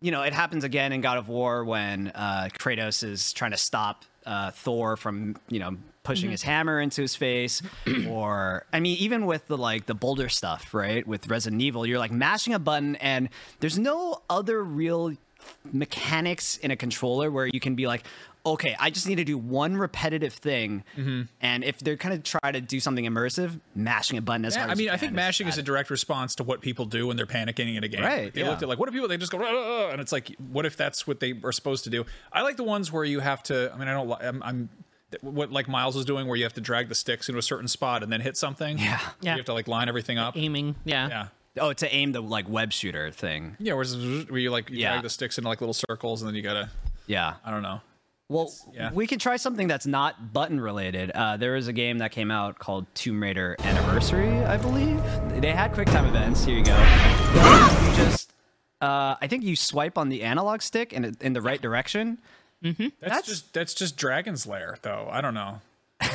you 0.00 0.10
know, 0.10 0.22
it 0.22 0.32
happens 0.34 0.62
again 0.62 0.92
in 0.92 1.00
God 1.00 1.16
of 1.16 1.28
War 1.28 1.64
when 1.64 2.08
uh, 2.08 2.48
Kratos 2.52 3.02
is 3.02 3.32
trying 3.32 3.52
to 3.52 3.56
stop 3.56 4.04
uh, 4.26 4.50
Thor 4.50 4.96
from, 4.96 5.36
you 5.48 5.58
know, 5.58 5.76
pushing 6.06 6.30
his 6.30 6.40
mm-hmm. 6.40 6.50
hammer 6.50 6.80
into 6.80 7.02
his 7.02 7.16
face, 7.16 7.62
or 8.08 8.64
I 8.72 8.80
mean, 8.80 8.96
even 8.98 9.26
with 9.26 9.46
the 9.48 9.58
like 9.58 9.86
the 9.86 9.94
boulder 9.94 10.28
stuff, 10.28 10.72
right? 10.72 11.06
With 11.06 11.28
Resident 11.28 11.60
Evil, 11.60 11.86
you're 11.86 11.98
like 11.98 12.12
mashing 12.12 12.54
a 12.54 12.58
button, 12.58 12.96
and 12.96 13.28
there's 13.60 13.78
no 13.78 14.22
other 14.30 14.62
real 14.62 15.12
mechanics 15.72 16.56
in 16.58 16.70
a 16.70 16.76
controller 16.76 17.30
where 17.30 17.46
you 17.46 17.60
can 17.60 17.74
be 17.74 17.86
like, 17.86 18.04
okay, 18.44 18.76
I 18.78 18.90
just 18.90 19.08
need 19.08 19.16
to 19.16 19.24
do 19.24 19.36
one 19.36 19.76
repetitive 19.76 20.32
thing, 20.32 20.84
mm-hmm. 20.96 21.22
and 21.40 21.64
if 21.64 21.80
they're 21.80 21.96
kind 21.96 22.14
of 22.14 22.22
try 22.22 22.52
to 22.52 22.60
do 22.60 22.78
something 22.78 23.04
immersive, 23.04 23.60
mashing 23.74 24.18
a 24.18 24.22
button 24.22 24.44
as 24.44 24.54
Yeah, 24.54 24.66
I 24.66 24.74
mean, 24.76 24.88
I 24.88 24.96
think 24.96 25.12
mashing 25.12 25.48
is 25.48 25.58
a 25.58 25.62
direct 25.62 25.90
response 25.90 26.36
to 26.36 26.44
what 26.44 26.60
people 26.60 26.86
do 26.86 27.08
when 27.08 27.16
they're 27.16 27.26
panicking 27.26 27.76
in 27.76 27.82
a 27.82 27.88
game. 27.88 28.02
Right, 28.02 28.32
They 28.32 28.42
yeah. 28.42 28.48
looked 28.48 28.62
at 28.62 28.68
like, 28.68 28.78
what 28.78 28.86
do 28.86 28.92
people? 28.92 29.08
They 29.08 29.16
just 29.16 29.32
go, 29.32 29.42
and 29.90 30.00
it's 30.00 30.12
like, 30.12 30.34
what 30.52 30.64
if 30.64 30.76
that's 30.76 31.06
what 31.06 31.18
they 31.18 31.34
are 31.42 31.52
supposed 31.52 31.84
to 31.84 31.90
do? 31.90 32.06
I 32.32 32.42
like 32.42 32.56
the 32.56 32.64
ones 32.64 32.92
where 32.92 33.04
you 33.04 33.18
have 33.18 33.42
to. 33.44 33.72
I 33.74 33.76
mean, 33.76 33.88
I 33.88 33.92
don't. 33.92 34.12
I'm, 34.22 34.42
I'm 34.42 34.68
what 35.20 35.52
like 35.52 35.68
Miles 35.68 35.94
was 35.96 36.04
doing, 36.04 36.26
where 36.26 36.36
you 36.36 36.44
have 36.44 36.54
to 36.54 36.60
drag 36.60 36.88
the 36.88 36.94
sticks 36.94 37.28
into 37.28 37.38
a 37.38 37.42
certain 37.42 37.68
spot 37.68 38.02
and 38.02 38.12
then 38.12 38.20
hit 38.20 38.36
something. 38.36 38.78
Yeah. 38.78 39.00
Yeah. 39.20 39.32
You 39.32 39.38
have 39.38 39.46
to 39.46 39.52
like 39.54 39.68
line 39.68 39.88
everything 39.88 40.18
up. 40.18 40.36
Aiming, 40.36 40.74
yeah. 40.84 41.08
Yeah. 41.08 41.26
Oh, 41.58 41.72
to 41.72 41.94
aim 41.94 42.12
the 42.12 42.20
like 42.20 42.48
web 42.48 42.72
shooter 42.72 43.10
thing. 43.10 43.56
Yeah, 43.58 43.74
where, 43.74 43.86
where 43.86 44.38
you 44.40 44.50
like 44.50 44.68
you 44.70 44.78
Yeah. 44.78 44.92
drag 44.92 45.02
the 45.04 45.10
sticks 45.10 45.38
into 45.38 45.48
like 45.48 45.60
little 45.60 45.74
circles, 45.74 46.22
and 46.22 46.28
then 46.28 46.34
you 46.34 46.42
gotta. 46.42 46.70
Yeah. 47.06 47.34
I 47.44 47.50
don't 47.50 47.62
know. 47.62 47.80
Well, 48.28 48.52
yeah. 48.74 48.90
we 48.92 49.06
can 49.06 49.20
try 49.20 49.36
something 49.36 49.68
that's 49.68 49.86
not 49.86 50.32
button 50.32 50.60
related. 50.60 51.12
Uh, 51.12 51.36
there 51.36 51.54
is 51.54 51.68
a 51.68 51.72
game 51.72 51.98
that 51.98 52.10
came 52.10 52.32
out 52.32 52.58
called 52.58 52.86
Tomb 52.94 53.22
Raider 53.22 53.54
Anniversary, 53.60 54.28
I 54.44 54.56
believe. 54.56 55.00
They 55.40 55.52
had 55.52 55.72
QuickTime 55.72 56.08
events. 56.08 56.44
Here 56.44 56.58
you 56.58 56.64
go. 56.64 56.76
You 56.76 57.96
just, 57.96 58.32
uh, 58.80 59.14
I 59.20 59.28
think 59.28 59.44
you 59.44 59.54
swipe 59.54 59.96
on 59.96 60.08
the 60.08 60.22
analog 60.22 60.60
stick 60.62 60.92
in 60.92 61.16
in 61.20 61.34
the 61.34 61.40
right 61.40 61.62
direction. 61.62 62.18
That's, 62.78 62.92
That's- 63.00 63.26
just 63.26 63.52
that's 63.54 63.74
just 63.74 63.96
Dragon's 63.96 64.46
Lair, 64.46 64.78
though. 64.82 65.08
I 65.10 65.20
don't 65.20 65.34
know. 65.34 65.60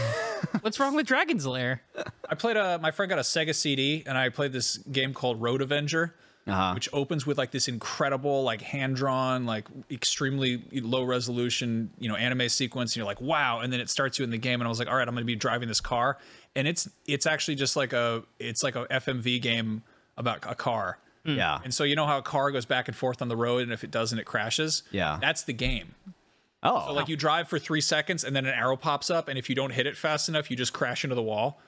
What's 0.61 0.79
wrong 0.79 0.95
with 0.95 1.05
Dragon's 1.07 1.45
Lair? 1.45 1.81
I 2.29 2.35
played 2.35 2.57
a 2.57 2.79
my 2.79 2.91
friend 2.91 3.09
got 3.09 3.19
a 3.19 3.23
Sega 3.23 3.53
CD, 3.53 4.03
and 4.05 4.17
I 4.17 4.29
played 4.29 4.53
this 4.53 4.77
game 4.77 5.13
called 5.13 5.41
Road 5.41 5.61
Avenger. 5.61 6.15
Uh-huh. 6.47 6.71
which 6.73 6.89
opens 6.91 7.23
with 7.27 7.37
like 7.37 7.51
this 7.51 7.67
incredible 7.67 8.41
like 8.41 8.63
hand 8.63 8.95
drawn 8.95 9.45
like 9.45 9.67
extremely 9.91 10.63
low 10.73 11.03
resolution 11.03 11.91
you 11.99 12.09
know 12.09 12.15
anime 12.15 12.49
sequence 12.49 12.91
and 12.93 12.97
you're 12.97 13.05
like 13.05 13.21
wow 13.21 13.59
and 13.59 13.71
then 13.71 13.79
it 13.79 13.91
starts 13.91 14.17
you 14.17 14.23
in 14.25 14.31
the 14.31 14.39
game 14.39 14.59
and 14.59 14.65
i 14.65 14.67
was 14.67 14.79
like 14.79 14.87
all 14.89 14.95
right 14.95 15.07
i'm 15.07 15.13
going 15.13 15.21
to 15.21 15.25
be 15.27 15.35
driving 15.35 15.67
this 15.67 15.79
car 15.79 16.17
and 16.55 16.67
it's 16.67 16.89
it's 17.05 17.27
actually 17.27 17.53
just 17.53 17.75
like 17.75 17.93
a 17.93 18.23
it's 18.39 18.63
like 18.63 18.75
a 18.75 18.87
fmv 18.87 19.39
game 19.39 19.83
about 20.17 20.39
a 20.49 20.55
car 20.55 20.97
Yeah. 21.25 21.59
and 21.63 21.71
so 21.71 21.83
you 21.83 21.95
know 21.95 22.07
how 22.07 22.17
a 22.17 22.23
car 22.23 22.49
goes 22.49 22.65
back 22.65 22.87
and 22.87 22.97
forth 22.97 23.21
on 23.21 23.27
the 23.27 23.37
road 23.37 23.61
and 23.61 23.71
if 23.71 23.83
it 23.83 23.91
doesn't 23.91 24.17
it 24.17 24.25
crashes 24.25 24.81
Yeah. 24.89 25.19
that's 25.21 25.43
the 25.43 25.53
game 25.53 25.93
Oh, 26.63 26.87
so 26.87 26.93
like 26.93 27.09
you 27.09 27.15
drive 27.17 27.47
for 27.47 27.57
three 27.57 27.81
seconds 27.81 28.23
and 28.23 28.35
then 28.35 28.45
an 28.45 28.53
arrow 28.53 28.77
pops 28.77 29.09
up 29.09 29.27
and 29.27 29.37
if 29.39 29.49
you 29.49 29.55
don't 29.55 29.71
hit 29.71 29.87
it 29.87 29.97
fast 29.97 30.29
enough 30.29 30.51
you 30.51 30.57
just 30.57 30.73
crash 30.73 31.03
into 31.03 31.15
the 31.15 31.21
wall 31.23 31.59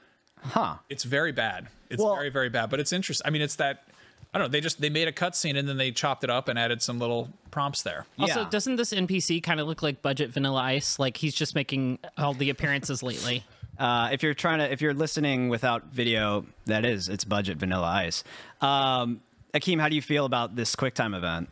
huh. 0.43 0.75
it's 0.89 1.03
very 1.03 1.31
bad. 1.31 1.67
It's 1.89 2.01
Well- 2.01 2.15
very 2.15 2.29
very 2.29 2.49
bad, 2.49 2.69
but 2.69 2.79
it's 2.79 2.93
interesting. 2.93 3.25
I 3.25 3.31
mean, 3.31 3.41
it's 3.41 3.55
that 3.55 3.85
I 4.33 4.39
don't 4.39 4.47
know. 4.47 4.51
They 4.51 4.61
just 4.61 4.81
they 4.81 4.89
made 4.89 5.07
a 5.07 5.11
cutscene 5.11 5.57
and 5.57 5.67
then 5.69 5.77
they 5.77 5.91
chopped 5.91 6.23
it 6.23 6.29
up 6.29 6.47
and 6.47 6.57
added 6.57 6.81
some 6.81 6.97
little 6.99 7.29
prompts 7.51 7.83
there. 7.83 8.05
Also, 8.19 8.41
Yeah. 8.41 8.49
doesn't 8.49 8.77
this 8.77 8.91
NPC 8.91 9.41
kind 9.43 9.59
of 9.59 9.67
look 9.67 9.83
like 9.83 10.01
budget 10.01 10.31
Vanilla 10.31 10.61
Ice? 10.61 10.97
Like 10.97 11.17
he's 11.17 11.35
just 11.35 11.53
making 11.55 11.99
all 12.17 12.33
the 12.33 12.49
appearances 12.49 13.01
lately. 13.03 13.43
Uh, 13.75 14.09
if 14.11 14.21
you're 14.21 14.35
trying 14.35 14.59
to, 14.59 14.71
if 14.71 14.81
you're 14.83 14.93
listening 14.93 15.49
without 15.49 15.85
video, 15.85 16.45
that 16.67 16.85
is, 16.85 17.09
it's 17.09 17.23
budget 17.23 17.57
Vanilla 17.57 17.87
Ice. 17.87 18.23
Um, 18.61 19.19
Akeem, 19.55 19.79
how 19.81 19.89
do 19.89 19.95
you 19.95 20.01
feel 20.01 20.25
about 20.25 20.55
this 20.55 20.75
QuickTime 20.75 21.17
event? 21.17 21.49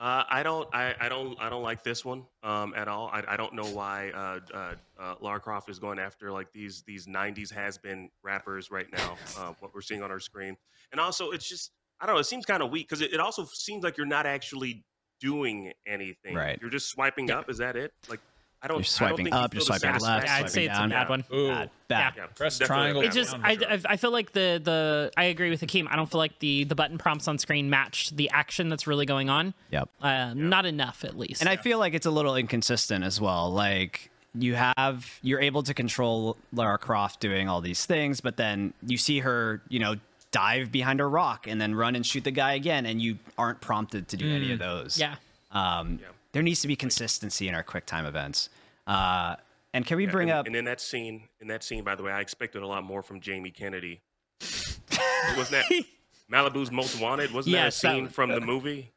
Uh, 0.00 0.24
I 0.30 0.42
don't, 0.42 0.66
I, 0.74 0.94
I 0.98 1.10
don't, 1.10 1.38
I 1.38 1.50
don't 1.50 1.62
like 1.62 1.84
this 1.84 2.06
one 2.06 2.24
um, 2.42 2.72
at 2.74 2.88
all. 2.88 3.10
I, 3.12 3.22
I 3.28 3.36
don't 3.36 3.54
know 3.54 3.66
why 3.66 4.10
uh, 4.14 4.40
uh, 4.56 4.74
uh, 4.98 5.14
Lara 5.20 5.40
Croft 5.40 5.68
is 5.68 5.78
going 5.78 5.98
after 5.98 6.32
like 6.32 6.50
these 6.54 6.82
these 6.86 7.06
'90s 7.06 7.52
has-been 7.52 8.08
rappers 8.22 8.70
right 8.70 8.86
now. 8.90 9.16
Uh, 9.36 9.52
what 9.60 9.74
we're 9.74 9.82
seeing 9.82 10.02
on 10.02 10.10
our 10.10 10.18
screen, 10.18 10.56
and 10.90 11.00
also 11.00 11.32
it's 11.32 11.46
just, 11.46 11.72
I 12.00 12.06
don't 12.06 12.14
know. 12.14 12.20
It 12.20 12.24
seems 12.24 12.46
kind 12.46 12.62
of 12.62 12.70
weak 12.70 12.88
because 12.88 13.02
it, 13.02 13.12
it 13.12 13.20
also 13.20 13.44
seems 13.52 13.84
like 13.84 13.98
you're 13.98 14.06
not 14.06 14.24
actually 14.24 14.84
doing 15.20 15.72
anything. 15.86 16.34
Right. 16.34 16.58
You're 16.62 16.70
just 16.70 16.88
swiping 16.88 17.30
up. 17.30 17.50
Is 17.50 17.58
that 17.58 17.76
it? 17.76 17.92
Like, 18.08 18.20
I 18.62 18.68
don't. 18.68 18.76
You're 18.76 18.80
I 18.80 19.08
don't 19.08 19.16
swiping 19.16 19.32
up, 19.32 19.54
you're 19.54 19.60
swiping 19.62 19.90
left, 19.98 20.26
Yeah, 20.26 20.36
I'd 20.36 20.50
say 20.50 20.66
it's 20.66 20.74
a 20.76 20.80
down. 20.80 20.90
bad 20.90 21.08
one. 21.08 21.24
Ooh, 21.32 21.48
Bad. 21.48 21.70
Bad. 21.88 22.12
Yeah, 22.16 22.26
Press 22.26 22.58
triangle 22.58 23.02
a 23.02 23.06
It 23.06 23.12
just. 23.12 23.34
I, 23.42 23.56
sure. 23.56 23.70
I, 23.70 23.80
I 23.88 23.96
feel 23.96 24.10
like 24.12 24.32
the 24.32 24.60
the 24.62 25.10
I 25.16 25.24
agree 25.24 25.48
with 25.50 25.62
Akeem. 25.62 25.86
I 25.90 25.96
don't 25.96 26.10
feel 26.10 26.18
like 26.18 26.38
the 26.40 26.64
the 26.64 26.74
button 26.74 26.98
prompts 26.98 27.26
on 27.26 27.38
screen 27.38 27.70
match 27.70 28.10
the 28.10 28.28
action 28.30 28.68
that's 28.68 28.86
really 28.86 29.06
going 29.06 29.30
on. 29.30 29.54
Yep. 29.70 29.88
Uh, 30.02 30.34
Not 30.34 30.66
enough, 30.66 31.04
at 31.04 31.16
least. 31.18 31.40
And 31.40 31.48
I 31.48 31.56
feel 31.56 31.78
like 31.78 31.94
it's 31.94 32.06
a 32.06 32.10
little 32.10 32.36
inconsistent 32.36 33.02
as 33.04 33.20
well. 33.20 33.50
Like 33.50 34.10
you 34.34 34.54
have 34.56 35.18
you're 35.22 35.40
able 35.40 35.62
to 35.64 35.72
control 35.74 36.36
Lara 36.52 36.78
Croft 36.78 37.20
doing 37.20 37.48
all 37.48 37.60
these 37.62 37.86
things, 37.86 38.20
but 38.20 38.36
then 38.36 38.74
you 38.86 38.96
see 38.98 39.20
her, 39.20 39.62
you 39.68 39.78
know, 39.78 39.96
dive 40.32 40.70
behind 40.70 41.00
a 41.00 41.06
rock 41.06 41.46
and 41.48 41.60
then 41.60 41.74
run 41.74 41.96
and 41.96 42.06
shoot 42.06 42.22
the 42.24 42.30
guy 42.30 42.52
again, 42.52 42.84
and 42.86 43.00
you 43.02 43.18
aren't 43.38 43.60
prompted 43.60 44.06
to 44.08 44.16
do 44.16 44.30
any 44.30 44.52
of 44.52 44.58
those. 44.60 44.98
yeah. 45.00 45.16
Um, 45.50 45.98
There 46.32 46.42
needs 46.42 46.60
to 46.62 46.68
be 46.68 46.76
consistency 46.76 47.48
in 47.48 47.54
our 47.54 47.64
QuickTime 47.64 48.06
events. 48.06 48.48
Uh, 48.86 49.36
and 49.74 49.84
can 49.86 49.96
we 49.96 50.06
bring 50.06 50.30
and, 50.30 50.38
up? 50.38 50.46
and 50.46 50.54
in 50.56 50.64
that 50.64 50.80
scene, 50.80 51.28
in 51.40 51.48
that 51.48 51.62
scene, 51.62 51.84
by 51.84 51.94
the 51.94 52.02
way, 52.02 52.12
I 52.12 52.20
expected 52.20 52.62
a 52.62 52.66
lot 52.66 52.84
more 52.84 53.02
from 53.02 53.20
Jamie 53.20 53.50
Kennedy. 53.50 54.00
Wasn't 54.40 55.50
that 55.50 55.84
Malibu's 56.32 56.70
Most 56.70 57.00
Wanted? 57.00 57.32
Wasn't 57.32 57.52
Yes, 57.52 57.80
that 57.80 57.88
that 57.88 57.92
a 57.92 57.96
scene 57.96 58.04
was- 58.04 58.12
from 58.12 58.30
the 58.30 58.40
movie? 58.40 58.92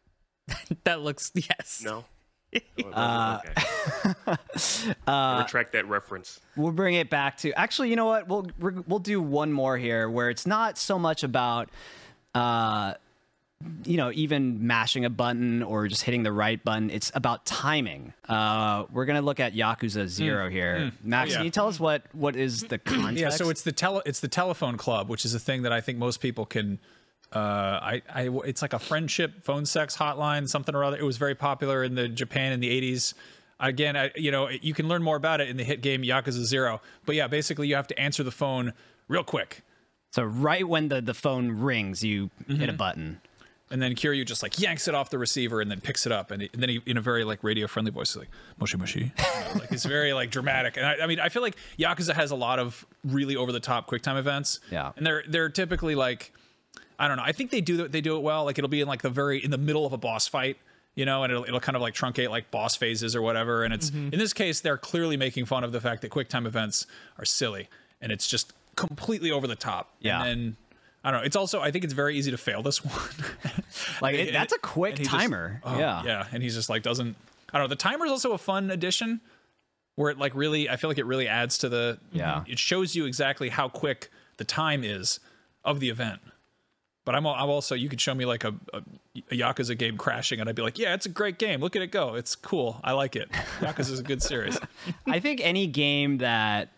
That 0.84 1.02
looks 1.02 1.32
yes. 1.36 1.82
No. 1.84 2.04
Oh, 2.94 3.40
okay. 4.26 4.38
I 5.08 5.42
retract 5.42 5.72
that 5.74 5.88
reference. 5.88 6.40
we'll 6.56 6.72
bring 6.72 6.94
it 6.96 7.10
back 7.10 7.38
to 7.38 7.52
actually 7.54 7.90
you 7.90 7.96
know 7.96 8.06
what 8.06 8.28
we'll 8.28 8.46
we'll 8.88 9.00
do 9.00 9.20
one 9.22 9.52
more 9.52 9.76
here 9.78 10.08
where 10.10 10.30
it's 10.30 10.46
not 10.46 10.78
so 10.78 11.00
much 11.00 11.24
about 11.24 11.70
uh 12.36 12.94
you 13.86 13.98
know 13.98 14.12
even 14.14 14.68
mashing 14.68 15.06
a 15.06 15.10
button 15.10 15.64
or 15.64 15.88
just 15.88 16.04
hitting 16.04 16.24
the 16.24 16.32
right 16.32 16.64
button 16.64 16.90
it's 16.90 17.12
about 17.16 17.46
timing 17.46 18.14
uh 18.30 18.86
we're 18.92 19.06
gonna 19.06 19.22
look 19.22 19.40
at 19.40 19.54
yakuza 19.54 20.08
0 20.08 20.50
here 20.50 20.92
max 21.04 21.32
yeah. 21.32 21.38
can 21.38 21.46
you 21.46 21.52
tell 21.52 21.68
us 21.68 21.80
what 21.80 22.04
what 22.14 22.36
is 22.36 22.62
the 22.64 22.78
context 22.78 23.14
Yeah, 23.24 23.30
so 23.30 23.50
it's 23.50 23.62
the 23.62 23.72
tele 23.72 24.02
it's 24.06 24.20
the 24.20 24.28
telephone 24.28 24.76
club, 24.76 25.08
which 25.08 25.24
is 25.24 25.34
a 25.34 25.40
thing 25.40 25.62
that 25.62 25.72
I 25.72 25.80
think 25.80 25.98
most 25.98 26.20
people 26.20 26.46
can. 26.46 26.80
Uh, 27.32 27.80
I, 27.82 28.02
I, 28.14 28.30
it's 28.46 28.62
like 28.62 28.74
a 28.74 28.80
friendship 28.80 29.44
phone 29.44 29.66
sex 29.66 29.96
hotline, 29.98 30.48
something 30.48 30.76
or 30.76 30.84
other. 30.84 30.98
It 30.98 31.04
was 31.04 31.18
very 31.18 31.34
popular 31.34 31.84
in 31.84 31.96
the 31.96 32.08
Japan 32.10 32.52
in 32.52 32.60
the 32.60 32.70
'80s. 32.70 33.14
Again, 33.60 33.96
I, 33.96 34.12
you 34.16 34.30
know, 34.30 34.50
you 34.50 34.74
can 34.74 34.88
learn 34.88 35.02
more 35.02 35.16
about 35.16 35.40
it 35.40 35.48
in 35.48 35.58
the 35.58 35.64
hit 35.64 35.82
game 35.82 36.04
Yakuza 36.04 36.44
Zero. 36.44 36.82
But 37.06 37.16
yeah, 37.16 37.28
basically, 37.28 37.68
you 37.70 37.76
have 37.76 37.88
to 37.88 38.00
answer 38.00 38.24
the 38.24 38.32
phone 38.32 38.74
real 39.08 39.24
quick, 39.24 39.62
so 40.12 40.24
right 40.24 40.68
when 40.68 40.90
the 40.90 41.02
the 41.02 41.14
phone 41.14 41.52
rings 41.52 42.04
you 42.04 42.30
hit 42.48 42.70
a 42.70 42.74
button 42.74 43.22
and 43.74 43.82
then 43.82 43.96
Kiryu 43.96 44.24
just 44.24 44.44
like 44.44 44.60
yanks 44.60 44.88
it 44.88 44.94
off 44.94 45.10
the 45.10 45.18
receiver 45.18 45.60
and 45.60 45.70
then 45.70 45.82
picks 45.82 46.06
it 46.06 46.12
up, 46.12 46.30
and, 46.30 46.44
and 46.44 46.62
then 46.62 46.70
he, 46.70 46.82
in 46.86 46.96
a 46.96 47.02
very 47.02 47.24
like 47.24 47.44
radio 47.44 47.66
friendly 47.66 47.92
voice, 47.92 48.14
he's 48.14 48.20
like 48.20 48.30
"moshi 48.60 48.78
moshi," 48.78 49.00
You 49.00 49.24
know, 49.26 49.60
like 49.60 49.72
it's 49.72 49.84
very 49.84 50.14
like 50.14 50.30
dramatic. 50.30 50.78
And 50.78 50.86
I, 50.86 50.98
I 51.02 51.08
mean, 51.08 51.20
I 51.20 51.30
feel 51.30 51.42
like 51.42 51.58
Yakuza 51.80 52.14
has 52.14 52.30
a 52.30 52.36
lot 52.36 52.60
of 52.60 52.86
really 53.04 53.36
over 53.36 53.52
the 53.52 53.60
top 53.60 53.90
QuickTime 53.90 54.18
events. 54.18 54.60
Yeah. 54.72 54.92
and 54.96 55.06
they're 55.06 55.24
they're 55.28 55.50
typically 55.50 55.96
like 55.96 56.32
I 57.00 57.08
don't 57.08 57.18
know. 57.18 57.24
I 57.24 57.32
think 57.32 57.50
they 57.50 57.62
do 57.62 57.88
they 57.88 58.02
do 58.02 58.16
it 58.16 58.22
well. 58.22 58.46
Like 58.46 58.60
it'll 58.60 58.70
be 58.70 58.82
in 58.82 58.88
like 58.88 59.02
the 59.02 59.10
very 59.10 59.44
in 59.44 59.50
the 59.50 59.58
middle 59.58 59.88
of 59.88 59.92
a 59.92 59.98
boss 59.98 60.28
fight, 60.28 60.58
you 60.94 61.06
know, 61.06 61.24
and 61.24 61.32
it'll 61.32 61.44
it'll 61.44 61.60
kind 61.60 61.76
of 61.76 61.82
like 61.82 61.96
truncate 61.96 62.30
like 62.30 62.52
boss 62.52 62.76
phases 62.76 63.16
or 63.16 63.24
whatever. 63.24 63.64
And 63.64 63.74
it's 63.74 63.90
mm-hmm. 63.90 64.14
in 64.14 64.20
this 64.20 64.34
case 64.34 64.62
they're 64.62 64.78
clearly 64.78 65.18
making 65.18 65.46
fun 65.46 65.64
of 65.64 65.72
the 65.72 65.82
fact 65.82 66.04
that 66.04 66.12
QuickTime 66.12 66.46
events 66.46 66.86
are 67.18 67.26
silly 67.26 67.70
and 68.02 68.12
it's 68.12 68.28
just 68.28 68.54
completely 68.76 69.32
over 69.32 69.48
the 69.48 69.56
top. 69.56 69.94
Yeah. 70.00 70.24
And 70.24 70.28
then 70.28 70.58
I 71.04 71.12
don't 71.12 71.22
know. 71.22 71.26
It's 71.26 71.36
also 71.36 71.60
I 71.62 71.72
think 71.72 71.84
it's 71.84 71.94
very 71.94 72.18
easy 72.18 72.32
to 72.32 72.38
fail 72.38 72.62
this 72.62 72.84
one. 72.86 72.94
like 74.02 74.16
it, 74.16 74.32
that's 74.34 74.54
a 74.54 74.60
quick 74.60 74.98
he 74.98 75.04
just- 75.04 75.16
timer 75.16 75.62
oh, 75.64 75.78
yeah 75.78 76.04
yeah, 76.06 76.26
and 76.32 76.42
he's 76.44 76.56
just 76.56 76.70
like 76.70 76.84
doesn't. 76.84 77.16
I 77.54 77.58
don't 77.60 77.66
know. 77.66 77.70
The 77.70 77.76
timer 77.76 78.06
is 78.06 78.12
also 78.12 78.32
a 78.34 78.38
fun 78.38 78.72
addition, 78.72 79.22
where 79.96 80.10
it 80.10 80.18
like 80.18 80.34
really. 80.34 80.70
I 80.70 80.76
feel 80.76 80.90
like 80.90 80.98
it 80.98 81.06
really 81.06 81.28
adds 81.28 81.58
to 81.60 81.70
the. 81.70 82.00
Yeah. 82.12 82.44
It 82.48 82.58
shows 82.58 82.96
you 82.96 83.06
exactly 83.06 83.50
how 83.50 83.70
quick 83.70 84.10
the 84.38 84.44
time 84.44 84.84
is 84.84 85.20
of 85.64 85.80
the 85.80 85.90
event. 85.90 86.20
But 87.06 87.16
I'm, 87.16 87.28
I'm 87.28 87.50
also 87.50 87.76
you 87.76 87.90
could 87.90 88.00
show 88.00 88.16
me 88.16 88.24
like 88.26 88.46
a, 88.46 88.56
a, 88.74 88.82
a 89.30 89.38
Yakuza 89.38 89.78
game 89.78 89.98
crashing 89.98 90.40
and 90.40 90.48
I'd 90.50 90.56
be 90.56 90.62
like, 90.62 90.80
yeah, 90.80 90.94
it's 90.94 91.06
a 91.06 91.10
great 91.10 91.38
game. 91.38 91.60
Look 91.60 91.76
at 91.76 91.82
it 91.82 91.92
go. 91.92 92.16
It's 92.16 92.34
cool. 92.34 92.80
I 92.82 92.94
like 92.94 93.18
it. 93.18 93.30
Yakuza 93.60 93.92
is 93.92 94.00
a 94.00 94.04
good 94.04 94.24
series. 94.24 94.58
I 95.08 95.20
think 95.20 95.42
any 95.44 95.68
game 95.68 96.20
that 96.20 96.70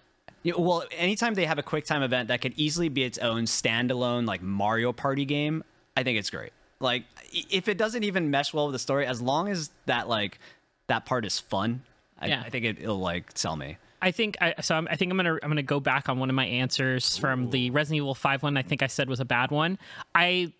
well, 0.57 0.83
anytime 0.91 1.33
they 1.33 1.45
have 1.45 1.57
a 1.57 1.63
QuickTime 1.63 2.03
event 2.03 2.27
that 2.27 2.41
could 2.41 2.53
easily 2.55 2.89
be 2.89 3.03
its 3.03 3.17
own 3.17 3.43
standalone 3.43 4.27
like 4.27 4.41
Mario 4.41 4.93
Party 4.93 5.25
game, 5.25 5.63
I 5.97 6.03
think 6.03 6.19
it's 6.19 6.29
great. 6.29 6.51
Like 6.79 7.03
if 7.31 7.67
it 7.67 7.77
doesn't 7.77 8.03
even 8.03 8.29
mesh 8.29 8.53
well 8.53 8.67
with 8.67 8.73
the 8.73 8.79
story, 8.79 9.05
as 9.05 9.21
long 9.21 9.49
as 9.49 9.71
that 9.85 10.07
like 10.07 10.39
that 10.87 11.05
part 11.05 11.25
is 11.25 11.39
fun, 11.39 11.83
I, 12.19 12.27
Yeah. 12.27 12.43
I 12.45 12.49
think 12.49 12.65
it, 12.65 12.77
it'll 12.79 12.99
like 12.99 13.31
sell 13.35 13.55
me. 13.55 13.77
I 14.01 14.11
think 14.11 14.37
I, 14.39 14.53
so. 14.61 14.75
I'm, 14.75 14.87
I 14.91 14.95
think 14.97 15.09
I'm 15.09 15.17
gonna 15.17 15.39
I'm 15.41 15.49
gonna 15.49 15.63
go 15.63 15.79
back 15.79 16.09
on 16.09 16.19
one 16.19 16.29
of 16.29 16.35
my 16.35 16.45
answers 16.45 17.17
from 17.17 17.49
the 17.49 17.71
Resident 17.71 17.97
Evil 18.03 18.13
Five 18.13 18.43
one. 18.43 18.55
I 18.55 18.61
think 18.61 18.83
I 18.83 18.87
said 18.87 19.09
was 19.09 19.19
a 19.19 19.25
bad 19.25 19.49
one. 19.51 19.79
I 20.13 20.53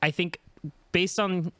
I 0.00 0.10
think 0.12 0.38
based 0.92 1.20
on 1.20 1.52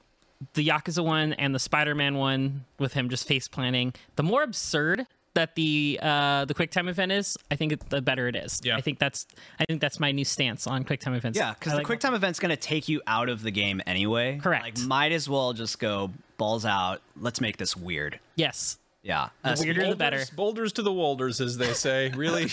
the 0.55 0.66
Yakuza 0.66 1.05
one 1.05 1.35
and 1.35 1.55
the 1.55 1.59
Spider 1.59 1.95
Man 1.95 2.14
one 2.14 2.64
with 2.79 2.95
him 2.95 3.11
just 3.11 3.27
face 3.27 3.49
planting, 3.49 3.93
the 4.14 4.22
more 4.22 4.43
absurd 4.45 5.07
that 5.37 5.55
the 5.55 5.99
uh 6.03 6.45
the 6.45 6.53
QuickTime 6.55 6.89
event 6.89 7.12
is, 7.12 7.37
I 7.51 7.57
think 7.57 7.72
it, 7.72 7.89
the 7.89 8.03
better 8.03 8.28
it 8.28 8.37
is. 8.37 8.61
Yeah. 8.64 8.76
I 8.76 8.80
think 8.80 8.99
that's 8.99 9.24
I 9.61 9.64
think 9.64 9.80
that's 9.80 9.99
my 10.01 10.11
new 10.12 10.24
stance 10.24 10.66
on 10.66 10.84
QuickTime 10.84 11.16
events. 11.16 11.39
Yeah, 11.39 11.55
because 11.55 11.72
the 11.72 11.78
like- 11.78 11.87
QuickTime 11.87 12.14
event's 12.14 12.39
gonna 12.41 12.57
take 12.57 12.89
you 12.89 13.01
out 13.07 13.28
of 13.28 13.43
the 13.43 13.51
game 13.51 13.80
anyway. 13.87 14.39
Correct. 14.43 14.64
Like 14.64 14.78
might 14.80 15.12
as 15.12 15.28
well 15.28 15.53
just 15.53 15.78
go 15.78 16.11
balls 16.37 16.66
out. 16.66 17.01
Let's 17.18 17.41
make 17.41 17.57
this 17.57 17.76
weird. 17.76 18.18
Yes. 18.34 18.78
Yeah. 19.03 19.28
Uh, 19.45 19.55
weirder 19.61 19.89
the 19.91 19.95
better. 19.95 20.16
Boulders- 20.16 20.30
Boulders 20.30 20.72
to 20.72 20.82
the 20.82 20.93
Woulders, 20.93 21.41
as 21.41 21.57
they 21.59 21.72
say. 21.74 22.11
Really? 22.16 22.49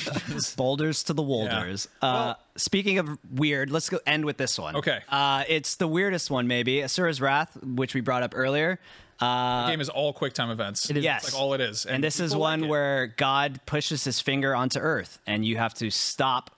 Boulders 0.55 1.01
to 1.05 1.13
the 1.13 1.23
Woulders. 1.23 1.88
Uh, 1.99 2.36
speaking 2.57 2.99
of 2.99 3.17
weird, 3.31 3.71
let's 3.71 3.89
go 3.89 3.99
end 4.05 4.23
with 4.25 4.38
this 4.38 4.59
one. 4.59 4.75
Okay. 4.75 4.99
Uh, 5.09 5.43
it's 5.47 5.75
the 5.77 5.88
weirdest 5.88 6.29
one, 6.29 6.47
maybe. 6.47 6.75
Asura's 6.84 7.19
Wrath, 7.19 7.57
which 7.63 7.95
we 7.95 8.01
brought 8.01 8.21
up 8.21 8.34
earlier. 8.36 8.79
Uh, 9.20 9.66
the 9.66 9.72
game 9.72 9.82
is 9.82 9.89
all 9.89 10.14
QuickTime 10.14 10.51
events. 10.51 10.89
It 10.89 10.97
is. 10.97 11.03
Yes. 11.03 11.24
It's 11.26 11.34
like 11.34 11.41
all 11.41 11.53
it 11.53 11.61
is. 11.61 11.86
And 11.86 12.03
this 12.03 12.20
is 12.20 12.32
people 12.32 12.41
like 12.41 12.59
one 12.61 12.70
where 12.70 13.07
God 13.07 13.59
pushes 13.66 14.03
his 14.03 14.20
finger 14.20 14.55
onto 14.55 14.80
Earth, 14.80 15.20
and 15.28 15.45
you 15.45 15.57
have 15.57 15.74
to 15.76 15.89
stop 15.89 16.51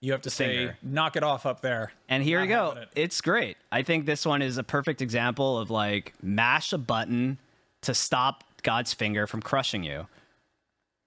You 0.00 0.12
have 0.12 0.22
to 0.22 0.30
say, 0.30 0.56
finger. 0.56 0.78
knock 0.82 1.16
it 1.16 1.22
off 1.22 1.46
up 1.46 1.60
there. 1.60 1.92
And 2.08 2.22
here 2.22 2.38
Not 2.38 2.42
you 2.44 2.48
go. 2.48 2.80
it. 2.82 2.88
It's 2.96 3.20
great. 3.20 3.56
I 3.70 3.82
think 3.82 4.06
this 4.06 4.26
one 4.26 4.42
is 4.42 4.58
a 4.58 4.64
perfect 4.64 5.00
example 5.00 5.58
of 5.58 5.70
like 5.70 6.12
mash 6.22 6.72
a 6.72 6.78
button 6.78 7.38
to 7.82 7.94
stop 7.94 8.44
God's 8.62 8.92
finger 8.92 9.26
from 9.26 9.42
crushing 9.42 9.82
you. 9.82 10.06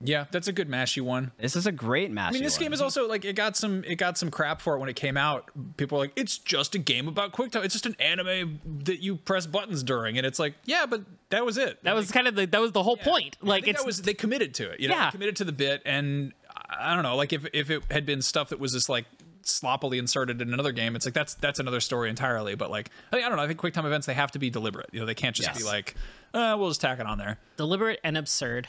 Yeah, 0.08 0.26
that's 0.32 0.47
a 0.47 0.51
good 0.53 0.70
mashy 0.70 1.01
one. 1.01 1.32
This 1.38 1.56
is 1.56 1.68
a 1.68 1.72
great 1.72 2.12
mash. 2.12 2.30
I 2.30 2.34
mean, 2.34 2.43
this 2.43 2.58
game 2.58 2.74
is 2.74 2.82
also 2.82 3.08
like 3.08 3.26
it 3.26 3.36
got 3.36 3.56
some 3.58 3.84
it 3.86 3.95
got 3.95 4.18
some 4.18 4.30
crap 4.32 4.62
for 4.62 4.76
it 4.76 4.80
when 4.80 4.89
it 4.89 4.95
came 4.95 5.18
out. 5.18 5.49
People 5.78 5.97
were 5.97 6.03
like, 6.06 6.14
it's 6.16 6.38
just 6.38 6.76
a 6.76 6.80
game 6.80 7.08
about 7.08 7.32
quick 7.32 7.51
time. 7.51 7.64
It's 7.64 7.74
just 7.74 7.86
an 7.86 7.95
anime 7.99 8.60
that 8.84 9.01
you 9.01 9.16
press 9.16 9.45
buttons 9.47 9.84
during, 9.84 10.18
and 10.18 10.26
it's 10.26 10.39
like, 10.39 10.56
yeah, 10.66 10.86
but 10.86 11.01
that 11.30 11.45
was 11.45 11.58
it. 11.58 11.84
That 11.84 11.95
was 11.95 12.12
kind 12.12 12.28
of 12.28 12.36
the 12.36 12.45
that 12.47 12.62
was 12.62 12.72
the 12.72 12.84
whole 12.84 12.97
point. 12.97 13.38
Like 13.41 13.68
it's 13.68 13.80
that 13.82 13.86
was 13.86 14.01
they 14.01 14.14
committed 14.14 14.53
to 14.56 14.70
it. 14.72 14.80
You 14.80 14.89
know, 14.89 14.95
Yeah. 14.95 15.06
they 15.06 15.12
committed 15.12 15.36
to 15.38 15.43
the 15.43 15.51
bit, 15.53 15.82
and 15.86 16.34
I 16.70 16.93
don't 16.93 17.03
know, 17.03 17.16
like 17.16 17.34
if 17.34 17.45
if 17.53 17.70
it 17.70 17.84
had 17.91 18.06
been 18.06 18.22
stuff 18.22 18.49
that 18.49 18.60
was 18.60 18.74
just 18.74 18.89
like 18.89 19.06
sloppily 19.47 19.99
inserted 19.99 20.41
in 20.41 20.51
another 20.53 20.72
game, 20.72 20.95
it's 20.95 21.06
like 21.06 21.14
that's 21.14 21.36
that's 21.36 21.60
another 21.60 21.80
story 21.80 22.10
entirely. 22.10 22.56
But 22.56 22.72
like, 22.72 22.89
I, 23.12 23.18
I 23.18 23.22
don't 23.22 23.36
know. 23.38 23.43
I 23.43 23.47
think 23.47 23.60
quick 23.60 23.74
time 23.74 23.86
events 23.86 24.08
they 24.08 24.14
have 24.14 24.32
to 24.32 24.39
be 24.39 24.49
deliberate. 24.49 24.89
You 24.91 24.99
know, 25.01 25.06
they 25.06 25.14
can't 25.14 25.36
just 25.36 25.53
be 25.56 25.64
like, 25.64 25.95
uh, 26.34 26.56
we'll 26.58 26.70
just 26.70 26.82
tack 26.82 26.99
it 26.99 27.06
on 27.06 27.18
there. 27.18 27.38
deliberate 27.58 27.99
and 28.03 28.18
absurd. 28.18 28.68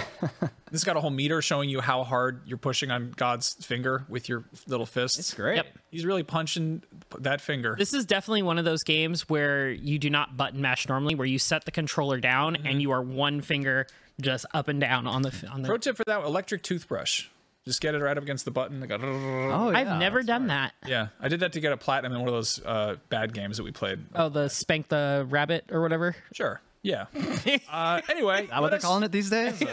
This 0.72 0.82
got 0.82 0.96
a 0.96 1.00
whole 1.00 1.10
meter 1.10 1.40
showing 1.40 1.70
you 1.70 1.80
how 1.80 2.02
hard 2.02 2.42
you're 2.44 2.58
pushing 2.58 2.90
on 2.90 3.12
God's 3.16 3.54
finger 3.64 4.04
with 4.08 4.28
your 4.28 4.44
little 4.66 4.84
fists. 4.84 5.16
It's 5.16 5.32
great. 5.32 5.56
Yep. 5.56 5.66
He's 5.92 6.04
really 6.04 6.24
punching 6.24 6.82
that 7.20 7.40
finger. 7.40 7.76
This 7.78 7.94
is 7.94 8.04
definitely 8.04 8.42
one 8.42 8.58
of 8.58 8.64
those 8.64 8.82
games 8.82 9.28
where 9.28 9.70
you 9.70 9.98
do 10.00 10.10
not 10.10 10.36
button 10.36 10.60
mash 10.60 10.88
normally, 10.88 11.14
where 11.14 11.26
you 11.26 11.38
set 11.38 11.64
the 11.66 11.70
controller 11.70 12.18
down 12.18 12.56
Mm-hmm. 12.56 12.66
and 12.66 12.82
you 12.82 12.90
are 12.90 13.00
one 13.00 13.40
finger 13.42 13.86
just 14.20 14.44
up 14.52 14.66
and 14.68 14.80
down 14.80 15.06
on 15.06 15.22
the 15.22 15.32
on 15.50 15.62
the. 15.62 15.68
Pro 15.68 15.78
tip 15.78 15.96
for 15.96 16.04
that: 16.04 16.24
electric 16.24 16.62
toothbrush. 16.64 17.28
Just 17.64 17.80
get 17.80 17.94
it 17.94 17.98
right 18.02 18.16
up 18.16 18.22
against 18.22 18.44
the 18.44 18.50
button. 18.50 18.80
Go, 18.86 18.96
Oh, 19.00 19.70
I've 19.74 19.98
never 19.98 20.18
that's 20.18 20.26
done 20.26 20.46
smart. 20.46 20.72
that. 20.82 20.88
yeah, 20.90 21.08
I 21.20 21.28
did 21.28 21.40
that 21.40 21.52
to 21.54 21.60
get 21.60 21.72
a 21.72 21.76
platinum 21.76 22.12
in 22.12 22.18
one 22.18 22.28
of 22.28 22.34
those 22.34 22.60
uh, 22.64 22.96
bad 23.08 23.32
games 23.32 23.56
that 23.56 23.62
we 23.64 23.70
played. 23.72 24.00
Oh, 24.14 24.28
the 24.28 24.48
spank 24.48 24.88
the 24.88 25.26
rabbit 25.30 25.66
or 25.70 25.80
whatever. 25.80 26.16
Sure. 26.34 26.60
Yeah. 26.86 27.06
uh, 27.70 28.00
anyway, 28.08 28.44
Is 28.44 28.50
that 28.50 28.62
what 28.62 28.70
they're 28.70 28.78
calling 28.78 29.02
it 29.02 29.10
these 29.10 29.28
days? 29.28 29.60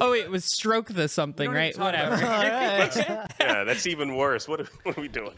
Oh, 0.00 0.12
wait, 0.12 0.24
it 0.24 0.30
was 0.30 0.44
stroke 0.44 0.86
the 0.88 1.06
something, 1.06 1.46
don't 1.46 1.54
right? 1.54 1.66
need 1.66 1.72
to 1.74 1.78
talk 1.78 1.94
about 1.94 2.96
Whatever. 2.96 3.26
Yeah, 3.40 3.64
that's 3.64 3.86
even 3.86 4.16
worse. 4.16 4.48
What 4.48 4.60
are, 4.62 4.68
what 4.84 4.96
are 4.96 5.00
we 5.00 5.08
doing? 5.08 5.32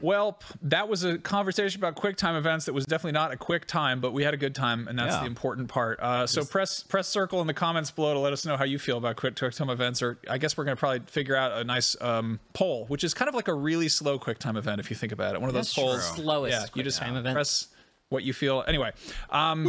Well, 0.00 0.40
that 0.62 0.88
was 0.88 1.04
a 1.04 1.18
conversation 1.18 1.78
about 1.80 1.94
quick 1.94 2.16
time 2.16 2.34
events 2.34 2.64
that 2.64 2.72
was 2.72 2.86
definitely 2.86 3.12
not 3.12 3.30
a 3.32 3.36
quick 3.36 3.66
time, 3.66 4.00
but 4.00 4.12
we 4.12 4.22
had 4.24 4.32
a 4.32 4.36
good 4.38 4.54
time, 4.54 4.88
and 4.88 4.98
that's 4.98 5.14
Yeah. 5.14 5.20
the 5.20 5.26
important 5.26 5.68
part. 5.68 6.00
Uh, 6.00 6.26
so 6.26 6.44
press 6.44 6.82
press 6.82 7.08
circle 7.08 7.40
in 7.42 7.46
the 7.46 7.54
comments 7.54 7.90
below 7.90 8.14
to 8.14 8.20
let 8.20 8.32
us 8.32 8.46
know 8.46 8.56
how 8.56 8.64
you 8.64 8.78
feel 8.78 8.96
about 8.96 9.16
quick 9.16 9.36
quick 9.36 9.52
time 9.54 9.68
events, 9.70 10.02
or 10.02 10.18
I 10.30 10.38
guess 10.38 10.56
we're 10.56 10.64
going 10.64 10.76
to 10.76 10.80
probably 10.80 11.00
figure 11.06 11.36
out 11.36 11.52
a 11.52 11.64
nice 11.64 11.94
um, 12.00 12.40
poll, 12.54 12.86
which 12.86 13.04
is 13.04 13.12
kind 13.12 13.28
of 13.28 13.34
like 13.34 13.48
a 13.48 13.54
really 13.54 13.88
slow 13.88 14.18
quick 14.18 14.38
time 14.38 14.56
event 14.56 14.80
if 14.80 14.88
you 14.90 14.96
think 14.96 15.12
about 15.12 15.34
it. 15.34 15.40
One 15.40 15.50
of 15.50 15.54
those 15.54 15.72
polls. 15.74 16.08
true. 16.14 16.22
Slowest 16.24 16.52
Yeah, 16.52 16.62
you 16.62 16.68
quick 16.70 16.84
just 16.84 16.98
time 16.98 17.16
event. 17.16 17.34
press 17.34 17.68
what 18.08 18.22
you 18.22 18.32
feel. 18.32 18.64
Anyway, 18.66 18.92
um, 19.30 19.66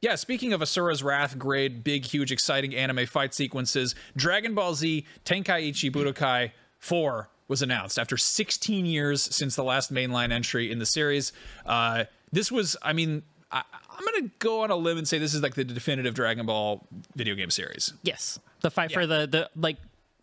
yeah. 0.00 0.14
Speaking 0.16 0.52
of 0.52 0.60
Asura's 0.60 1.02
Wrath 1.02 1.38
grade, 1.38 1.84
big, 1.84 2.04
huge, 2.04 2.32
exciting 2.32 2.74
anime 2.74 3.06
fight 3.06 3.34
sequences, 3.34 3.94
Dragon 4.16 4.54
Ball 4.54 4.74
Z 4.74 5.06
Tenkaichi 5.24 5.90
Budokai 5.90 6.52
4 6.78 7.28
was 7.48 7.62
announced 7.62 7.98
after 7.98 8.16
16 8.16 8.86
years 8.86 9.22
since 9.22 9.56
the 9.56 9.64
last 9.64 9.92
mainline 9.92 10.32
entry 10.32 10.70
in 10.70 10.78
the 10.78 10.86
series. 10.86 11.32
Uh, 11.66 12.04
this 12.30 12.50
was, 12.50 12.76
I 12.82 12.92
mean. 12.92 13.22
I, 13.54 13.62
I'm 13.90 14.04
gonna 14.06 14.30
go 14.38 14.62
on 14.62 14.70
a 14.70 14.76
limb 14.76 14.96
and 14.96 15.06
say 15.06 15.18
this 15.18 15.34
is 15.34 15.42
like 15.42 15.54
the 15.54 15.64
definitive 15.64 16.14
Dragon 16.14 16.46
Ball 16.46 16.86
video 17.14 17.34
game 17.34 17.50
series. 17.50 17.92
Yes, 18.02 18.38
the 18.62 18.70
fight 18.70 18.90
for 18.90 19.06
the 19.06 19.26
the 19.26 19.50
like 19.54 19.76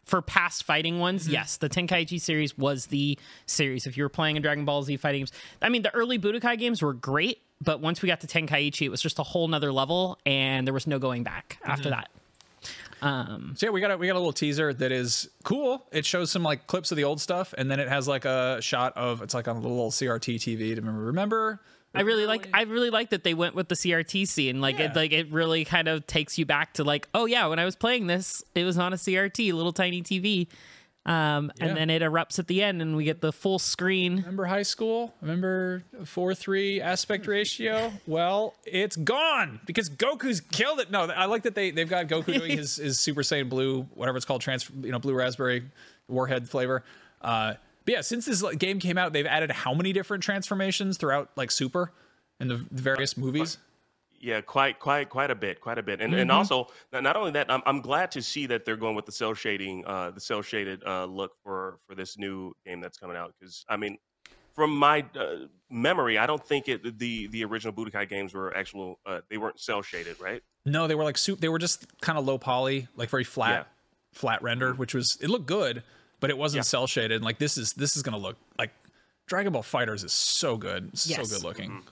for 0.10 0.22
past 0.22 0.64
fighting 0.64 1.00
ones. 1.00 1.24
Mm-hmm. 1.24 1.34
Yes, 1.34 1.58
the 1.58 1.70
Tenkaichi 1.70 2.20
series 2.20 2.58
was 2.58 2.88
the 2.88 3.18
series. 3.46 3.86
If 3.88 3.96
you 3.96 4.04
were 4.04 4.10
playing 4.10 4.38
a 4.38 4.40
Dragon 4.40 4.66
Ball 4.66 4.84
Z 4.84 4.98
fighting 4.98 5.22
games, 5.22 5.32
I 5.62 5.70
mean, 5.70 5.84
the 5.84 5.94
early 5.94 6.18
Budokai 6.20 6.58
games 6.58 6.82
were 6.82 6.94
great, 6.94 7.42
but 7.62 7.80
once 7.80 8.02
we 8.02 8.08
got 8.08 8.22
to 8.22 8.28
Tenkaichi, 8.28 8.82
it 8.88 8.90
was 8.90 9.02
just 9.02 9.20
a 9.20 9.24
whole 9.24 9.48
nother 9.48 9.72
level, 9.72 10.18
and 10.26 10.66
there 10.68 10.74
was 10.74 10.88
no 10.88 11.00
going 11.00 11.24
back 11.24 11.58
Mm-hmm. 11.62 11.72
after 11.72 11.90
that. 11.92 12.10
Um, 13.02 13.54
So 13.56 13.68
yeah, 13.68 13.72
we 13.72 13.80
got 13.80 13.92
a, 13.92 13.98
we 13.98 14.08
got 14.08 14.14
a 14.16 14.20
little 14.20 14.34
teaser 14.34 14.74
that 14.74 14.92
is 14.92 15.30
cool. 15.44 15.86
It 15.92 16.06
shows 16.06 16.32
some 16.32 16.44
like 16.44 16.68
clips 16.68 16.92
of 16.92 16.98
the 16.98 17.06
old 17.06 17.22
stuff, 17.22 17.54
and 17.58 17.72
then 17.72 17.80
it 17.80 17.88
has 17.88 18.08
like 18.08 18.26
a 18.26 18.58
shot 18.62 18.98
of 18.98 19.22
it's 19.22 19.34
like 19.34 19.48
on 19.48 19.56
a 19.56 19.60
little 19.62 19.90
CRT 19.92 20.36
TV 20.36 20.76
to 20.76 20.82
remember. 20.82 21.02
Remember? 21.06 21.62
I 21.96 22.02
really 22.02 22.26
like. 22.28 22.48
I 22.54 22.64
really 22.64 22.90
like 22.92 23.10
that 23.10 23.24
they 23.24 23.34
went 23.34 23.56
with 23.56 23.68
the 23.68 23.76
CRT 23.76 24.28
scene. 24.28 24.62
Like 24.62 24.78
Yeah. 24.80 24.92
it, 24.92 24.96
like 24.96 25.12
it 25.12 25.32
really 25.32 25.66
kind 25.66 25.88
of 25.88 26.06
takes 26.06 26.38
you 26.38 26.46
back 26.46 26.74
to 26.76 26.84
like, 26.84 27.08
oh 27.14 27.26
yeah, 27.26 27.48
when 27.48 27.58
I 27.60 27.66
was 27.66 27.76
playing 27.76 28.08
this, 28.08 28.44
it 28.56 28.64
was 28.64 28.78
on 28.78 28.94
a 28.94 28.96
CRT, 28.98 29.52
little 29.54 29.74
tiny 29.74 30.04
TV, 30.04 30.48
um, 31.06 31.52
Yeah. 31.58 31.66
and 31.66 31.78
then 31.78 31.90
it 31.90 32.02
erupts 32.04 32.38
at 32.38 32.46
the 32.48 32.62
end, 32.62 32.82
and 32.84 32.96
we 32.96 33.06
get 33.06 33.22
the 33.22 33.32
full 33.34 33.58
screen. 33.58 34.18
Remember 34.18 34.46
high 34.46 34.62
school? 34.64 35.16
Remember 35.22 35.82
four 36.06 36.36
three 36.36 36.80
aspect 36.80 37.26
ratio? 37.26 37.92
Well, 38.06 38.54
it's 38.66 38.96
gone 38.96 39.60
because 39.66 39.90
Goku's 39.90 40.42
killed 40.42 40.80
it. 40.80 40.92
No, 40.92 41.06
I 41.06 41.26
like 41.26 41.44
that 41.44 41.56
they 41.56 41.72
they've 41.72 41.90
got 41.90 42.08
Goku 42.08 42.34
doing 42.38 42.52
his 42.58 42.76
his 42.76 43.00
Super 43.00 43.22
Saiyan 43.24 43.50
Blue, 43.50 43.84
whatever 43.96 44.18
it's 44.18 44.26
called, 44.26 44.42
trans 44.42 44.70
you 44.84 44.92
know 44.92 45.00
blue 45.00 45.16
raspberry 45.16 45.64
warhead 46.08 46.48
flavor. 46.48 46.84
Uh, 47.22 47.56
but 47.90 47.94
yeah, 47.96 48.02
since 48.02 48.26
this 48.28 48.44
game 48.58 48.80
came 48.80 49.00
out, 49.00 49.14
they've 49.14 49.26
added 49.26 49.50
how 49.50 49.74
many 49.74 49.94
different 49.94 50.22
transformations 50.22 51.00
throughout 51.00 51.32
like 51.36 51.50
Super 51.50 51.92
and 52.40 52.48
the 52.52 52.58
various 52.70 53.18
movies? 53.18 53.58
Yeah, 54.22 54.42
quite, 54.42 54.80
quite, 54.80 55.10
quite 55.10 55.32
a 55.32 55.36
bit, 55.36 55.60
quite 55.60 55.80
a 55.80 55.82
bit, 55.82 56.00
and 56.00 56.14
and 56.14 56.32
also 56.32 56.68
not, 56.94 57.02
not 57.02 57.16
only 57.16 57.32
that, 57.32 57.50
I'm, 57.50 57.64
I'm 57.66 57.82
glad 57.82 58.12
to 58.12 58.22
see 58.22 58.46
that 58.46 58.64
they're 58.64 58.76
going 58.76 58.96
with 58.96 59.08
the 59.08 59.12
cel 59.12 59.34
shading, 59.34 59.84
uh, 59.88 60.12
the 60.12 60.20
cel 60.20 60.44
shaded 60.44 60.84
uh, 60.86 61.06
look 61.06 61.32
for 61.44 61.80
for 61.88 61.96
this 61.96 62.16
new 62.20 62.54
game 62.64 62.80
that's 62.80 63.00
coming 63.00 63.18
out. 63.18 63.34
Because 63.40 63.66
I 63.70 63.76
mean, 63.76 63.98
from 64.54 64.76
my 64.78 65.04
uh, 65.20 65.48
memory, 65.72 66.20
I 66.20 66.28
don't 66.28 66.46
think 66.46 66.68
it 66.68 67.00
the 67.00 67.26
the 67.28 67.44
original 67.44 67.74
Budokai 67.74 68.08
games 68.08 68.36
were 68.36 68.56
actual. 68.56 69.00
Uh, 69.04 69.22
they 69.32 69.38
weren't 69.38 69.60
cel 69.60 69.82
shaded, 69.82 70.20
right? 70.22 70.44
No, 70.64 70.86
they 70.86 70.94
were 70.94 71.06
like 71.06 71.18
soup. 71.18 71.40
They 71.40 71.50
were 71.50 71.58
just 71.58 71.88
kind 72.02 72.20
of 72.20 72.26
low 72.28 72.38
poly, 72.38 72.88
like 72.96 73.10
very 73.10 73.24
flat, 73.24 73.52
Yeah. 73.52 74.20
flat 74.20 74.44
render, 74.44 74.74
which 74.74 74.94
was 74.94 75.18
it 75.22 75.30
looked 75.30 75.48
good, 75.48 75.82
but 76.20 76.30
it 76.30 76.38
wasn't 76.38 76.60
Yeah. 76.60 76.64
cel 76.64 76.88
shaded. 76.88 77.24
Like 77.24 77.38
this 77.38 77.58
is 77.58 77.74
this 77.74 77.96
is 77.96 78.04
gonna 78.04 78.18
look 78.18 78.38
like 78.58 78.72
Dragon 79.28 79.54
Ball 79.54 79.64
FighterZ 79.64 80.04
is 80.06 80.14
so 80.14 80.58
good, 80.58 80.98
so 80.98 81.24
good 81.24 81.44
looking. 81.44 81.84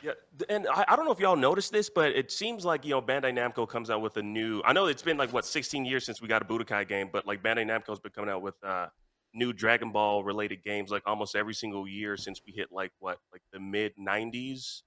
Yeah, 0.00 0.12
and 0.48 0.68
I, 0.68 0.84
I 0.88 0.94
don't 0.96 1.06
know 1.06 1.10
if 1.10 1.18
y'all 1.18 1.34
noticed 1.34 1.72
this, 1.72 1.90
but 1.90 2.12
it 2.12 2.30
seems 2.30 2.64
like 2.64 2.84
you 2.84 2.90
know 2.92 3.02
Bandai 3.02 3.32
Namco 3.36 3.68
comes 3.68 3.90
out 3.90 4.00
with 4.00 4.16
a 4.16 4.22
new. 4.22 4.62
I 4.64 4.72
know 4.72 4.86
it's 4.86 5.02
been 5.02 5.16
like 5.16 5.32
what 5.32 5.44
16 5.44 5.84
years 5.84 6.06
since 6.06 6.22
we 6.22 6.28
got 6.28 6.40
a 6.40 6.44
Budokai 6.44 6.86
game, 6.86 7.10
but 7.12 7.26
like 7.26 7.42
Bandai 7.42 7.66
Namco's 7.66 7.98
been 7.98 8.12
coming 8.12 8.30
out 8.30 8.40
with 8.40 8.54
uh, 8.62 8.86
new 9.34 9.52
Dragon 9.52 9.90
Ball 9.90 10.22
related 10.22 10.62
games 10.62 10.90
like 10.92 11.02
almost 11.04 11.34
every 11.34 11.52
single 11.54 11.88
year 11.88 12.16
since 12.16 12.40
we 12.46 12.52
hit 12.52 12.68
like 12.70 12.92
what 13.00 13.18
like 13.32 13.42
the 13.52 13.58
mid 13.58 13.92
90s, 13.96 14.82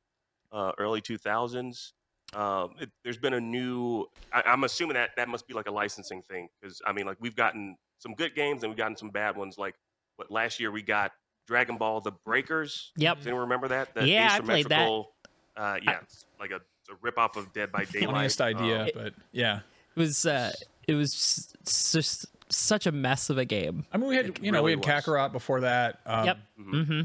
uh, 0.54 0.72
early 0.78 1.02
2000s. 1.02 1.92
Um, 2.34 2.76
it, 2.80 2.90
there's 3.04 3.18
been 3.18 3.34
a 3.34 3.42
new. 3.42 4.06
I, 4.32 4.44
I'm 4.46 4.64
assuming 4.64 4.94
that 4.94 5.10
that 5.18 5.28
must 5.28 5.46
be 5.46 5.54
like 5.54 5.68
a 5.68 5.72
licensing 5.72 6.22
thing 6.22 6.48
because 6.62 6.82
I 6.88 6.94
mean 6.94 7.06
like 7.06 7.18
we've 7.20 7.36
gotten 7.36 7.76
some 8.02 8.14
good 8.16 8.36
games 8.36 8.64
and 8.64 8.72
we've 8.72 8.78
gotten 8.78 8.98
some 8.98 9.10
bad 9.10 9.38
ones. 9.38 9.58
Like 9.58 9.76
what 10.18 10.30
last 10.32 10.60
year 10.60 10.72
we 10.72 10.82
got 10.82 11.12
Dragon 11.48 11.78
Ball: 11.78 12.02
The 12.02 12.12
Breakers. 12.12 12.92
Yep. 12.98 13.18
Does 13.18 13.28
anyone 13.28 13.42
remember 13.44 13.68
that? 13.70 13.94
The 13.94 14.08
Yeah, 14.08 14.30
I 14.32 14.40
played 14.42 14.66
that. 14.70 14.82
asymmetrical, 14.82 15.12
Uh, 15.56 15.78
yeah, 15.84 16.00
it's 16.02 16.26
like 16.40 16.52
a, 16.52 16.56
it's 16.56 16.90
a 16.92 16.94
rip 17.02 17.18
off 17.18 17.36
of 17.38 17.52
Dead 17.54 17.72
by 17.72 17.86
Daylight. 17.92 18.12
Funniest 18.14 18.42
idea, 18.42 18.84
Um, 18.84 18.90
but 18.96 19.14
yeah. 19.32 19.60
It 19.96 20.00
was 20.00 20.26
uh, 20.26 20.52
it 20.88 20.96
was 20.96 21.54
just 21.66 22.26
such 22.50 22.86
a 22.86 22.92
mess 22.92 23.30
of 23.30 23.38
a 23.38 23.46
game. 23.46 23.86
I 23.92 23.98
mean, 23.98 24.08
we 24.10 24.16
had 24.16 24.26
It 24.28 24.44
you 24.44 24.52
know 24.52 24.64
we 24.64 24.72
had 24.72 24.86
was. 24.86 24.88
Kakarot 24.88 25.32
before 25.34 25.62
that. 25.62 26.00
Um, 26.06 26.26
Yep. 26.26 26.38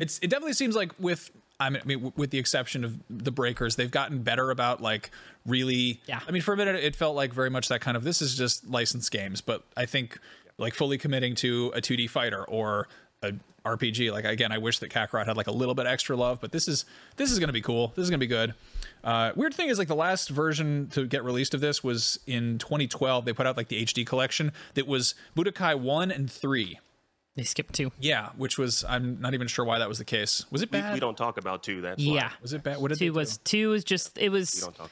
It's 0.01 0.19
it 0.21 0.29
definitely 0.31 0.53
seems 0.55 0.77
like 0.77 0.93
with 0.99 1.31
I 1.59 1.71
mean, 1.71 1.81
I 1.83 1.87
mean, 1.87 2.13
with 2.17 2.31
the 2.31 2.39
exception 2.39 2.85
of 2.85 2.99
the 3.09 3.33
breakers, 3.33 3.77
they've 3.77 3.91
gotten 3.91 4.23
better 4.23 4.51
about 4.51 4.81
like 4.83 5.11
really. 5.47 6.01
Yeah. 6.07 6.21
I 6.27 6.31
mean, 6.31 6.43
for 6.43 6.53
a 6.55 6.57
minute, 6.57 6.77
it 6.77 6.95
felt 6.95 7.17
like 7.17 7.33
very 7.33 7.51
much 7.51 7.69
that 7.69 7.81
kind 7.81 7.97
of 7.97 8.05
this 8.05 8.21
is 8.23 8.37
just 8.37 8.69
licensed 8.69 9.11
games, 9.11 9.41
but 9.41 9.65
I 9.77 9.87
think 9.87 10.19
like 10.59 10.75
fully 10.75 10.99
committing 10.99 11.35
to 11.37 11.73
a 11.75 11.81
2D 11.81 12.09
fighter 12.11 12.45
or 12.45 12.89
a 13.23 13.33
RPG. 13.65 14.13
Like 14.13 14.25
again, 14.25 14.53
I 14.53 14.59
wish 14.59 14.79
that 14.79 14.91
Kakarot 14.91 15.27
had 15.27 15.37
like 15.37 15.49
a 15.49 15.53
little 15.53 15.75
bit 15.75 15.87
extra 15.87 16.17
love, 16.17 16.41
but 16.41 16.53
this 16.53 16.69
is 16.69 16.85
this 17.17 17.31
is 17.31 17.39
gonna 17.39 17.53
be 17.53 17.61
cool. 17.63 17.93
This 17.97 18.05
is 18.05 18.11
gonna 18.11 18.19
be 18.19 18.27
good. 18.27 18.55
Uh, 19.03 19.33
weird 19.37 19.55
thing 19.55 19.69
is 19.69 19.79
like 19.79 19.89
the 19.89 19.95
last 19.97 20.29
version 20.31 20.89
to 20.93 21.07
get 21.07 21.25
released 21.25 21.55
of 21.55 21.61
this 21.61 21.83
was 21.83 22.19
in 22.27 22.59
2012. 22.59 23.25
They 23.25 23.33
put 23.33 23.47
out 23.47 23.57
like 23.57 23.69
the 23.69 23.83
HD 23.85 24.07
collection 24.07 24.53
that 24.75 24.87
was 24.87 25.15
Budokai 25.37 25.79
one 25.81 26.11
and 26.11 26.31
three. 26.31 26.79
They 27.35 27.43
skipped 27.43 27.75
two. 27.75 27.93
Yeah, 28.01 28.31
which 28.37 28.57
was 28.57 28.85
I'm 28.89 29.21
not 29.21 29.35
even 29.35 29.47
sure 29.47 29.65
why 29.65 29.79
that 29.79 29.89
was 29.89 29.99
the 29.99 30.05
case. 30.05 30.47
Was 30.51 30.63
it 30.63 30.73
we, 30.73 30.81
bad? 30.81 30.95
we 30.95 31.01
don't 31.01 31.17
talk 31.19 31.37
about 31.37 31.63
two. 31.63 31.81
That's 31.83 32.01
Yeah. 32.01 32.31
Was 32.41 32.53
it 32.53 32.63
bad? 32.63 32.79
What 32.79 32.89
did 32.89 32.99
Two 32.99 33.07
they 33.07 33.11
was 33.11 33.37
do? 33.39 33.43
two 33.45 33.69
was 33.71 33.85
just 33.85 34.17
it 34.17 34.29
why 34.31 34.33
we 34.35 34.39
was 34.39 34.53
don't 34.53 34.75
talk. 34.75 34.91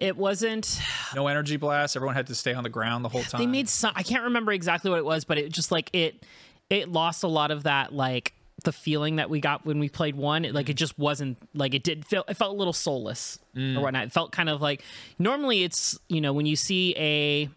It 0.00 0.16
wasn't 0.16 0.80
no 1.14 1.26
energy 1.28 1.56
blast. 1.56 1.94
Everyone 1.96 2.16
had 2.16 2.26
to 2.28 2.34
stay 2.34 2.52
on 2.54 2.64
the 2.64 2.70
ground 2.70 3.04
the 3.04 3.08
whole 3.08 3.22
time. 3.22 3.40
they 3.40 3.46
made 3.46 3.68
some 3.68 3.92
i 3.94 4.02
can't 4.02 4.24
remember 4.24 4.52
exactly 4.52 4.90
what 4.90 4.98
it 4.98 5.04
was 5.04 5.24
but 5.24 5.38
it 5.38 5.52
just 5.52 5.70
like 5.70 5.90
it 5.92 6.24
it 6.68 6.90
lost 6.90 7.22
a 7.22 7.28
lot 7.28 7.50
of 7.50 7.62
that 7.64 7.92
like 7.92 8.32
the 8.64 8.72
feeling 8.72 9.16
that 9.16 9.30
we 9.30 9.40
got 9.40 9.64
when 9.64 9.78
we 9.78 9.88
played 9.88 10.14
one 10.14 10.44
it, 10.44 10.54
like 10.54 10.68
it 10.68 10.74
just 10.74 10.98
wasn't 10.98 11.38
like 11.54 11.72
it 11.74 11.82
did 11.82 12.04
feel 12.04 12.24
it 12.28 12.34
felt 12.34 12.52
a 12.52 12.56
little 12.56 12.74
soulless 12.74 13.38
or 13.56 13.80
whatnot 13.82 14.04
it 14.04 14.12
felt 14.12 14.32
kind 14.32 14.48
of 14.50 14.60
like 14.60 14.82
normally 15.18 15.62
it's 15.64 15.98
you 16.08 16.20
know 16.20 16.32
when 16.32 16.44
you 16.46 16.56
see 16.56 16.94
a 16.98 17.48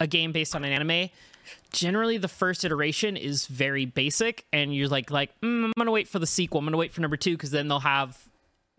a 0.00 0.06
game 0.06 0.32
based 0.32 0.54
on 0.56 0.64
an 0.64 0.72
anime, 0.72 1.10
generally 1.72 2.16
the 2.16 2.26
first 2.28 2.64
iteration 2.64 3.16
is 3.16 3.46
very 3.46 3.84
basic, 3.84 4.46
and 4.52 4.74
you're 4.74 4.88
like 4.88 5.10
like 5.10 5.38
mm, 5.42 5.66
I'm 5.66 5.72
gonna 5.76 5.90
wait 5.90 6.08
for 6.08 6.18
the 6.18 6.26
sequel. 6.26 6.58
I'm 6.58 6.64
gonna 6.64 6.78
wait 6.78 6.92
for 6.92 7.02
number 7.02 7.18
two 7.18 7.32
because 7.36 7.50
then 7.50 7.68
they'll 7.68 7.80
have 7.80 8.18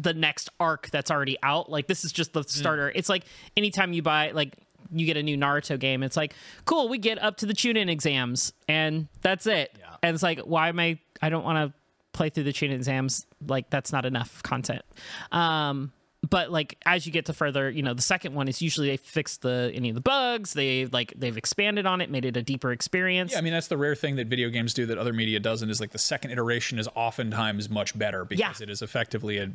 the 0.01 0.13
next 0.13 0.49
arc 0.59 0.89
that's 0.89 1.11
already 1.11 1.37
out. 1.43 1.69
Like 1.69 1.87
this 1.87 2.03
is 2.03 2.11
just 2.11 2.33
the 2.33 2.43
starter. 2.43 2.91
It's 2.93 3.09
like 3.09 3.25
anytime 3.55 3.93
you 3.93 4.01
buy 4.01 4.31
like 4.31 4.57
you 4.91 5.05
get 5.05 5.17
a 5.17 5.23
new 5.23 5.37
Naruto 5.37 5.79
game, 5.79 6.03
it's 6.03 6.17
like 6.17 6.33
cool. 6.65 6.89
We 6.89 6.97
get 6.97 7.21
up 7.21 7.37
to 7.37 7.45
the 7.45 7.53
Chunin 7.53 7.89
exams, 7.89 8.53
and 8.67 9.07
that's 9.21 9.47
it. 9.47 9.77
And 10.03 10.13
it's 10.13 10.23
like 10.23 10.39
why 10.39 10.69
am 10.69 10.79
I? 10.79 10.99
I 11.21 11.29
don't 11.29 11.43
want 11.43 11.57
to 11.57 11.77
play 12.13 12.29
through 12.29 12.43
the 12.45 12.53
Chunin 12.53 12.75
exams. 12.75 13.25
Like 13.45 13.69
that's 13.69 13.91
not 13.91 14.05
enough 14.05 14.41
content. 14.43 14.83
Um, 15.31 15.91
but 16.29 16.51
like 16.51 16.77
as 16.85 17.05
you 17.05 17.11
get 17.11 17.25
to 17.25 17.33
further, 17.33 17.69
you 17.69 17.81
know, 17.81 17.93
the 17.95 18.01
second 18.01 18.35
one 18.35 18.47
is 18.47 18.61
usually 18.61 18.89
they 18.89 18.97
fix 18.97 19.37
the 19.37 19.71
any 19.73 19.89
of 19.89 19.95
the 19.95 20.01
bugs. 20.01 20.53
They 20.53 20.85
like 20.85 21.13
they've 21.17 21.35
expanded 21.35 21.85
on 21.85 21.99
it, 21.99 22.11
made 22.11 22.25
it 22.25 22.37
a 22.37 22.43
deeper 22.43 22.71
experience. 22.71 23.31
Yeah, 23.31 23.39
I 23.39 23.41
mean 23.41 23.53
that's 23.53 23.67
the 23.67 23.77
rare 23.77 23.95
thing 23.95 24.17
that 24.17 24.27
video 24.27 24.49
games 24.49 24.73
do 24.73 24.85
that 24.85 24.97
other 24.99 25.13
media 25.13 25.39
doesn't 25.39 25.69
is 25.69 25.79
like 25.79 25.91
the 25.91 25.97
second 25.97 26.31
iteration 26.31 26.77
is 26.77 26.87
oftentimes 26.95 27.69
much 27.69 27.97
better 27.97 28.23
because 28.23 28.59
Yeah. 28.59 28.63
it 28.63 28.69
is 28.69 28.81
effectively 28.83 29.37
a 29.39 29.49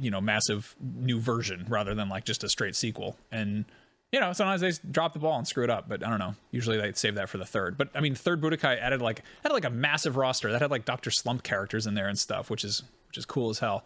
you 0.00 0.10
know 0.10 0.20
massive 0.20 0.74
new 0.80 1.20
version 1.20 1.66
rather 1.68 1.94
than 1.94 2.08
like 2.08 2.24
just 2.24 2.42
a 2.44 2.48
straight 2.48 2.74
sequel. 2.76 3.16
And 3.30 3.66
you 4.10 4.20
know 4.20 4.32
sometimes 4.32 4.62
they 4.62 4.72
drop 4.90 5.12
the 5.12 5.18
ball 5.18 5.36
and 5.36 5.46
screw 5.46 5.64
it 5.64 5.70
up, 5.70 5.86
but 5.86 6.04
I 6.04 6.08
don't 6.08 6.18
know. 6.18 6.34
Usually 6.50 6.78
they 6.78 6.92
save 6.94 7.16
that 7.16 7.28
for 7.28 7.36
the 7.36 7.44
third. 7.44 7.76
But 7.76 7.90
I 7.94 8.00
mean, 8.00 8.14
third 8.14 8.40
Budokai 8.40 8.80
added 8.80 9.02
like 9.02 9.22
had 9.42 9.52
like 9.52 9.66
a 9.66 9.70
massive 9.70 10.16
roster 10.16 10.50
that 10.50 10.62
had 10.62 10.70
like 10.70 10.86
Doctor 10.86 11.10
Slump 11.10 11.42
characters 11.42 11.86
in 11.86 11.92
there 11.92 12.08
and 12.08 12.18
stuff, 12.18 12.48
which 12.48 12.64
is 12.64 12.82
which 13.08 13.18
is 13.18 13.26
cool 13.26 13.50
as 13.50 13.58
hell. 13.58 13.84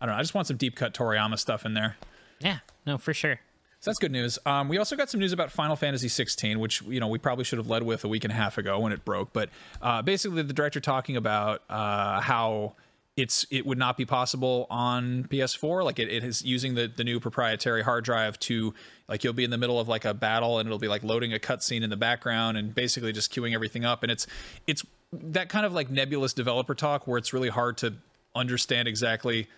I 0.00 0.06
don't 0.06 0.14
know. 0.14 0.18
I 0.18 0.22
just 0.22 0.34
want 0.34 0.46
some 0.46 0.56
deep 0.56 0.76
cut 0.76 0.94
Toriyama 0.94 1.38
stuff 1.38 1.64
in 1.64 1.74
there. 1.74 1.96
yeah, 2.40 2.58
no, 2.86 2.98
for 2.98 3.14
sure. 3.14 3.40
So 3.80 3.90
that's 3.90 3.98
good 3.98 4.12
news. 4.12 4.38
Um, 4.46 4.68
we 4.68 4.78
also 4.78 4.96
got 4.96 5.10
some 5.10 5.20
news 5.20 5.32
about 5.32 5.52
Final 5.52 5.76
Fantasy 5.76 6.08
16, 6.08 6.58
which 6.58 6.82
you 6.82 6.98
know 6.98 7.08
we 7.08 7.18
probably 7.18 7.44
should 7.44 7.58
have 7.58 7.68
led 7.68 7.82
with 7.82 8.04
a 8.04 8.08
week 8.08 8.24
and 8.24 8.32
a 8.32 8.36
half 8.36 8.58
ago 8.58 8.80
when 8.80 8.92
it 8.92 9.04
broke. 9.04 9.32
But 9.32 9.50
uh, 9.80 10.02
basically, 10.02 10.42
the 10.42 10.52
director 10.52 10.80
talking 10.80 11.16
about 11.16 11.62
uh, 11.68 12.20
how 12.20 12.74
it's 13.16 13.46
it 13.50 13.64
would 13.64 13.78
not 13.78 13.96
be 13.96 14.04
possible 14.04 14.66
on 14.70 15.24
PS4. 15.24 15.84
Like 15.84 15.98
it, 15.98 16.08
it 16.08 16.24
is 16.24 16.42
using 16.42 16.74
the 16.74 16.90
the 16.94 17.04
new 17.04 17.20
proprietary 17.20 17.82
hard 17.82 18.04
drive 18.04 18.38
to 18.40 18.74
like 19.08 19.24
you'll 19.24 19.32
be 19.32 19.44
in 19.44 19.50
the 19.50 19.58
middle 19.58 19.78
of 19.78 19.88
like 19.88 20.04
a 20.04 20.12
battle 20.14 20.58
and 20.58 20.66
it'll 20.66 20.78
be 20.78 20.88
like 20.88 21.02
loading 21.04 21.32
a 21.32 21.38
cutscene 21.38 21.82
in 21.82 21.90
the 21.90 21.96
background 21.96 22.56
and 22.56 22.74
basically 22.74 23.12
just 23.12 23.32
queuing 23.32 23.54
everything 23.54 23.84
up. 23.84 24.02
And 24.02 24.10
it's 24.10 24.26
it's 24.66 24.84
that 25.12 25.48
kind 25.48 25.64
of 25.64 25.72
like 25.72 25.90
nebulous 25.90 26.32
developer 26.32 26.74
talk 26.74 27.06
where 27.06 27.18
it's 27.18 27.32
really 27.32 27.48
hard 27.48 27.76
to 27.78 27.94
understand 28.34 28.88
exactly 28.88 29.48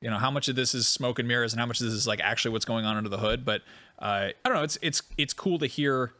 you 0.00 0.08
know 0.10 0.18
how 0.18 0.30
much 0.30 0.48
of 0.48 0.56
this 0.56 0.74
is 0.74 0.86
smoke 0.86 1.18
and 1.18 1.26
mirrors 1.28 1.52
and 1.52 1.60
how 1.60 1.66
much 1.66 1.80
of 1.80 1.86
this 1.86 1.94
is 1.94 2.06
like 2.06 2.20
actually 2.20 2.52
what's 2.52 2.64
going 2.64 2.84
on 2.84 2.96
under 2.96 3.10
the 3.10 3.18
hood 3.18 3.44
but 3.44 3.62
uh, 4.00 4.28
i 4.28 4.32
don't 4.44 4.54
know 4.54 4.62
it's 4.62 4.78
it's 4.82 5.02
it's 5.16 5.32
cool 5.32 5.58
to 5.58 5.66
hear 5.66 6.12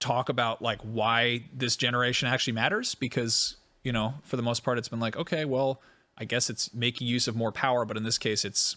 talk 0.00 0.28
about 0.28 0.62
like 0.62 0.80
why 0.82 1.44
this 1.52 1.76
generation 1.76 2.28
actually 2.28 2.52
matters 2.52 2.94
because 2.94 3.56
you 3.84 3.92
know 3.92 4.14
for 4.22 4.36
the 4.36 4.42
most 4.42 4.64
part 4.64 4.78
it's 4.78 4.88
been 4.88 5.00
like 5.00 5.16
okay 5.16 5.44
well 5.44 5.80
i 6.18 6.24
guess 6.24 6.50
it's 6.50 6.72
making 6.74 7.06
use 7.06 7.28
of 7.28 7.36
more 7.36 7.52
power 7.52 7.84
but 7.84 7.96
in 7.96 8.02
this 8.04 8.18
case 8.18 8.44
it's 8.44 8.76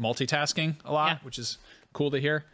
multitasking 0.00 0.76
a 0.84 0.92
lot 0.92 1.08
Yeah. 1.08 1.18
which 1.22 1.38
is 1.38 1.58
cool 1.92 2.10
to 2.10 2.18
hear 2.18 2.44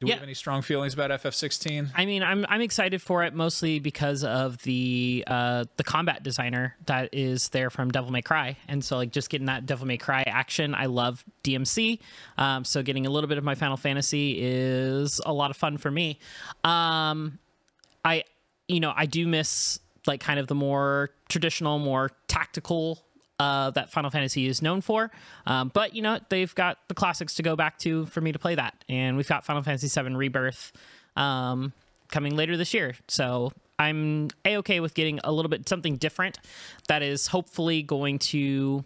do 0.00 0.06
we 0.06 0.10
Yeah. 0.10 0.16
have 0.16 0.22
any 0.22 0.34
strong 0.34 0.62
feelings 0.62 0.94
about 0.94 1.10
ff16 1.10 1.90
I 1.96 2.06
mean, 2.06 2.22
I'm 2.22 2.46
I'm 2.48 2.60
excited 2.60 3.02
for 3.02 3.24
it 3.24 3.34
mostly 3.34 3.80
because 3.80 4.22
of 4.24 4.58
the 4.62 5.24
uh, 5.26 5.64
the 5.76 5.84
combat 5.84 6.22
designer 6.22 6.76
that 6.86 7.08
is 7.12 7.48
there 7.48 7.68
from 7.70 7.90
Devil 7.90 8.10
May 8.12 8.22
Cry, 8.22 8.56
and 8.68 8.84
so 8.84 8.96
like 8.96 9.10
just 9.10 9.28
getting 9.28 9.46
that 9.46 9.66
Devil 9.66 9.86
May 9.86 9.96
Cry 9.96 10.22
action. 10.26 10.74
I 10.74 10.86
love 10.86 11.24
DMC, 11.42 11.98
um, 12.36 12.64
so 12.64 12.82
getting 12.82 13.06
a 13.06 13.10
little 13.10 13.28
bit 13.28 13.38
of 13.38 13.44
my 13.44 13.54
Final 13.56 13.76
Fantasy 13.76 14.36
is 14.40 15.20
a 15.26 15.32
lot 15.32 15.50
of 15.50 15.56
fun 15.56 15.78
for 15.78 15.90
me. 15.90 16.18
Um, 16.64 17.38
I 18.04 18.24
you 18.68 18.80
know 18.80 18.92
I 18.94 19.06
do 19.06 19.26
miss 19.26 19.80
like 20.06 20.20
kind 20.20 20.38
of 20.38 20.46
the 20.46 20.54
more 20.54 21.10
traditional, 21.28 21.78
more 21.78 22.10
tactical 22.28 23.04
uh, 23.38 23.70
that 23.70 23.90
Final 23.90 24.10
Fantasy 24.10 24.46
is 24.46 24.62
known 24.62 24.80
for. 24.80 25.10
Um, 25.46 25.70
but 25.72 25.94
you 25.94 26.02
know 26.02 26.18
they've 26.28 26.54
got 26.54 26.78
the 26.88 26.94
classics 26.94 27.34
to 27.36 27.42
go 27.42 27.56
back 27.56 27.78
to 27.80 28.06
for 28.06 28.20
me 28.20 28.32
to 28.32 28.38
play 28.38 28.54
that, 28.54 28.74
and 28.88 29.16
we've 29.16 29.28
got 29.28 29.44
Final 29.44 29.62
Fantasy 29.62 29.88
VII 29.88 30.14
Rebirth 30.14 30.72
um, 31.16 31.72
coming 32.10 32.36
later 32.36 32.56
this 32.56 32.74
year. 32.74 32.94
So 33.08 33.52
I'm 33.78 34.28
a 34.44 34.56
okay 34.58 34.80
with 34.80 34.94
getting 34.94 35.20
a 35.24 35.32
little 35.32 35.48
bit 35.48 35.68
something 35.68 35.96
different 35.96 36.38
that 36.88 37.02
is 37.02 37.28
hopefully 37.28 37.82
going 37.82 38.18
to 38.18 38.84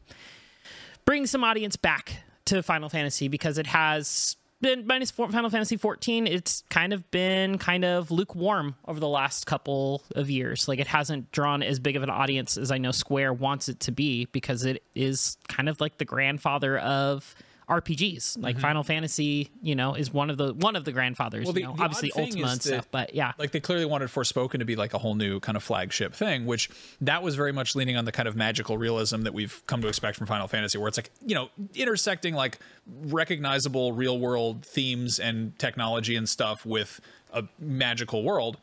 bring 1.04 1.26
some 1.26 1.44
audience 1.44 1.76
back 1.76 2.22
to 2.46 2.62
Final 2.62 2.88
Fantasy 2.88 3.28
because 3.28 3.58
it 3.58 3.66
has 3.68 4.36
been 4.62 4.86
minus 4.86 5.10
four, 5.10 5.30
Final 5.30 5.50
Fantasy 5.50 5.76
14. 5.76 6.26
It's 6.26 6.64
kind 6.70 6.94
of 6.94 7.10
been 7.10 7.58
kind 7.58 7.84
of 7.84 8.10
lukewarm 8.10 8.76
over 8.86 8.98
the 8.98 9.08
last 9.08 9.44
couple 9.44 10.02
of 10.16 10.30
years. 10.30 10.68
Like 10.68 10.78
it 10.78 10.86
hasn't 10.86 11.30
drawn 11.32 11.62
as 11.62 11.78
big 11.78 11.96
of 11.96 12.02
an 12.02 12.10
audience 12.10 12.56
as 12.56 12.70
I 12.70 12.78
know 12.78 12.92
Square 12.92 13.34
wants 13.34 13.68
it 13.68 13.80
to 13.80 13.92
be 13.92 14.26
because 14.26 14.64
it 14.64 14.82
is 14.94 15.36
kind 15.48 15.68
of 15.68 15.80
like 15.80 15.98
the 15.98 16.04
grandfather 16.06 16.78
of 16.78 17.34
RPGs. 17.80 18.42
Like 18.42 18.56
mm-hmm. 18.56 18.62
Final 18.62 18.82
Fantasy, 18.82 19.50
you 19.62 19.74
know, 19.74 19.94
is 19.94 20.12
one 20.12 20.30
of 20.30 20.36
the 20.36 20.52
one 20.52 20.76
of 20.76 20.84
the 20.84 20.92
grandfathers. 20.92 21.44
Well, 21.44 21.52
the- 21.52 21.60
you 21.60 21.66
know, 21.66 21.76
the 21.76 21.82
obviously 21.82 22.12
Ultima 22.12 22.48
and 22.48 22.60
that- 22.60 22.62
stuff, 22.62 22.88
but 22.90 23.14
yeah. 23.14 23.32
like 23.38 23.52
they 23.52 23.60
clearly 23.60 23.84
wanted 23.84 24.08
Forspoken 24.08 24.58
to 24.58 24.64
be 24.64 24.76
like 24.76 24.94
a 24.94 24.98
whole 24.98 25.14
new 25.14 25.40
kind 25.40 25.56
of 25.56 25.62
flagship 25.62 26.14
thing, 26.14 26.46
which 26.46 26.70
that 27.00 27.22
was 27.22 27.34
very 27.34 27.52
much 27.52 27.74
leaning 27.74 27.96
on 27.96 28.04
the 28.04 28.12
kind 28.12 28.28
of 28.28 28.36
magical 28.36 28.76
realism 28.78 29.22
that 29.22 29.34
we've 29.34 29.62
come 29.66 29.80
to 29.82 29.88
expect 29.88 30.18
from 30.18 30.26
Final 30.26 30.48
Fantasy, 30.48 30.78
where 30.78 30.88
it's 30.88 30.98
like 30.98 31.10
you 31.24 31.34
know 31.34 31.48
intersecting 31.74 32.34
like 32.34 32.58
recognizable 33.04 33.92
real 33.92 34.18
world 34.18 34.64
themes 34.64 35.18
and 35.18 35.58
technology 35.58 36.16
and 36.16 36.28
stuff 36.28 36.66
with 36.66 37.00
a 37.32 37.44
magical 37.58 38.22
world, 38.22 38.58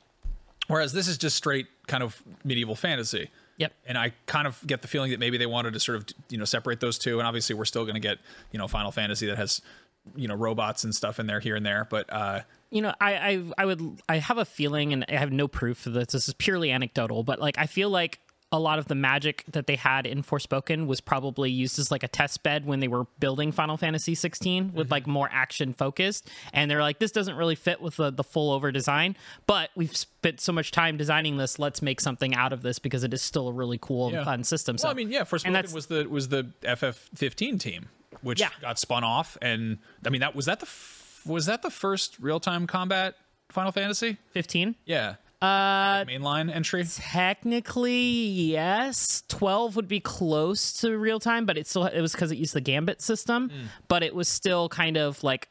whereas 0.68 0.94
this 0.94 1.08
is 1.08 1.18
just 1.18 1.36
straight 1.36 1.68
kind 1.88 2.04
of 2.04 2.22
medieval 2.44 2.76
fantasy. 2.76 3.30
Yep. 3.60 3.74
And 3.86 3.98
I 3.98 4.14
kind 4.26 4.48
of 4.48 4.60
get 4.66 4.82
the 4.82 4.88
feeling 4.88 5.12
that 5.12 5.20
maybe 5.20 5.38
they 5.38 5.46
wanted 5.46 5.74
to 5.74 5.80
sort 5.80 5.98
of 5.98 6.06
you 6.30 6.38
know 6.38 6.46
separate 6.46 6.80
those 6.80 6.98
two, 6.98 7.20
and 7.20 7.28
obviously 7.28 7.56
we're 7.56 7.66
still 7.66 7.84
going 7.84 7.96
to 7.96 8.02
get 8.02 8.18
you 8.52 8.58
know 8.58 8.68
Final 8.68 8.92
Fantasy 8.92 9.28
that 9.28 9.38
has 9.38 9.62
you 10.16 10.28
know 10.28 10.36
robots 10.36 10.84
and 10.84 10.96
stuff 10.96 11.20
in 11.20 11.28
there 11.28 11.40
here 11.40 11.56
and 11.56 11.66
there, 11.66 11.86
but 11.90 12.12
uh 12.12 12.42
you 12.72 12.82
know, 12.82 12.94
I, 13.02 13.14
I 13.16 13.44
I 13.58 13.66
would 13.66 14.02
I 14.08 14.18
have 14.18 14.38
a 14.38 14.46
feeling, 14.46 14.94
and 14.94 15.06
I 15.10 15.14
have 15.14 15.32
no 15.32 15.48
proof 15.48 15.86
of 15.88 15.94
this. 15.94 16.08
This 16.14 16.28
is 16.28 16.34
purely 16.36 16.72
anecdotal, 16.72 17.24
but 17.24 17.40
like 17.40 17.58
I 17.58 17.66
feel 17.66 17.90
like 17.90 18.20
a 18.52 18.60
lot 18.60 18.80
of 18.80 18.88
the 18.88 18.96
magic 18.96 19.44
that 19.52 19.68
they 19.68 19.76
had 19.76 20.08
in 20.08 20.24
Forspoken 20.24 20.88
was 20.88 21.02
probably 21.02 21.52
used 21.52 21.78
as 21.78 21.92
like 21.92 22.02
a 22.02 22.08
test 22.08 22.42
bed 22.42 22.66
when 22.66 22.80
they 22.80 22.88
were 22.88 23.06
building 23.20 23.52
Final 23.52 23.78
Fantasy 23.78 24.16
16 24.16 24.74
with 24.74 24.86
mm-hmm. 24.88 24.92
like 24.92 25.06
more 25.08 25.30
action 25.32 25.72
focused, 25.74 26.28
and 26.52 26.70
they're 26.70 26.82
like, 26.82 26.98
this 27.00 27.12
doesn't 27.12 27.36
really 27.36 27.56
fit 27.56 27.80
with 27.80 27.98
the, 27.98 28.10
the 28.12 28.24
full 28.24 28.52
over 28.52 28.72
design, 28.72 29.16
but 29.46 29.70
we've 29.76 29.96
spent 29.96 30.42
so 30.42 30.52
much 30.52 30.72
time 30.72 30.98
designing 30.98 31.38
this, 31.38 31.60
let's 31.60 31.82
make 31.82 32.02
something 32.02 32.34
out 32.34 32.52
of 32.52 32.64
this 32.64 32.80
because 32.80 33.04
it 33.04 33.14
is 33.14 33.22
still 33.22 33.48
a 33.48 33.54
really 33.54 33.78
cool 33.80 34.12
Yeah. 34.12 34.18
and 34.18 34.26
fun 34.26 34.44
system. 34.44 34.78
So 34.78 34.88
Well, 34.88 34.94
I 34.94 34.96
mean, 34.96 35.12
yeah, 35.12 35.22
Forspoken 35.24 35.74
was 35.74 35.86
the 35.86 36.08
was 36.10 36.30
the 36.30 36.52
FF15 36.64 37.60
team, 37.60 37.90
which 38.22 38.40
Yeah. 38.40 38.50
got 38.62 38.80
spun 38.80 39.04
off, 39.04 39.38
and 39.42 39.78
I 40.06 40.10
mean 40.10 40.22
that 40.22 40.36
was 40.36 40.46
that 40.48 40.60
the 40.60 40.66
f- 40.66 41.22
was 41.26 41.46
that 41.46 41.62
the 41.62 41.70
first 41.70 42.18
real 42.20 42.40
time 42.40 42.66
combat 42.66 43.16
Final 43.52 43.72
Fantasy? 43.72 44.18
15. 44.32 44.76
Yeah, 44.86 45.16
uh, 45.42 46.06
mainline 46.06 46.54
entry. 46.54 46.84
Technically, 46.86 48.02
yes. 48.02 49.24
Twelve 49.28 49.76
would 49.76 49.88
be 49.88 50.00
close 50.00 50.74
to 50.82 50.98
real 50.98 51.20
time, 51.20 51.46
but 51.46 51.58
it 51.58 51.68
still 51.68 51.86
it 51.86 52.02
was 52.02 52.12
because 52.12 52.32
it 52.32 52.38
used 52.38 52.54
the 52.54 52.62
Gambit 52.62 53.02
system. 53.02 53.50
Hmm. 53.50 53.56
But 53.88 54.04
it 54.04 54.14
was 54.14 54.28
still 54.28 54.70
kind 54.70 54.98
of 54.98 55.24
like 55.24 55.50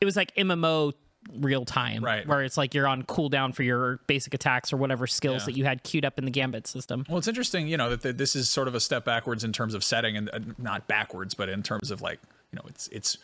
it 0.00 0.04
was 0.04 0.16
like 0.16 0.34
MMO 0.36 0.92
real 1.32 1.64
time, 1.64 2.04
Right. 2.04 2.26
Where 2.28 2.42
it's 2.42 2.58
like 2.58 2.74
you're 2.74 2.86
on 2.86 3.02
cooldown 3.02 3.54
for 3.54 3.62
your 3.62 3.98
basic 4.06 4.34
attacks 4.34 4.74
or 4.74 4.76
whatever 4.76 5.06
skills 5.06 5.42
Yeah. 5.42 5.46
that 5.46 5.52
you 5.56 5.64
had 5.64 5.82
queued 5.82 6.04
up 6.04 6.18
in 6.18 6.26
the 6.26 6.30
Gambit 6.30 6.66
system. 6.66 7.06
Well, 7.08 7.16
it's 7.16 7.28
interesting, 7.28 7.66
you 7.66 7.78
know, 7.78 7.88
that 7.90 8.02
th- 8.02 8.16
this 8.18 8.36
is 8.36 8.50
sort 8.50 8.68
of 8.68 8.74
a 8.74 8.80
step 8.80 9.06
backwards 9.06 9.42
in 9.42 9.50
terms 9.50 9.72
of 9.72 9.82
setting, 9.82 10.18
and 10.18 10.28
uh, 10.34 10.40
not 10.58 10.86
backwards, 10.86 11.32
but 11.32 11.48
in 11.48 11.62
terms 11.62 11.90
of 11.90 12.02
like, 12.02 12.20
you 12.52 12.56
know, 12.56 12.64
it's 12.68 12.88
it's 12.88 13.16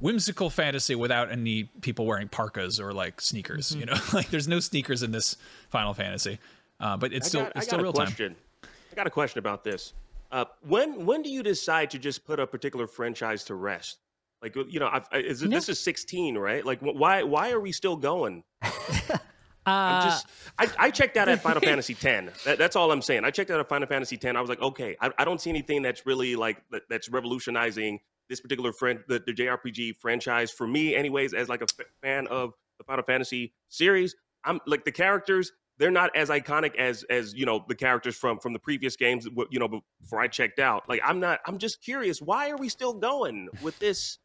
whimsical 0.00 0.50
fantasy 0.50 0.94
without 0.94 1.30
any 1.30 1.64
people 1.80 2.06
wearing 2.06 2.28
parkas 2.28 2.80
or 2.80 2.92
like 2.92 3.20
sneakers. 3.20 3.70
Mm-hmm. 3.70 3.80
You 3.80 3.86
know, 3.86 3.96
like 4.12 4.30
there's 4.30 4.48
no 4.48 4.60
sneakers 4.60 5.02
in 5.02 5.12
this 5.12 5.36
Final 5.70 5.94
Fantasy, 5.94 6.38
uh, 6.80 6.96
but 6.96 7.12
it's 7.12 7.28
still 7.28 7.40
I 7.40 7.44
got, 7.44 7.50
it's 7.50 7.58
I 7.58 7.62
still 7.62 7.78
got 7.78 7.82
real 7.82 7.90
a 7.90 7.94
time. 7.94 8.06
question. 8.06 8.36
I 8.64 8.94
got 8.94 9.06
a 9.06 9.10
question 9.10 9.38
about 9.38 9.64
this. 9.64 9.92
Uh, 10.30 10.44
when 10.66 11.06
when 11.06 11.22
do 11.22 11.30
you 11.30 11.42
decide 11.42 11.90
to 11.90 11.98
just 11.98 12.24
put 12.26 12.38
a 12.38 12.46
particular 12.46 12.86
franchise 12.86 13.44
to 13.44 13.54
rest? 13.54 13.98
Like 14.42 14.54
you 14.54 14.78
know, 14.78 14.88
I've, 14.92 15.06
I- 15.10 15.18
is 15.18 15.42
it, 15.42 15.50
this 15.50 15.68
is 15.68 15.80
16, 15.80 16.36
right? 16.38 16.64
Like 16.64 16.80
why 16.80 17.22
why 17.22 17.50
are 17.50 17.60
we 17.60 17.72
still 17.72 17.96
going? 17.96 18.44
I'm 19.66 20.02
just 20.02 20.26
I, 20.58 20.68
I 20.78 20.90
checked 20.90 21.16
out 21.16 21.28
at 21.28 21.42
Final 21.42 21.60
Fantasy 21.64 21.94
10. 21.94 22.30
That, 22.46 22.56
that's 22.58 22.74
all 22.74 22.90
I'm 22.90 23.02
saying. 23.02 23.24
I 23.24 23.30
checked 23.30 23.50
out 23.50 23.60
at 23.60 23.68
Final 23.68 23.86
Fantasy 23.86 24.16
10. 24.16 24.34
I 24.34 24.40
was 24.40 24.48
like, 24.48 24.62
okay, 24.62 24.96
I, 25.00 25.10
I 25.18 25.24
don't 25.26 25.40
see 25.40 25.50
anything 25.50 25.82
that's 25.82 26.06
really 26.06 26.36
like 26.36 26.62
that, 26.70 26.82
that's 26.88 27.10
revolutionizing 27.10 28.00
this 28.28 28.40
particular 28.40 28.72
friend 28.72 29.00
the, 29.08 29.22
the 29.24 29.32
JRPG 29.32 29.96
franchise 29.96 30.50
for 30.50 30.66
me, 30.66 30.94
anyways. 30.94 31.34
As 31.34 31.48
like 31.48 31.60
a 31.60 31.66
f- 31.78 31.86
fan 32.02 32.26
of 32.28 32.52
the 32.78 32.84
Final 32.84 33.04
Fantasy 33.04 33.52
series, 33.68 34.14
I'm 34.44 34.60
like 34.66 34.84
the 34.84 34.92
characters. 34.92 35.52
They're 35.78 35.90
not 35.90 36.14
as 36.16 36.28
iconic 36.28 36.76
as 36.76 37.04
as 37.04 37.34
you 37.34 37.46
know 37.46 37.64
the 37.68 37.74
characters 37.74 38.16
from 38.16 38.38
from 38.38 38.52
the 38.52 38.58
previous 38.58 38.96
games. 38.96 39.26
You 39.50 39.58
know, 39.58 39.82
before 40.00 40.20
I 40.20 40.28
checked 40.28 40.58
out, 40.58 40.88
like 40.88 41.00
I'm 41.04 41.20
not. 41.20 41.40
I'm 41.46 41.58
just 41.58 41.82
curious. 41.82 42.20
Why 42.20 42.50
are 42.50 42.56
we 42.56 42.68
still 42.68 42.94
going 42.94 43.48
with 43.62 43.78
this 43.78 44.18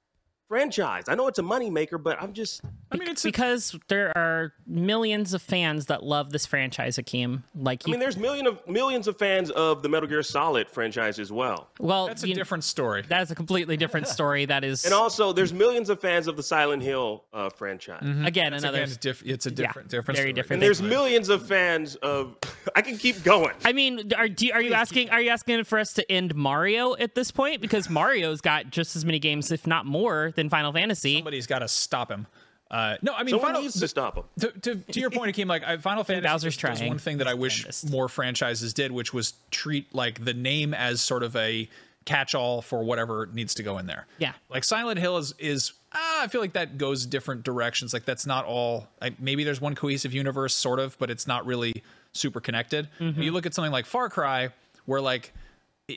franchise? 0.57 1.05
I 1.07 1.15
know 1.15 1.27
it's 1.27 1.39
a 1.39 1.43
moneymaker, 1.43 2.01
but 2.01 2.21
I'm 2.21 2.31
just 2.33 2.61
I 2.91 2.97
mean, 2.97 3.07
it's 3.09 3.23
a- 3.25 3.27
because 3.27 3.75
there 3.87 4.15
are 4.15 4.53
millions 4.67 5.33
of 5.33 5.41
fans 5.41 5.87
that 5.87 6.03
love 6.03 6.31
this 6.31 6.45
franchise, 6.45 6.97
Akeem. 6.97 7.41
Like, 7.55 7.87
you, 7.87 7.91
I 7.91 7.93
mean, 7.93 7.99
there's 7.99 8.17
million 8.17 8.45
of 8.45 8.65
millions 8.67 9.07
of 9.07 9.17
fans 9.17 9.49
of 9.51 9.81
the 9.81 9.89
Metal 9.89 10.07
Gear 10.07 10.21
Solid 10.21 10.69
franchise 10.69 11.17
as 11.17 11.31
well, 11.31 11.69
well, 11.79 12.05
that's 12.05 12.23
a 12.23 12.27
you- 12.27 12.35
different 12.35 12.63
story. 12.63 13.01
That 13.09 13.21
is 13.23 13.31
a 13.31 13.35
completely 13.35 13.77
different 13.77 14.07
story. 14.17 14.45
That 14.45 14.63
is 14.63 14.85
and 14.85 14.93
also 14.93 15.33
there's 15.33 15.51
millions 15.53 15.89
of 15.89 15.99
fans 15.99 16.27
of 16.27 16.37
the 16.37 16.43
Silent 16.43 16.83
Hill 16.83 17.23
uh, 17.33 17.49
franchise. 17.49 18.03
again 18.25 18.53
It's, 18.53 18.63
another. 18.63 18.83
again, 18.83 18.95
diff- 19.01 19.23
it's 19.25 19.47
a 19.47 19.51
different, 19.51 19.89
different, 19.89 20.17
very 20.17 20.29
story. 20.29 20.33
different 20.33 20.61
And 20.61 20.61
thing. 20.61 20.67
there's 20.67 20.81
millions 20.83 21.29
of 21.29 21.47
fans 21.47 21.95
of. 21.95 22.37
I 22.75 22.81
can 22.83 22.97
keep 22.97 23.23
going. 23.23 23.55
I 23.65 23.73
mean, 23.73 24.11
are 24.15 24.27
do, 24.29 24.51
are 24.53 24.61
you 24.61 24.73
asking 24.73 25.09
are 25.09 25.19
you 25.21 25.29
asking 25.31 25.63
for 25.63 25.79
us 25.79 25.93
to 25.93 26.11
end 26.11 26.35
Mario 26.35 26.95
at 26.97 27.15
this 27.15 27.31
point? 27.31 27.59
Because 27.61 27.89
Mario's 27.89 28.41
got 28.41 28.69
just 28.69 28.95
as 28.95 29.03
many 29.05 29.19
games, 29.19 29.51
if 29.51 29.65
not 29.65 29.85
more, 29.85 30.31
than 30.35 30.42
Final 30.49 30.71
Fantasy. 30.73 31.15
Somebody's 31.15 31.47
got 31.47 31.59
to 31.59 31.67
stop 31.67 32.09
him. 32.11 32.27
Uh, 32.71 32.97
no, 33.03 33.13
I 33.13 33.21
mean, 33.23 33.29
Someone 33.33 33.47
Final, 33.49 33.61
needs 33.61 33.79
to 33.79 33.87
stop 33.87 34.17
him. 34.17 34.23
to, 34.39 34.51
to, 34.61 34.75
to 34.75 34.99
your 34.99 35.11
point, 35.11 35.35
Akeem, 35.35 35.45
like 35.47 35.63
Final 35.81 36.03
Fantasy 36.05 36.27
Bowser's 36.27 36.57
does 36.57 36.77
trying. 36.79 36.89
one 36.89 36.97
thing 36.97 37.19
that 37.19 37.27
I 37.27 37.35
wish 37.35 37.57
dentist. 37.61 37.91
more 37.91 38.09
franchises 38.09 38.73
did, 38.73 38.91
which 38.91 39.13
was 39.13 39.33
treat 39.51 39.93
like 39.93 40.25
the 40.25 40.33
name 40.33 40.73
as 40.73 40.99
sort 40.99 41.21
of 41.21 41.35
a 41.35 41.69
catch-all 42.05 42.61
for 42.61 42.83
whatever 42.83 43.29
needs 43.31 43.53
to 43.55 43.63
go 43.63 43.77
in 43.77 43.85
there. 43.85 44.07
Yeah. 44.17 44.33
like 44.49 44.63
Silent 44.63 44.99
Hill 44.99 45.17
is 45.17 45.33
is 45.37 45.73
ah, 45.93 46.23
I 46.23 46.27
feel 46.27 46.41
like 46.41 46.53
that 46.53 46.77
goes 46.79 47.05
different 47.05 47.43
directions. 47.43 47.93
Like 47.93 48.05
that's 48.05 48.25
not 48.25 48.45
all. 48.45 48.87
Like 48.99 49.19
maybe 49.19 49.43
there's 49.43 49.61
one 49.61 49.75
cohesive 49.75 50.13
universe, 50.13 50.55
sort 50.55 50.79
of, 50.79 50.97
but 50.97 51.11
it's 51.11 51.27
not 51.27 51.45
really 51.45 51.83
super 52.13 52.41
connected. 52.41 52.89
Mm-hmm. 52.99 53.21
You 53.21 53.31
look 53.31 53.45
at 53.45 53.53
something 53.53 53.71
like 53.71 53.85
Far 53.85 54.09
Cry, 54.09 54.49
where 54.85 54.99
like 54.99 55.31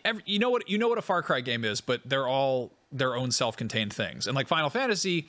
every, 0.04 0.22
you 0.26 0.38
know 0.38 0.50
what 0.50 0.68
you 0.68 0.78
know 0.78 0.88
what 0.88 0.98
a 0.98 1.02
Far 1.02 1.22
Cry 1.22 1.40
game 1.40 1.64
is, 1.64 1.80
but 1.80 2.00
they're 2.04 2.26
all 2.28 2.72
their 2.92 3.14
own 3.16 3.30
self-contained 3.30 3.92
things. 3.92 4.26
And 4.26 4.34
like 4.36 4.48
Final 4.48 4.70
Fantasy, 4.70 5.26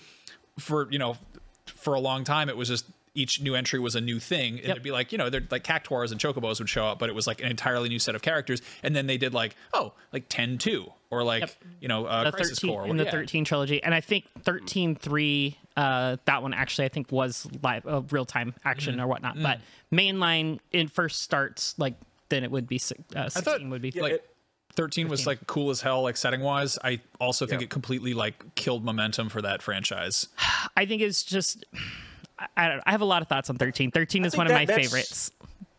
for 0.60 0.92
you 0.92 1.00
know, 1.00 1.18
for 1.66 1.94
a 1.94 2.00
long 2.00 2.24
time, 2.24 2.50
it 2.50 2.58
was 2.58 2.68
just 2.68 2.86
each 3.16 3.42
new 3.42 3.56
entry 3.56 3.80
was 3.80 3.96
a 3.96 4.02
new 4.02 4.20
thing. 4.20 4.60
And 4.60 4.70
it'd 4.70 4.84
be 4.84 4.92
like 4.92 5.12
you 5.12 5.18
know, 5.18 5.30
they're 5.30 5.44
like 5.50 5.64
cactuars 5.64 6.12
and 6.12 6.22
chocobos 6.22 6.60
would 6.60 6.70
show 6.70 6.86
up, 6.86 7.00
but 7.00 7.10
it 7.10 7.16
was 7.16 7.26
like 7.28 7.42
an 7.42 7.48
entirely 7.50 7.90
new 7.90 7.98
set 8.00 8.14
of 8.16 8.22
characters. 8.22 8.62
And 8.84 8.96
then 8.96 9.08
they 9.08 9.18
did 9.18 9.34
like 9.34 9.56
oh, 9.74 9.94
like 10.14 10.30
10-2 10.30 10.92
or 11.10 11.24
like 11.24 11.42
Yep. 11.42 11.52
you 11.82 11.88
know, 11.88 12.06
uh, 12.06 12.26
the 12.26 12.32
Crisis 12.32 12.60
13 12.60 12.70
Core 12.76 12.88
in 12.88 12.98
the 12.98 13.06
yeah. 13.06 13.12
13 13.12 13.46
trilogy 13.46 13.82
and 13.82 13.94
i 13.96 14.02
think 14.02 14.26
13.3 14.44 15.56
uh 15.78 16.18
that 16.26 16.42
one 16.44 16.54
actually 16.54 16.86
i 16.86 16.90
think 16.90 17.12
was 17.12 17.48
live 17.64 17.86
uh, 17.88 18.02
real-time 18.12 18.54
action 18.66 18.94
Mm-hmm. 18.96 19.02
or 19.04 19.08
whatnot 19.08 19.42
but 19.42 19.60
mainline 19.92 20.60
it 20.72 20.90
first 20.92 21.22
starts 21.22 21.76
like 21.78 21.94
then 22.30 22.44
it 22.44 22.52
would 22.52 22.68
be 22.68 22.76
uh, 23.16 23.30
16 23.30 23.44
thought- 23.44 23.70
would 23.70 23.82
be 23.82 23.92
like 23.92 24.14
it- 24.14 24.30
13 24.78 25.10
was 25.10 25.28
like 25.28 25.46
cool 25.48 25.70
as 25.70 25.82
hell 25.82 26.04
like 26.04 26.16
setting 26.16 26.40
wise 26.42 26.78
i 26.84 27.00
also 27.20 27.46
think 27.46 27.62
Yeah. 27.62 27.66
it 27.66 27.70
completely 27.70 28.14
like 28.14 28.56
killed 28.56 28.86
momentum 28.86 29.28
for 29.28 29.42
that 29.42 29.62
franchise 29.62 30.28
i 30.78 30.86
think 30.86 31.02
it's 31.02 31.24
just 31.24 31.66
I, 32.40 32.48
I, 32.56 32.68
don't 32.68 32.78
know. 32.78 32.84
I 32.86 32.92
have 32.92 33.02
a 33.02 33.06
lot 33.06 33.22
of 33.22 33.28
thoughts 33.28 33.50
on 33.50 33.58
13 33.58 33.92
13 33.92 34.24
is 34.26 34.32
think 34.32 34.38
one 34.38 34.48
of 34.48 34.54
my 34.54 34.66
favorites 34.66 35.32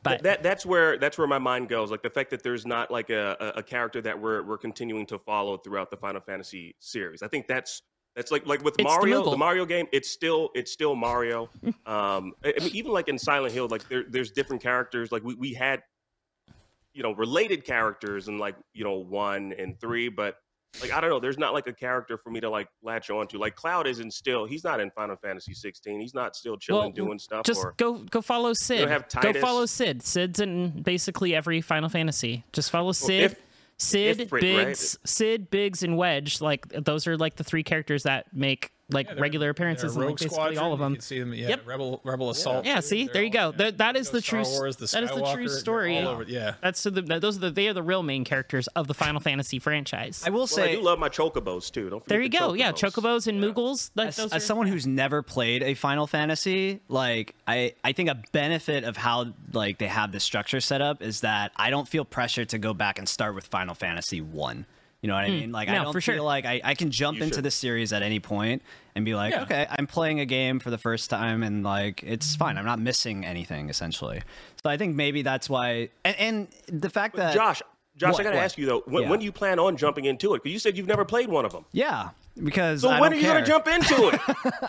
but 0.03 0.23
that 0.23 0.43
that's 0.43 0.65
where 0.65 0.99
that's 0.99 1.19
where 1.19 1.27
my 1.27 1.39
mind 1.39 1.69
goes. 1.69 1.91
Like 1.91 2.03
the 2.03 2.11
fact 2.11 2.31
that 2.31 2.43
there's 2.43 2.65
not 2.65 2.91
like 2.91 3.11
a, 3.11 3.37
a, 3.41 3.59
a 3.59 3.63
character 3.63 4.01
that 4.03 4.19
we're 4.19 4.43
we're 4.43 4.57
continuing 4.59 5.05
to 5.07 5.19
follow 5.19 5.57
throughout 5.57 5.91
the 5.91 5.97
Final 5.97 6.21
Fantasy 6.21 6.75
series. 6.79 7.23
I 7.23 7.29
think 7.29 7.47
that's 7.47 7.83
that's 8.15 8.31
like 8.31 8.47
like 8.47 8.63
with 8.63 8.77
It's 8.79 8.85
Mario, 8.85 9.23
the, 9.25 9.31
Moogle. 9.33 9.39
Mario 9.39 9.67
game. 9.67 9.87
It's 9.93 10.09
still 10.09 10.51
it's 10.55 10.73
still 10.73 10.95
Mario. 10.95 11.51
um, 11.87 12.33
I, 12.45 12.55
I 12.59 12.65
mean, 12.65 12.71
even 12.75 12.93
like 12.93 13.09
in 13.09 13.19
Silent 13.19 13.53
Hill, 13.53 13.69
like 13.69 13.89
there 13.89 14.05
there's 14.09 14.31
different 14.31 14.63
characters. 14.63 15.13
Like 15.13 15.25
we 15.25 15.35
we 15.35 15.53
had 15.53 15.83
you 16.99 17.05
know 17.05 17.13
related 17.13 17.65
characters 17.65 18.27
in 18.27 18.39
like 18.39 18.57
you 18.75 18.83
know 18.83 18.95
one 18.95 19.55
and 19.57 19.81
three, 19.81 20.09
but 20.09 20.35
like 20.83 20.93
I 20.93 21.01
don't 21.01 21.11
know. 21.11 21.21
There's 21.21 21.39
not 21.39 21.55
like 21.55 21.69
a 21.69 21.73
character 21.73 22.19
for 22.19 22.31
me 22.31 22.41
to 22.41 22.51
like 22.51 22.67
latch 22.83 23.09
onto. 23.09 23.39
Like 23.39 23.55
Cloud 23.55 23.87
isn't 23.87 24.13
still. 24.13 24.47
He's 24.47 24.65
not 24.65 24.81
in 24.81 24.91
Final 24.91 25.15
Fantasy 25.15 25.55
16. 25.55 26.01
He's 26.01 26.13
not 26.13 26.35
still 26.35 26.57
chilling 26.57 26.87
Well, 26.87 27.07
doing 27.07 27.19
stuff. 27.21 27.47
just 27.47 27.65
or, 27.65 27.75
go 27.77 27.99
go 28.11 28.21
follow 28.21 28.53
Cid 28.53 28.89
go 29.23 29.33
follow 29.35 29.65
Cid 29.65 30.03
Cid's 30.03 30.41
in 30.41 30.83
basically 30.83 31.37
every 31.37 31.61
final 31.61 31.89
fantasy 31.89 32.45
just 32.53 32.71
follow 32.73 32.91
Cid 32.91 33.23
if- 33.23 33.43
Cid 33.79 34.21
if 34.21 34.31
biggs 34.31 34.99
Cid 35.07 35.51
biggs 35.51 35.85
and 35.85 35.97
wedge 35.97 36.41
like 36.41 36.67
those 36.71 37.07
are 37.07 37.17
like 37.17 37.37
the 37.37 37.45
three 37.45 37.63
characters 37.63 38.03
that 38.03 38.27
make 38.35 38.73
like 38.91 39.07
They're- 39.09 39.17
regular 39.19 39.51
appearances 39.51 39.95
in 39.95 40.01
they're 40.01 40.09
like 40.11 40.21
Rogue 40.21 40.31
basically 40.31 40.57
all 40.59 40.73
of 40.73 40.79
them 40.79 40.93
You 40.93 40.97
can 40.97 41.03
see 41.03 41.19
them, 41.21 41.35
yeah. 41.35 41.49
Yep. 41.49 41.67
Rebel, 41.67 42.01
Rebel 42.05 42.31
Assault. 42.31 42.65
Yeah, 42.65 42.81
see, 42.81 43.07
there 43.07 43.23
you 43.23 43.29
all- 43.39 43.53
go. 43.53 43.59
That- 43.59 43.79
that 43.79 43.97
is 43.97 44.11
the 44.11 44.21
true 44.23 44.45
Star 44.45 44.55
s- 44.55 44.59
Wars, 44.59 44.77
the 44.77 44.87
that 44.87 45.03
is 45.05 45.11
the 45.11 45.33
true 45.35 45.49
story. 45.49 45.99
all 45.99 46.09
over- 46.09 46.23
Yeah, 46.25 46.55
That's 46.63 46.83
the, 46.83 46.91
those 46.91 47.37
are 47.37 47.41
the 47.41 47.51
they 47.51 47.69
are 47.69 47.73
the 47.75 47.83
real 47.83 48.03
main 48.03 48.25
characters 48.25 48.67
of 48.69 48.87
the 48.87 48.95
Final 48.95 49.21
Fantasy 49.21 49.59
franchise. 49.59 50.23
I 50.27 50.31
will 50.31 50.39
Well, 50.41 50.47
say 50.47 50.73
I 50.73 50.75
do 50.77 50.81
love 50.83 50.99
my 50.99 51.09
chocobos 51.09 51.71
too. 51.71 51.91
Don't 51.91 52.01
forget 52.01 52.09
there 52.09 52.21
you 52.23 52.29
the 52.31 52.39
go. 52.39 52.55
Yeah, 52.55 52.73
chocobos. 52.73 52.93
chocobos 52.93 53.27
and 53.27 53.43
moogles. 53.43 53.91
Like 53.95 54.09
as, 54.09 54.17
those 54.17 54.33
as 54.33 54.47
someone 54.47 54.67
who's 54.69 54.87
never 54.87 55.23
played 55.23 55.63
a 55.63 55.75
Final 55.75 56.07
Fantasy, 56.07 56.81
like 56.89 57.35
I, 57.47 57.75
I 57.85 57.93
think 57.93 58.09
a 58.09 58.23
benefit 58.33 58.85
of 58.85 58.97
how 58.97 59.35
like 59.53 59.79
they 59.79 59.87
have 59.89 60.13
the 60.13 60.21
structure 60.21 60.61
set 60.61 60.81
up 60.81 61.03
is 61.03 61.21
that 61.21 61.53
I 61.57 61.71
don't 61.71 61.87
feel 61.89 62.05
pressure 62.05 62.45
to 62.47 62.59
go 62.59 62.73
back 62.75 62.99
and 62.99 63.09
start 63.09 63.35
with 63.35 63.47
Final 63.47 63.75
Fantasy 63.75 64.21
one. 64.21 64.67
You 65.03 65.07
know 65.09 65.15
what 65.15 65.25
I 65.25 65.31
mean? 65.31 65.53
Like 65.53 65.69
I 65.69 65.77
Hmm. 65.79 65.85
Don't 65.85 65.93
for 65.93 66.01
feel 66.01 66.17
sure. 66.17 66.23
like 66.23 66.45
I, 66.45 66.61
I 66.65 66.75
can 66.75 66.91
jump 66.91 67.19
You 67.19 67.23
into 67.25 67.37
should. 67.37 67.45
the 67.45 67.51
series 67.53 67.93
at 67.93 68.03
any 68.03 68.19
point 68.19 68.63
and 68.97 69.05
be 69.05 69.15
like, 69.15 69.33
Yeah. 69.33 69.43
okay, 69.43 69.67
I'm 69.71 69.87
playing 69.87 70.19
a 70.19 70.27
game 70.27 70.59
for 70.59 70.71
the 70.71 70.79
first 70.79 71.09
time 71.09 71.45
and 71.45 71.63
like 71.63 72.03
it's 72.03 72.35
fine. 72.35 72.59
I'm 72.59 72.65
not 72.65 72.81
missing 72.81 73.25
anything 73.25 73.71
essentially. 73.71 74.23
So 74.63 74.71
I 74.71 74.77
think 74.77 74.97
maybe 74.97 75.23
that's 75.23 75.49
why. 75.49 75.91
And, 76.05 76.17
and 76.19 76.49
the 76.83 76.91
fact 76.91 77.15
that 77.15 77.33
Josh, 77.33 77.63
Josh, 77.99 78.13
What? 78.13 78.21
I 78.21 78.25
got 78.25 78.31
to 78.33 78.39
ask 78.39 78.57
you 78.57 78.67
though, 78.67 78.83
when, 78.87 79.03
Yeah. 79.05 79.11
when 79.11 79.19
do 79.19 79.25
you 79.25 79.33
plan 79.33 79.59
on 79.59 79.77
jumping 79.77 80.05
into 80.07 80.35
it? 80.35 80.43
Because 80.43 80.53
you 80.53 80.59
said 80.59 80.77
you've 80.77 80.87
never 80.87 81.05
played 81.05 81.29
one 81.29 81.45
of 81.45 81.53
them. 81.53 81.65
yeah, 81.73 82.11
because 82.43 82.83
So 82.83 82.89
I 82.89 83.01
when 83.01 83.11
don't 83.11 83.19
are 83.19 83.23
you 83.23 83.27
going 83.29 83.43
to 83.45 83.51
jump 83.51 83.67
into 83.67 84.09
it? 84.15 84.21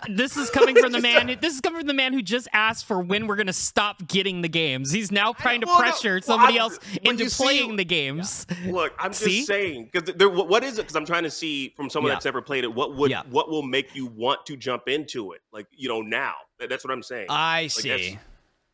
this 0.16 0.36
is 0.36 0.50
coming 0.50 0.74
from 0.76 0.90
the 0.96 1.00
man. 1.00 1.36
This 1.40 1.54
is 1.54 1.60
coming 1.60 1.78
from 1.80 1.86
the 1.86 1.94
man 1.94 2.12
who 2.12 2.20
just 2.22 2.48
asked 2.52 2.84
for 2.86 3.00
when 3.00 3.28
we're 3.28 3.36
gonna 3.36 3.52
stop 3.52 4.04
getting 4.08 4.42
the 4.42 4.48
games. 4.48 4.90
He's 4.90 5.12
now 5.12 5.32
trying 5.32 5.60
to 5.60 5.68
Well, 5.68 5.78
pressure 5.78 6.14
well, 6.14 6.22
somebody 6.22 6.54
I'm- 6.58 6.62
else 6.72 6.78
into 7.02 7.22
you 7.24 7.30
see- 7.30 7.44
playing 7.44 7.76
the 7.76 7.84
games. 7.84 8.46
Look, 8.66 8.92
I'm 8.98 9.12
just 9.12 9.46
saying 9.46 9.90
because. 9.92 10.12
What 10.18 10.64
is 10.64 10.74
it? 10.78 10.82
Because 10.82 10.96
I'm 10.96 11.06
trying 11.06 11.22
to 11.22 11.30
see 11.30 11.68
from 11.76 11.88
someone 11.88 12.10
Yeah. 12.10 12.16
that's 12.16 12.26
ever 12.26 12.42
played 12.42 12.64
it. 12.64 12.74
What 12.74 12.96
would 12.96 13.10
Yeah. 13.12 13.22
what 13.30 13.48
will 13.48 13.62
make 13.62 13.94
you 13.94 14.06
want 14.06 14.44
to 14.46 14.56
jump 14.56 14.88
into 14.88 15.32
it? 15.32 15.40
Like 15.52 15.66
you 15.70 15.88
know 15.88 16.02
now. 16.02 16.34
That's 16.58 16.84
what 16.84 16.92
I'm 16.92 17.02
saying. 17.02 17.26
I 17.30 17.62
Like, 17.62 17.70
see. 17.70 18.18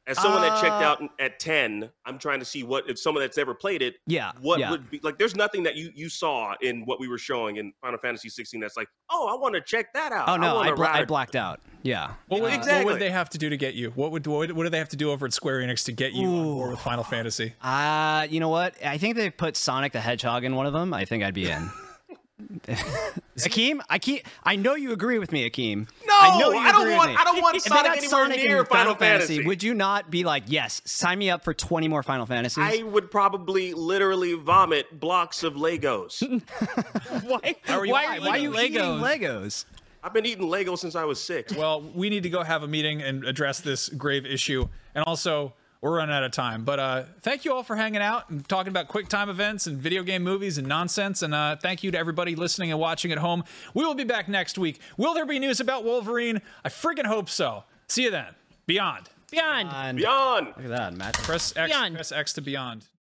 That's- 0.07 0.17
As 0.19 0.23
someone 0.23 0.43
that 0.43 0.61
checked 0.61 0.73
Uh, 0.83 0.87
out 0.87 1.03
at 1.19 1.39
10, 1.41 1.91
I'm 2.05 2.19
trying 2.19 2.39
to 2.39 2.45
see 2.45 2.63
what 2.63 2.89
if 2.89 2.99
someone 2.99 3.23
that's 3.23 3.39
ever 3.39 3.55
played 3.55 3.83
it. 3.83 3.97
Yeah, 4.07 4.33
What 4.41 4.61
yeah. 4.61 4.71
would 4.71 4.89
be 4.91 5.01
like? 5.03 5.19
There's 5.19 5.35
nothing 5.37 5.63
that 5.65 5.75
you 5.77 5.91
you 5.95 6.09
saw 6.09 6.55
in 6.61 6.85
what 6.87 7.01
we 7.01 7.09
were 7.09 7.19
showing 7.19 7.57
in 7.57 7.73
Final 7.81 7.99
Fantasy 7.99 8.29
16 8.29 8.61
that's 8.61 8.77
like, 8.77 8.89
oh, 9.11 9.29
I 9.29 9.35
want 9.41 9.55
to 9.57 9.61
check 9.61 9.93
that 9.95 10.13
out. 10.13 10.29
Oh 10.29 10.37
no, 10.37 10.55
wanna 10.57 10.71
I, 10.73 10.75
bla- 10.75 10.85
ride 10.85 10.97
I 10.97 11.01
a- 11.01 11.07
blacked 11.07 11.35
out. 11.37 11.61
Yeah. 11.83 12.15
What 12.29 12.41
would, 12.43 12.51
what 12.51 12.55
Exactly. 12.59 12.93
would 12.93 13.01
they 13.01 13.11
have 13.11 13.29
to 13.31 13.39
do 13.39 13.49
to 13.51 13.57
get 13.57 13.75
you? 13.75 13.91
What 13.95 14.11
would 14.13 14.27
what, 14.27 14.51
what 14.53 14.65
do 14.65 14.71
they 14.71 14.79
have 14.79 14.89
to 14.91 14.97
do 14.97 15.11
over 15.11 15.27
at 15.27 15.33
Square 15.33 15.61
Enix 15.61 15.85
to 15.87 15.93
get 15.93 16.13
you 16.15 16.27
on 16.29 16.45
board 16.45 16.71
with 16.71 16.81
Final 16.81 17.05
Fantasy? 17.05 17.55
Uh, 17.63 18.27
you 18.31 18.41
know 18.41 18.49
what? 18.49 18.75
I 18.85 18.99
think 18.99 19.17
they 19.17 19.31
put 19.31 19.57
Sonic 19.57 19.93
the 19.93 20.01
Hedgehog 20.01 20.43
in 20.45 20.55
one 20.57 20.67
of 20.67 20.73
them. 20.73 20.93
I 20.95 21.05
think 21.05 21.23
I'd 21.23 21.35
be 21.35 21.49
in. 21.51 21.71
Akeem, 23.39 23.81
I 23.89 23.99
keep, 23.99 24.27
I 24.45 24.57
know 24.57 24.75
you 24.75 24.93
agree 24.93 25.19
with 25.19 25.33
me, 25.33 25.49
Akeem. 25.49 25.89
No, 26.07 26.15
I 26.15 26.39
know 26.39 26.53
you 26.53 26.59
I 26.59 26.73
don't 26.73 26.97
want- 26.97 27.11
me. 27.11 27.17
I 27.19 27.25
don't 27.25 27.41
want 27.43 27.57
If 27.57 27.65
they 27.65 27.69
Sonic 27.69 27.85
got 27.85 27.99
anywhere 27.99 28.11
Sonic 28.11 28.37
near 28.39 28.59
in 28.61 28.67
Final 28.67 28.95
Fantasy. 28.95 29.45
Would 29.45 29.63
you 29.63 29.75
not 29.75 30.11
be 30.11 30.25
like, 30.25 30.45
yes, 30.47 30.83
sign 30.85 31.19
me 31.19 31.31
up 31.31 31.45
for 31.45 31.55
20 31.55 31.89
more 31.89 32.03
Final 32.03 32.27
Fantasies? 32.27 32.63
I 32.63 32.83
would 32.83 33.11
probably 33.11 33.73
literally 33.73 34.35
vomit 34.35 35.01
blocks 35.01 35.43
of 35.43 35.55
Legos. 35.55 36.21
Why? 37.25 37.57
How 37.65 37.79
are 37.79 37.87
you- 37.87 37.93
why 37.93 38.19
are 38.19 38.21
why 38.21 38.29
are 38.31 38.37
eating 38.39 38.53
you 38.53 38.61
eating 38.61 38.81
Legos? 38.83 39.01
Legos? 39.19 39.65
I've 40.03 40.13
been 40.13 40.27
eating 40.27 40.47
Legos 40.47 40.79
since 40.79 40.95
I 40.95 41.05
was 41.05 41.21
six. 41.21 41.55
Well, 41.55 41.81
we 41.95 42.09
need 42.11 42.23
to 42.23 42.31
go 42.31 42.43
have 42.45 42.63
a 42.63 42.69
meeting 42.69 43.03
and 43.03 43.25
address 43.25 43.61
this 43.61 43.89
grave 43.89 44.25
issue. 44.25 44.69
And 44.95 45.05
also, 45.05 45.53
we're 45.87 45.99
running 45.99 46.15
out 46.15 46.25
of 46.25 46.33
time. 46.33 46.65
But 46.65 46.79
uh, 46.81 47.03
thank 47.23 47.45
you 47.45 47.53
all 47.53 47.63
for 47.63 47.77
hanging 47.77 48.03
out 48.03 48.29
and 48.29 48.47
talking 48.49 48.71
about 48.71 48.89
quick 48.89 49.09
time 49.09 49.29
events 49.29 49.67
and 49.67 49.79
video 49.79 50.03
game 50.03 50.23
movies 50.25 50.59
and 50.59 50.67
nonsense. 50.67 51.23
And 51.23 51.35
uh, 51.35 51.57
thank 51.57 51.83
you 51.83 51.91
to 51.93 51.99
everybody 51.99 52.35
listening 52.35 52.71
and 52.71 52.81
watching 52.81 53.13
at 53.13 53.19
home. 53.19 53.45
We 53.75 53.85
will 53.85 53.95
be 53.95 54.05
back 54.05 54.29
next 54.29 54.59
week. 54.59 54.81
Will 54.97 55.15
there 55.15 55.27
be 55.27 55.39
news 55.39 55.61
about 55.61 55.85
Wolverine? 55.85 56.43
I 56.65 56.69
friggin' 56.69 57.07
hope 57.07 57.29
so. 57.29 57.65
See 57.87 58.03
you 58.05 58.11
then. 58.11 58.35
Beyond. 58.67 59.09
Beyond. 59.31 59.69
And 59.73 59.99
Beyond. 59.99 60.47
look 60.49 60.65
at 60.65 60.69
that, 60.69 60.95
Matt. 60.95 61.15
Press 61.15 61.57
X. 61.57 61.73
Beyond. 61.73 61.95
Press 61.95 62.13
X 62.13 62.33
to 62.35 62.41
Beyond. 62.41 62.87